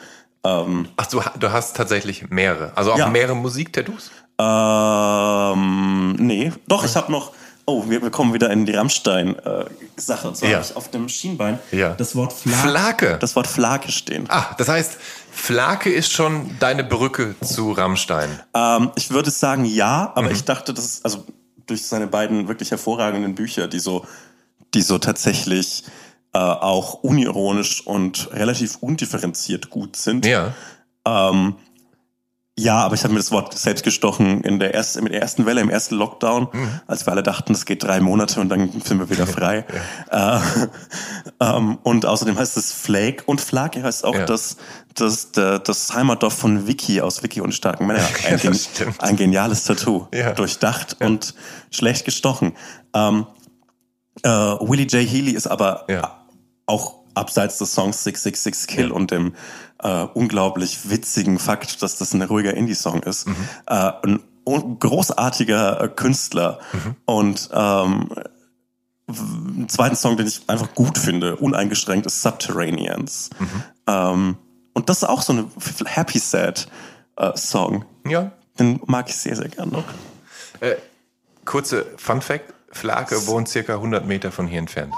Ähm, 0.45 0.89
Ach, 0.97 1.07
du, 1.07 1.23
du 1.39 1.53
hast 1.53 1.77
tatsächlich 1.77 2.31
mehrere. 2.31 2.73
Also 2.77 2.93
auch 2.93 2.99
Ja. 2.99 3.09
mehrere 3.09 3.35
Musiktattoos? 3.37 4.11
ähm, 4.39 6.13
nee, 6.17 6.53
doch, 6.67 6.85
ich 6.85 6.97
habe 6.97 7.11
noch. 7.13 7.33
Oh, 7.67 7.85
wir, 7.89 8.03
wir 8.03 8.11
kommen 8.11 8.35
wieder 8.35 8.51
in 8.51 8.67
die 8.67 8.73
Rammstein-Sache. 8.73 10.29
Und 10.29 10.37
zwar 10.37 10.49
Ja. 10.51 10.57
habe 10.59 10.67
ich 10.69 10.77
auf 10.77 10.91
dem 10.91 11.09
Schienbein 11.09 11.59
Ja. 11.73 11.95
das 11.95 12.15
Wort 12.15 12.35
Flake, 12.35 12.59
Flake. 12.69 13.19
Das 13.21 13.35
Wort 13.37 13.47
Flake 13.47 13.91
stehen. 13.91 14.27
Ah, 14.29 14.55
das 14.59 14.69
heißt, 14.69 14.99
Flake 15.33 15.91
ist 15.91 16.13
schon 16.13 16.51
deine 16.61 16.85
Brücke 16.85 17.35
zu 17.43 17.73
Rammstein. 17.73 18.29
Ähm, 18.53 18.91
ich 18.97 19.11
würde 19.13 19.31
sagen 19.31 19.65
ja, 19.65 20.13
aber 20.15 20.27
Mhm. 20.29 20.35
ich 20.35 20.45
dachte, 20.45 20.75
das 20.75 20.85
ist 20.85 21.05
also 21.07 21.25
durch 21.67 21.87
seine 21.87 22.07
beiden 22.07 22.49
wirklich 22.49 22.71
hervorragenden 22.71 23.35
Bücher, 23.35 23.67
die 23.67 23.79
so, 23.79 24.05
die 24.75 24.83
so 24.83 24.99
tatsächlich 24.99 25.85
äh, 26.35 26.39
auch 26.39 26.95
unironisch 26.95 27.87
und 27.87 28.30
relativ 28.32 28.76
undifferenziert 28.80 29.70
gut 29.70 29.97
sind. 29.97 30.26
Ja. 30.26 30.53
Ähm, 31.07 31.55
ja, 32.57 32.76
aber 32.85 32.95
ich 32.95 33.03
habe 33.03 33.12
mir 33.12 33.18
das 33.18 33.32
Wort 33.32 33.59
selbst 33.59 33.82
gestochen 33.82 34.43
in 34.45 34.61
der 34.61 34.74
ersten, 34.74 35.03
mit 35.03 35.12
der 35.12 35.20
ersten 35.20 35.45
Welle, 35.45 35.61
im 35.61 35.70
ersten 35.70 35.97
Lockdown, 35.97 36.47
Mhm. 36.53 36.80
als 36.87 37.05
wir 37.05 37.12
alle 37.12 37.24
dachten, 37.24 37.53
es 37.53 37.66
geht 37.66 37.82
drei 37.82 37.99
Monate 37.99 38.41
und 38.41 38.49
dann 38.49 38.70
sind 38.85 38.99
wir 39.01 39.11
wieder 39.11 39.26
frei. 39.26 39.64
äh, 40.11 40.39
ähm, 41.41 41.78
und 41.82 42.07
außerdem 42.07 42.39
heißt 42.39 42.57
es 42.57 42.72
Flake 42.72 43.24
und 43.26 43.41
Flake 43.41 43.82
heißt 43.82 44.05
auch 44.05 44.14
Ja. 44.14 44.24
das, 44.26 44.57
das, 44.95 45.32
das 45.32 45.95
Heimatdorf 45.95 46.35
von 46.35 46.68
Vicky 46.68 47.01
aus 47.01 47.24
Vicky 47.24 47.41
und 47.41 47.53
starken 47.55 47.87
Männer. 47.89 48.05
Ein, 48.28 48.41
das 48.41 48.68
gen- 48.78 48.95
ein 48.99 49.16
geniales 49.16 49.64
Tattoo. 49.64 50.07
Ja. 50.14 50.32
Durchdacht 50.32 50.97
und 51.01 51.35
schlecht 51.72 52.05
gestochen. 52.05 52.53
Ähm, 52.95 53.26
äh, 54.22 54.28
Willie 54.28 54.87
J. 54.87 55.03
Healy 55.09 55.32
ist 55.32 55.49
aber 55.49 55.87
Ja. 55.89 56.20
Auch 56.67 57.05
abseits 57.15 57.59
des 57.59 57.73
Songs 57.75 58.03
666 58.05 58.67
Kill 58.67 58.91
und 58.91 59.11
dem 59.11 59.35
äh, 59.83 60.05
unglaublich 60.15 60.91
witzigen 60.91 61.39
Fakt, 61.39 61.83
dass 61.83 61.99
das 61.99 62.12
ein 62.12 62.23
ruhiger 62.23 62.55
Indie-Song 62.55 63.03
ist, 63.03 63.27
äh, 63.67 63.93
ein 64.03 64.21
großartiger 64.45 65.81
äh, 65.81 65.89
Künstler 65.89 66.59
und 67.05 67.51
ähm, 67.53 68.09
einen 69.07 69.69
zweiten 69.69 69.97
Song, 69.97 70.17
den 70.17 70.27
ich 70.27 70.43
einfach 70.47 70.75
gut 70.75 70.99
finde, 70.99 71.37
uneingeschränkt, 71.37 72.07
ist 72.07 72.23
Subterraneans. 72.23 73.31
Ähm, 73.87 74.37
und 74.73 74.89
das 74.89 74.99
ist 74.99 75.09
auch 75.09 75.23
so 75.23 75.33
eine 75.35 75.47
Happy 75.85 76.19
Sad 76.19 76.69
äh, 77.17 77.37
Song. 77.37 77.85
Ja. 78.07 78.33
Den 78.59 78.81
mag 78.87 79.09
ich 79.09 79.17
sehr, 79.17 79.37
sehr 79.37 79.49
gern 79.49 79.71
noch. 79.71 79.85
Kurze 81.45 81.87
Fun 81.97 82.23
Fact. 82.23 82.55
Flake 82.71 83.27
wohnt 83.27 83.49
circa 83.49 83.75
100 83.75 84.07
Meter 84.07 84.33
von 84.33 84.47
hier 84.47 84.59
entfernt. 84.59 84.95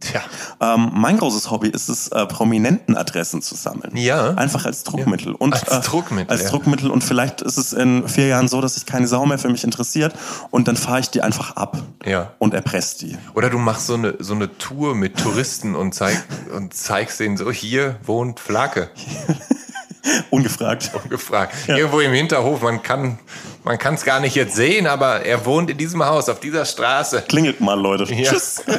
Tja. 0.00 0.22
Ähm, 0.60 0.90
mein 0.94 1.18
großes 1.18 1.50
Hobby 1.50 1.68
ist 1.68 1.88
es, 1.88 2.08
äh, 2.08 2.26
prominenten 2.26 2.96
Adressen 2.96 3.42
zu 3.42 3.56
sammeln. 3.56 3.96
Ja. 3.96 4.34
Einfach 4.34 4.64
als 4.64 4.84
Druckmittel. 4.84 5.34
Und, 5.34 5.54
Als 5.54 5.86
äh, 5.86 5.88
Druckmittel, 5.88 6.30
Als 6.30 6.44
ja. 6.44 6.50
Druckmittel. 6.50 6.90
Und 6.90 7.02
vielleicht 7.02 7.40
ist 7.40 7.58
es 7.58 7.72
in 7.72 8.08
vier 8.08 8.28
Jahren 8.28 8.48
so, 8.48 8.60
dass 8.60 8.74
sich 8.74 8.86
keine 8.86 9.08
Sau 9.08 9.26
mehr 9.26 9.38
für 9.38 9.48
mich 9.48 9.64
interessiert. 9.64 10.14
Und 10.50 10.68
dann 10.68 10.76
fahre 10.76 11.00
ich 11.00 11.10
die 11.10 11.22
einfach 11.22 11.56
ab. 11.56 11.78
Ja. 12.04 12.32
Und 12.38 12.54
erpresse 12.54 12.98
die. 12.98 13.18
Oder 13.34 13.50
du 13.50 13.58
machst 13.58 13.86
so 13.86 13.94
eine, 13.94 14.14
so 14.20 14.34
eine 14.34 14.56
Tour 14.58 14.94
mit 14.94 15.18
Touristen 15.18 15.74
und, 15.74 15.94
zeig, 15.94 16.22
und 16.54 16.74
zeigst 16.74 17.18
denen 17.18 17.36
so, 17.36 17.50
hier 17.50 17.96
wohnt 18.04 18.38
Flake. 18.38 18.90
Ungefragt. 20.30 20.92
Gefragt. 21.10 21.54
Irgendwo 21.66 22.00
im 22.00 22.12
Hinterhof, 22.12 22.62
man 22.62 22.82
kann 22.82 23.18
man 23.64 23.76
kann 23.76 23.94
es 23.94 24.04
gar 24.04 24.20
nicht 24.20 24.34
jetzt 24.34 24.56
sehen, 24.56 24.86
aber 24.86 25.26
er 25.26 25.44
wohnt 25.44 25.68
in 25.68 25.76
diesem 25.76 26.02
Haus, 26.02 26.30
auf 26.30 26.40
dieser 26.40 26.64
Straße. 26.64 27.22
Klingelt 27.28 27.60
mal, 27.60 27.78
Leute. 27.78 28.10
Ja. 28.14 28.30
Tschüss. 28.30 28.62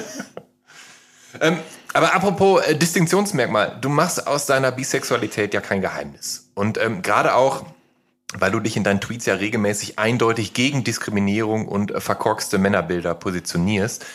Ähm, 1.41 1.57
aber 1.93 2.13
apropos 2.13 2.61
äh, 2.65 2.75
Distinktionsmerkmal, 2.75 3.77
du 3.81 3.89
machst 3.89 4.27
aus 4.27 4.45
deiner 4.45 4.71
Bisexualität 4.71 5.53
ja 5.53 5.61
kein 5.61 5.81
Geheimnis. 5.81 6.49
Und 6.53 6.77
ähm, 6.77 7.01
gerade 7.01 7.33
auch, 7.35 7.65
weil 8.37 8.51
du 8.51 8.59
dich 8.59 8.77
in 8.77 8.83
deinen 8.83 9.01
Tweets 9.01 9.25
ja 9.25 9.35
regelmäßig 9.35 9.97
eindeutig 9.97 10.53
gegen 10.53 10.83
Diskriminierung 10.83 11.67
und 11.67 11.91
äh, 11.91 11.99
verkorkste 11.99 12.57
Männerbilder 12.57 13.15
positionierst. 13.15 14.05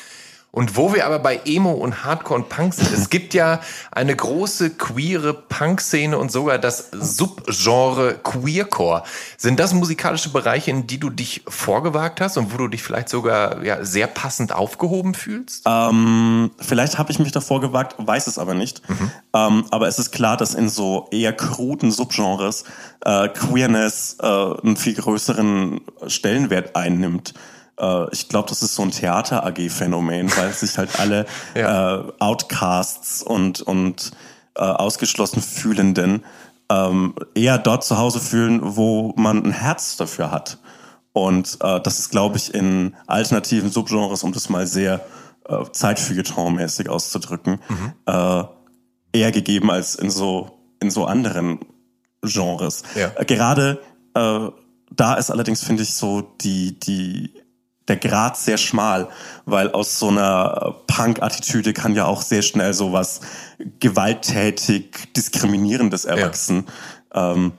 Und 0.55 0.77
wo 0.77 0.95
wir 0.95 1.05
aber 1.05 1.19
bei 1.19 1.41
Emo 1.47 1.73
und 1.73 2.05
Hardcore 2.05 2.43
und 2.43 2.49
Punk 2.49 2.75
sind, 2.75 2.93
es 2.93 3.11
gibt 3.11 3.35
ja 3.35 3.59
eine 3.91 4.15
große 4.15 4.71
queere 4.71 5.35
Punk-Szene 5.35 6.17
und 6.17 6.31
sogar 6.31 6.59
das 6.59 6.91
Subgenre 6.93 8.21
Queercore. 8.23 9.03
Sind 9.37 9.59
das 9.59 9.75
musikalische 9.75 10.29
Bereiche, 10.29 10.71
in 10.71 10.87
die 10.87 11.01
du 11.01 11.11
dich 11.11 11.43
vorgewagt 11.49 12.21
hast 12.21 12.37
und 12.37 12.53
wo 12.53 12.57
du 12.59 12.69
dich 12.69 12.85
vielleicht 12.85 13.09
sogar 13.09 13.65
ja, 13.65 13.85
sehr 13.85 14.07
passend 14.07 14.53
aufgehoben 14.53 15.15
fühlst? 15.15 15.65
Ähm, 15.67 16.53
vielleicht 16.61 16.99
habe 16.99 17.11
ich 17.11 17.19
mich 17.19 17.33
davor 17.33 17.61
gewagt, 17.61 17.97
weiß 17.99 18.29
es 18.29 18.39
aber 18.39 18.55
nicht. 18.55 18.89
Mhm. 18.89 19.11
Ähm, 19.35 19.65
aber 19.73 19.89
es 19.89 19.99
ist 19.99 20.13
klar, 20.13 20.37
dass 20.37 20.55
in 20.55 20.69
so 20.69 21.09
eher 21.11 21.33
kruden 21.33 21.91
Subgenres 21.91 22.63
äh, 23.05 23.29
Queerness 23.29 24.19
äh, 24.21 24.27
einen 24.27 24.77
viel 24.77 24.95
größeren 24.95 25.81
Stellenwert 26.07 26.77
einnimmt. 26.77 27.35
Äh, 27.79 28.11
ich 28.13 28.29
glaube, 28.29 28.49
das 28.49 28.63
ist 28.63 28.75
so 28.75 28.83
ein 28.83 28.91
Theater-AG-Phänomen, 28.91 30.31
weil 30.37 30.53
sich 30.53 30.79
halt 30.79 30.99
alle 30.99 31.27
Ja. 31.55 31.97
äh, 32.01 32.13
Outcasts 32.19 33.23
und, 33.23 33.61
und 33.63 34.13
äh, 34.57 34.61
ausgeschlossen 34.63 35.43
Fühlenden 35.43 36.25
ähm, 36.71 37.15
eher 37.35 37.59
dort 37.59 37.85
zu 37.85 37.99
Hause 37.99 38.21
fühlen, 38.21 38.61
wo 38.63 39.13
man 39.17 39.45
ein 39.45 39.53
Herz 39.53 39.97
dafür 39.97 40.31
hat. 40.31 40.59
Und 41.13 41.59
äh, 41.61 41.81
das 41.81 41.99
ist, 41.99 42.11
glaube 42.11 42.37
ich, 42.37 42.55
in 42.55 42.95
alternativen 43.07 43.71
Subgenres, 43.71 44.25
um 44.25 44.33
das 44.33 44.49
mal 44.49 44.67
sehr 44.67 45.05
äh, 45.49 45.55
Zeitfeuilleton-mäßig 45.71 46.89
auszudrücken, 46.89 47.61
äh, 48.07 48.45
eher 49.13 49.31
gegeben 49.31 49.71
als 49.71 49.95
in 49.95 50.11
so, 50.11 50.59
in 50.81 50.91
so 50.91 51.05
anderen 51.05 51.61
Genres. 52.23 52.83
Ja. 52.97 53.13
Äh, 53.17 53.25
gerade 53.27 53.81
äh, 54.15 54.49
da 54.91 55.15
ist 55.15 55.31
allerdings, 55.31 55.63
finde 55.63 55.83
ich, 55.83 55.95
so 55.95 56.23
die, 56.41 56.79
die, 56.79 57.35
der 57.89 57.97
Grad 57.97 58.37
sehr 58.37 58.57
schmal, 58.57 59.09
weil 59.45 59.71
aus 59.71 59.99
so 59.99 60.09
einer 60.09 60.75
Punk-Attitüde 60.87 61.73
kann 61.73 61.95
ja 61.95 62.07
auch 62.07 62.23
sehr 62.23 62.43
schnell 62.43 62.73
sowas 62.73 63.21
gewalttätig 63.79 65.13
Diskriminierendes 65.15 66.05
erwachsen. 66.05 66.67
Ähm, 67.13 67.53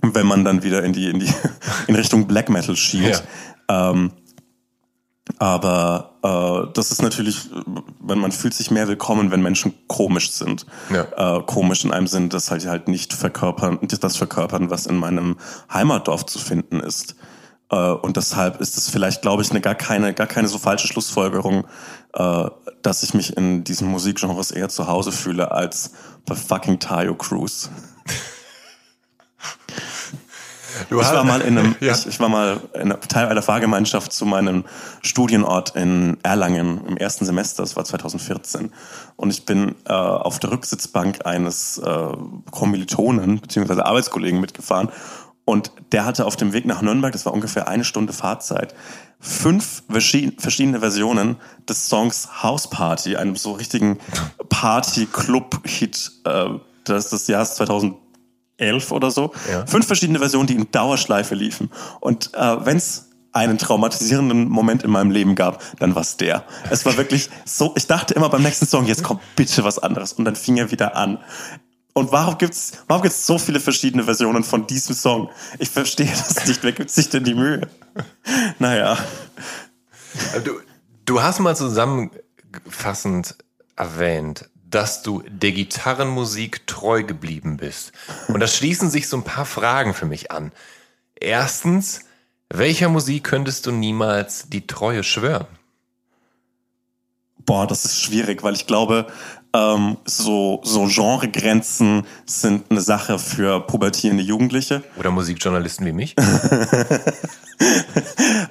wenn 0.00 0.26
man 0.26 0.44
dann 0.44 0.62
wieder 0.62 0.84
in 0.84 0.92
die 0.92 1.08
in 1.08 1.18
die 1.18 1.32
in 1.86 1.96
Richtung 1.96 2.26
Black 2.26 2.48
Metal 2.48 2.76
schielt. 2.76 3.24
Ähm, 3.68 4.12
aber 5.38 6.14
äh, 6.22 6.72
das 6.72 6.90
ist 6.90 7.02
natürlich, 7.02 7.50
wenn 8.00 8.18
man 8.18 8.32
fühlt 8.32 8.54
sich 8.54 8.70
mehr 8.70 8.88
willkommen, 8.88 9.30
wenn 9.30 9.42
Menschen 9.42 9.74
komisch 9.86 10.30
sind. 10.30 10.64
Ja. 10.90 11.38
Äh, 11.38 11.42
komisch 11.42 11.84
in 11.84 11.92
einem 11.92 12.06
Sinn, 12.06 12.28
dass 12.28 12.50
halt 12.50 12.66
halt 12.66 12.88
nicht 12.88 13.12
verkörpern, 13.12 13.78
das 13.82 14.16
verkörpern, 14.16 14.70
was 14.70 14.86
in 14.86 14.96
meinem 14.96 15.36
Heimatdorf 15.72 16.24
zu 16.26 16.38
finden 16.38 16.80
ist. 16.80 17.14
Äh, 17.70 17.76
und 17.76 18.16
deshalb 18.16 18.60
ist 18.60 18.76
es 18.76 18.88
vielleicht, 18.88 19.22
glaube 19.22 19.42
ich, 19.42 19.50
eine 19.50 19.60
gar 19.60 19.74
keine, 19.74 20.14
gar 20.14 20.26
keine 20.26 20.48
so 20.48 20.58
falsche 20.58 20.86
Schlussfolgerung, 20.88 21.66
äh, 22.14 22.44
dass 22.82 23.02
ich 23.02 23.14
mich 23.14 23.36
in 23.36 23.64
diesen 23.64 23.88
Musikgenres 23.88 24.50
eher 24.50 24.68
zu 24.68 24.86
Hause 24.86 25.12
fühle 25.12 25.52
als 25.52 25.92
bei 26.26 26.34
fucking 26.34 26.78
Tayo 26.78 27.14
Cruz. 27.14 27.70
Du 30.88 31.00
Ich 31.00 31.06
war 31.06 31.24
mal 31.24 31.40
in 31.40 31.58
einem, 31.58 31.76
Ja. 31.80 31.92
ich, 31.92 32.06
ich 32.06 32.20
war 32.20 32.28
mal 32.28 32.60
in 32.74 32.82
einer, 32.82 33.00
Teil 33.00 33.26
einer 33.26 33.42
Fahrgemeinschaft 33.42 34.12
zu 34.12 34.24
meinem 34.26 34.64
Studienort 35.02 35.74
in 35.76 36.18
Erlangen 36.22 36.86
im 36.86 36.96
ersten 36.96 37.24
Semester, 37.24 37.62
das 37.62 37.76
war 37.76 37.84
2014. 37.84 38.70
Und 39.16 39.30
ich 39.30 39.44
bin 39.44 39.74
äh, 39.86 39.92
auf 39.92 40.38
der 40.38 40.52
Rücksitzbank 40.52 41.26
eines 41.26 41.78
äh, 41.78 42.12
Kommilitonen 42.50 43.40
bzw. 43.40 43.82
Arbeitskollegen 43.82 44.40
mitgefahren. 44.40 44.90
Und 45.48 45.72
der 45.92 46.04
hatte 46.04 46.26
auf 46.26 46.36
dem 46.36 46.52
Weg 46.52 46.66
nach 46.66 46.82
Nürnberg, 46.82 47.10
das 47.10 47.24
war 47.24 47.32
ungefähr 47.32 47.68
eine 47.68 47.82
Stunde 47.82 48.12
Fahrzeit, 48.12 48.74
fünf 49.18 49.82
verschi- 49.90 50.38
verschiedene 50.38 50.80
Versionen 50.80 51.36
des 51.66 51.88
Songs 51.88 52.42
House 52.42 52.68
Party, 52.68 53.16
einem 53.16 53.34
so 53.34 53.52
richtigen 53.52 53.98
Party-Club-Hit 54.50 56.12
äh, 56.24 56.44
des, 56.86 57.08
des 57.10 57.26
Jahres 57.28 57.54
2011 57.56 58.92
oder 58.92 59.10
so. 59.10 59.32
Ja. 59.50 59.66
Fünf 59.66 59.86
verschiedene 59.86 60.18
Versionen, 60.18 60.46
die 60.46 60.54
in 60.54 60.70
Dauerschleife 60.70 61.34
liefen. 61.34 61.70
Und 62.00 62.34
äh, 62.34 62.64
wenn 62.66 62.76
es 62.76 63.06
einen 63.32 63.58
traumatisierenden 63.58 64.48
Moment 64.48 64.82
in 64.82 64.90
meinem 64.90 65.10
Leben 65.10 65.34
gab, 65.34 65.62
dann 65.78 65.94
war 65.94 66.02
es 66.02 66.16
der. 66.16 66.44
Es 66.70 66.84
war 66.84 66.96
wirklich 66.96 67.30
so, 67.44 67.72
ich 67.76 67.86
dachte 67.86 68.14
immer 68.14 68.28
beim 68.28 68.42
nächsten 68.42 68.66
Song, 68.66 68.86
jetzt 68.86 69.02
kommt 69.02 69.20
bitte 69.36 69.64
was 69.64 69.78
anderes. 69.78 70.12
Und 70.14 70.24
dann 70.24 70.36
fing 70.36 70.56
er 70.56 70.70
wieder 70.70 70.96
an. 70.96 71.18
Und 71.98 72.12
warum 72.12 72.38
gibt's, 72.38 72.72
warum 72.86 73.02
gibt's 73.02 73.26
so 73.26 73.38
viele 73.38 73.58
verschiedene 73.58 74.04
Versionen 74.04 74.44
von 74.44 74.68
diesem 74.68 74.94
Song? 74.94 75.30
Ich 75.58 75.68
verstehe 75.68 76.06
das 76.06 76.46
nicht. 76.46 76.62
Wer 76.62 76.70
gibt 76.70 76.90
sich 76.90 77.08
denn 77.08 77.24
die 77.24 77.34
Mühe? 77.34 77.68
Naja. 78.60 78.96
Du, 80.44 80.60
du 81.04 81.22
hast 81.22 81.40
mal 81.40 81.56
zusammenfassend 81.56 83.34
erwähnt, 83.74 84.48
dass 84.54 85.02
du 85.02 85.24
der 85.28 85.50
Gitarrenmusik 85.50 86.68
treu 86.68 87.02
geblieben 87.02 87.56
bist. 87.56 87.90
Und 88.28 88.38
da 88.38 88.46
schließen 88.46 88.90
sich 88.90 89.08
so 89.08 89.16
ein 89.16 89.24
paar 89.24 89.46
Fragen 89.46 89.92
für 89.92 90.06
mich 90.06 90.30
an. 90.30 90.52
Erstens, 91.16 92.02
welcher 92.48 92.88
Musik 92.88 93.24
könntest 93.24 93.66
du 93.66 93.72
niemals 93.72 94.48
die 94.48 94.68
Treue 94.68 95.02
schwören? 95.02 95.48
Boah, 97.44 97.66
das 97.66 97.84
ist 97.84 98.00
schwierig, 98.00 98.42
weil 98.42 98.54
ich 98.54 98.66
glaube, 98.66 99.10
ähm, 99.54 99.96
so, 100.04 100.60
so 100.64 100.86
Genregrenzen 100.86 102.04
sind 102.26 102.70
eine 102.70 102.80
Sache 102.80 103.18
für 103.18 103.60
pubertierende 103.60 104.22
Jugendliche. 104.22 104.82
Oder 104.96 105.10
Musikjournalisten 105.10 105.86
wie 105.86 105.92
mich? 105.92 106.14
äh, 106.18 106.22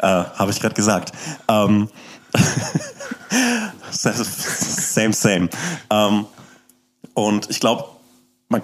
Habe 0.02 0.52
ich 0.52 0.60
gerade 0.60 0.76
gesagt. 0.76 1.12
Ähm, 1.48 1.90
same, 3.92 5.14
same. 5.14 5.50
Ähm, 5.90 6.26
und 7.14 7.50
ich 7.50 7.60
glaube, 7.60 7.86
man, 8.50 8.62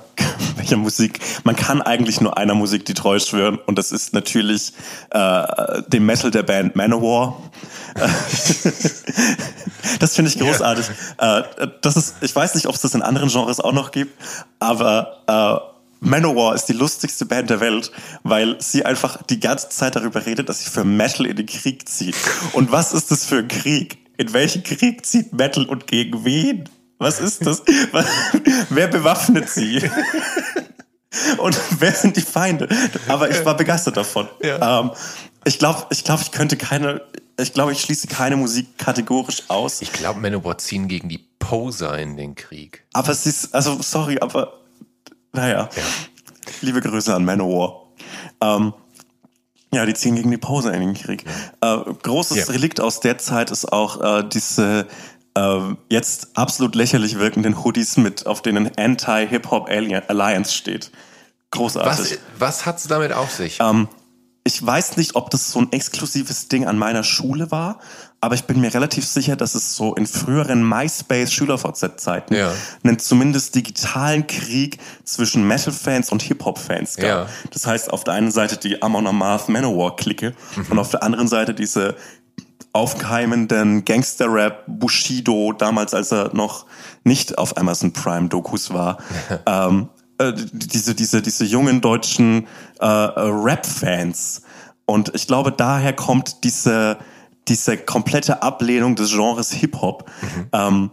welcher 0.63 0.77
Musik, 0.77 1.19
man 1.43 1.57
kann 1.57 1.81
eigentlich 1.81 2.21
nur 2.21 2.37
einer 2.37 2.55
Musik 2.55 2.85
die 2.85 2.93
Treue 2.93 3.19
schwören 3.19 3.59
und 3.65 3.77
das 3.77 3.91
ist 3.91 4.13
natürlich 4.13 4.71
äh, 5.09 5.81
dem 5.87 6.05
Metal 6.05 6.31
der 6.31 6.43
Band 6.43 6.77
Manowar. 6.77 7.37
das 9.99 10.15
finde 10.15 10.31
ich 10.31 10.39
großartig. 10.39 10.85
Yeah. 11.21 11.39
Äh, 11.39 11.67
das 11.81 11.97
ist, 11.97 12.15
ich 12.21 12.33
weiß 12.33 12.55
nicht, 12.55 12.67
ob 12.67 12.75
es 12.75 12.81
das 12.81 12.95
in 12.95 13.01
anderen 13.01 13.27
Genres 13.27 13.59
auch 13.59 13.73
noch 13.73 13.91
gibt, 13.91 14.13
aber 14.59 15.17
äh, 15.27 15.73
Manowar 15.99 16.55
ist 16.55 16.65
die 16.65 16.73
lustigste 16.73 17.25
Band 17.25 17.49
der 17.49 17.59
Welt, 17.59 17.91
weil 18.23 18.55
sie 18.61 18.85
einfach 18.85 19.21
die 19.23 19.41
ganze 19.41 19.67
Zeit 19.67 19.97
darüber 19.97 20.25
redet, 20.25 20.47
dass 20.47 20.63
sie 20.63 20.69
für 20.69 20.85
Metal 20.85 21.25
in 21.25 21.35
den 21.35 21.45
Krieg 21.45 21.89
zieht. 21.89 22.15
Und 22.53 22.71
was 22.71 22.93
ist 22.93 23.11
das 23.11 23.25
für 23.25 23.39
ein 23.39 23.49
Krieg? 23.49 23.97
In 24.15 24.31
welchen 24.31 24.63
Krieg 24.63 25.05
zieht 25.05 25.33
Metal 25.33 25.65
und 25.65 25.87
gegen 25.87 26.23
wen? 26.23 26.69
Was 27.03 27.19
ist 27.19 27.45
das? 27.45 27.61
Wer 28.69 28.87
bewaffnet 28.87 29.49
sie? 29.49 29.81
Und 31.37 31.59
wer 31.79 31.93
sind 31.93 32.17
die 32.17 32.21
Feinde? 32.21 32.67
Aber 33.07 33.29
ich 33.29 33.43
war 33.45 33.55
begeistert 33.55 33.97
davon. 33.97 34.27
Ja. 34.41 34.81
Ähm, 34.81 34.91
ich 35.45 35.59
glaube, 35.59 35.85
ich, 35.91 36.03
glaub, 36.03 36.21
ich 36.21 36.31
könnte 36.31 36.57
keine, 36.57 37.01
ich 37.39 37.53
glaube, 37.53 37.71
ich 37.71 37.81
schließe 37.81 38.07
keine 38.07 38.37
Musik 38.37 38.77
kategorisch 38.77 39.43
aus. 39.49 39.81
Ich 39.81 39.91
glaube, 39.91 40.19
Manowar 40.19 40.57
ziehen 40.57 40.87
gegen 40.87 41.09
die 41.09 41.25
Poser 41.39 41.97
in 41.99 42.17
den 42.17 42.35
Krieg. 42.35 42.85
Aber 42.93 43.09
es 43.09 43.25
ist, 43.25 43.53
also 43.53 43.81
sorry, 43.81 44.19
aber 44.19 44.61
naja. 45.33 45.69
Ja. 45.75 45.83
Liebe 46.61 46.81
Grüße 46.81 47.13
an 47.13 47.25
Manowar. 47.25 47.87
Ähm, 48.41 48.73
ja, 49.73 49.85
die 49.85 49.93
ziehen 49.93 50.15
gegen 50.15 50.29
die 50.29 50.37
Poser 50.37 50.73
in 50.73 50.81
den 50.81 50.93
Krieg. 50.93 51.25
Äh, 51.61 51.77
großes 52.03 52.37
ja. 52.37 52.45
Relikt 52.45 52.79
aus 52.79 52.99
der 52.99 53.17
Zeit 53.17 53.49
ist 53.49 53.71
auch 53.73 54.01
äh, 54.01 54.23
diese 54.23 54.87
äh, 55.35 55.59
jetzt 55.89 56.29
absolut 56.35 56.75
lächerlich 56.75 57.19
wirkenden 57.19 57.63
Hoodies 57.63 57.97
mit, 57.97 58.25
auf 58.25 58.41
denen 58.41 58.71
Anti-Hip-Hop 58.77 59.69
Alliance 59.69 60.53
steht. 60.53 60.91
Großartig. 61.51 62.19
Was, 62.39 62.65
was 62.65 62.77
es 62.77 62.87
damit 62.87 63.13
auf 63.13 63.31
sich? 63.31 63.59
Ähm, 63.59 63.87
ich 64.45 64.65
weiß 64.65 64.97
nicht, 64.97 65.15
ob 65.15 65.29
das 65.29 65.51
so 65.51 65.59
ein 65.59 65.71
exklusives 65.71 66.49
Ding 66.49 66.67
an 66.67 66.77
meiner 66.77 67.03
Schule 67.03 67.49
war, 67.51 67.79
aber 68.19 68.35
ich 68.35 68.43
bin 68.43 68.59
mir 68.59 68.73
relativ 68.73 69.05
sicher, 69.05 69.35
dass 69.35 69.55
es 69.55 69.75
so 69.75 69.95
in 69.95 70.05
früheren 70.05 70.67
MySpace-SchülerVZ-Zeiten 70.67 72.35
ja. 72.35 72.53
einen 72.83 72.99
zumindest 72.99 73.55
digitalen 73.55 74.27
Krieg 74.27 74.79
zwischen 75.05 75.47
Metal-Fans 75.47 76.11
und 76.11 76.23
Hip-Hop-Fans 76.23 76.97
gab. 76.97 77.05
Ja. 77.05 77.29
Das 77.51 77.67
heißt, 77.67 77.91
auf 77.91 78.03
der 78.03 78.15
einen 78.15 78.31
Seite 78.31 78.57
die 78.57 78.81
Amon 78.81 79.07
Amarth 79.07 79.47
Manowar-Clique 79.47 80.33
mhm. 80.55 80.65
und 80.69 80.79
auf 80.79 80.89
der 80.89 81.03
anderen 81.03 81.27
Seite 81.27 81.53
diese 81.53 81.95
aufkeimenden 82.73 83.85
Gangster-Rap 83.85 84.63
Bushido, 84.67 85.53
damals 85.53 85.93
als 85.93 86.11
er 86.11 86.33
noch 86.33 86.65
nicht 87.03 87.37
auf 87.37 87.55
Amazon 87.57 87.93
Prime 87.93 88.27
Dokus 88.29 88.73
war, 88.73 88.97
ähm, 89.45 89.89
äh, 90.17 90.33
diese, 90.51 90.95
diese, 90.95 91.21
diese 91.21 91.45
jungen 91.45 91.81
deutschen 91.81 92.47
äh, 92.79 92.85
Rap-Fans. 92.85 94.41
Und 94.85 95.11
ich 95.15 95.27
glaube, 95.27 95.51
daher 95.51 95.93
kommt 95.93 96.43
diese, 96.43 96.97
diese 97.47 97.77
komplette 97.77 98.41
Ablehnung 98.41 98.95
des 98.95 99.11
Genres 99.11 99.51
Hip-Hop. 99.51 100.09
Mhm. 100.21 100.47
Ähm, 100.51 100.91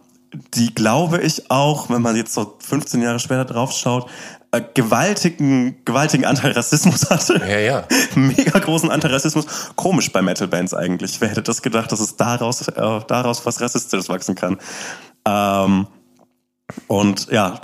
die 0.55 0.75
glaube 0.75 1.21
ich 1.21 1.51
auch, 1.51 1.91
wenn 1.91 2.03
man 2.03 2.17
jetzt 2.17 2.35
so 2.35 2.57
15 2.61 3.03
Jahre 3.03 3.19
später 3.19 3.45
draufschaut, 3.45 4.09
äh, 4.53 4.63
gewaltigen, 4.75 5.77
gewaltigen 5.85 6.25
Antirassismus 6.25 7.09
hatte. 7.09 7.41
Ja, 7.47 7.59
ja. 7.59 7.89
Mega 8.15 8.59
großen 8.59 8.91
Antirassismus. 8.91 9.47
Komisch 9.77 10.11
bei 10.13 10.23
Metal-Bands 10.23 10.75
eigentlich. 10.75 11.21
Wer 11.21 11.29
hätte 11.29 11.43
das 11.43 11.63
gedacht, 11.63 11.93
dass 11.93 12.01
es 12.01 12.17
daraus, 12.17 12.67
äh, 12.67 13.01
daraus 13.07 13.47
was 13.47 13.61
Rassistisches 13.61 14.09
wachsen 14.09 14.35
kann? 14.35 14.59
Ähm, 15.25 15.87
und 16.87 17.29
ja, 17.31 17.61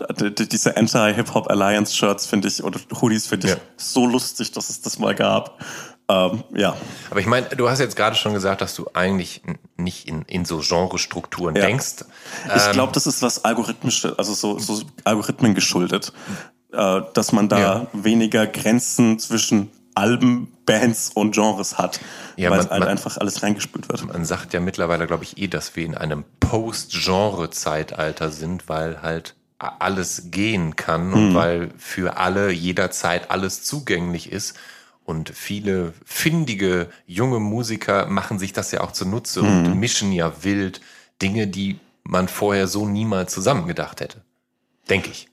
diese 0.51 0.77
Anti-Hip-Hop 0.77 1.49
Alliance-Shirts 1.51 2.27
finde 2.27 2.49
ich, 2.49 2.63
oder 2.63 2.79
Hoodies 3.01 3.27
finde 3.27 3.49
ich 3.49 3.55
ja. 3.55 3.61
so 3.77 4.07
lustig, 4.07 4.53
dass 4.53 4.71
es 4.71 4.81
das 4.81 4.99
mal 4.99 5.15
gab. 5.15 5.61
Ähm, 6.09 6.45
ja. 6.55 6.77
Aber 7.11 7.21
ich 7.21 7.27
meine, 7.27 7.49
du 7.49 7.69
hast 7.69 7.81
jetzt 7.81 7.97
gerade 7.97 8.15
schon 8.15 8.33
gesagt, 8.33 8.61
dass 8.61 8.75
du 8.75 8.89
eigentlich 8.95 9.43
nicht 9.77 10.09
in, 10.09 10.23
in 10.23 10.45
so 10.45 10.59
Genrestrukturen 10.59 11.57
ja. 11.57 11.67
denkst. 11.67 12.05
Ich 12.55 12.71
glaube, 12.71 12.91
ähm, 12.91 12.95
das 12.95 13.07
ist 13.07 13.23
was 13.23 13.45
algorithmische, 13.45 14.15
also 14.17 14.35
so, 14.35 14.59
so 14.59 14.83
Algorithmen 15.05 15.55
geschuldet 15.55 16.13
äh, 16.73 17.03
dass 17.15 17.33
man 17.33 17.49
da 17.49 17.59
ja. 17.59 17.87
weniger 17.93 18.47
Grenzen 18.47 19.19
zwischen 19.19 19.71
Alben, 19.95 20.53
Bands 20.67 21.11
und 21.15 21.35
Genres 21.35 21.79
hat, 21.79 22.01
ja, 22.37 22.51
weil 22.51 22.59
man, 22.59 22.71
halt 22.71 22.81
man, 22.81 22.89
einfach 22.89 23.17
alles 23.17 23.43
reingespült 23.43 23.89
wird. 23.89 24.05
Man 24.05 24.27
sagt 24.27 24.53
ja 24.53 24.61
mittlerweile, 24.61 25.07
glaube 25.07 25.25
ich, 25.25 25.39
eh, 25.39 25.49
dass 25.49 25.75
wir 25.75 25.87
in 25.87 25.95
einem 25.95 26.25
Post-Genre-Zeitalter 26.41 28.31
sind, 28.31 28.69
weil 28.69 29.01
halt 29.01 29.35
alles 29.59 30.25
gehen 30.31 30.77
kann 30.77 31.15
und 31.15 31.31
mhm. 31.31 31.35
weil 31.35 31.71
für 31.79 32.19
alle 32.19 32.51
jederzeit 32.51 33.31
alles 33.31 33.63
zugänglich 33.63 34.31
ist. 34.31 34.55
Und 35.07 35.31
viele 35.31 35.95
findige 36.05 36.91
junge 37.07 37.39
Musiker 37.39 38.07
machen 38.07 38.41
sich 38.41 38.53
das 38.53 38.73
ja 38.73 38.81
auch 38.81 38.91
zunutze 38.91 39.43
mhm. 39.43 39.49
und 39.49 39.79
mischen 39.79 40.11
ja 40.11 40.43
wild 40.43 40.81
Dinge, 41.23 41.47
die 41.47 41.79
man 42.03 42.27
vorher 42.27 42.67
so 42.67 42.87
niemals 42.87 43.33
zusammen 43.33 43.69
gedacht 43.69 44.01
hätte. 44.01 44.23
Denke 44.91 45.11
ich. 45.11 45.29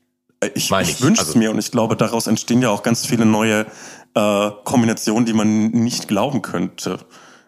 Ich, 0.53 0.71
ich, 0.71 0.89
ich 0.89 1.01
wünsche 1.01 1.21
es 1.21 1.29
also, 1.29 1.39
mir 1.39 1.49
und 1.49 1.57
ich 1.57 1.71
glaube, 1.71 1.95
daraus 1.95 2.27
entstehen 2.27 2.61
ja 2.61 2.69
auch 2.69 2.83
ganz 2.83 3.05
viele 3.05 3.25
neue 3.25 3.65
äh, 4.13 4.51
Kombinationen, 4.63 5.25
die 5.25 5.33
man 5.33 5.69
nicht 5.69 6.07
glauben 6.07 6.43
könnte. 6.43 6.99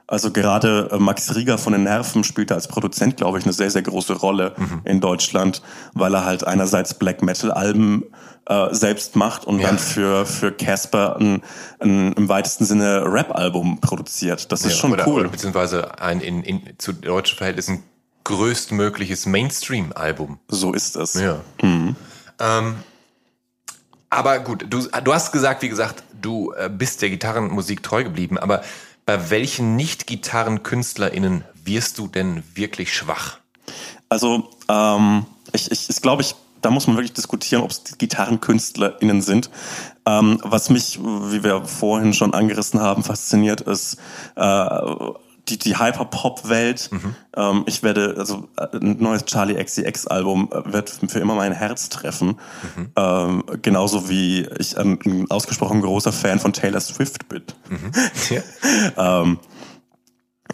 Also 0.07 0.31
gerade 0.31 0.89
äh, 0.91 0.99
Max 0.99 1.33
Rieger 1.35 1.57
von 1.57 1.73
den 1.73 1.83
Nerven 1.83 2.23
spielt 2.23 2.51
als 2.51 2.67
Produzent, 2.67 3.17
glaube 3.17 3.39
ich, 3.39 3.45
eine 3.45 3.53
sehr, 3.53 3.71
sehr 3.71 3.81
große 3.81 4.13
Rolle 4.13 4.53
mhm. 4.55 4.81
in 4.85 5.01
Deutschland, 5.01 5.61
weil 5.93 6.13
er 6.13 6.25
halt 6.25 6.45
einerseits 6.45 6.93
Black 6.93 7.23
Metal 7.23 7.51
Alben 7.51 8.03
äh, 8.45 8.67
selbst 8.71 9.15
macht 9.15 9.45
und 9.45 9.59
ja. 9.59 9.67
dann 9.67 9.79
für 9.79 10.27
für 10.27 10.51
Casper 10.51 11.17
ein, 11.19 11.41
ein, 11.79 12.13
im 12.13 12.29
weitesten 12.29 12.65
Sinne 12.65 13.03
Rap-Album 13.05 13.81
produziert. 13.81 14.51
Das 14.51 14.61
ist 14.61 14.73
ja, 14.73 14.77
schon 14.77 14.91
oder, 14.93 15.07
cool. 15.07 15.21
Oder 15.21 15.29
beziehungsweise 15.29 15.99
ein 15.99 16.21
in, 16.21 16.43
in 16.43 16.61
zu 16.77 16.93
deutschen 16.93 17.37
Verhältnissen 17.37 17.81
größtmögliches 18.25 19.25
Mainstream-Album. 19.25 20.39
So 20.47 20.73
ist 20.73 20.95
es. 20.95 21.15
Ja. 21.15 21.41
Mhm. 21.61 21.95
Ähm, 22.39 22.75
aber 24.09 24.39
gut, 24.39 24.65
du, 24.69 24.81
du 24.81 25.13
hast 25.13 25.31
gesagt, 25.31 25.61
wie 25.61 25.69
gesagt, 25.69 26.03
du 26.21 26.53
äh, 26.53 26.69
bist 26.69 27.01
der 27.01 27.09
Gitarrenmusik 27.09 27.81
treu 27.83 28.03
geblieben, 28.03 28.37
aber 28.37 28.61
bei 29.05 29.29
welchen 29.29 29.75
Nicht-Gitarren-KünstlerInnen 29.75 31.43
wirst 31.63 31.97
du 31.97 32.07
denn 32.07 32.43
wirklich 32.53 32.93
schwach? 32.93 33.37
Also, 34.09 34.49
ähm, 34.69 35.25
ich, 35.51 35.71
ich, 35.71 35.89
ich 35.89 36.01
glaube, 36.01 36.21
ich, 36.21 36.35
da 36.61 36.71
muss 36.71 36.87
man 36.87 36.95
wirklich 36.95 37.13
diskutieren, 37.13 37.61
ob 37.61 37.71
es 37.71 37.83
GitarrenkünstlerInnen 37.97 39.21
sind. 39.21 39.49
Ähm, 40.05 40.39
was 40.43 40.69
mich, 40.69 40.99
wie 40.99 41.43
wir 41.43 41.65
vorhin 41.65 42.13
schon 42.13 42.33
angerissen 42.33 42.79
haben, 42.81 43.03
fasziniert, 43.03 43.61
ist 43.61 43.97
äh, 44.35 44.79
die, 45.47 45.57
die 45.57 45.77
Hyper-Pop-Welt. 45.77 46.89
Mhm. 46.91 47.15
Ähm, 47.35 47.63
ich 47.67 47.83
werde, 47.83 48.15
also 48.17 48.49
ein 48.57 48.97
neues 48.99 49.25
Charlie 49.25 49.61
XCX-Album 49.61 50.49
äh, 50.51 50.73
wird 50.73 50.89
für 51.07 51.19
immer 51.19 51.35
mein 51.35 51.51
Herz 51.51 51.89
treffen. 51.89 52.39
Mhm. 52.75 52.91
Ähm, 52.95 53.43
genauso 53.61 54.09
wie 54.09 54.47
ich 54.57 54.77
ein, 54.77 54.99
ein, 55.05 55.29
ausgesprochen 55.29 55.81
großer 55.81 56.11
Fan 56.11 56.39
von 56.39 56.53
Taylor 56.53 56.81
Swift 56.81 57.27
bin. 57.29 57.43
Mhm. 57.69 57.91
Ja. 58.29 59.21
ähm, 59.21 59.39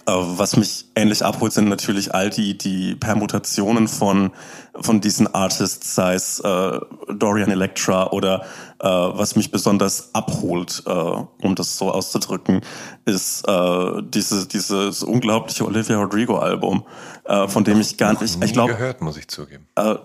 äh, 0.06 0.12
was 0.14 0.56
mich 0.58 0.86
ähnlich 0.96 1.24
abholt, 1.24 1.54
sind 1.54 1.70
natürlich 1.70 2.14
all 2.14 2.30
die, 2.30 2.58
die 2.58 2.96
Permutationen 2.96 3.88
von, 3.88 4.32
von 4.80 5.02
diesen 5.02 5.34
Artists, 5.34 5.96
sei 5.96 6.16
es 6.16 6.40
äh, 6.40 6.80
Dorian 7.14 7.52
Electra 7.52 8.10
oder 8.12 8.46
äh, 8.82 8.88
was 8.88 9.36
mich 9.36 9.52
besonders 9.52 10.14
abholt, 10.14 10.84
äh, 10.88 10.92
um 10.92 11.56
das 11.56 11.78
so 11.78 11.92
auszudrücken, 11.92 12.62
ist 13.06 13.48
äh, 13.48 14.02
diese, 14.04 14.48
dieses 14.48 15.04
unglaubliche 15.04 15.66
Olivia 15.66 15.98
Rodrigo-Album, 15.98 16.84
äh, 17.26 17.48
von 17.48 17.64
dem 17.64 17.80
ich 17.80 17.98
gar 17.98 18.14
nicht, 18.14 18.24
ich, 18.24 18.42
ich 18.42 18.54
glaube... 18.54 18.74
gehört, 18.74 19.02
muss 19.02 19.18
ich 19.18 19.28
zugeben. 19.28 19.68
Äh, 19.76 19.96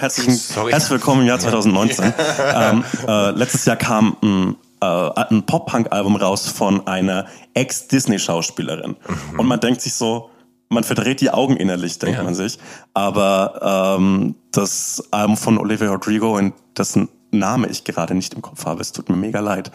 herzlichen, 0.00 0.32
herzlich 0.68 0.90
willkommen 0.90 1.22
im 1.22 1.28
Jahr 1.28 1.38
2019. 1.38 2.12
ähm, 2.54 2.84
äh, 3.06 3.30
letztes 3.30 3.64
Jahr 3.64 3.76
kam 3.76 4.16
ein 4.22 4.56
äh, 4.80 5.10
ein 5.30 5.46
Pop-Punk-Album 5.46 6.16
raus 6.16 6.48
von 6.48 6.86
einer 6.86 7.26
Ex-Disney-Schauspielerin. 7.54 8.96
Mhm. 9.32 9.40
Und 9.40 9.46
man 9.46 9.60
denkt 9.60 9.80
sich 9.80 9.94
so, 9.94 10.30
man 10.68 10.84
verdreht 10.84 11.20
die 11.20 11.30
Augen 11.30 11.56
innerlich, 11.56 11.98
denkt 11.98 12.18
Ja. 12.18 12.24
man 12.24 12.34
sich. 12.34 12.58
Aber 12.92 13.96
ähm, 13.98 14.34
das 14.50 15.02
Album 15.10 15.36
von 15.36 15.58
Olivia 15.58 15.88
Rodrigo, 15.90 16.36
in 16.38 16.52
dessen 16.76 17.08
Name 17.38 17.68
ich 17.68 17.84
gerade 17.84 18.14
nicht 18.14 18.34
im 18.34 18.42
Kopf 18.42 18.66
habe, 18.66 18.80
es 18.80 18.92
tut 18.92 19.08
mir 19.08 19.16
mega 19.16 19.40
leid, 19.40 19.70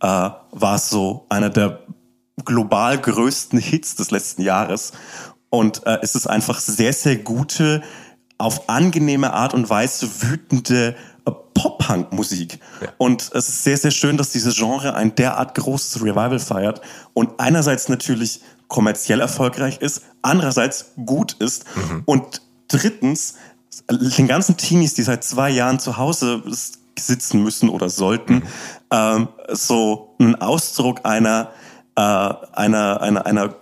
äh, 0.00 0.06
war 0.06 0.78
so 0.78 1.26
einer 1.28 1.50
der 1.50 1.80
global 2.44 2.98
größten 2.98 3.58
Hits 3.58 3.94
des 3.96 4.10
letzten 4.10 4.42
Jahres. 4.42 4.92
Und 5.50 5.86
äh, 5.86 5.98
es 6.02 6.14
ist 6.14 6.26
einfach 6.26 6.60
sehr, 6.60 6.92
sehr 6.92 7.16
gute, 7.16 7.82
auf 8.38 8.68
angenehme 8.68 9.32
Art 9.32 9.54
und 9.54 9.68
Weise 9.68 10.08
wütende 10.22 10.96
äh, 11.26 11.30
Pop-Punk-Musik. 11.54 12.58
Und 12.98 13.30
es 13.34 13.48
ist 13.48 13.64
sehr, 13.64 13.76
sehr 13.76 13.90
schön, 13.90 14.16
dass 14.16 14.30
dieses 14.30 14.56
Genre 14.56 14.94
ein 14.94 15.14
derart 15.14 15.54
großes 15.54 16.02
Revival 16.02 16.38
feiert 16.38 16.80
und 17.12 17.38
einerseits 17.38 17.88
natürlich 17.88 18.40
kommerziell 18.68 19.20
erfolgreich 19.20 19.78
ist, 19.82 20.02
andererseits 20.22 20.92
gut 21.04 21.34
ist 21.34 21.66
und 22.06 22.40
drittens 22.68 23.34
den 23.90 24.26
ganzen 24.26 24.56
Teenies, 24.56 24.94
die 24.94 25.02
seit 25.02 25.24
zwei 25.24 25.50
Jahren 25.50 25.78
zu 25.78 25.98
Hause 25.98 26.42
sitzen 26.98 27.42
müssen 27.42 27.68
oder 27.68 27.88
sollten, 27.88 28.42
ähm, 28.90 29.28
so 29.50 30.14
einen 30.18 30.34
Ausdruck 30.36 31.00
einer, 31.04 31.50
äh, 31.96 32.00
einer, 32.00 33.00
einer, 33.00 33.26
einer 33.26 33.54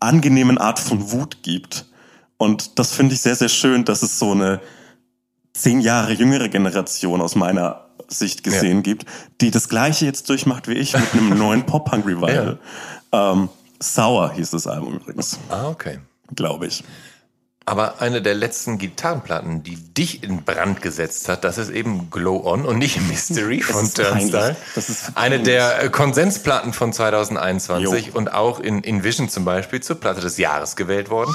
angenehmen 0.00 0.58
Art 0.58 0.78
von 0.78 1.12
Wut 1.12 1.42
gibt. 1.42 1.86
Und 2.36 2.78
das 2.78 2.92
finde 2.92 3.14
ich 3.14 3.20
sehr, 3.20 3.36
sehr 3.36 3.48
schön, 3.48 3.84
dass 3.84 4.02
es 4.02 4.18
so 4.18 4.32
eine 4.32 4.60
zehn 5.52 5.80
Jahre 5.80 6.12
jüngere 6.12 6.48
Generation 6.48 7.20
aus 7.20 7.34
meiner 7.34 7.86
Sicht 8.08 8.42
gesehen 8.42 8.82
gibt, 8.82 9.04
die 9.40 9.50
das 9.50 9.68
Gleiche 9.68 10.04
jetzt 10.06 10.28
durchmacht 10.28 10.66
wie 10.68 10.74
ich 10.74 10.94
mit 10.94 11.12
einem 11.12 11.30
neuen 11.38 11.64
Pop-Punk-Revival. 11.66 12.58
Ähm, 13.12 13.48
Sour 13.82 14.32
hieß 14.32 14.50
das 14.50 14.66
Album 14.66 14.96
übrigens, 14.96 15.38
Ah, 15.48 15.68
okay. 15.68 16.00
glaube 16.34 16.66
ich. 16.66 16.84
Aber 17.70 18.00
eine 18.00 18.20
der 18.20 18.34
letzten 18.34 18.78
Gitarrenplatten, 18.78 19.62
die 19.62 19.76
dich 19.76 20.24
in 20.24 20.42
Brand 20.42 20.82
gesetzt 20.82 21.28
hat, 21.28 21.44
das 21.44 21.56
ist 21.56 21.70
eben 21.70 22.10
Glow 22.10 22.44
On 22.44 22.66
und 22.66 22.78
nicht 22.78 23.00
Mystery 23.00 23.60
von. 23.60 23.88
Turnstile. 23.88 24.56
Das 24.74 24.88
ist 24.88 25.12
eine 25.16 25.38
der 25.38 25.84
äh, 25.84 25.88
Konsensplatten 25.88 26.72
von 26.72 26.92
2021 26.92 28.06
Jo. 28.06 28.12
und 28.14 28.34
auch 28.34 28.58
in 28.58 28.80
Invision 28.80 29.28
zum 29.28 29.44
Beispiel 29.44 29.80
zur 29.80 30.00
Platte 30.00 30.20
des 30.20 30.36
Jahres 30.36 30.74
gewählt 30.74 31.10
worden. 31.10 31.32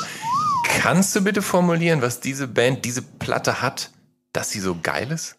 Kannst 0.65 1.15
du 1.15 1.21
bitte 1.21 1.41
formulieren, 1.41 2.01
was 2.01 2.19
diese 2.19 2.49
Band, 2.49 2.83
diese 2.83 3.01
Platte 3.01 3.61
hat, 3.61 3.91
dass 4.33 4.49
sie 4.49 4.59
so 4.59 4.75
geil 4.83 5.13
ist? 5.13 5.37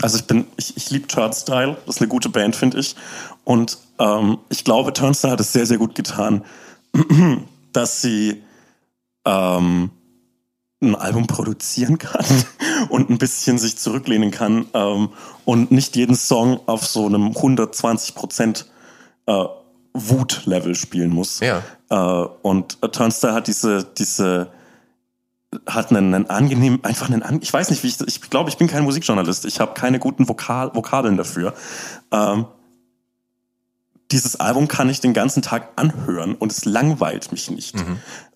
Also 0.00 0.16
ich 0.16 0.28
bin, 0.28 0.46
ich, 0.56 0.76
ich 0.76 0.90
liebe 0.90 1.08
Turnstile, 1.08 1.76
das 1.86 1.96
ist 1.96 2.02
eine 2.02 2.08
gute 2.08 2.28
Band, 2.28 2.54
finde 2.54 2.78
ich. 2.78 2.94
Und 3.42 3.78
ähm, 3.98 4.38
ich 4.48 4.62
glaube, 4.62 4.92
Turnstile 4.92 5.32
hat 5.32 5.40
es 5.40 5.52
sehr, 5.52 5.66
sehr 5.66 5.78
gut 5.78 5.96
getan, 5.96 6.44
dass 7.72 8.00
sie 8.00 8.44
ähm, 9.24 9.90
ein 10.80 10.94
Album 10.94 11.26
produzieren 11.26 11.98
kann 11.98 12.24
und 12.88 13.10
ein 13.10 13.18
bisschen 13.18 13.58
sich 13.58 13.76
zurücklehnen 13.76 14.30
kann 14.30 14.66
ähm, 14.72 15.10
und 15.44 15.70
nicht 15.70 15.96
jeden 15.96 16.16
Song 16.16 16.60
auf 16.66 16.86
so 16.86 17.06
einem 17.06 17.28
120 17.28 18.14
Prozent 18.14 18.66
äh, 19.26 19.44
Wut-Level 19.92 20.74
spielen 20.74 21.10
muss. 21.10 21.40
Ja. 21.40 21.62
Äh, 21.90 22.28
und 22.42 22.80
Turnstile 22.92 23.34
hat 23.34 23.46
diese, 23.46 23.84
diese, 23.84 24.50
hat 25.66 25.90
einen, 25.90 26.14
einen 26.14 26.30
angenehmen, 26.30 26.82
einfach 26.84 27.10
einen, 27.10 27.22
an, 27.22 27.40
ich 27.42 27.52
weiß 27.52 27.70
nicht, 27.70 27.82
wie 27.82 27.88
ich, 27.88 28.00
ich 28.06 28.30
glaube, 28.30 28.48
ich 28.48 28.56
bin 28.56 28.68
kein 28.68 28.84
Musikjournalist, 28.84 29.44
ich 29.44 29.60
habe 29.60 29.74
keine 29.74 29.98
guten 29.98 30.28
Vokal, 30.28 30.74
Vokabeln 30.74 31.16
dafür. 31.16 31.54
Ähm, 32.10 32.46
dieses 34.12 34.36
Album 34.36 34.68
kann 34.68 34.88
ich 34.88 35.00
den 35.00 35.14
ganzen 35.14 35.42
Tag 35.42 35.68
anhören 35.76 36.34
und 36.34 36.50
es 36.50 36.64
langweilt 36.64 37.30
mich 37.30 37.50
nicht, 37.50 37.76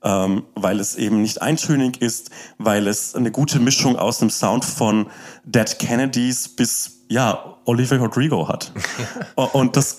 ähm, 0.03 0.45
weil 0.55 0.79
es 0.79 0.95
eben 0.95 1.21
nicht 1.21 1.43
eintönig 1.43 2.01
ist, 2.01 2.31
weil 2.59 2.87
es 2.87 3.15
eine 3.15 3.31
gute 3.31 3.59
Mischung 3.59 3.97
aus 3.97 4.19
dem 4.19 4.31
Sound 4.31 4.65
von 4.65 5.07
Dead 5.45 5.79
Kennedys 5.79 6.49
bis 6.49 7.05
ja 7.09 7.57
Olivia 7.65 7.99
Rodrigo 7.99 8.49
hat. 8.49 8.73
Und 9.53 9.77
das 9.77 9.99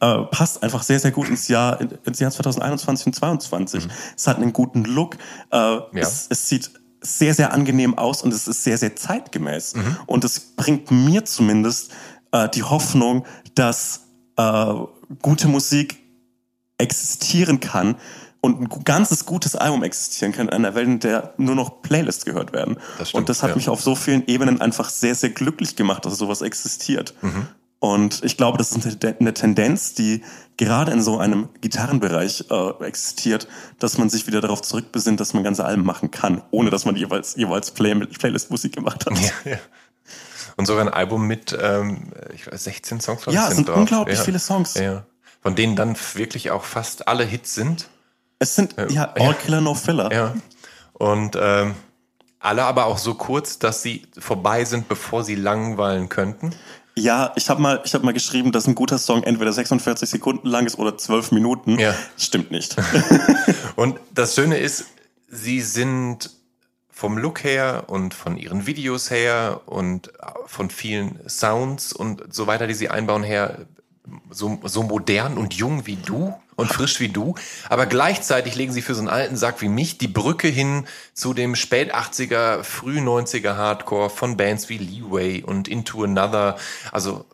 äh, 0.00 0.18
passt 0.24 0.62
einfach 0.62 0.82
sehr 0.82 0.98
sehr 0.98 1.12
gut 1.12 1.28
ins 1.28 1.48
Jahr 1.48 1.80
ins 1.80 2.18
Jahr 2.18 2.30
2021 2.30 3.06
und 3.06 3.14
2022. 3.14 3.88
Es 4.16 4.26
hat 4.26 4.36
einen 4.36 4.52
guten 4.52 4.84
Look, 4.84 5.16
äh, 5.50 5.78
es, 5.94 6.26
es 6.28 6.48
sieht 6.48 6.70
sehr 7.00 7.32
sehr 7.32 7.52
angenehm 7.52 7.96
aus 7.96 8.22
und 8.22 8.34
es 8.34 8.48
ist 8.48 8.64
sehr 8.64 8.76
sehr 8.76 8.96
zeitgemäß. 8.96 9.74
Und 10.06 10.24
es 10.24 10.40
bringt 10.40 10.90
mir 10.90 11.24
zumindest 11.24 11.92
äh, 12.32 12.48
die 12.50 12.62
Hoffnung, 12.62 13.24
dass 13.54 14.06
äh, 14.36 14.74
gute 15.22 15.48
Musik 15.48 15.98
existieren 16.78 17.60
kann 17.60 17.96
und 18.40 18.60
ein 18.60 18.84
ganzes 18.84 19.26
gutes 19.26 19.56
Album 19.56 19.82
existieren 19.82 20.32
kann 20.32 20.48
in 20.48 20.54
einer 20.54 20.74
Welt, 20.74 20.86
in 20.86 21.00
der 21.00 21.34
nur 21.36 21.54
noch 21.54 21.82
Playlists 21.82 22.24
gehört 22.24 22.52
werden. 22.52 22.76
Das 22.98 23.08
stimmt, 23.08 23.22
und 23.22 23.28
das 23.28 23.42
hat 23.42 23.50
ja. 23.50 23.56
mich 23.56 23.68
auf 23.68 23.80
so 23.80 23.94
vielen 23.94 24.26
Ebenen 24.26 24.60
einfach 24.60 24.88
sehr, 24.88 25.14
sehr 25.14 25.30
glücklich 25.30 25.76
gemacht, 25.76 26.04
dass 26.04 26.18
sowas 26.18 26.42
existiert. 26.42 27.14
Mhm. 27.22 27.48
Und 27.78 28.24
ich 28.24 28.36
glaube, 28.36 28.56
das 28.56 28.72
ist 28.72 28.86
eine, 28.86 29.16
eine 29.18 29.34
Tendenz, 29.34 29.94
die 29.94 30.22
gerade 30.56 30.92
in 30.92 31.02
so 31.02 31.18
einem 31.18 31.50
Gitarrenbereich 31.60 32.46
äh, 32.50 32.84
existiert, 32.84 33.48
dass 33.78 33.98
man 33.98 34.08
sich 34.08 34.26
wieder 34.26 34.40
darauf 34.40 34.62
zurückbesinnt, 34.62 35.20
dass 35.20 35.34
man 35.34 35.44
ganze 35.44 35.64
Alben 35.64 35.84
machen 35.84 36.10
kann, 36.10 36.42
ohne 36.50 36.70
dass 36.70 36.86
man 36.86 36.96
jeweils, 36.96 37.36
jeweils 37.36 37.72
Play 37.72 37.94
Playlist-Musik 37.94 38.74
gemacht 38.74 39.04
hat. 39.06 39.18
Ja, 39.18 39.50
ja. 39.52 39.58
Und 40.56 40.66
sogar 40.66 40.84
ein 40.84 40.92
Album 40.92 41.26
mit 41.26 41.56
ähm, 41.60 42.12
ich 42.34 42.50
weiß, 42.50 42.64
16 42.64 43.00
Songs 43.00 43.26
Ja, 43.26 43.48
es 43.48 43.56
sind 43.56 43.68
drauf. 43.68 43.76
unglaublich 43.76 44.18
ja. 44.18 44.24
viele 44.24 44.38
Songs. 44.38 44.74
Ja. 44.74 45.04
Von 45.42 45.54
denen 45.54 45.76
dann 45.76 45.96
wirklich 46.14 46.50
auch 46.50 46.64
fast 46.64 47.08
alle 47.08 47.24
Hits 47.24 47.54
sind. 47.54 47.88
Es 48.38 48.54
sind, 48.54 48.74
ja, 48.90 49.12
All 49.14 49.34
Killer 49.34 49.60
No 49.60 49.74
Filler. 49.74 50.12
Ja. 50.12 50.34
Und 50.94 51.36
ähm, 51.40 51.74
alle 52.40 52.64
aber 52.64 52.86
auch 52.86 52.98
so 52.98 53.14
kurz, 53.14 53.58
dass 53.58 53.82
sie 53.82 54.06
vorbei 54.18 54.64
sind, 54.64 54.88
bevor 54.88 55.24
sie 55.24 55.34
langweilen 55.34 56.08
könnten. 56.08 56.54
Ja, 56.98 57.32
ich 57.36 57.50
habe 57.50 57.60
mal, 57.60 57.82
ich 57.84 57.92
hab 57.94 58.02
mal 58.02 58.14
geschrieben, 58.14 58.52
dass 58.52 58.66
ein 58.66 58.74
guter 58.74 58.98
Song 58.98 59.22
entweder 59.22 59.52
46 59.52 60.08
Sekunden 60.08 60.48
lang 60.48 60.64
ist 60.64 60.78
oder 60.78 60.96
12 60.96 61.32
Minuten. 61.32 61.78
Ja. 61.78 61.94
Stimmt 62.16 62.50
nicht. 62.50 62.76
Und 63.76 64.00
das 64.14 64.34
Schöne 64.34 64.56
ist, 64.56 64.86
sie 65.28 65.60
sind 65.60 66.30
vom 66.96 67.18
Look 67.18 67.44
her 67.44 67.84
und 67.88 68.14
von 68.14 68.38
ihren 68.38 68.66
Videos 68.66 69.10
her 69.10 69.60
und 69.66 70.10
von 70.46 70.70
vielen 70.70 71.20
Sounds 71.28 71.92
und 71.92 72.22
so 72.34 72.46
weiter, 72.46 72.66
die 72.66 72.72
sie 72.72 72.88
einbauen 72.88 73.22
her, 73.22 73.66
so, 74.30 74.58
so 74.64 74.82
modern 74.82 75.36
und 75.36 75.52
jung 75.52 75.86
wie 75.86 75.96
du 75.96 76.34
und 76.54 76.72
frisch 76.72 76.98
wie 76.98 77.10
du. 77.10 77.34
Aber 77.68 77.84
gleichzeitig 77.84 78.54
legen 78.54 78.72
sie 78.72 78.80
für 78.80 78.94
so 78.94 79.00
einen 79.00 79.10
alten 79.10 79.36
Sack 79.36 79.60
wie 79.60 79.68
mich 79.68 79.98
die 79.98 80.08
Brücke 80.08 80.48
hin 80.48 80.86
zu 81.12 81.34
dem 81.34 81.54
spät 81.54 81.94
80er, 81.94 82.62
früh 82.62 82.98
90er 82.98 83.56
Hardcore 83.56 84.08
von 84.08 84.38
Bands 84.38 84.70
wie 84.70 84.78
Leeway 84.78 85.42
und 85.42 85.68
Into 85.68 86.02
Another. 86.02 86.56
Also 86.92 87.26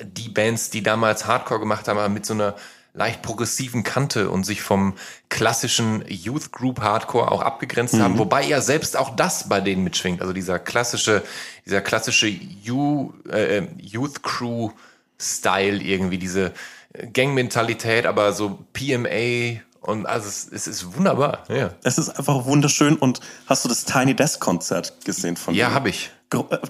die 0.00 0.28
Bands, 0.28 0.70
die 0.70 0.84
damals 0.84 1.26
Hardcore 1.26 1.58
gemacht 1.58 1.88
haben, 1.88 1.98
aber 1.98 2.10
mit 2.10 2.24
so 2.24 2.34
einer 2.34 2.54
leicht 2.92 3.22
progressiven 3.22 3.82
Kante 3.82 4.30
und 4.30 4.44
sich 4.44 4.62
vom 4.62 4.94
klassischen 5.28 6.04
Youth 6.08 6.52
Group 6.52 6.80
Hardcore 6.80 7.30
auch 7.30 7.42
abgegrenzt 7.42 7.98
haben, 8.00 8.18
wobei 8.18 8.44
ja 8.44 8.60
selbst 8.60 8.96
auch 8.96 9.14
das 9.16 9.48
bei 9.48 9.60
denen 9.60 9.84
mitschwingt. 9.84 10.20
Also 10.20 10.32
dieser 10.32 10.58
klassische, 10.58 11.22
dieser 11.66 11.80
klassische 11.80 12.26
You, 12.26 13.12
äh, 13.30 13.62
Youth 13.78 14.22
Crew 14.22 14.70
Style 15.18 15.82
irgendwie, 15.82 16.18
diese 16.18 16.52
Gangmentalität, 17.12 18.06
aber 18.06 18.32
so 18.32 18.58
PMA 18.72 19.60
und 19.80 20.06
also 20.06 20.28
es, 20.28 20.48
es 20.50 20.66
ist 20.66 20.96
wunderbar. 20.96 21.44
Ja, 21.48 21.70
es 21.82 21.98
ist 21.98 22.10
einfach 22.10 22.44
wunderschön. 22.44 22.96
Und 22.96 23.20
hast 23.46 23.64
du 23.64 23.68
das 23.68 23.84
Tiny 23.84 24.14
Desk 24.14 24.40
Konzert 24.40 25.04
gesehen 25.04 25.36
von 25.36 25.54
ja 25.54 25.72
habe 25.72 25.88
ich. 25.88 26.10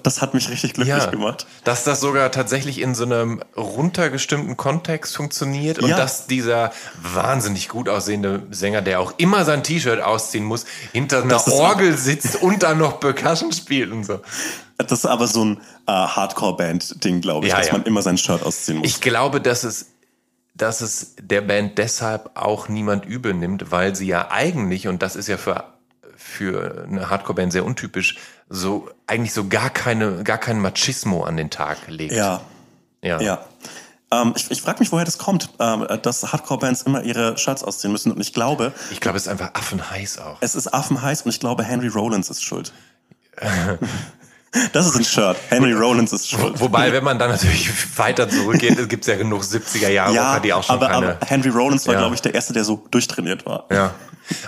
Das 0.01 0.21
hat 0.23 0.33
mich 0.33 0.49
richtig 0.49 0.73
glücklich 0.73 1.11
gemacht. 1.11 1.45
Dass 1.63 1.83
das 1.83 1.99
sogar 1.99 2.31
tatsächlich 2.31 2.81
in 2.81 2.95
so 2.95 3.03
einem 3.03 3.43
runtergestimmten 3.55 4.57
Kontext 4.57 5.15
funktioniert 5.15 5.77
und 5.79 5.89
Ja. 5.89 5.97
dass 5.97 6.25
dieser 6.25 6.71
wahnsinnig 6.99 7.69
gut 7.69 7.87
aussehende 7.87 8.41
Sänger, 8.49 8.81
der 8.81 8.99
auch 8.99 9.13
immer 9.17 9.45
sein 9.45 9.63
T-Shirt 9.63 10.01
ausziehen 10.01 10.45
muss, 10.45 10.65
hinter 10.93 11.19
einer 11.21 11.29
Das 11.35 11.45
ist 11.47 11.53
Orgel 11.53 11.95
sitzt 11.95 12.41
und 12.41 12.63
dann 12.63 12.79
noch 12.79 12.99
Percussion 12.99 13.51
spielt 13.51 13.91
und 13.91 14.03
so. 14.03 14.19
Das 14.77 14.91
ist 14.91 15.05
aber 15.05 15.27
so 15.27 15.45
ein 15.45 15.57
äh, 15.87 15.91
Hardcore-Band-Ding, 15.91 17.21
glaube 17.21 17.45
ich, 17.45 17.51
Ja, 17.51 17.59
dass 17.59 17.67
ja. 17.67 17.73
man 17.73 17.83
immer 17.83 18.01
sein 18.01 18.17
Shirt 18.17 18.41
ausziehen 18.43 18.79
muss. 18.79 18.87
Ich 18.87 18.99
glaube, 18.99 19.41
dass 19.41 19.63
es, 19.63 19.91
dass 20.55 20.81
es 20.81 21.15
der 21.21 21.41
Band 21.41 21.77
deshalb 21.77 22.31
auch 22.33 22.67
niemand 22.67 23.05
übel 23.05 23.35
nimmt, 23.35 23.71
weil 23.71 23.95
sie 23.95 24.07
ja 24.07 24.31
eigentlich, 24.31 24.87
und 24.87 25.03
das 25.03 25.15
ist 25.15 25.27
ja 25.27 25.37
für, 25.37 25.65
für 26.31 26.85
eine 26.87 27.09
Hardcore-Band 27.09 27.51
sehr 27.51 27.65
untypisch, 27.65 28.17
so 28.49 28.89
eigentlich 29.07 29.33
so 29.33 29.47
gar 29.47 29.69
keine, 29.69 30.23
gar 30.23 30.37
keinen 30.37 30.59
Machismo 30.61 31.23
an 31.23 31.37
den 31.37 31.49
Tag 31.49 31.77
legt. 31.87 32.13
ja, 32.13 32.41
ja. 33.03 33.19
ja. 33.21 33.45
Ähm, 34.13 34.33
ich 34.35 34.51
ich 34.51 34.61
frage 34.61 34.79
mich, 34.79 34.91
woher 34.91 35.05
das 35.05 35.17
kommt, 35.17 35.49
ähm, 35.59 35.87
dass 36.01 36.31
Hardcore-Bands 36.33 36.81
immer 36.81 37.01
ihre 37.03 37.37
Shirts 37.37 37.63
ausziehen 37.63 37.91
müssen. 37.93 38.11
Und 38.11 38.19
ich 38.19 38.33
glaube, 38.33 38.73
Ich 38.91 38.99
glaube, 38.99 39.17
es 39.17 39.23
ist 39.23 39.29
einfach 39.29 39.51
affenheiß 39.53 40.19
auch. 40.19 40.37
es 40.41 40.55
ist 40.55 40.73
affenheiß 40.73 41.21
und 41.21 41.29
ich 41.31 41.39
glaube, 41.39 41.63
Henry 41.63 41.87
Rollins 41.87 42.29
ist 42.29 42.43
schuld. 42.43 42.73
Das 44.73 44.85
ist 44.85 44.97
ein 44.97 45.05
Shirt. 45.05 45.37
Henry 45.47 45.71
Rollins 45.71 46.11
ist 46.11 46.29
schuld. 46.29 46.59
Wobei, 46.59 46.91
wenn 46.91 47.05
man 47.05 47.17
dann 47.17 47.29
natürlich 47.29 47.71
weiter 47.97 48.27
zurückgeht, 48.29 48.89
gibt 48.89 49.03
es 49.05 49.07
ja 49.07 49.15
genug 49.15 49.43
70er 49.43 49.87
Jahre 49.87 50.13
ja, 50.13 50.39
die 50.41 50.51
auch 50.51 50.61
schon 50.61 50.75
aber, 50.75 50.87
keine... 50.89 51.15
aber 51.15 51.25
Henry 51.25 51.47
Rollins 51.47 51.87
war, 51.87 51.93
Ja. 51.93 52.01
glaube 52.01 52.15
ich, 52.15 52.21
der 52.21 52.33
Erste, 52.35 52.51
der 52.51 52.65
so 52.65 52.85
durchtrainiert 52.91 53.45
war. 53.45 53.65
Ja. 53.71 53.93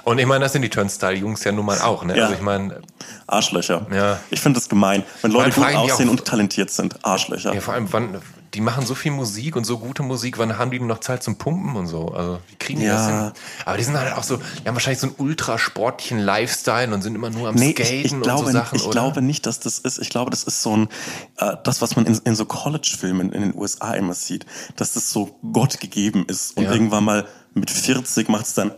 Und 0.04 0.20
ich 0.20 0.26
meine, 0.26 0.44
das 0.46 0.54
sind 0.54 0.62
die 0.62 0.70
Turnstile-Jungs 0.70 1.44
ja 1.44 1.52
nun 1.52 1.66
mal 1.66 1.80
auch, 1.82 2.04
ne? 2.04 2.16
Ja. 2.18 2.24
Also 2.24 2.36
ich 2.36 2.42
meine, 2.42 2.82
Arschlöcher. 3.28 3.88
Ja. 3.94 4.20
Ich 4.30 4.40
finde 4.42 4.60
das 4.60 4.70
gemein. 4.70 5.04
Wenn 5.22 5.32
Leute 5.32 5.52
gut 5.60 5.76
aussehen 5.76 6.08
auch- 6.08 6.12
und 6.12 6.26
talentiert 6.26 6.70
sind. 6.72 7.04
Arschlöcher. 7.06 7.54
ja, 7.54 7.62
vor 7.62 7.74
allem, 7.74 7.92
wann, 7.92 8.22
die 8.54 8.62
machen 8.62 8.86
so 8.86 8.94
viel 8.94 9.12
Musik 9.12 9.56
und 9.56 9.64
so 9.64 9.80
gute 9.80 10.04
Musik, 10.04 10.38
wann 10.38 10.58
haben 10.60 10.70
die 10.70 10.78
denn 10.78 10.86
noch 10.88 11.00
Zeit 11.00 11.24
zum 11.24 11.38
Pumpen 11.38 11.76
und 11.76 11.88
so? 11.88 12.10
Also, 12.10 12.40
wie 12.50 12.56
kriegen 12.58 12.80
die 12.82 12.86
Ja. 12.86 12.94
das 12.96 13.08
hin? 13.08 13.32
Aber 13.66 13.78
die 13.78 13.84
sind 13.84 13.98
halt 13.98 14.14
auch 14.16 14.24
so, 14.24 14.38
die 14.38 14.68
haben 14.68 14.76
wahrscheinlich 14.76 15.00
so 15.00 15.08
einen 15.08 15.16
ultrasportlichen 15.18 16.20
Lifestyle 16.20 16.94
und 16.94 17.02
sind 17.02 17.16
immer 17.16 17.30
nur 17.32 17.50
am 17.50 17.56
Nee, 17.56 17.72
Skaten 17.74 17.94
ich, 17.96 18.06
ich, 18.06 18.12
und 18.14 18.22
glaube, 18.22 18.46
so 18.46 18.52
Sachen, 18.52 18.76
ich 18.76 18.84
oder? 18.84 18.92
glaube 18.92 19.22
nicht, 19.24 19.46
dass 19.48 19.60
das 19.60 19.80
ist. 19.80 19.98
Ich 20.00 20.10
glaube, 20.10 20.30
das 20.30 20.44
ist 20.44 20.62
so 20.62 20.76
ein, 20.78 20.90
äh, 21.38 21.56
das, 21.64 21.82
was 21.82 21.96
man 21.96 22.06
in, 22.06 22.20
in 22.26 22.36
so 22.36 22.46
College-Filmen 22.46 23.32
in 23.32 23.42
den 23.42 23.56
USA 23.56 23.94
immer 23.94 24.14
sieht, 24.14 24.46
dass 24.76 24.94
das 24.94 25.10
so 25.10 25.40
Gott 25.52 25.80
gegeben 25.80 26.26
ist. 26.28 26.56
Und 26.56 26.64
Ja. 26.66 26.72
irgendwann 26.74 27.04
mal 27.06 27.26
mit 27.56 27.72
40 27.72 28.30
macht 28.30 28.46
es 28.46 28.54
dann 28.54 28.72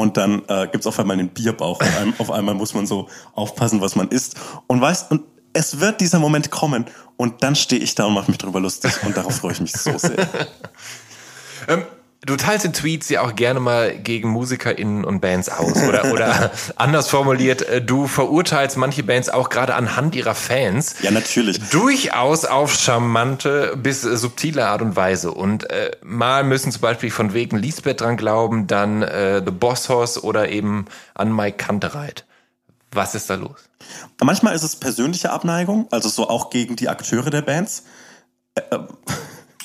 und 0.00 0.16
dann 0.16 0.42
äh, 0.48 0.66
gibt's 0.70 0.86
auf 0.86 0.98
einmal 0.98 1.18
einen 1.18 1.28
Bierbauch. 1.28 1.80
Auf 1.80 1.96
einmal, 1.98 2.14
auf 2.18 2.30
einmal 2.30 2.54
muss 2.54 2.74
man 2.74 2.86
so 2.86 3.08
aufpassen, 3.34 3.80
was 3.80 3.96
man 3.96 4.08
isst. 4.08 4.36
Und 4.66 4.80
weißt, 4.80 5.10
und 5.10 5.22
es 5.52 5.80
wird 5.80 6.00
dieser 6.00 6.18
Moment 6.18 6.50
kommen 6.50 6.86
und 7.16 7.42
dann 7.42 7.56
stehe 7.56 7.82
ich 7.82 7.94
da 7.94 8.06
und 8.06 8.14
mache 8.14 8.30
mich 8.30 8.38
drüber 8.38 8.60
lustig 8.60 8.92
und 9.04 9.16
darauf 9.16 9.36
freue 9.36 9.52
ich 9.52 9.60
mich 9.60 9.72
so 9.72 9.96
sehr. 9.98 10.28
Ähm, 11.68 11.84
du 12.22 12.36
teilst 12.36 12.64
in 12.64 12.72
Tweets 12.72 13.08
ja 13.08 13.22
auch 13.22 13.34
gerne 13.34 13.60
mal 13.60 13.96
gegen 13.96 14.28
MusikerInnen 14.28 15.04
und 15.04 15.20
Bands 15.20 15.48
aus. 15.48 15.76
Oder, 15.82 16.12
oder 16.12 16.50
anders 16.76 17.08
formuliert, 17.08 17.62
äh, 17.62 17.82
du 17.82 18.06
verurteilst 18.06 18.76
manche 18.76 19.02
Bands 19.02 19.28
auch 19.28 19.48
gerade 19.48 19.74
anhand 19.74 20.14
ihrer 20.14 20.34
Fans. 20.34 20.96
Ja, 21.02 21.10
natürlich. 21.10 21.58
Durchaus 21.70 22.44
auf 22.44 22.74
charmante 22.74 23.76
bis 23.76 24.04
äh, 24.04 24.16
subtile 24.16 24.66
Art 24.66 24.82
und 24.82 24.96
Weise. 24.96 25.32
Und 25.32 25.70
äh, 25.70 25.92
mal 26.02 26.44
müssen 26.44 26.72
zum 26.72 26.82
Beispiel 26.82 27.10
von 27.10 27.32
wegen 27.32 27.56
Lisbeth 27.58 28.00
dran 28.00 28.16
glauben, 28.16 28.66
dann 28.66 29.02
äh, 29.02 29.42
The 29.44 29.50
Boss 29.50 29.88
Hoss 29.88 30.22
oder 30.22 30.50
eben 30.50 30.86
an 31.14 31.34
Mike 31.34 31.56
Kantereit. 31.56 32.26
Was 32.92 33.14
ist 33.14 33.30
da 33.30 33.36
los? 33.36 33.70
Manchmal 34.22 34.54
ist 34.54 34.62
es 34.62 34.76
persönliche 34.76 35.30
Abneigung, 35.30 35.86
also 35.90 36.08
so 36.08 36.28
auch 36.28 36.50
gegen 36.50 36.76
die 36.76 36.88
Akteure 36.88 37.30
der 37.30 37.42
Bands. 37.42 37.84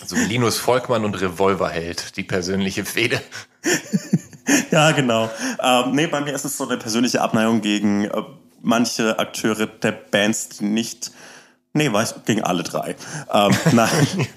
So 0.06 0.16
Linus 0.16 0.58
Volkmann 0.58 1.04
und 1.06 1.16
Revolverheld, 1.20 2.16
die 2.18 2.24
persönliche 2.24 2.86
Fehde. 2.86 3.22
Ja, 4.70 4.92
genau. 4.92 5.28
Ähm, 5.60 5.94
nee, 5.94 6.06
bei 6.06 6.22
mir 6.22 6.32
ist 6.36 6.46
es 6.46 6.56
so 6.56 6.68
eine 6.68 6.78
persönliche 6.78 7.20
Abneigung 7.20 7.62
gegen 7.62 8.06
äh, 8.06 8.12
manche 8.62 9.18
Akteure 9.18 9.66
der 9.66 9.92
Bands, 9.92 10.50
die 10.50 10.66
nicht. 10.66 11.12
Nee, 11.74 11.92
weiß 11.92 12.14
gegen 12.26 12.44
alle 12.44 12.62
drei. 12.62 12.96
Ähm, 13.34 13.56
nein, 13.72 14.28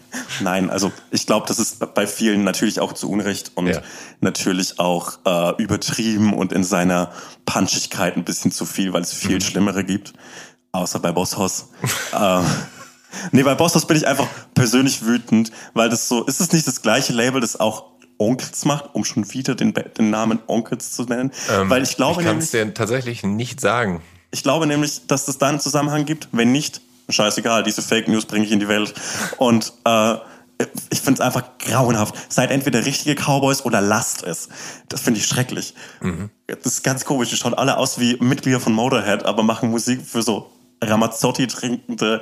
nein, 0.41 0.71
also 0.71 0.93
ich 1.11 1.27
glaube, 1.27 1.47
das 1.47 1.59
ist 1.59 1.95
bei 1.95 2.07
vielen 2.07 2.43
natürlich 2.43 2.81
auch 2.81 2.95
zu 2.95 3.11
Unrecht 3.11 3.53
und 3.55 3.67
Ja. 3.67 3.83
natürlich 4.23 4.79
auch 4.81 5.19
äh, 5.27 5.63
übertrieben 5.63 6.33
und 6.33 6.55
in 6.55 6.65
seiner 6.65 7.13
Punchigkeit 7.45 8.17
ein 8.17 8.25
bisschen 8.25 8.51
zu 8.51 8.65
viel, 8.65 8.95
weil 8.95 9.03
es 9.03 9.13
viel 9.13 9.37
Mhm. 9.37 9.41
Schlimmere 9.43 9.85
gibt. 9.85 10.15
Außer 10.73 11.01
bei 11.01 11.13
Bosshaus. 11.13 11.69
ähm, 12.19 12.47
nee, 13.33 13.43
bei 13.43 13.55
Bosshaus 13.55 13.87
bin 13.87 13.97
ich 13.97 14.07
einfach 14.07 14.27
persönlich 14.55 15.05
wütend, 15.05 15.51
weil 15.75 15.89
das 15.89 16.09
so, 16.09 16.25
ist 16.25 16.41
es 16.41 16.53
nicht 16.53 16.67
das 16.67 16.83
gleiche 16.83 17.13
Label, 17.13 17.41
das 17.41 17.59
auch 17.59 17.85
Onkels 18.19 18.65
macht, 18.65 18.95
um 18.95 19.05
schon 19.05 19.33
wieder 19.33 19.55
den, 19.55 19.73
den 19.75 20.11
Namen 20.11 20.41
Onkels 20.47 20.93
zu 20.93 21.05
nennen? 21.05 21.31
weil 21.65 21.83
ich 21.83 21.97
glaube 21.97 22.21
Ähm, 22.23 22.27
ich 22.27 22.27
kann 22.27 22.39
es 22.39 22.51
dir 22.51 22.75
tatsächlich 22.75 23.23
nicht 23.23 23.61
sagen. 23.61 24.03
ich 24.31 24.43
glaube 24.43 24.67
nämlich, 24.67 25.07
dass 25.07 25.29
es 25.29 25.39
da 25.39 25.49
einen 25.49 25.61
Zusammenhang 25.61 26.05
gibt. 26.05 26.29
Wenn 26.33 26.51
nicht, 26.53 26.81
scheißegal, 27.09 27.63
diese 27.63 27.81
Fake 27.83 28.09
News 28.09 28.27
bringe 28.27 28.45
ich 28.45 28.53
in 28.53 28.61
die 28.61 28.69
Welt. 28.69 28.93
Und 29.37 29.73
äh, 29.85 30.15
ich 30.91 31.01
finde 31.01 31.15
es 31.15 31.21
einfach 31.21 31.45
grauenhaft. 31.61 32.15
Seid 32.29 32.51
entweder 32.51 32.85
richtige 32.85 33.15
Cowboys 33.15 33.65
oder 33.65 33.81
lasst 33.81 34.25
es. 34.25 34.49
Das 34.89 35.01
finde 35.01 35.21
ich 35.21 35.27
schrecklich. 35.27 35.75
Das 36.49 36.67
ist 36.67 36.83
ganz 36.83 37.05
komisch. 37.05 37.31
Die 37.31 37.37
schauen 37.37 37.55
alle 37.55 37.77
aus 37.79 38.01
wie 38.01 38.17
Mitglieder 38.17 38.59
von 38.59 38.73
Motorhead, 38.73 39.25
aber 39.25 39.45
machen 39.45 39.71
Musik 39.71 40.01
für 40.05 40.23
so 40.23 40.51
Ramazzotti 40.83 41.47
trinkende 41.47 42.21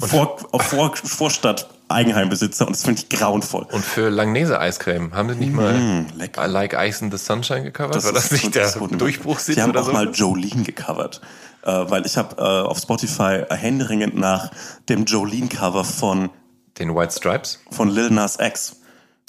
Vor 0.00 0.38
Vor 0.60 0.96
Vorstadt 0.96 1.68
Eigenheimbesitzer 1.88 2.66
und 2.66 2.76
das 2.76 2.84
finde 2.84 3.02
ich 3.02 3.08
grauenvoll. 3.08 3.66
Und 3.72 3.84
für 3.84 4.10
Langnese 4.10 4.60
Eiscreme 4.60 5.12
haben 5.12 5.28
sie 5.28 5.34
nicht 5.34 5.52
mal 5.52 5.74
Mm, 5.74 6.06
Like 6.16 6.74
Ice 6.74 7.04
in 7.04 7.10
the 7.10 7.18
Sunshine 7.18 7.64
gecovert? 7.64 8.04
War 8.04 8.12
das 8.12 8.30
nicht 8.30 8.54
der 8.54 8.70
das 8.70 8.78
Durchbruchshit 8.78 9.56
Die 9.56 9.62
haben 9.62 9.76
auch 9.76 9.84
so? 9.86 9.92
mal 9.92 10.08
Jolene 10.10 10.62
gecovert. 10.62 11.20
Äh, 11.62 11.72
weil 11.88 12.06
ich 12.06 12.16
habe 12.16 12.36
äh, 12.38 12.42
auf 12.42 12.78
Spotify 12.78 13.42
händeringend 13.50 14.16
nach 14.16 14.50
dem 14.88 15.04
Jolene-Cover 15.04 15.84
von, 15.84 16.30
Den 16.78 16.94
White 16.94 17.12
Stripes? 17.16 17.58
von 17.72 17.88
Lil 17.90 18.10
Nas 18.10 18.38
X. 18.40 18.76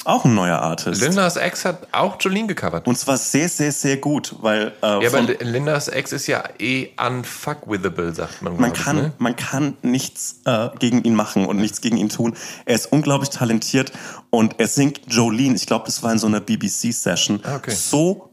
Auch 0.03 0.26
ein 0.26 0.34
neuer 0.34 0.57
Artist. 0.60 0.99
Lil 0.99 1.11
Nas 1.11 1.36
X 1.36 1.64
hat 1.64 1.88
auch 1.91 2.18
Jolene 2.19 2.48
gecovert. 2.48 2.88
Und 2.88 2.98
zwar 2.98 3.18
sehr, 3.18 3.48
sehr, 3.48 3.72
sehr 3.72 3.98
gut, 3.98 4.36
weil 4.41 4.73
äh, 4.82 5.03
ja, 5.03 5.10
aber 5.10 5.10
von, 5.10 5.28
Lil 5.28 5.61
Nas 5.61 5.88
X 5.90 6.11
ist 6.11 6.26
ja 6.26 6.44
eh 6.57 6.90
unfuckwithable, 6.98 8.11
sagt 8.15 8.41
man. 8.41 8.53
man 8.53 8.73
glaub 8.73 8.78
ich, 8.78 8.84
kann, 8.84 8.95
ne? 8.95 9.14
man 9.19 9.36
kann 9.36 9.78
nichts 9.84 10.38
äh, 10.45 10.69
gegen 10.80 11.03
ihn 11.03 11.14
machen 11.14 11.45
und 11.45 11.57
nichts 11.57 11.82
gegen 11.82 11.98
ihn 11.98 12.10
tun. 12.10 12.36
Er 12.65 12.76
ist 12.76 12.91
unglaublich 12.91 13.30
talentiert 13.30 13.91
und 14.32 14.60
er 14.60 14.68
singt 14.68 15.02
Jolene, 15.07 15.56
ich 15.56 15.68
glaube, 15.68 15.86
das 15.86 16.02
war 16.02 16.11
in 16.11 16.18
so 16.18 16.26
einer 16.28 16.40
BBC-Session, 16.40 17.41
Ah, 17.44 17.57
okay. 17.57 17.72
so 17.72 18.30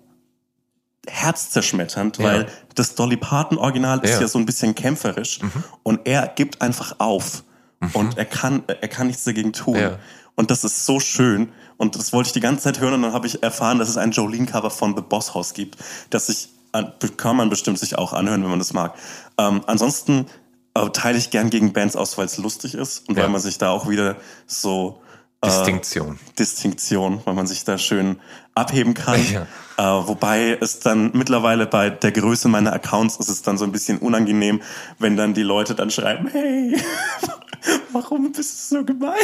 herzzerschmetternd, 1.07 2.19
Ja. 2.19 2.25
weil 2.25 2.47
das 2.75 2.95
Dolly 2.95 3.17
Parton 3.17 3.59
Original 3.59 3.99
ist 4.01 4.11
Ja. 4.11 4.17
Mhm. 4.17 4.23
ja 4.23 4.29
so 4.29 4.39
ein 4.39 4.47
bisschen 4.47 4.75
kämpferisch 4.75 5.41
und 5.83 6.01
er 6.07 6.29
gibt 6.29 6.61
einfach 6.63 6.97
auf 6.99 7.45
und 7.93 8.19
er 8.19 8.25
kann 8.25 8.63
er 8.67 8.89
kann 8.89 9.07
nichts 9.07 9.25
dagegen 9.25 9.53
tun 9.53 9.77
Ja. 9.79 9.99
Und 10.39 10.51
das 10.51 10.63
ist 10.65 10.87
so 10.87 11.01
schön 11.01 11.49
und 11.77 11.97
das 11.97 12.13
wollte 12.13 12.29
ich 12.29 12.33
die 12.33 12.41
ganze 12.41 12.63
Zeit 12.63 12.81
hören 12.81 12.95
und 12.95 13.03
dann 13.03 13.13
habe 13.13 13.27
ich 13.27 13.43
erfahren, 13.43 13.79
dass 13.79 13.89
es 13.89 13.97
ein 13.97 14.13
Jolene 14.13 14.47
Cover 14.47 14.71
von 14.71 14.95
The 14.97 15.03
Boss 15.03 15.35
House 15.35 15.53
gibt, 15.53 15.77
das 16.11 16.27
sich 16.29 16.49
an- 16.73 16.93
kann 17.17 17.37
man 17.37 17.51
bestimmt 17.51 17.79
sich 17.79 17.99
auch 17.99 18.13
anhören, 18.13 18.43
wenn 18.43 18.51
man 18.51 18.59
das 18.61 18.73
mag. 18.73 18.95
Ähm, 19.37 19.63
ansonsten 19.67 20.27
äh, 20.75 20.89
teile 20.91 21.19
ich 21.19 21.31
gern 21.31 21.51
gegen 21.51 21.73
Bands 21.73 21.97
aus, 21.97 22.17
weil 22.19 22.27
es 22.27 22.39
lustig 22.39 22.75
ist 22.75 23.09
und 23.09 23.17
Ja. 23.17 23.25
weil 23.25 23.31
man 23.31 23.41
sich 23.41 23.59
da 23.59 23.71
auch 23.71 23.89
wieder 23.89 24.17
so 24.47 25.01
äh, 25.41 25.47
Distinktion. 25.49 26.19
Distinktion, 26.39 27.21
weil 27.25 27.35
man 27.35 27.47
sich 27.47 27.65
da 27.65 27.79
schön 27.79 28.19
abheben 28.55 28.95
kann. 28.95 29.21
Ja. 29.33 29.47
Äh, 29.77 30.07
wobei 30.09 30.59
es 30.61 30.81
dann 30.81 31.11
mittlerweile 31.15 31.67
bei 31.67 31.91
der 31.91 32.11
Größe 32.13 32.49
meiner 32.49 32.73
Accounts 32.73 33.17
ist 33.17 33.29
es 33.29 33.43
dann 33.43 33.57
so 33.59 33.65
ein 33.65 33.71
bisschen 33.73 33.99
unangenehm, 33.99 34.61
wenn 34.99 35.17
dann 35.17 35.35
die 35.35 35.43
Leute 35.45 35.75
dann 35.77 35.91
schreiben, 35.91 36.29
hey, 36.29 36.77
warum 37.93 38.33
bist 38.33 38.71
du 38.73 38.77
so 38.79 38.85
gemein? 38.85 39.15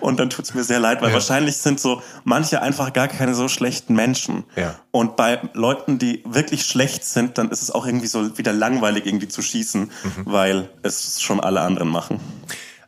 Und 0.00 0.18
dann 0.20 0.30
tut's 0.30 0.54
mir 0.54 0.64
sehr 0.64 0.78
leid, 0.78 1.00
weil 1.02 1.08
Ja. 1.08 1.14
wahrscheinlich 1.14 1.56
sind 1.56 1.80
so 1.80 2.02
manche 2.24 2.62
einfach 2.62 2.92
gar 2.92 3.08
keine 3.08 3.34
so 3.34 3.48
schlechten 3.48 3.94
Menschen. 3.94 4.44
Ja. 4.56 4.76
Und 4.90 5.16
bei 5.16 5.40
Leuten, 5.54 5.98
die 5.98 6.22
wirklich 6.26 6.64
schlecht 6.66 7.04
sind, 7.04 7.38
dann 7.38 7.50
ist 7.50 7.62
es 7.62 7.70
auch 7.70 7.86
irgendwie 7.86 8.06
so 8.06 8.36
wieder 8.38 8.52
langweilig, 8.52 9.06
irgendwie 9.06 9.28
zu 9.28 9.42
schießen, 9.42 9.82
Mhm. 9.82 9.90
weil 10.24 10.68
es 10.82 11.20
schon 11.22 11.40
alle 11.40 11.60
anderen 11.60 11.88
machen. 11.88 12.20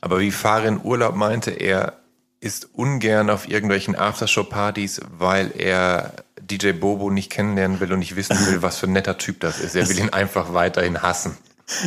Aber 0.00 0.20
wie 0.20 0.30
Farin 0.30 0.80
Urlaub 0.82 1.14
meinte, 1.16 1.50
er 1.50 1.94
ist 2.40 2.68
ungern 2.74 3.30
auf 3.30 3.48
irgendwelchen 3.48 3.96
Aftershow-Partys, 3.96 5.00
weil 5.18 5.52
er 5.56 6.12
DJ 6.40 6.72
Bobo 6.72 7.10
nicht 7.10 7.30
kennenlernen 7.30 7.80
will 7.80 7.92
und 7.92 7.98
nicht 8.00 8.14
wissen 8.14 8.36
will, 8.46 8.60
was 8.62 8.76
für 8.78 8.86
ein 8.86 8.92
netter 8.92 9.18
Typ 9.18 9.40
das 9.40 9.58
ist. 9.58 9.74
Er 9.74 9.88
will 9.88 9.98
ihn 9.98 10.10
einfach 10.10 10.52
weiterhin 10.52 11.02
hassen. 11.02 11.36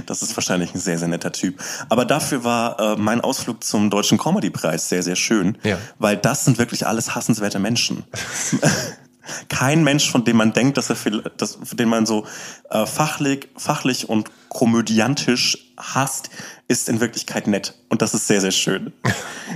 Das 0.05 0.21
ist 0.21 0.35
wahrscheinlich 0.35 0.73
ein 0.75 0.79
sehr, 0.79 0.97
sehr 0.97 1.07
netter 1.07 1.31
Typ. 1.31 1.61
Aber 1.87 2.03
dafür 2.05 2.43
war 2.43 2.79
äh, 2.79 2.95
mein 2.97 3.21
Ausflug 3.21 3.63
zum 3.63 3.89
Deutschen 3.89 4.17
Comedy-Preis 4.17 4.89
sehr, 4.89 5.03
sehr 5.03 5.15
schön, 5.15 5.57
Ja. 5.63 5.77
weil 5.99 6.17
das 6.17 6.45
sind 6.45 6.57
wirklich 6.57 6.85
alles 6.85 7.15
hassenswerte 7.15 7.59
Menschen. 7.59 8.03
Kein 9.47 9.83
Mensch, 9.83 10.09
von 10.09 10.25
dem 10.25 10.37
man 10.37 10.53
denkt, 10.53 10.77
dass 10.77 10.89
er 10.89 10.95
viel, 10.95 11.21
dass, 11.37 11.59
von 11.63 11.77
dem 11.77 11.89
man 11.89 12.05
so 12.05 12.25
äh, 12.71 12.85
fachlich, 12.85 13.47
fachlich 13.55 14.09
und 14.09 14.31
komödiantisch 14.49 15.71
hasst, 15.77 16.29
ist 16.67 16.89
in 16.89 16.99
Wirklichkeit 16.99 17.45
nett. 17.47 17.75
Und 17.89 18.01
das 18.01 18.13
ist 18.13 18.27
sehr, 18.27 18.41
sehr 18.41 18.51
schön. 18.51 18.91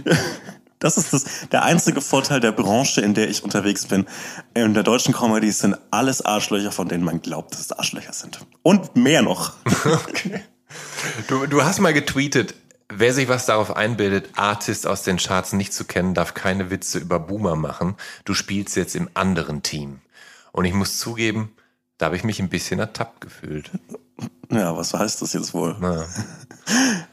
Das 0.83 0.97
ist 0.97 1.13
das, 1.13 1.47
der 1.49 1.63
einzige 1.63 2.01
Vorteil 2.01 2.41
der 2.41 2.51
Branche, 2.51 2.99
in 2.99 3.13
der 3.13 3.29
ich 3.29 3.41
unterwegs 3.41 3.85
bin. 3.85 4.05
In 4.53 4.73
der 4.73 4.83
deutschen 4.83 5.13
Comedy 5.13 5.49
sind 5.49 5.77
alles 5.91 6.21
Arschlöcher, 6.21 6.73
von 6.73 6.89
denen 6.89 7.05
man 7.05 7.21
glaubt, 7.21 7.53
dass 7.53 7.61
es 7.61 7.71
Arschlöcher 7.71 8.11
sind. 8.11 8.41
Und 8.61 8.95
mehr 8.95 9.21
noch. 9.21 9.53
Du, 11.27 11.45
du 11.45 11.63
hast 11.63 11.79
mal 11.79 11.93
getweetet, 11.93 12.55
wer 12.89 13.13
sich 13.13 13.27
was 13.27 13.45
darauf 13.45 13.75
einbildet, 13.75 14.29
Artist 14.35 14.87
aus 14.87 15.03
den 15.03 15.17
Charts 15.17 15.53
nicht 15.53 15.71
zu 15.71 15.85
kennen, 15.85 16.15
darf 16.15 16.33
keine 16.33 16.71
Witze 16.71 16.97
über 16.97 17.19
Boomer 17.19 17.55
machen. 17.55 17.95
Du 18.25 18.33
spielst 18.33 18.75
jetzt 18.75 18.95
im 18.95 19.07
anderen 19.13 19.61
Team. 19.61 20.01
Und 20.51 20.65
ich 20.65 20.73
muss 20.73 20.97
zugeben, 20.97 21.55
da 21.99 22.07
habe 22.07 22.15
ich 22.15 22.23
mich 22.23 22.39
ein 22.39 22.49
bisschen 22.49 22.79
ertappt 22.79 23.21
gefühlt. 23.21 23.69
Ja, 24.51 24.75
was 24.77 24.93
heißt 24.93 25.21
das 25.21 25.33
jetzt 25.33 25.53
wohl? 25.53 25.75
Na, 25.79 26.05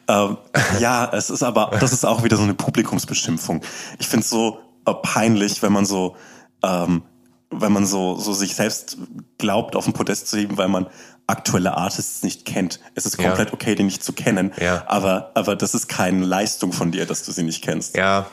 Ähm, 0.09 0.39
ja, 0.81 1.10
es 1.12 1.31
ist 1.31 1.43
aber, 1.43 1.70
das 1.78 1.93
ist 1.93 2.05
auch 2.05 2.24
wieder 2.24 2.36
so 2.36 2.43
eine 2.43 2.55
Publikumsbeschimpfung. 2.55 3.62
Ich 3.98 4.09
finde 4.09 4.24
es 4.24 4.31
so 4.31 4.59
äh, 4.86 4.93
peinlich, 4.93 5.62
wenn 5.62 5.72
man 5.72 5.86
so 5.86 6.16
ähm, 6.62 7.02
wenn 7.51 7.72
man 7.72 7.86
so, 7.86 8.16
so 8.16 8.32
sich 8.32 8.55
selbst 8.55 8.97
glaubt, 9.39 9.74
auf 9.74 9.85
den 9.85 9.93
Podest 9.93 10.28
zu 10.28 10.39
heben, 10.39 10.56
weil 10.56 10.68
man 10.68 10.86
aktuelle 11.27 11.77
Artists 11.77 12.22
nicht 12.22 12.44
kennt. 12.44 12.81
Es 12.94 13.06
ist 13.06 13.16
komplett 13.16 13.48
Ja. 13.48 13.55
okay, 13.55 13.74
die 13.74 13.82
nicht 13.82 14.02
zu 14.05 14.12
kennen. 14.12 14.52
Ja. 14.60 14.85
Aber, 14.86 15.32
aber 15.35 15.56
das 15.56 15.74
ist 15.74 15.89
keine 15.89 16.24
Leistung 16.24 16.72
von 16.72 16.93
dir, 16.93 17.06
dass 17.06 17.24
du 17.24 17.32
sie 17.32 17.43
nicht 17.43 17.62
kennst. 17.62 17.97
Ja, 17.97 18.27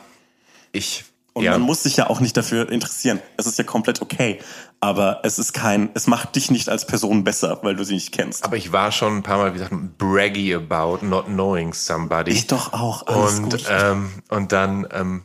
ich. 0.72 1.04
Und 1.38 1.44
ja. 1.44 1.52
man 1.52 1.60
muss 1.60 1.84
sich 1.84 1.96
ja 1.96 2.10
auch 2.10 2.18
nicht 2.18 2.36
dafür 2.36 2.68
interessieren. 2.68 3.20
Es 3.36 3.46
ist 3.46 3.58
ja 3.58 3.64
komplett 3.64 4.02
okay. 4.02 4.40
Aber 4.80 5.20
es 5.22 5.38
ist 5.38 5.52
kein, 5.52 5.90
es 5.94 6.08
macht 6.08 6.34
dich 6.34 6.50
nicht 6.50 6.68
als 6.68 6.84
Person 6.84 7.22
besser, 7.22 7.60
weil 7.62 7.76
du 7.76 7.84
sie 7.84 7.94
nicht 7.94 8.10
kennst. 8.12 8.44
Aber 8.44 8.56
ich 8.56 8.72
war 8.72 8.90
schon 8.90 9.18
ein 9.18 9.22
paar 9.22 9.38
Mal, 9.38 9.54
wie 9.54 9.58
gesagt, 9.58 9.74
braggy 9.98 10.52
about 10.52 10.98
not 11.06 11.26
knowing 11.26 11.72
somebody. 11.72 12.32
Ich 12.32 12.48
doch 12.48 12.72
auch. 12.72 13.06
Alles 13.06 13.38
und, 13.38 13.50
gut. 13.50 13.64
ähm, 13.70 14.10
und 14.28 14.50
dann 14.50 14.86
ähm, 14.92 15.22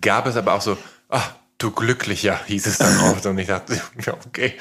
gab 0.00 0.26
es 0.26 0.36
aber 0.36 0.54
auch 0.54 0.62
so, 0.62 0.78
ah, 1.10 1.20
du 1.58 1.70
Glücklicher, 1.70 2.40
hieß 2.46 2.66
es 2.66 2.78
dann 2.78 2.98
oft. 3.10 3.26
Und 3.26 3.36
ich 3.38 3.48
dachte, 3.48 3.74
ja, 4.06 4.14
okay. 4.26 4.54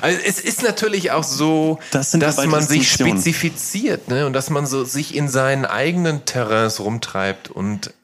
Also 0.00 0.18
es 0.26 0.40
ist 0.40 0.62
natürlich 0.62 1.12
auch 1.12 1.24
so, 1.24 1.78
Das 1.92 2.10
dass 2.10 2.44
man 2.46 2.66
sich 2.66 2.90
spezifiziert 2.90 4.08
ne? 4.08 4.26
und 4.26 4.32
dass 4.32 4.50
man 4.50 4.66
so 4.66 4.84
sich 4.84 5.14
in 5.14 5.28
seinen 5.28 5.64
eigenen 5.64 6.24
Terrains 6.24 6.80
rumtreibt 6.80 7.48
und 7.48 7.94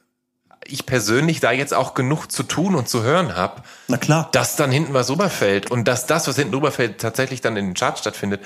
ich 0.69 0.87
persönlich 0.87 1.41
da 1.41 1.51
jetzt 1.53 1.75
auch 1.75 1.95
genug 1.95 2.31
zu 2.31 2.43
tun 2.43 2.75
und 2.75 2.89
zu 2.89 3.03
hören 3.03 3.35
habe, 3.35 3.63
Na 3.89 3.97
klar. 3.97 4.29
dass 4.33 4.57
dann 4.57 4.71
hinten 4.71 4.95
was 4.95 5.11
rüberfällt 5.11 5.71
und 5.71 5.87
dass 5.89 6.07
das, 6.07 6.29
was 6.29 6.37
hinten 6.37 6.55
rüberfällt, 6.55 7.01
tatsächlich 7.01 7.41
dann 7.41 7.57
in 7.57 7.67
den 7.67 7.75
Charts 7.75 8.01
stattfindet, 8.01 8.41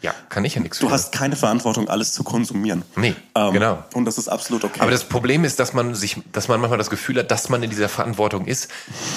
ja, 0.00 0.12
kann 0.28 0.44
ich 0.44 0.54
ja 0.54 0.60
nichts 0.60 0.78
Du 0.78 0.86
für. 0.86 0.92
hast 0.92 1.10
keine 1.12 1.34
Verantwortung, 1.34 1.88
alles 1.88 2.12
zu 2.12 2.22
konsumieren. 2.22 2.84
Nee, 2.94 3.16
Ähm, 3.34 3.52
genau. 3.52 3.82
Und 3.94 4.04
das 4.04 4.16
ist 4.16 4.28
absolut 4.28 4.62
okay. 4.64 4.80
Aber 4.80 4.92
das 4.92 5.02
Problem 5.04 5.44
ist, 5.44 5.58
dass 5.58 5.72
man 5.72 5.94
sich, 5.96 6.16
dass 6.32 6.46
man 6.46 6.60
manchmal 6.60 6.78
das 6.78 6.88
Gefühl 6.90 7.18
hat, 7.18 7.30
dass 7.32 7.48
man 7.48 7.62
in 7.64 7.70
dieser 7.70 7.88
Verantwortung 7.88 8.46
ist. 8.46 8.68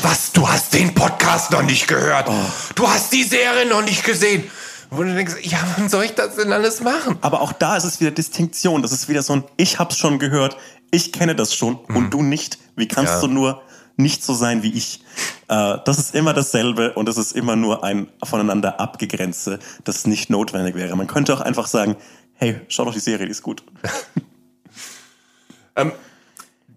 Was? 0.01 0.31
Du 0.31 0.47
hast 0.49 0.73
den 0.73 0.95
Podcast 0.95 1.51
noch 1.51 1.61
nicht 1.61 1.88
gehört. 1.88 2.27
Oh. 2.29 2.33
Du 2.73 2.88
hast 2.88 3.13
die 3.13 3.23
Serie 3.23 3.67
noch 3.67 3.83
nicht 3.83 4.03
gesehen. 4.03 4.49
Wo 4.89 5.03
du 5.03 5.13
denkst, 5.13 5.35
ja, 5.43 5.59
wann 5.77 5.88
soll 5.88 6.03
ich 6.05 6.15
das 6.15 6.35
denn 6.35 6.51
alles 6.51 6.81
machen? 6.81 7.17
Aber 7.21 7.41
auch 7.41 7.53
da 7.53 7.77
ist 7.77 7.83
es 7.83 7.99
wieder 8.01 8.11
Distinktion. 8.11 8.81
Das 8.81 8.91
ist 8.91 9.07
wieder 9.07 9.21
so 9.21 9.33
ein, 9.33 9.43
ich 9.57 9.77
hab's 9.79 9.97
schon 9.97 10.17
gehört, 10.19 10.57
ich 10.91 11.11
kenne 11.11 11.35
das 11.35 11.53
schon 11.55 11.76
und 11.85 12.11
du 12.11 12.22
nicht. 12.22 12.57
Wie 12.76 12.88
kannst 12.88 13.13
Mhm. 13.13 13.22
Ja. 13.22 13.27
du 13.27 13.34
nur 13.34 13.61
nicht 13.97 14.23
so 14.23 14.34
sein 14.34 14.63
wie 14.63 14.72
ich? 14.73 15.03
Äh, 15.47 15.77
das 15.85 15.97
ist 15.99 16.15
immer 16.15 16.34
dasselbe 16.34 16.93
und 16.93 17.07
es 17.09 17.18
ist 17.18 17.31
immer 17.34 17.55
nur 17.55 17.84
ein 17.84 18.07
voneinander 18.23 18.80
abgegrenzte, 18.80 19.59
das 19.84 20.05
nicht 20.07 20.30
notwendig 20.30 20.76
wäre. 20.76 20.95
Man 20.95 21.07
könnte 21.07 21.34
auch 21.34 21.41
einfach 21.41 21.68
sagen, 21.68 21.95
hey, 22.34 22.61
schau 22.68 22.85
doch 22.85 22.93
die 22.93 22.99
Serie, 22.99 23.26
die 23.26 23.31
ist 23.31 23.43
gut. 23.43 23.63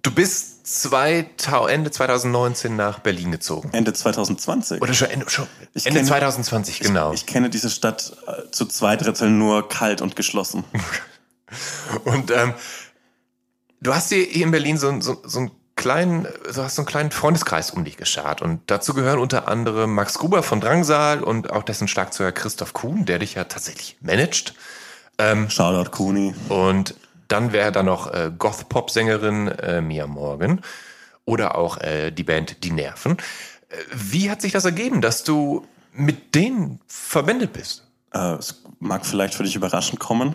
Du 0.03 0.11
bist 0.11 0.66
2000, 0.66 1.70
Ende 1.73 1.91
2019 1.91 2.77
nach 2.77 2.99
Berlin 2.99 3.32
gezogen. 3.32 3.70
Ende 3.73 3.93
2020. 3.93 4.82
Oder 4.82 4.93
schon 4.93 5.09
Ende, 5.11 5.28
schon 5.31 5.47
Ich 5.73 5.86
Ende 5.86 6.01
kenn- 6.01 6.07
2020, 6.07 6.81
genau. 6.81 7.12
Ich 7.12 7.24
kenne 7.27 7.49
diese 7.49 7.70
Stadt 7.70 8.15
äh, 8.27 8.51
zu 8.51 8.66
zwei 8.66 8.97
Dritteln 8.97 9.39
nur 9.39 9.66
kalt 9.69 10.03
und 10.03 10.15
geschlossen. 10.16 10.65
Und 12.05 12.31
ähm, 12.32 12.53
du 13.85 13.94
hast 13.94 14.09
hier 14.09 14.28
in 14.35 14.51
Berlin 14.51 14.77
so, 14.77 15.01
so, 15.01 15.23
so 15.24 15.39
einen 15.39 15.51
kleinen, 15.77 16.24
du 16.24 16.62
hast 16.62 16.74
so 16.74 16.82
einen 16.82 16.86
kleinen 16.86 17.11
Freundeskreis 17.12 17.70
um 17.70 17.85
dich 17.85 17.97
geschart. 17.97 18.43
Und 18.43 18.61
dazu 18.66 18.94
gehören 18.94 19.20
unter 19.20 19.47
anderem 19.47 19.94
Max 19.94 20.19
Gruber 20.19 20.43
von 20.43 20.61
Drangsal 20.61 21.23
und 21.23 21.52
auch 21.52 21.62
dessen 21.62 21.86
Schlagzeuger 21.86 22.32
Christoph 22.32 22.73
Kuhn, 22.73 23.05
der 23.05 23.20
dich 23.20 23.35
ja 23.35 23.44
tatsächlich 23.44 23.97
managt. 24.01 24.55
Shoutout 25.48 25.90
Kuni. 25.90 26.35
Und 26.48 26.94
dann 27.28 27.52
wäre 27.52 27.73
da 27.73 27.82
noch 27.82 28.12
äh, 28.12 28.32
Goth-Pop-Sängerin 28.36 29.48
äh, 29.48 29.81
Mia 29.81 30.06
Morgan 30.06 30.61
oder 31.24 31.56
auch 31.56 31.78
äh, 31.78 32.11
die 32.11 32.24
Band 32.24 32.65
Die 32.65 32.70
Nerven. 32.70 33.19
Äh, 33.69 33.77
wie 33.93 34.31
hat 34.31 34.43
sich 34.43 34.52
das 34.52 34.65
ergeben, 34.65 35.01
dass 35.01 35.24
du 35.24 35.66
mit 35.93 36.35
denen 36.35 36.81
verbändet 36.86 37.52
bist? 37.52 37.86
Äh, 38.12 38.35
es 38.35 38.62
mag 38.81 39.06
vielleicht 39.06 39.35
für 39.35 39.44
dich 39.44 39.56
überraschend 39.56 40.01
kommen, 40.01 40.35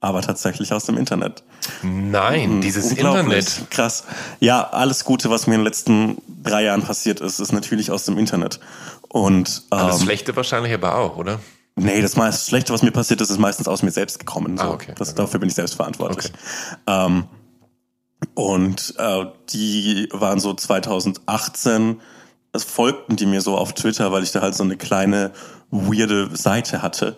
aber 0.00 0.22
tatsächlich 0.22 0.72
aus 0.72 0.84
dem 0.84 0.96
Internet. 0.96 1.42
Nein, 1.82 2.60
dieses 2.60 2.90
Unglaublich. 2.90 3.46
Internet. 3.46 3.70
Krass. 3.70 4.04
Ja, 4.40 4.68
alles 4.70 5.04
Gute, 5.04 5.30
was 5.30 5.46
mir 5.46 5.54
in 5.54 5.60
den 5.60 5.66
letzten 5.66 6.18
drei 6.42 6.64
Jahren 6.64 6.82
passiert 6.82 7.20
ist, 7.20 7.38
ist 7.38 7.52
natürlich 7.52 7.90
aus 7.90 8.04
dem 8.06 8.16
Internet. 8.18 8.60
Und 9.08 9.64
Das 9.70 10.00
ähm, 10.00 10.06
Schlechte 10.06 10.34
wahrscheinlich 10.36 10.72
aber 10.72 10.96
auch, 10.96 11.16
oder? 11.16 11.38
nee, 11.76 12.00
das 12.02 12.16
meist 12.16 12.48
Schlechte, 12.48 12.72
was 12.72 12.82
mir 12.82 12.90
passiert 12.90 13.20
ist, 13.20 13.30
ist 13.30 13.38
meistens 13.38 13.68
aus 13.68 13.82
mir 13.82 13.90
selbst 13.90 14.18
gekommen. 14.18 14.56
So. 14.56 14.64
Ah, 14.64 14.70
okay. 14.70 14.92
Das, 14.96 15.14
dafür 15.14 15.40
bin 15.40 15.48
ich 15.48 15.54
selbst 15.54 15.74
verantwortlich. 15.74 16.32
Ähm, 16.86 17.24
und 18.34 18.94
äh, 18.98 19.26
die 19.50 20.08
waren 20.12 20.40
so 20.40 20.52
2018, 20.54 22.00
es 22.52 22.64
folgten 22.64 23.16
die 23.16 23.26
mir 23.26 23.40
so 23.40 23.56
auf 23.56 23.72
Twitter, 23.74 24.12
weil 24.12 24.22
ich 24.22 24.32
da 24.32 24.40
halt 24.40 24.54
so 24.54 24.64
eine 24.64 24.76
kleine 24.76 25.32
weirde 25.70 26.34
Seite 26.36 26.82
hatte 26.82 27.16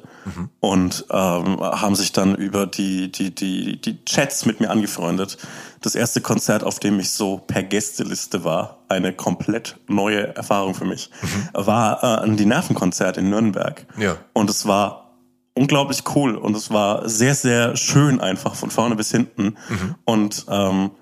und 0.61 1.07
ähm, 1.11 1.61
haben 1.61 1.95
sich 1.95 2.13
dann 2.13 2.35
über 2.35 2.67
die, 2.67 3.11
die, 3.11 3.35
die, 3.35 3.81
die 3.81 4.05
Chats 4.05 4.47
mit 4.47 4.61
mir 4.61 4.71
angefreundet. 4.71 5.39
Das 5.81 5.95
erste 5.95 6.21
Konzert, 6.21 6.63
auf 6.63 6.79
dem 6.79 7.01
ich 7.01 7.11
so 7.11 7.39
per 7.39 7.63
Gästeliste 7.63 8.45
war, 8.45 8.79
eine 8.89 9.13
komplett 9.13 9.79
neue 9.89 10.37
Erfahrung 10.37 10.75
für 10.75 10.85
mich, 10.85 11.11
war 11.53 12.03
äh, 12.05 12.25
ein 12.25 12.37
Die 12.37 12.47
Nervenkonzert 12.47 13.17
in 13.17 13.31
Nürnberg. 13.31 13.87
Ja. 13.97 14.17
Und 14.33 14.49
es 14.49 14.67
war 14.67 15.17
unglaublich 15.55 16.05
cool 16.15 16.37
und 16.37 16.57
es 16.57 16.71
war 16.71 17.09
sehr, 17.09 17.35
sehr 17.35 17.77
schön 17.77 18.21
einfach 18.21 18.55
von 18.55 18.71
vorne 18.71 18.97
bis 18.97 19.11
hinten. 19.11 19.57
Und 20.05 20.47
ähm, 20.49 20.93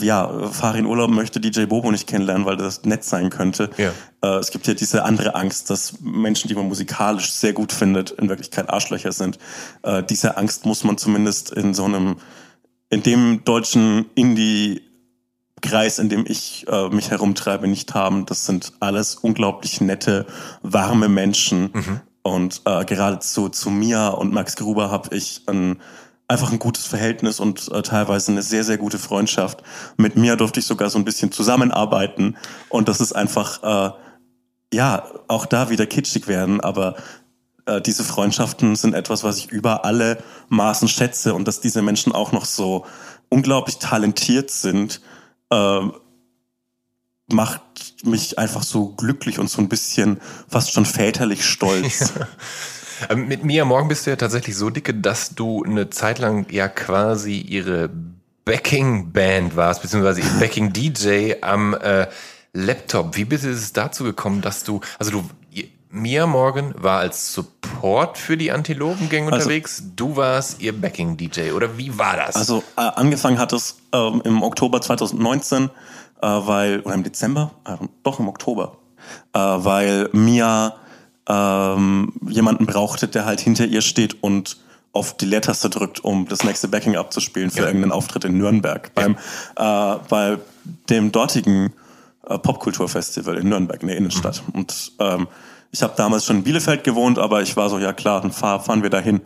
ja, 0.00 0.48
Farin 0.50 0.86
Urlaub 0.86 1.10
möchte 1.10 1.40
DJ 1.40 1.64
Bobo 1.64 1.90
nicht 1.90 2.06
kennenlernen, 2.06 2.46
weil 2.46 2.56
das 2.56 2.84
nett 2.84 3.04
sein 3.04 3.30
könnte. 3.30 3.70
Ja. 3.76 3.92
Äh, 4.22 4.38
es 4.38 4.50
gibt 4.50 4.66
ja 4.66 4.74
diese 4.74 5.04
andere 5.04 5.34
Angst, 5.34 5.70
dass 5.70 6.00
Menschen, 6.00 6.48
die 6.48 6.54
man 6.54 6.68
musikalisch 6.68 7.32
sehr 7.32 7.52
gut 7.52 7.72
findet, 7.72 8.10
in 8.12 8.28
Wirklichkeit 8.28 8.70
Arschlöcher 8.70 9.12
sind. 9.12 9.38
Äh, 9.82 10.02
diese 10.02 10.36
Angst 10.36 10.66
muss 10.66 10.84
man 10.84 10.98
zumindest 10.98 11.50
in 11.52 11.74
so 11.74 11.84
einem, 11.84 12.16
in 12.90 13.02
dem 13.02 13.44
deutschen 13.44 14.06
Indie 14.14 14.82
Kreis, 15.62 15.98
in 15.98 16.08
dem 16.08 16.24
ich 16.28 16.66
äh, 16.68 16.88
mich 16.90 17.10
herumtreibe, 17.10 17.66
nicht 17.66 17.94
haben. 17.94 18.26
Das 18.26 18.46
sind 18.46 18.74
alles 18.80 19.14
unglaublich 19.14 19.80
nette, 19.80 20.26
warme 20.62 21.08
Menschen. 21.08 21.70
Und 22.22 22.62
äh, 22.64 22.84
gerade 22.84 23.20
zu, 23.20 23.48
zu 23.48 23.70
Mia 23.70 24.08
und 24.08 24.32
Max 24.32 24.56
Gruber 24.56 24.90
habe 24.90 25.14
ich 25.14 25.42
ein, 25.46 25.78
einfach 26.28 26.50
ein 26.50 26.58
gutes 26.58 26.86
Verhältnis 26.86 27.40
und 27.40 27.70
äh, 27.72 27.82
teilweise 27.82 28.32
eine 28.32 28.42
sehr, 28.42 28.64
sehr 28.64 28.78
gute 28.78 28.98
Freundschaft. 28.98 29.62
Mit 29.96 30.16
Mia 30.16 30.36
durfte 30.36 30.60
ich 30.60 30.66
sogar 30.66 30.90
so 30.90 30.98
ein 30.98 31.04
bisschen 31.04 31.30
zusammenarbeiten. 31.30 32.36
Und 32.68 32.88
das 32.88 33.00
ist 33.00 33.12
einfach, 33.12 33.62
äh, 33.62 33.96
ja, 34.74 35.06
auch 35.28 35.46
da 35.46 35.70
wieder 35.70 35.86
kitschig 35.86 36.26
werden, 36.26 36.60
aber 36.60 36.96
äh, 37.66 37.80
diese 37.80 38.02
Freundschaften 38.02 38.74
sind 38.74 38.94
etwas, 38.94 39.22
was 39.22 39.38
ich 39.38 39.50
über 39.50 39.84
alle 39.84 40.18
Maßen 40.48 40.88
schätze 40.88 41.34
und 41.34 41.46
dass 41.46 41.60
diese 41.60 41.82
Menschen 41.82 42.12
auch 42.12 42.32
noch 42.32 42.44
so 42.44 42.84
unglaublich 43.28 43.78
talentiert 43.78 44.50
sind, 44.50 45.00
äh, 45.50 45.80
macht 47.28 47.62
mich 48.04 48.38
einfach 48.38 48.62
so 48.62 48.90
glücklich 48.90 49.38
und 49.38 49.50
so 49.50 49.60
ein 49.60 49.68
bisschen 49.68 50.20
fast 50.48 50.72
schon 50.72 50.86
väterlich 50.86 51.44
stolz. 51.44 52.12
Ähm, 52.16 52.26
Mit 53.14 53.44
Mia 53.44 53.64
Morgan 53.64 53.88
bist 53.88 54.06
du 54.06 54.10
ja 54.10 54.16
tatsächlich 54.16 54.56
so 54.56 54.70
dicke, 54.70 54.94
dass 54.94 55.34
du 55.34 55.62
eine 55.64 55.90
Zeit 55.90 56.18
lang 56.18 56.46
ja 56.50 56.68
quasi 56.68 57.38
ihre 57.38 57.90
Backing-Band 58.44 59.56
warst, 59.56 59.82
beziehungsweise 59.82 60.20
ihr 60.20 60.30
Backing-DJ 60.40 61.34
am 61.42 61.74
äh, 61.74 62.06
Laptop. 62.52 63.16
Wie 63.16 63.24
bitte 63.24 63.48
ist 63.48 63.58
es 63.62 63.72
dazu 63.72 64.04
gekommen, 64.04 64.40
dass 64.40 64.64
du, 64.64 64.80
also 64.98 65.10
du, 65.10 65.24
Mia 65.90 66.26
Morgan 66.26 66.74
war 66.76 66.98
als 67.00 67.32
Support 67.32 68.18
für 68.18 68.36
die 68.36 68.50
Antilopengänge 68.52 69.32
Also- 69.32 69.44
unterwegs, 69.46 69.82
du 69.94 70.16
warst 70.16 70.60
ihr 70.60 70.78
Backing-DJ, 70.78 71.52
oder 71.52 71.76
wie 71.78 71.96
war 71.98 72.16
das? 72.16 72.36
Also 72.36 72.62
äh, 72.76 72.80
angefangen 72.82 73.38
hat 73.38 73.52
es 73.52 73.76
ähm, 73.92 74.20
im 74.24 74.42
Oktober 74.42 74.80
2019, 74.80 75.64
äh, 75.64 75.68
weil, 76.22 76.80
oder 76.80 76.94
im 76.94 77.02
Dezember, 77.02 77.52
äh, 77.66 77.76
doch 78.02 78.18
im 78.20 78.28
Oktober, 78.28 78.78
äh, 79.32 79.38
weil 79.38 80.08
Mia 80.12 80.74
ähm, 81.28 82.12
jemanden 82.28 82.66
brauchte, 82.66 83.08
der 83.08 83.24
halt 83.24 83.40
hinter 83.40 83.66
ihr 83.66 83.82
steht 83.82 84.22
und 84.22 84.58
auf 84.92 85.16
die 85.16 85.26
Leertaste 85.26 85.68
drückt, 85.68 86.02
um 86.04 86.26
das 86.28 86.42
nächste 86.44 86.68
Backing 86.68 86.96
abzuspielen 86.96 87.50
für 87.50 87.60
Ja. 87.60 87.66
irgendeinen 87.66 87.92
Auftritt 87.92 88.24
in 88.24 88.38
Nürnberg. 88.38 88.94
Beim, 88.94 89.16
äh, 89.56 89.96
bei 90.08 90.38
dem 90.88 91.12
dortigen 91.12 91.72
äh, 92.26 92.38
Popkulturfestival 92.38 93.36
in 93.36 93.48
Nürnberg, 93.48 93.82
in 93.82 93.88
der 93.88 93.96
Innenstadt. 93.98 94.42
Und 94.52 94.92
ähm, 94.98 95.26
ich 95.70 95.82
habe 95.82 95.92
damals 95.96 96.24
schon 96.24 96.36
in 96.38 96.42
Bielefeld 96.44 96.82
gewohnt, 96.84 97.18
aber 97.18 97.42
ich 97.42 97.56
war 97.56 97.68
so, 97.68 97.78
ja 97.78 97.92
klar, 97.92 98.22
dann 98.22 98.32
fahr, 98.32 98.60
fahren 98.60 98.82
wir 98.82 98.90
dahin. 98.90 99.20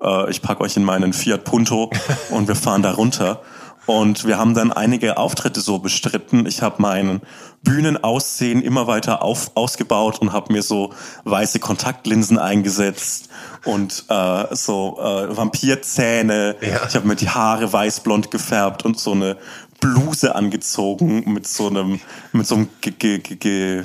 Äh, 0.00 0.30
ich 0.30 0.42
pack 0.42 0.60
euch 0.60 0.76
in 0.76 0.84
meinen 0.84 1.12
Fiat 1.12 1.42
Punto 1.44 1.90
und 2.30 2.46
wir 2.46 2.54
fahren 2.54 2.82
da 2.82 2.92
runter. 2.92 3.42
Und 3.86 4.26
wir 4.26 4.36
haben 4.36 4.54
dann 4.54 4.72
einige 4.72 5.16
Auftritte 5.16 5.60
so 5.60 5.78
bestritten. 5.78 6.44
Ich 6.46 6.60
habe 6.60 6.82
meinen 6.82 7.22
Bühnenaussehen 7.62 8.62
immer 8.62 8.86
weiter 8.86 9.22
auf, 9.22 9.52
ausgebaut 9.54 10.18
und 10.20 10.32
habe 10.32 10.52
mir 10.52 10.62
so 10.62 10.92
weiße 11.24 11.60
Kontaktlinsen 11.60 12.38
eingesetzt 12.38 13.28
und 13.64 14.04
äh, 14.08 14.54
so 14.54 14.98
äh, 15.00 15.36
Vampirzähne. 15.36 16.56
Ja. 16.60 16.86
Ich 16.88 16.96
habe 16.96 17.06
mir 17.06 17.16
die 17.16 17.28
Haare 17.28 17.72
weißblond 17.72 18.30
gefärbt 18.30 18.84
und 18.84 18.98
so 18.98 19.12
eine 19.12 19.36
Bluse 19.80 20.34
angezogen 20.34 21.32
mit 21.32 21.46
so 21.46 21.68
einem 21.68 22.00
mit 22.32 22.46
so 22.46 22.56
einem 22.56 22.68
ge, 22.80 22.92
ge, 22.98 23.18
ge, 23.18 23.36
ge, 23.36 23.84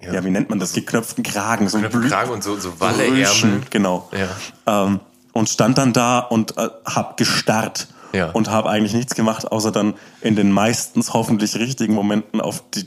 ja. 0.00 0.14
ja 0.14 0.24
wie 0.24 0.30
nennt 0.30 0.50
man 0.50 0.58
das, 0.58 0.72
geknöpften 0.72 1.22
Kragen, 1.22 1.68
so 1.68 1.78
Geknöpften 1.78 2.10
Kragen 2.10 2.30
und 2.30 2.42
so, 2.42 2.56
so 2.58 2.80
Walleärmel. 2.80 3.62
Genau. 3.70 4.08
Ja. 4.12 4.84
Ähm, 4.84 5.00
und 5.32 5.48
stand 5.48 5.78
dann 5.78 5.92
da 5.92 6.18
und 6.18 6.56
äh, 6.56 6.68
hab 6.84 7.16
gestarrt 7.16 7.88
Ja. 8.12 8.30
und 8.30 8.50
habe 8.50 8.70
eigentlich 8.70 8.94
nichts 8.94 9.14
gemacht, 9.14 9.50
außer 9.50 9.70
dann 9.70 9.94
in 10.20 10.34
den 10.34 10.50
meistens 10.50 11.12
hoffentlich 11.12 11.56
richtigen 11.56 11.94
Momenten 11.94 12.40
auf 12.40 12.62
die 12.70 12.86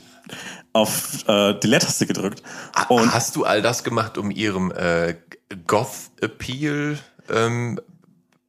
auf 0.72 1.28
äh, 1.28 1.54
die 1.54 1.66
Leertaste 1.66 2.06
gedrückt. 2.06 2.42
Und 2.88 3.12
Hast 3.12 3.36
du 3.36 3.44
all 3.44 3.60
das 3.60 3.84
gemacht, 3.84 4.16
um 4.16 4.30
ihrem 4.30 4.72
äh, 4.72 5.16
Goth-Appeal 5.66 6.98
ähm, 7.30 7.80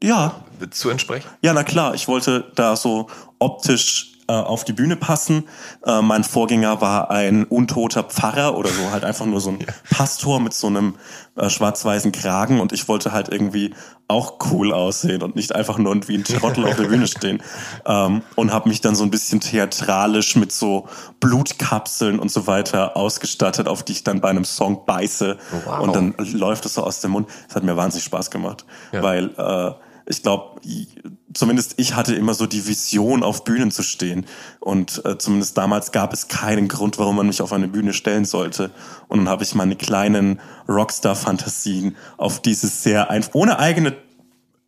ja, 0.01 0.43
zu 0.71 0.89
entsprechen? 0.89 1.27
Ja, 1.41 1.53
na 1.53 1.63
klar, 1.63 1.95
ich 1.95 2.07
wollte 2.07 2.51
da 2.55 2.75
so 2.75 3.07
optisch 3.39 4.12
äh, 4.27 4.33
auf 4.33 4.63
die 4.63 4.73
Bühne 4.73 4.95
passen. 4.95 5.43
Äh, 5.85 6.01
mein 6.01 6.23
Vorgänger 6.23 6.81
war 6.81 7.11
ein 7.11 7.43
untoter 7.45 8.03
Pfarrer 8.03 8.55
oder 8.57 8.69
so, 8.69 8.91
halt 8.91 9.03
einfach 9.03 9.25
nur 9.25 9.41
so 9.41 9.49
ein 9.51 9.65
Pastor 9.89 10.39
mit 10.39 10.53
so 10.53 10.67
einem 10.67 10.95
äh, 11.35 11.49
schwarz-weißen 11.49 12.11
Kragen 12.11 12.59
und 12.59 12.71
ich 12.71 12.87
wollte 12.87 13.11
halt 13.11 13.29
irgendwie 13.29 13.73
auch 14.07 14.37
cool 14.51 14.73
aussehen 14.73 15.23
und 15.23 15.35
nicht 15.35 15.55
einfach 15.55 15.77
nur 15.77 15.95
wie 16.07 16.17
ein 16.17 16.23
Trottel 16.23 16.65
auf 16.65 16.75
der 16.75 16.83
Bühne 16.85 17.07
stehen. 17.07 17.41
Ähm, 17.85 18.21
und 18.35 18.53
habe 18.53 18.69
mich 18.69 18.79
dann 18.79 18.95
so 18.95 19.03
ein 19.03 19.11
bisschen 19.11 19.41
theatralisch 19.41 20.37
mit 20.37 20.53
so 20.53 20.87
Blutkapseln 21.19 22.19
und 22.19 22.31
so 22.31 22.47
weiter 22.47 22.95
ausgestattet, 22.95 23.67
auf 23.67 23.83
die 23.83 23.91
ich 23.93 24.03
dann 24.03 24.21
bei 24.21 24.29
einem 24.29 24.45
Song 24.45 24.85
beiße. 24.85 25.37
Wow. 25.65 25.79
Und 25.79 25.95
dann 25.95 26.13
läuft 26.17 26.65
es 26.65 26.75
so 26.75 26.83
aus 26.83 27.01
dem 27.01 27.11
Mund. 27.11 27.27
Das 27.47 27.57
hat 27.57 27.63
mir 27.63 27.75
wahnsinnig 27.75 28.05
Spaß 28.05 28.31
gemacht, 28.31 28.65
Ja. 28.93 29.03
weil 29.03 29.31
äh, 29.37 29.71
ich 30.05 30.21
glaube, 30.21 30.61
zumindest 31.33 31.75
ich 31.77 31.95
hatte 31.95 32.15
immer 32.15 32.33
so 32.33 32.45
die 32.45 32.67
Vision, 32.67 33.23
auf 33.23 33.43
Bühnen 33.43 33.71
zu 33.71 33.83
stehen. 33.83 34.25
Und 34.59 35.03
äh, 35.05 35.17
zumindest 35.17 35.57
damals 35.57 35.91
gab 35.91 36.13
es 36.13 36.27
keinen 36.27 36.67
Grund, 36.67 36.99
warum 36.99 37.17
man 37.17 37.27
mich 37.27 37.41
auf 37.41 37.53
eine 37.53 37.67
Bühne 37.67 37.93
stellen 37.93 38.25
sollte. 38.25 38.71
Und 39.07 39.19
dann 39.19 39.29
habe 39.29 39.43
ich 39.43 39.55
meine 39.55 39.75
kleinen 39.75 40.39
Rockstar-Fantasien 40.67 41.95
auf 42.17 42.41
dieses 42.41 42.83
sehr 42.83 43.09
einfach, 43.09 43.33
ohne 43.33 43.59
eigene, 43.59 43.95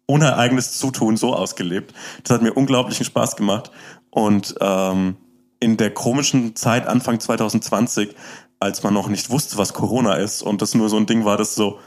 ohne 0.07 0.37
eigenes 0.37 0.77
Zutun 0.77 1.17
so 1.17 1.33
ausgelebt. 1.33 1.93
Das 2.23 2.35
hat 2.35 2.41
mir 2.41 2.53
unglaublichen 2.53 3.05
Spaß 3.05 3.35
gemacht. 3.35 3.71
Und 4.09 4.55
ähm, 4.61 5.17
in 5.59 5.77
der 5.77 5.93
komischen 5.93 6.55
Zeit 6.55 6.87
Anfang 6.87 7.19
2020, 7.19 8.15
als 8.59 8.83
man 8.83 8.93
noch 8.93 9.09
nicht 9.09 9.29
wusste, 9.29 9.57
was 9.57 9.73
Corona 9.73 10.13
ist 10.13 10.41
und 10.41 10.61
das 10.61 10.75
nur 10.75 10.89
so 10.89 10.97
ein 10.97 11.05
Ding 11.05 11.25
war, 11.25 11.37
das 11.37 11.55
so 11.55 11.79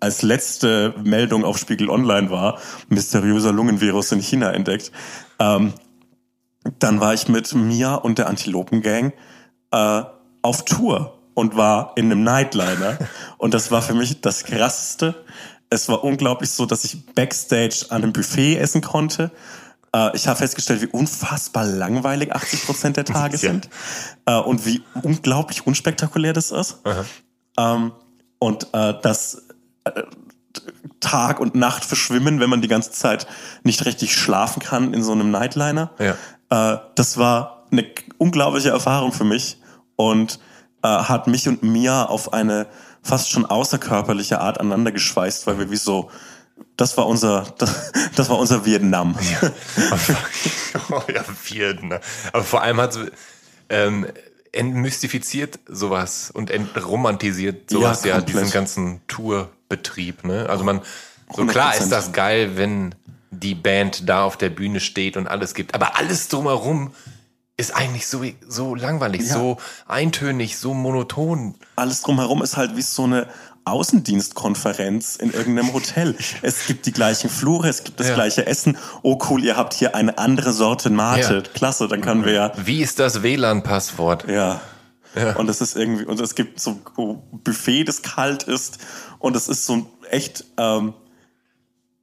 als 0.00 0.22
letzte 0.22 0.94
Meldung 1.02 1.44
auf 1.44 1.58
Spiegel 1.58 1.90
Online 1.90 2.30
war, 2.30 2.58
mysteriöser 2.88 3.52
Lungenvirus 3.52 4.12
in 4.12 4.20
China 4.20 4.52
entdeckt, 4.52 4.92
ähm, 5.38 5.72
dann 6.78 7.00
war 7.00 7.14
ich 7.14 7.28
mit 7.28 7.54
Mia 7.54 7.94
und 7.94 8.18
der 8.18 8.28
Antilopen-Gang 8.28 9.12
äh, 9.72 10.02
auf 10.42 10.64
Tour 10.64 11.18
und 11.34 11.56
war 11.56 11.92
in 11.96 12.06
einem 12.06 12.22
Nightliner. 12.22 12.98
und 13.38 13.54
das 13.54 13.70
war 13.70 13.82
für 13.82 13.94
mich 13.94 14.20
das 14.20 14.44
Krasseste. 14.44 15.14
Es 15.70 15.88
war 15.88 16.02
unglaublich 16.04 16.50
so, 16.50 16.66
dass 16.66 16.84
ich 16.84 17.06
Backstage 17.14 17.86
an 17.90 18.02
einem 18.02 18.12
Buffet 18.12 18.56
essen 18.56 18.80
konnte. 18.80 19.30
Äh, 19.94 20.16
ich 20.16 20.26
habe 20.26 20.38
festgestellt, 20.38 20.82
wie 20.82 20.86
unfassbar 20.86 21.64
langweilig 21.64 22.32
80 22.34 22.66
Prozent 22.66 22.96
der 22.96 23.04
Tage 23.04 23.34
Ja. 23.34 23.38
sind 23.38 23.68
äh, 24.26 24.36
und 24.36 24.66
wie 24.66 24.82
unglaublich 25.02 25.66
unspektakulär 25.66 26.32
das 26.32 26.50
ist. 26.50 26.80
Ähm, 27.58 27.92
und 28.38 28.68
äh, 28.72 28.94
das 29.02 29.34
äh, 29.34 29.47
Tag 31.00 31.40
und 31.40 31.54
Nacht 31.54 31.84
verschwimmen, 31.84 32.40
wenn 32.40 32.50
man 32.50 32.60
die 32.60 32.68
ganze 32.68 32.90
Zeit 32.90 33.26
nicht 33.62 33.84
richtig 33.84 34.14
schlafen 34.14 34.60
kann 34.60 34.94
in 34.94 35.02
so 35.02 35.12
einem 35.12 35.30
Nightliner. 35.30 35.90
Ja. 35.98 36.74
Äh, 36.74 36.78
das 36.94 37.18
war 37.18 37.66
eine 37.70 37.84
unglaubliche 38.18 38.70
Erfahrung 38.70 39.12
für 39.12 39.24
mich 39.24 39.60
und 39.96 40.40
äh, 40.82 40.88
hat 40.88 41.26
mich 41.26 41.48
und 41.48 41.62
Mia 41.62 42.04
auf 42.04 42.32
eine 42.32 42.66
fast 43.02 43.30
schon 43.30 43.46
außerkörperliche 43.46 44.40
Art 44.40 44.58
aneinander 44.58 44.92
geschweißt, 44.92 45.46
weil 45.46 45.58
wir 45.58 45.70
wie 45.70 45.76
so 45.76 46.10
das 46.76 46.96
war 46.96 47.06
unser 47.06 47.46
das, 47.58 47.92
das 48.16 48.28
war 48.28 48.38
unser 48.38 48.64
Vietnam. 48.64 49.16
oh 50.90 51.02
ja, 51.12 51.24
Vietnam. 51.44 52.00
Aber 52.32 52.44
vor 52.44 52.62
allem 52.62 52.80
hat 52.80 52.96
es 52.96 53.10
ähm, 53.68 54.06
entmystifiziert 54.52 55.58
sowas 55.66 56.30
und 56.32 56.50
entromantisiert 56.50 57.70
sowas 57.70 58.04
Ja, 58.04 58.16
ja, 58.16 58.20
diesen 58.20 58.50
ganzen 58.50 59.00
Tourbetrieb. 59.08 60.24
Ne? 60.24 60.46
Also 60.48 60.64
man, 60.64 60.80
so 61.34 61.44
klar 61.46 61.72
100%. 61.74 61.82
ist 61.82 61.92
das 61.92 62.12
geil, 62.12 62.52
wenn 62.56 62.94
die 63.30 63.54
Band 63.54 64.08
da 64.08 64.24
auf 64.24 64.36
der 64.36 64.48
Bühne 64.48 64.80
steht 64.80 65.16
und 65.16 65.26
alles 65.28 65.54
gibt. 65.54 65.74
Aber 65.74 65.96
alles 65.98 66.28
drumherum 66.28 66.92
ist 67.56 67.74
eigentlich 67.74 68.06
so, 68.06 68.24
so 68.46 68.74
langweilig, 68.74 69.22
Ja. 69.22 69.34
so 69.34 69.58
eintönig, 69.86 70.56
so 70.58 70.74
monoton. 70.74 71.56
alles 71.76 72.02
drumherum 72.02 72.42
ist 72.42 72.56
halt 72.56 72.76
wie 72.76 72.82
so 72.82 73.04
eine 73.04 73.26
Außendienstkonferenz 73.70 75.16
in 75.16 75.32
irgendeinem 75.32 75.72
Hotel. 75.72 76.14
Es 76.42 76.66
gibt 76.66 76.86
die 76.86 76.92
gleichen 76.92 77.30
Flure, 77.30 77.68
es 77.68 77.84
gibt 77.84 78.00
das 78.00 78.08
Ja. 78.08 78.14
gleiche 78.14 78.46
Essen. 78.46 78.76
Oh 79.02 79.18
cool, 79.28 79.44
ihr 79.44 79.56
habt 79.56 79.74
hier 79.74 79.94
eine 79.94 80.18
andere 80.18 80.52
Sorte 80.52 80.90
Mate. 80.90 81.42
Ja. 81.44 81.52
Klasse, 81.54 81.88
dann 81.88 82.00
können 82.00 82.24
wir 82.24 82.32
ja. 82.32 82.52
Wie 82.56 82.80
ist 82.82 82.98
das 82.98 83.22
WLAN-Passwort? 83.22 84.28
Ja. 84.28 84.60
Und 85.36 85.48
es 85.48 85.60
ist 85.60 85.74
irgendwie, 85.74 86.04
und 86.04 86.20
es 86.20 86.34
gibt 86.34 86.60
so 86.60 86.78
ein 86.96 87.22
Buffet, 87.42 87.84
das 87.84 88.02
kalt 88.02 88.44
ist. 88.44 88.78
Und 89.18 89.34
es 89.34 89.48
ist 89.48 89.66
so 89.66 89.86
echt, 90.10 90.44
ähm, 90.58 90.94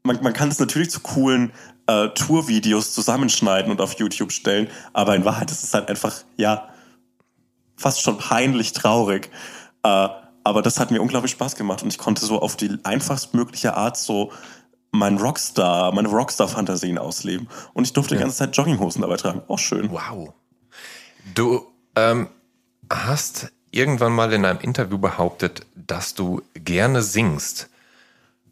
man, 0.04 0.22
man 0.22 0.34
kann 0.34 0.50
es 0.50 0.60
natürlich 0.60 0.90
zu 0.90 1.00
coolen 1.00 1.52
äh, 1.88 2.10
Tourvideos 2.10 2.94
zusammenschneiden 2.94 3.72
und 3.72 3.80
auf 3.80 3.94
YouTube 3.94 4.32
stellen, 4.32 4.68
aber 4.92 5.16
in 5.16 5.24
Wahrheit 5.24 5.52
ist 5.52 5.64
es 5.64 5.74
halt 5.74 5.88
einfach, 5.88 6.16
ja, 6.36 6.68
fast 7.78 8.02
schon 8.02 8.18
peinlich 8.18 8.74
traurig. 8.74 9.30
Äh, 9.84 10.08
aber 10.46 10.62
das 10.62 10.80
hat 10.80 10.92
mir 10.92 11.02
unglaublich 11.02 11.32
Spaß 11.32 11.56
gemacht 11.56 11.82
und 11.82 11.90
ich 11.90 11.98
konnte 11.98 12.24
so 12.24 12.40
auf 12.40 12.56
die 12.56 12.78
einfachstmögliche 12.84 13.76
Art 13.76 13.98
so 13.98 14.32
mein 14.92 15.18
Rockstar, 15.18 15.92
meine 15.92 16.08
Rockstar-Fantasien 16.08 16.98
ausleben. 16.98 17.50
Und 17.74 17.86
ich 17.86 17.94
durfte 17.94 18.16
die 18.16 18.22
ganze 18.22 18.38
Zeit 18.38 18.56
Jogginghosen 18.56 19.02
dabei 19.02 19.18
tragen. 19.18 19.42
Auch 19.48 19.60
schön. 19.60 19.92
Wow. 19.92 20.34
Du 21.34 21.66
ähm, 21.96 22.30
hast 22.90 23.52
irgendwann 23.72 24.14
mal 24.14 24.32
in 24.32 24.46
einem 24.46 24.60
Interview 24.60 25.00
behauptet, 25.00 25.66
dass 25.76 26.14
du 26.14 26.44
gerne 26.54 27.02
singst. 27.02 27.70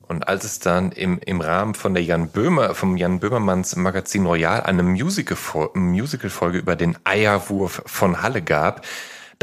Und 0.02 0.28
als 0.28 0.44
es 0.44 0.60
dann 0.60 0.91
im, 0.91 1.20
im 1.20 1.41
Rahmen 1.41 1.76
von 1.76 1.94
der 1.94 2.03
Jan 2.03 2.30
Böhmer, 2.30 2.76
vom 2.76 2.98
Jan 2.98 3.20
Böhmermanns 3.20 3.76
Magazin 3.76 4.26
Royal 4.26 4.61
eine 4.64 4.84
Musical- 4.84 5.70
Musical-Folge 5.76 6.57
über 6.57 6.76
den 6.76 6.98
Eierwurf 7.06 7.84
von 7.86 8.22
Halle 8.22 8.41
gab, 8.41 8.86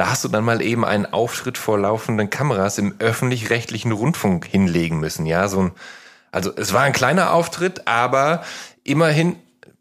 da 0.00 0.08
hast 0.08 0.24
du 0.24 0.28
dann 0.28 0.44
mal 0.44 0.62
eben 0.62 0.86
einen 0.86 1.04
Auftritt 1.04 1.58
vor 1.58 1.78
laufenden 1.78 2.30
Kameras 2.30 2.78
im 2.78 2.94
öffentlich-rechtlichen 3.00 3.92
Rundfunk 3.92 4.46
hinlegen 4.46 4.98
müssen. 4.98 5.26
Ja, 5.26 5.46
so 5.46 5.60
ein, 5.60 5.72
also 6.32 6.50
es 6.56 6.72
war 6.72 6.80
ein 6.84 6.94
kleiner 6.94 7.34
Auftritt, 7.34 7.86
aber 7.86 8.42
immerhin, 8.82 9.36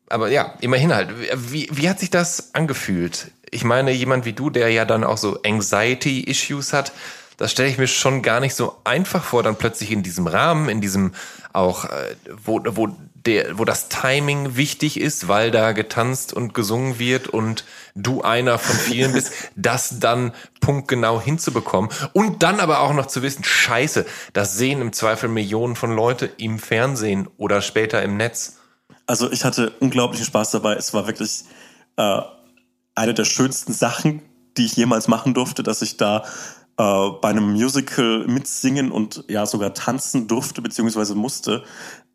aber 0.09 0.27
ja, 0.27 0.55
immerhin 0.59 0.93
halt. 0.93 1.07
Wie, 1.37 1.69
wie 1.71 1.87
hat 1.87 2.01
sich 2.01 2.09
das 2.09 2.53
angefühlt? 2.53 3.31
Ich 3.49 3.63
meine, 3.63 3.91
jemand 3.91 4.25
wie 4.25 4.33
du, 4.33 4.49
der 4.49 4.67
ja 4.71 4.83
dann 4.83 5.05
auch 5.05 5.15
so 5.15 5.41
Anxiety-Issues 5.41 6.73
hat, 6.73 6.91
das 7.37 7.53
stelle 7.53 7.69
ich 7.69 7.77
mir 7.77 7.87
schon 7.87 8.21
gar 8.21 8.41
nicht 8.41 8.55
so 8.55 8.75
einfach 8.83 9.23
vor, 9.23 9.41
dann 9.41 9.55
plötzlich 9.55 9.89
in 9.89 10.03
diesem 10.03 10.27
Rahmen, 10.27 10.67
in 10.67 10.81
diesem 10.81 11.13
auch, 11.53 11.85
äh, 11.85 12.15
wo, 12.43 12.59
wo, 12.65 12.89
der, 13.25 13.57
wo 13.57 13.65
das 13.65 13.89
Timing 13.89 14.55
wichtig 14.55 14.99
ist, 14.99 15.27
weil 15.27 15.51
da 15.51 15.71
getanzt 15.73 16.33
und 16.33 16.53
gesungen 16.53 16.99
wird 16.99 17.27
und 17.27 17.65
du 17.95 18.21
einer 18.21 18.57
von 18.57 18.75
vielen 18.75 19.13
bist, 19.13 19.31
das 19.55 19.99
dann 19.99 20.31
punktgenau 20.61 21.19
hinzubekommen 21.19 21.89
und 22.13 22.43
dann 22.43 22.59
aber 22.59 22.79
auch 22.79 22.93
noch 22.93 23.07
zu 23.07 23.21
wissen, 23.21 23.43
scheiße, 23.43 24.05
das 24.33 24.57
sehen 24.57 24.81
im 24.81 24.93
Zweifel 24.93 25.29
Millionen 25.29 25.75
von 25.75 25.95
Leute 25.95 26.29
im 26.37 26.59
Fernsehen 26.59 27.27
oder 27.37 27.61
später 27.61 28.01
im 28.03 28.17
Netz. 28.17 28.57
Also 29.05 29.31
ich 29.31 29.43
hatte 29.43 29.71
unglaublichen 29.79 30.25
Spaß 30.25 30.51
dabei. 30.51 30.75
Es 30.75 30.93
war 30.93 31.07
wirklich 31.07 31.43
äh, 31.97 32.21
eine 32.95 33.13
der 33.13 33.25
schönsten 33.25 33.73
Sachen, 33.73 34.21
die 34.57 34.65
ich 34.65 34.75
jemals 34.75 35.07
machen 35.07 35.33
durfte, 35.33 35.63
dass 35.63 35.81
ich 35.81 35.97
da 35.97 36.25
äh, 36.77 37.09
bei 37.21 37.29
einem 37.29 37.51
Musical 37.51 38.25
mitsingen 38.27 38.91
und 38.91 39.25
ja 39.27 39.45
sogar 39.45 39.73
tanzen 39.73 40.27
durfte 40.27 40.61
beziehungsweise 40.61 41.15
musste. 41.15 41.63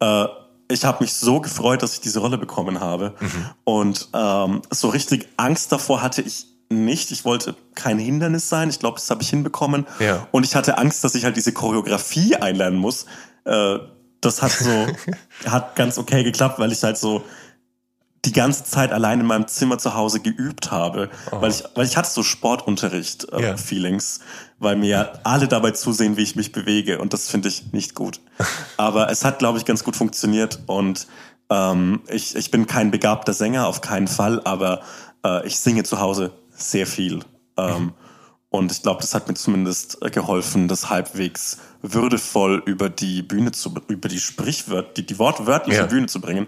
Äh, 0.01 0.27
ich 0.69 0.85
habe 0.85 1.03
mich 1.03 1.15
so 1.15 1.41
gefreut, 1.41 1.83
dass 1.83 1.95
ich 1.95 2.01
diese 2.01 2.21
Rolle 2.21 2.39
bekommen 2.39 2.81
habe. 2.81 3.15
Und 3.65 4.09
ähm, 4.15 4.63
so 4.71 4.89
richtig 4.89 5.29
Angst 5.37 5.73
davor 5.73 6.03
hatte 6.03 6.23
ich 6.23 6.47
nicht. 6.71 7.11
Ich 7.11 7.25
wollte 7.25 7.55
kein 7.75 7.99
Hindernis 7.99 8.49
sein. 8.49 8.71
Ich 8.71 8.79
glaube, 8.79 8.97
das 8.97 9.11
habe 9.11 9.23
ich 9.23 9.31
hinbekommen. 9.31 9.87
Ja. 9.99 10.27
Und 10.33 10.45
ich 10.45 10.55
hatte 10.55 10.79
Angst, 10.79 11.05
dass 11.05 11.15
ich 11.15 11.25
halt 11.25 11.37
diese 11.37 11.53
Choreografie 11.53 12.37
einlernen 12.37 12.79
muss. 12.79 13.07
Äh, 13.45 13.79
das 14.21 14.43
hat 14.43 14.53
so, 14.53 14.87
hat 15.47 15.77
ganz 15.77 15.99
okay 15.99 16.25
geklappt, 16.25 16.59
weil 16.59 16.73
ich 16.73 16.83
halt 16.83 16.97
so 16.97 17.25
die 18.25 18.33
ganze 18.33 18.65
Zeit 18.65 18.93
allein 18.93 19.21
in 19.21 19.27
meinem 19.27 19.47
Zimmer 19.47 19.79
zu 19.79 19.95
Hause 19.95 20.21
geübt 20.21 20.71
habe, 20.71 21.11
weil 21.31 21.51
ich, 21.51 21.65
weil 21.75 21.85
ich 21.85 21.97
hatte 21.97 22.11
so 22.11 22.23
Sportunterricht 22.23 23.33
äh, 23.33 23.43
Ja. 23.43 23.57
Feelings, 23.57 24.21
weil 24.59 24.77
mir 24.77 24.89
ja 24.89 25.13
alle 25.25 25.49
dabei 25.49 25.73
zusehen, 25.73 26.17
wie 26.17 26.23
ich 26.23 26.37
mich 26.37 26.53
bewege 26.53 27.01
und 27.01 27.13
das 27.13 27.29
finde 27.29 27.49
ich 27.49 27.73
nicht 27.73 27.95
gut. 27.95 28.21
Aber 28.77 29.11
es 29.11 29.25
hat, 29.25 29.39
glaube 29.39 29.59
ich, 29.59 29.65
ganz 29.65 29.85
gut 29.85 29.97
funktioniert 29.97 30.61
und 30.67 31.07
ähm, 31.51 32.03
ich, 32.09 32.35
ich 32.37 32.51
bin 32.51 32.67
kein 32.67 32.91
begabter 32.91 33.35
Sänger, 33.35 33.67
auf 33.67 33.81
keinen 33.83 34.09
Fall, 34.09 34.41
aber 34.45 34.81
äh, 35.25 35.47
ich 35.47 35.59
singe 35.59 35.83
zu 35.83 36.01
Hause 36.01 36.33
sehr 36.57 36.87
viel. 36.87 37.21
Ähm, 37.59 37.93
Und 38.55 38.71
ich 38.71 38.83
glaube, 38.83 39.01
das 39.01 39.17
hat 39.17 39.27
mir 39.27 39.35
zumindest 39.35 40.01
geholfen, 40.13 40.69
das 40.69 40.89
halbwegs 40.89 41.59
würdevoll 41.83 42.63
über 42.67 42.89
die 42.89 43.23
Bühne 43.23 43.51
zu, 43.51 43.75
über 43.89 44.09
die 44.09 44.21
Sprichwörter, 44.21 44.93
die, 44.93 45.05
die 45.05 45.19
wortwörtliche 45.19 45.81
ja. 45.81 45.87
Bühne 45.87 46.07
zu 46.07 46.21
bringen 46.21 46.47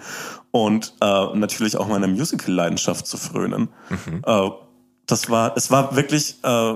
und 0.52 0.94
äh, 1.00 1.36
natürlich 1.36 1.76
auch 1.76 1.88
meiner 1.88 2.06
Musical-Leidenschaft 2.06 3.08
zu 3.08 3.16
frönen. 3.16 3.70
Mhm. 3.88 4.22
Äh, 4.24 4.50
das 5.06 5.30
war, 5.30 5.56
es 5.56 5.72
war 5.72 5.96
wirklich 5.96 6.36
äh, 6.44 6.74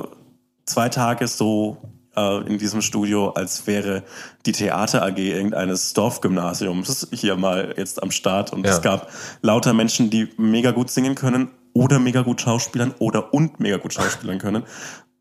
zwei 0.64 0.88
Tage 0.88 1.28
so 1.28 1.76
äh, 2.16 2.38
in 2.48 2.58
diesem 2.58 2.82
Studio, 2.82 3.28
als 3.28 3.68
wäre 3.68 4.02
die 4.46 4.52
Theater 4.52 5.04
AG 5.04 5.18
irgendeines 5.18 5.92
Dorfgymnasiums 5.92 7.06
hier 7.12 7.36
mal 7.36 7.72
jetzt 7.76 8.02
am 8.02 8.10
Start 8.10 8.52
und 8.52 8.66
ja. 8.66 8.72
es 8.72 8.82
gab 8.82 9.08
lauter 9.42 9.74
Menschen, 9.74 10.10
die 10.10 10.28
mega 10.38 10.72
gut 10.72 10.90
singen 10.90 11.14
können 11.14 11.52
oder 11.72 12.00
mega 12.00 12.22
gut 12.22 12.40
schauspielern 12.40 12.94
oder 12.98 13.32
und 13.32 13.60
mega 13.60 13.76
gut 13.76 13.94
schauspielern 13.94 14.38
können. 14.38 14.64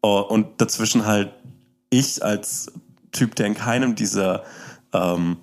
Uh, 0.01 0.19
und 0.19 0.61
dazwischen 0.61 1.05
halt 1.05 1.33
ich 1.89 2.23
als 2.23 2.71
Typ, 3.11 3.35
der 3.35 3.47
in 3.47 3.55
keinem 3.55 3.95
dieser 3.95 4.43
ähm, 4.93 5.37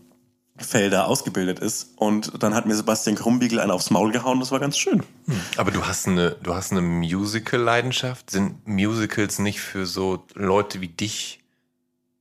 Felder 0.57 1.09
ausgebildet 1.09 1.59
ist. 1.59 1.91
Und 1.97 2.43
dann 2.43 2.55
hat 2.55 2.67
mir 2.67 2.75
Sebastian 2.75 3.17
Krumbiegel 3.17 3.61
einen 3.61 3.71
aufs 3.71 3.91
Maul 3.91 4.13
gehauen, 4.13 4.41
das 4.41 4.51
war 4.51 4.61
ganz 4.61 4.79
schön. 4.79 5.03
Hm. 5.27 5.41
Aber 5.57 5.71
du 5.71 5.87
hast 5.87 6.07
eine, 6.07 6.37
du 6.43 6.55
hast 6.55 6.73
eine 6.73 6.81
Musical-Leidenschaft. 6.81 8.31
Sind 8.31 8.67
Musicals 8.67 9.39
nicht 9.39 9.61
für 9.61 9.87
so 9.87 10.25
Leute 10.35 10.81
wie 10.81 10.89
dich 10.89 11.41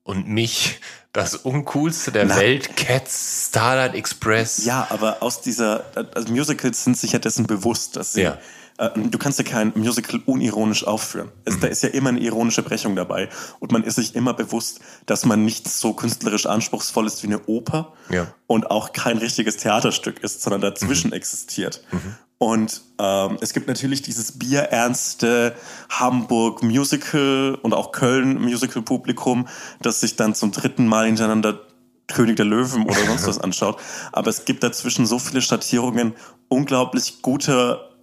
und 0.03 0.27
mich 0.27 0.79
das 1.13 1.35
uncoolste 1.35 2.11
der 2.11 2.25
Na, 2.25 2.35
Welt? 2.35 2.75
Cats, 2.75 3.47
Starlight 3.49 3.95
Express. 3.95 4.65
Ja, 4.65 4.87
aber 4.89 5.23
aus 5.23 5.41
dieser, 5.41 5.85
also 6.13 6.31
Musicals 6.31 6.83
sind 6.83 6.97
sich 6.97 7.13
ja 7.13 7.19
dessen 7.19 7.47
bewusst, 7.47 7.95
dass 7.95 8.13
sie 8.13 8.23
ja 8.23 8.37
äh, 8.77 8.89
du 8.95 9.17
kannst 9.17 9.39
ja 9.39 9.45
kein 9.45 9.71
Musical 9.75 10.21
unironisch 10.25 10.85
aufführen. 10.85 11.29
Es, 11.45 11.55
mhm. 11.55 11.59
Da 11.61 11.67
ist 11.67 11.83
ja 11.83 11.89
immer 11.89 12.09
eine 12.09 12.19
ironische 12.19 12.61
Brechung 12.61 12.95
dabei. 12.95 13.29
Und 13.59 13.71
man 13.71 13.83
ist 13.83 13.95
sich 13.95 14.15
immer 14.15 14.33
bewusst, 14.33 14.79
dass 15.05 15.25
man 15.25 15.45
nicht 15.45 15.67
so 15.69 15.93
künstlerisch 15.93 16.45
anspruchsvoll 16.45 17.07
ist 17.07 17.23
wie 17.23 17.27
eine 17.27 17.45
Oper 17.45 17.93
ja. 18.09 18.27
und 18.47 18.69
auch 18.71 18.93
kein 18.93 19.17
richtiges 19.17 19.57
Theaterstück 19.57 20.19
ist, 20.19 20.41
sondern 20.41 20.61
dazwischen 20.61 21.07
mhm. 21.07 21.13
existiert. 21.13 21.83
Mhm. 21.91 22.15
Und 22.37 22.81
ähm, 22.99 23.37
es 23.39 23.53
gibt 23.53 23.67
natürlich 23.67 24.01
dieses 24.01 24.33
bierernste 24.33 25.55
Hamburg 25.89 26.63
Musical 26.63 27.57
und 27.61 27.73
auch 27.73 27.93
Köln 27.93 28.41
Musical 28.41 28.81
Publikum, 28.81 29.47
das 29.81 30.01
sich 30.01 30.17
dann 30.17 30.35
zum 30.35 30.51
dritten 30.51 30.85
Mal 30.85 31.05
hintereinander 31.05 31.61
König 32.07 32.35
der 32.35 32.45
Löwen 32.45 32.83
oder 32.83 33.05
sonst 33.05 33.25
was 33.25 33.39
anschaut. 33.41 33.79
Aber 34.11 34.29
es 34.29 34.43
gibt 34.43 34.63
dazwischen 34.63 35.05
so 35.05 35.17
viele 35.17 35.41
Schattierungen 35.41 36.13
unglaublich 36.49 37.21
guter 37.21 37.94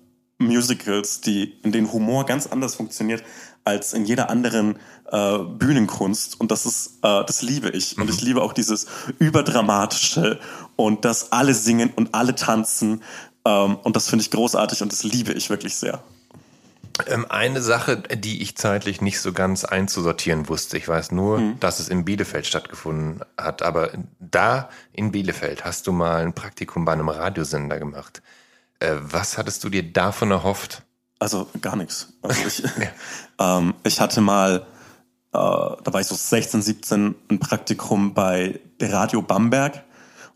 Musicals, 0.43 1.21
die, 1.21 1.55
in 1.63 1.73
denen 1.73 1.93
Humor 1.93 2.27
ganz 2.27 2.47
anders 2.47 2.75
funktioniert 2.75 3.23
als 3.65 3.93
in 3.93 4.05
jeder 4.05 4.29
anderen 4.31 4.77
äh, 5.11 5.39
Bühnenkunst. 5.39 6.41
Und 6.41 6.51
das 6.51 6.67
ist, 6.67 6.99
äh, 7.03 7.25
das 7.25 7.43
liebe 7.43 7.71
ich. 7.71 7.97
Und 7.97 8.11
ich 8.11 8.21
mhm. 8.21 8.27
liebe 8.27 8.43
auch 8.43 8.53
dieses 8.53 8.87
Überdramatische 9.19 10.41
und 10.77 11.05
dass 11.05 11.33
alle 11.33 11.55
singen 11.55 11.91
und 11.95 12.15
alle 12.15 12.35
tanzen. 12.35 13.03
Ähm, 13.45 13.77
und 13.77 13.97
das 13.97 14.09
finde 14.09 14.25
ich 14.25 14.31
großartig 14.31 14.83
und 14.83 14.93
das 14.93 15.05
liebe 15.05 15.33
ich 15.33 15.51
wirklich 15.51 15.77
sehr. 15.77 16.03
Ähm, 17.07 17.27
eine 17.29 17.63
Sache, 17.63 17.97
die 17.99 18.43
ich 18.43 18.57
zeitlich 18.57 19.01
nicht 19.01 19.21
so 19.21 19.33
ganz 19.33 19.65
einzusortieren 19.65 20.49
wusste. 20.49 20.77
Ich 20.77 20.89
weiß 20.89 21.13
nur, 21.13 21.39
mhm. 21.39 21.61
dass 21.61 21.79
es 21.79 21.89
in 21.89 22.05
Bielefeld 22.05 22.47
stattgefunden 22.47 23.21
hat. 23.37 23.63
Aber 23.63 23.91
da 24.19 24.69
in 24.93 25.13
Bielefeld 25.13 25.65
hast 25.65 25.87
du 25.87 25.93
mal 25.93 26.23
ein 26.23 26.35
Praktikum 26.35 26.85
bei 26.85 26.93
einem 26.93 27.09
Radiosender 27.09 27.79
gemacht. 27.79 28.23
Äh, 28.83 28.97
was 29.01 29.39
hattest 29.39 29.63
du 29.63 29.69
dir 29.69 29.83
davon 29.83 30.31
erhofft? 30.31 30.83
Also 31.19 31.47
gar 31.61 31.77
nichts. 31.77 32.13
Also 32.23 32.47
ich, 32.47 32.59
ja. 32.59 32.89
ähm, 33.59 33.75
ich 33.85 34.01
hatte 34.01 34.21
mal, 34.21 34.67
äh, 35.33 35.33
da 35.33 35.85
war 35.85 36.01
ich 36.01 36.09
so 36.09 36.17
16, 36.17 36.63
17, 36.63 37.15
ein 37.31 37.39
Praktikum 37.39 38.13
bei 38.13 38.61
Radio 38.81 39.23
Bamberg. 39.23 39.85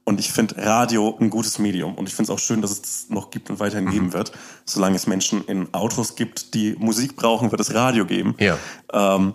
Und 0.04 0.20
ich 0.20 0.30
finde 0.30 0.64
Radio 0.64 1.16
ein 1.20 1.30
gutes 1.30 1.58
Medium. 1.58 1.96
Und 1.96 2.08
ich 2.08 2.14
finde 2.14 2.30
es 2.32 2.38
auch 2.38 2.40
schön, 2.40 2.62
dass 2.62 2.70
es 2.70 2.82
das 2.82 3.06
noch 3.08 3.30
gibt 3.30 3.50
und 3.50 3.58
weiterhin 3.58 3.86
mhm. 3.86 3.90
geben 3.90 4.12
wird. 4.12 4.30
Solange 4.64 4.94
es 4.94 5.08
Menschen 5.08 5.44
in 5.46 5.74
Autos 5.74 6.14
gibt, 6.14 6.54
die 6.54 6.76
Musik 6.78 7.16
brauchen, 7.16 7.50
wird 7.50 7.60
es 7.60 7.74
Radio 7.74 8.06
geben. 8.06 8.36
Ja. 8.38 8.56
Ähm, 8.92 9.34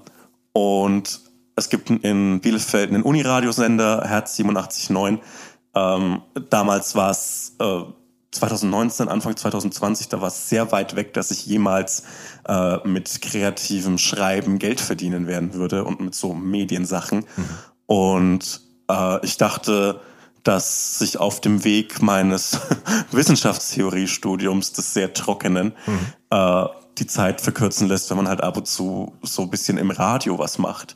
und 0.54 1.20
es 1.58 1.70
gibt 1.70 1.90
in 1.90 2.40
Bielefeld 2.40 2.90
einen 2.90 3.04
Uniradiosender, 3.04 4.06
Herz 4.08 4.40
87.9. 4.40 5.20
Ähm, 5.76 6.22
damals 6.50 6.96
war 6.96 7.12
es 7.12 7.56
äh, 7.60 7.84
2019, 8.32 9.10
Anfang 9.10 9.36
2020, 9.36 10.08
da 10.10 10.22
war 10.22 10.30
es 10.30 10.48
sehr 10.48 10.72
weit 10.72 10.96
weg, 10.96 11.14
dass 11.14 11.32
ich 11.32 11.46
jemals 11.46 12.04
äh, 12.48 12.78
mit 12.88 13.22
kreativem 13.22 13.98
Schreiben 13.98 14.58
Geld 14.58 14.80
verdienen 14.80 15.28
werden 15.28 15.54
würde 15.54 15.84
und 15.84 16.00
mit 16.00 16.16
so 16.16 16.34
Mediensachen. 16.34 17.20
Mhm. 17.20 17.46
Und 17.88 18.62
äh, 18.90 19.26
ich 19.26 19.38
dachte, 19.38 20.00
dass 20.44 20.98
sich 20.98 21.20
auf 21.20 21.42
dem 21.42 21.64
Weg 21.66 22.02
meines 22.02 22.60
Wissenschaftstheoriestudiums 23.12 24.72
des 24.72 24.94
sehr 24.94 25.14
trockenen 25.14 25.74
mhm. 25.86 26.00
äh, 26.30 26.66
die 26.98 27.08
Zeit 27.08 27.42
verkürzen 27.42 27.88
lässt, 27.88 28.10
wenn 28.10 28.18
man 28.18 28.28
halt 28.28 28.42
ab 28.42 28.58
und 28.58 28.68
zu 28.68 29.14
so 29.22 29.44
ein 29.44 29.50
bisschen 29.50 29.78
im 29.78 29.92
Radio 29.92 30.40
was 30.40 30.58
macht. 30.58 30.96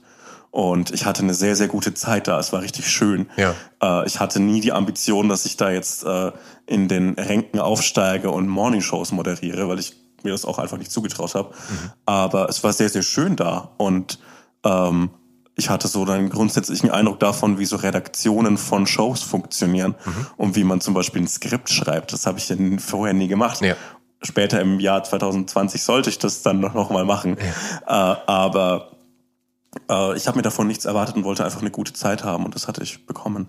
Und 0.56 0.92
ich 0.92 1.06
hatte 1.06 1.22
eine 1.22 1.34
sehr, 1.34 1.58
sehr 1.58 1.68
gute 1.68 1.94
Zeit 1.94 2.30
da. 2.30 2.40
Es 2.40 2.54
war 2.54 2.62
richtig 2.62 2.88
schön. 2.88 3.30
Ja. 3.36 3.54
Äh, 3.84 4.08
ich 4.08 4.22
hatte 4.22 4.40
nie 4.40 4.62
die 4.62 4.72
Ambition, 4.72 5.28
dass 5.28 5.46
ich 5.46 5.58
da 5.58 5.70
jetzt 5.70 6.06
äh, 6.06 6.32
in 6.66 6.88
den 6.88 7.16
Ränken 7.16 7.60
aufsteige 7.60 8.32
und 8.32 8.48
Morningshows 8.48 9.12
moderiere, 9.12 9.68
weil 9.68 9.80
ich 9.80 9.98
mir 10.24 10.32
das 10.32 10.46
auch 10.46 10.58
einfach 10.58 10.78
nicht 10.78 10.94
zugetraut 10.94 11.36
habe. 11.36 11.50
Mhm. 11.50 11.92
Aber 12.06 12.48
es 12.48 12.64
war 12.64 12.72
sehr, 12.72 12.88
sehr 12.88 13.02
schön 13.02 13.36
da. 13.36 13.72
Und 13.76 14.18
ähm, 14.64 15.10
ich 15.58 15.70
hatte 15.70 15.90
so 15.90 16.06
einen 16.06 16.30
grundsätzlichen 16.30 16.90
Eindruck 16.90 17.20
davon, 17.20 17.60
wie 17.60 17.66
so 17.66 17.76
Redaktionen 17.76 18.58
von 18.58 18.88
Shows 18.88 19.24
funktionieren 19.24 19.96
mhm. 20.06 20.28
und 20.38 20.56
wie 20.56 20.64
man 20.64 20.80
zum 20.80 20.94
Beispiel 20.94 21.24
ein 21.24 21.28
Skript 21.28 21.70
schreibt. 21.70 22.14
Das 22.14 22.26
habe 22.26 22.38
ich 22.38 22.48
ja 22.48 22.56
vorher 22.78 23.14
nie 23.14 23.28
gemacht. 23.28 23.60
Ja. 23.60 23.76
Später 24.22 24.62
im 24.62 24.80
Jahr 24.80 25.04
2020 25.04 25.84
sollte 25.84 26.10
ich 26.10 26.18
das 26.18 26.44
dann 26.44 26.62
noch 26.62 26.90
mal 26.92 27.04
machen. 27.04 27.36
Ja. 27.86 28.14
Äh, 28.14 28.18
aber 28.26 28.95
äh, 29.90 30.16
ich 30.16 30.28
habe 30.28 30.38
mir 30.38 30.44
davon 30.44 30.68
nichts 30.68 30.86
erwartet 30.86 31.16
und 31.16 31.24
wollte 31.24 31.46
einfach 31.46 31.62
eine 31.62 31.72
gute 31.72 31.94
Zeit 31.94 32.24
haben 32.24 32.46
und 32.46 32.56
das 32.56 32.68
hatte 32.68 32.84
ich 32.84 33.06
bekommen. 33.06 33.48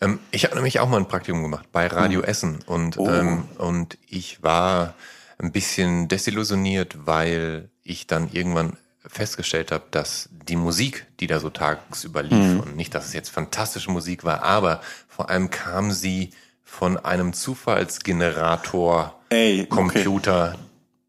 Ähm, 0.00 0.18
ich 0.30 0.44
habe 0.44 0.54
nämlich 0.54 0.80
auch 0.80 0.88
mal 0.88 0.98
ein 0.98 1.08
Praktikum 1.08 1.42
gemacht 1.42 1.66
bei 1.72 1.86
Radio 1.86 2.20
hm. 2.20 2.28
Essen 2.28 2.58
und, 2.66 2.98
oh. 2.98 3.08
ähm, 3.08 3.44
und 3.58 3.98
ich 4.08 4.42
war 4.42 4.94
ein 5.38 5.52
bisschen 5.52 6.08
desillusioniert, 6.08 7.06
weil 7.06 7.70
ich 7.82 8.06
dann 8.06 8.30
irgendwann 8.32 8.76
festgestellt 9.06 9.70
habe, 9.70 9.84
dass 9.90 10.28
die 10.30 10.56
Musik, 10.56 11.06
die 11.20 11.26
da 11.26 11.38
so 11.38 11.50
tagsüber 11.50 12.22
lief, 12.22 12.54
mhm. 12.54 12.60
und 12.60 12.76
nicht, 12.76 12.94
dass 12.94 13.06
es 13.06 13.12
jetzt 13.12 13.28
fantastische 13.28 13.90
Musik 13.90 14.24
war, 14.24 14.42
aber 14.42 14.80
vor 15.08 15.30
allem 15.30 15.50
kam 15.50 15.92
sie 15.92 16.30
von 16.64 16.96
einem 16.98 17.32
Zufallsgenerator 17.32 19.18
Ey, 19.28 19.66
Computer, 19.66 20.54
okay. 20.54 20.58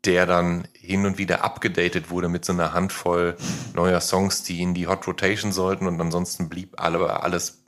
der 0.06 0.26
dann 0.26 0.68
hin 0.88 1.06
und 1.06 1.18
wieder 1.18 1.44
abgedatet 1.44 2.10
wurde 2.10 2.30
mit 2.30 2.46
so 2.46 2.54
einer 2.54 2.74
Handvoll 2.74 3.36
neuer 3.74 4.00
Songs, 4.00 4.44
die 4.44 4.62
in 4.62 4.74
die 4.74 4.88
Hot 4.88 5.06
Rotation 5.06 5.52
sollten 5.52 5.86
und 5.86 6.00
ansonsten 6.00 6.50
blieb 6.50 6.82
alle, 6.82 7.22
alles 7.22 7.64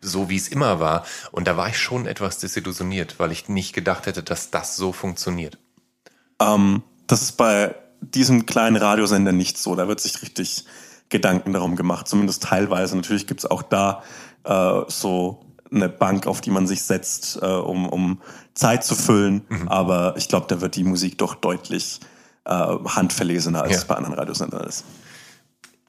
so, 0.00 0.28
wie 0.28 0.36
es 0.36 0.48
immer 0.48 0.80
war. 0.80 1.04
Und 1.30 1.46
da 1.46 1.56
war 1.56 1.68
ich 1.68 1.78
schon 1.78 2.06
etwas 2.06 2.38
desillusioniert, 2.38 3.18
weil 3.18 3.32
ich 3.32 3.48
nicht 3.48 3.72
gedacht 3.72 4.06
hätte, 4.06 4.22
dass 4.22 4.50
das 4.50 4.76
so 4.76 4.92
funktioniert. 4.92 5.58
Ähm, 6.40 6.82
das 7.06 7.22
ist 7.22 7.32
bei 7.32 7.74
diesem 8.00 8.46
kleinen 8.46 8.76
Radiosender 8.76 9.32
nicht 9.32 9.58
so. 9.58 9.74
Da 9.76 9.88
wird 9.88 10.00
sich 10.00 10.22
richtig 10.22 10.64
Gedanken 11.08 11.52
darum 11.52 11.76
gemacht, 11.76 12.08
zumindest 12.08 12.44
teilweise. 12.44 12.96
Natürlich 12.96 13.26
gibt 13.26 13.40
es 13.40 13.50
auch 13.50 13.62
da 13.62 14.02
äh, 14.44 14.80
so 14.88 15.44
eine 15.70 15.88
Bank, 15.88 16.26
auf 16.26 16.40
die 16.40 16.50
man 16.50 16.66
sich 16.66 16.82
setzt, 16.82 17.40
äh, 17.40 17.46
um, 17.46 17.88
um 17.88 18.20
Zeit 18.54 18.84
zu 18.84 18.94
füllen. 18.94 19.42
Mhm. 19.48 19.68
Aber 19.68 20.14
ich 20.16 20.28
glaube, 20.28 20.46
da 20.48 20.60
wird 20.60 20.76
die 20.76 20.84
Musik 20.84 21.18
doch 21.18 21.34
deutlich 21.34 22.00
äh, 22.44 22.50
handverlesener, 22.50 23.62
als 23.62 23.72
ja. 23.72 23.78
es 23.78 23.84
bei 23.84 23.94
anderen 23.94 24.16
Radiosendern 24.16 24.66
ist. 24.66 24.84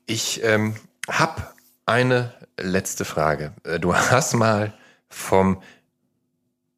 Ich 0.06 0.44
ähm, 0.44 0.76
habe 1.10 1.42
eine 1.86 2.34
letzte 2.60 3.06
Frage. 3.06 3.54
Äh, 3.64 3.80
du 3.80 3.96
hast 3.96 4.34
mal 4.34 4.74
vom 5.10 5.62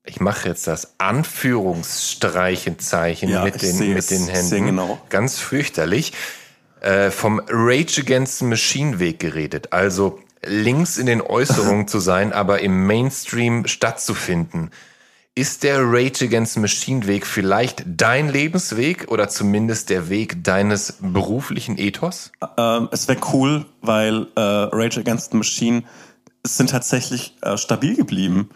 ich 0.07 0.19
mache 0.19 0.49
jetzt 0.49 0.67
das 0.67 0.99
Anführungsstreichenzeichen 0.99 3.27
ja, 3.29 3.43
mit, 3.43 3.63
den, 3.63 3.93
mit 3.93 4.11
den 4.11 4.27
Händen. 4.27 4.67
Genau. 4.67 5.01
Ganz 5.09 5.39
fürchterlich. 5.39 6.13
Äh, 6.81 7.09
vom 7.09 7.41
Rage 7.49 8.01
Against 8.01 8.37
the 8.39 8.45
Machine 8.45 8.99
Weg 8.99 9.19
geredet. 9.19 9.73
Also 9.73 10.19
links 10.43 10.97
in 10.97 11.07
den 11.07 11.21
Äußerungen 11.21 11.87
zu 11.87 11.99
sein, 11.99 12.33
aber 12.33 12.61
im 12.61 12.85
Mainstream 12.85 13.65
stattzufinden. 13.65 14.69
Ist 15.37 15.63
der 15.63 15.81
Rage 15.81 16.23
Against 16.23 16.57
Machine 16.59 17.07
Weg 17.07 17.27
vielleicht 17.27 17.83
dein 17.85 18.29
Lebensweg 18.29 19.11
oder 19.11 19.27
zumindest 19.27 19.89
der 19.89 20.07
Weg 20.07 20.45
deines 20.45 20.93
beruflichen 21.01 21.77
Ethos? 21.77 22.31
Ähm, 22.57 22.87
es 22.93 23.09
wäre 23.09 23.19
cool, 23.33 23.65
weil 23.81 24.27
äh, 24.37 24.39
Rage 24.39 25.01
Against 25.01 25.33
Machine 25.33 25.83
sind 26.47 26.69
tatsächlich 26.69 27.35
äh, 27.41 27.57
stabil 27.57 27.97
geblieben. 27.97 28.49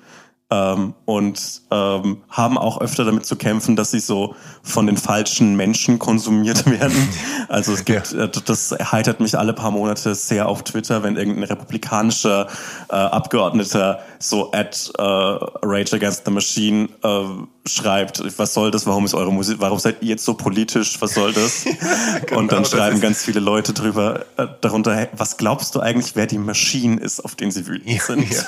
Ähm, 0.52 0.94
und 1.06 1.62
ähm, 1.72 2.18
haben 2.30 2.58
auch 2.58 2.82
öfter 2.82 3.06
damit 3.06 3.26
zu 3.26 3.36
kämpfen, 3.36 3.76
dass 3.76 3.92
sie 3.92 4.00
so 4.00 4.36
von 4.64 4.88
den 4.88 4.98
falschen 4.98 5.56
Menschen 5.56 6.00
konsumiert 6.00 6.66
werden. 6.80 7.10
Also 7.48 7.74
es 7.74 7.86
gibt, 7.86 8.14
ja. 8.14 8.26
äh, 8.26 8.30
das 8.46 8.72
erheitert 8.72 9.20
mich 9.20 9.38
alle 9.38 9.54
paar 9.54 9.72
Monate 9.72 10.16
sehr 10.16 10.48
auf 10.48 10.64
Twitter, 10.64 11.04
wenn 11.04 11.18
irgendein 11.18 11.44
republikanischer 11.44 12.48
äh, 12.90 12.96
Abgeordneter 12.96 14.00
so 14.18 14.52
at 14.52 14.92
äh, 14.98 15.02
Rage 15.02 15.96
Against 15.96 16.26
the 16.26 16.32
Machine 16.32 16.90
äh, 17.04 17.26
schreibt, 17.66 18.22
was 18.38 18.54
soll 18.54 18.72
das, 18.72 18.86
warum 18.86 19.06
ist 19.06 19.14
eure 19.14 19.32
Musik, 19.32 19.58
warum 19.60 19.80
seid 19.80 20.02
ihr 20.02 20.10
jetzt 20.10 20.26
so 20.26 20.34
politisch, 20.34 21.00
was 21.02 21.14
soll 21.14 21.34
das? 21.34 21.66
genau, 22.26 22.40
und 22.40 22.52
dann 22.52 22.66
schreiben 22.66 23.02
ganz 23.02 23.24
viele 23.24 23.40
Leute 23.40 23.74
drüber, 23.74 24.26
äh, 24.38 24.48
darunter, 24.62 24.96
hey, 24.96 25.08
was 25.14 25.38
glaubst 25.38 25.76
du 25.76 25.80
eigentlich, 25.80 26.16
wer 26.16 26.26
die 26.26 26.38
Maschine 26.38 27.00
ist, 27.00 27.24
auf 27.24 27.36
denen 27.36 27.52
sie 27.52 27.68
wütend 27.68 28.02
sind? 28.02 28.26
Ja. 28.32 28.44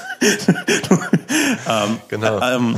ähm, 1.86 1.98
genau. 2.08 2.42
Ähm, 2.42 2.78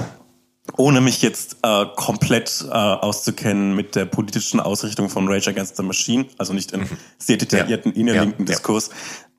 ohne 0.77 1.01
mich 1.01 1.21
jetzt 1.21 1.57
äh, 1.61 1.85
komplett 1.95 2.65
äh, 2.67 2.71
auszukennen 2.71 3.75
mit 3.75 3.95
der 3.95 4.05
politischen 4.05 4.59
Ausrichtung 4.59 5.09
von 5.09 5.27
Rage 5.27 5.49
Against 5.49 5.75
the 5.77 5.83
Machine, 5.83 6.25
also 6.37 6.53
nicht 6.53 6.71
in 6.71 6.81
mhm. 6.81 6.97
sehr 7.17 7.37
detaillierten 7.37 7.93
ja. 7.93 7.99
innerlinken 7.99 8.45
ja. 8.45 8.53
Diskurs, 8.53 8.89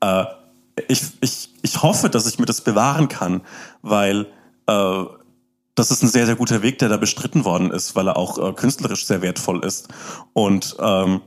äh, 0.01 0.25
ich, 0.87 1.03
ich, 1.21 1.49
ich 1.61 1.81
hoffe, 1.81 2.09
dass 2.09 2.27
ich 2.27 2.37
mir 2.37 2.45
das 2.45 2.61
bewahren 2.61 3.07
kann, 3.07 3.41
weil 3.81 4.27
äh, 4.67 5.03
das 5.75 5.91
ist 5.91 6.01
ein 6.01 6.09
sehr, 6.09 6.25
sehr 6.25 6.35
guter 6.35 6.61
Weg, 6.61 6.79
der 6.79 6.89
da 6.89 6.97
bestritten 6.97 7.45
worden 7.45 7.71
ist, 7.71 7.95
weil 7.95 8.07
er 8.07 8.17
auch 8.17 8.37
äh, 8.37 8.53
künstlerisch 8.53 9.05
sehr 9.05 9.21
wertvoll 9.21 9.63
ist 9.63 9.89
und 10.33 10.75
ähm, 10.79 11.21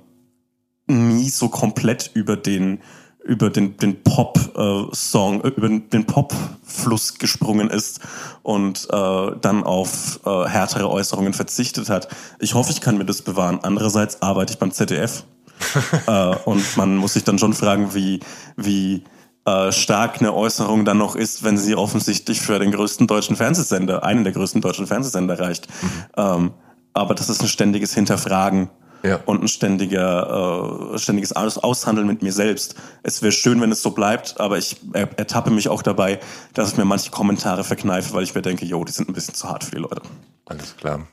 nie 0.87 1.29
so 1.29 1.49
komplett 1.49 2.11
über 2.15 2.37
den 2.37 2.81
über 3.29 3.51
den, 3.51 3.77
den 3.77 4.03
Pop-Song, 4.03 5.45
äh, 5.45 5.49
über 5.49 5.69
den 5.69 6.07
Pop-Fluss 6.07 7.19
gesprungen 7.19 7.69
ist 7.69 8.01
und 8.43 8.89
äh, 8.91 9.33
dann 9.43 9.65
auf 9.65 10.21
äh, 10.25 10.49
härtere 10.49 10.89
Äußerungen 10.89 11.35
verzichtet 11.35 11.91
hat. 11.91 12.09
Ich 12.39 12.55
hoffe, 12.55 12.73
ich 12.73 12.81
kann 12.81 12.97
mir 12.97 13.05
das 13.05 13.21
bewahren. 13.21 13.59
Andererseits 13.63 14.23
arbeite 14.23 14.55
ich 14.55 14.59
beim 14.59 14.73
ZDF 14.73 15.25
äh, 16.07 16.37
und 16.47 16.77
man 16.79 16.97
muss 16.97 17.13
sich 17.13 17.25
dann 17.25 17.39
schon 17.39 17.53
fragen, 17.53 17.93
wie, 17.93 18.21
wie 18.57 19.05
äh, 19.49 19.73
stark 19.73 20.21
eine 20.21 20.35
Äußerung 20.35 20.85
dann 20.85 20.99
noch 20.99 21.17
ist, 21.17 21.43
wenn 21.43 21.57
sie 21.57 21.75
offensichtlich 21.75 22.41
für 22.41 22.59
den 22.59 22.71
größten 22.71 23.07
deutschen 23.07 23.35
Fernsehsender, 23.35 24.03
einen 24.03 24.25
der 24.25 24.35
größten 24.35 24.61
deutschen 24.61 24.87
Fernsehsender 24.87 25.41
reicht. 25.41 25.69
Mhm. 25.83 25.89
Ähm, 26.17 26.51
aber 26.93 27.15
das 27.15 27.31
ist 27.31 27.41
ein 27.41 27.49
ständiges 27.49 27.95
Hinterfragen 27.95 28.69
ja. 29.03 29.21
und 29.25 29.43
ein 29.43 29.49
ständiger, 29.49 30.93
äh, 30.93 30.99
ständiges 30.99 31.33
Aushandeln 31.33 32.07
mit 32.07 32.23
mir 32.23 32.33
selbst. 32.33 32.75
Es 33.03 33.23
wäre 33.23 33.33
schön, 33.33 33.61
wenn 33.63 33.73
es 33.73 33.81
so 33.81 33.93
bleibt, 33.93 34.39
aber 34.39 34.59
ich 34.59 34.77
ertappe 34.93 35.51
mich 35.51 35.69
auch 35.69 35.83
dabei, 35.83 36.19
dass 36.53 36.73
ich 36.73 36.77
mir 36.77 36.85
manche 36.85 37.11
Kommentare 37.11 37.65
verkneife, 37.65 38.13
weil 38.13 38.25
ich 38.25 38.35
mir 38.35 38.43
denke, 38.43 38.67
jo, 38.67 38.85
die 38.85 38.93
sind 38.93 39.09
ein 39.09 39.15
bisschen 39.15 39.35
zu 39.35 39.49
hart 39.49 39.65
für 39.65 39.71
die 39.71 39.81
Leute. 39.81 40.03
Alles 40.45 40.77
klar. 40.77 41.07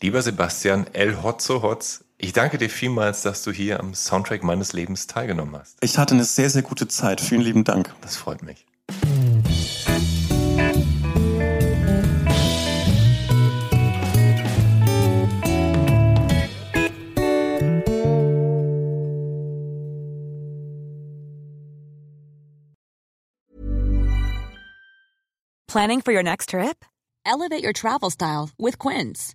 Lieber 0.00 0.20
Sebastian, 0.20 0.86
El 0.94 1.22
Hotzo 1.22 1.62
Hotz, 1.62 2.02
ich 2.22 2.32
danke 2.32 2.56
dir 2.56 2.70
vielmals, 2.70 3.22
dass 3.22 3.42
du 3.42 3.50
hier 3.50 3.80
am 3.80 3.94
Soundtrack 3.94 4.44
meines 4.44 4.72
Lebens 4.72 5.06
teilgenommen 5.08 5.56
hast. 5.56 5.76
Ich 5.82 5.98
hatte 5.98 6.14
eine 6.14 6.24
sehr, 6.24 6.48
sehr 6.48 6.62
gute 6.62 6.86
Zeit. 6.86 7.20
Vielen 7.20 7.42
lieben 7.42 7.64
Dank. 7.64 7.92
Das 8.00 8.16
freut 8.16 8.42
mich. 8.42 8.64
Planning 25.66 26.02
for 26.02 26.12
your 26.12 26.22
next 26.22 26.50
trip? 26.50 26.84
Elevate 27.24 27.64
your 27.64 27.72
travel 27.72 28.10
style 28.10 28.50
with 28.58 28.78
Quince. 28.78 29.34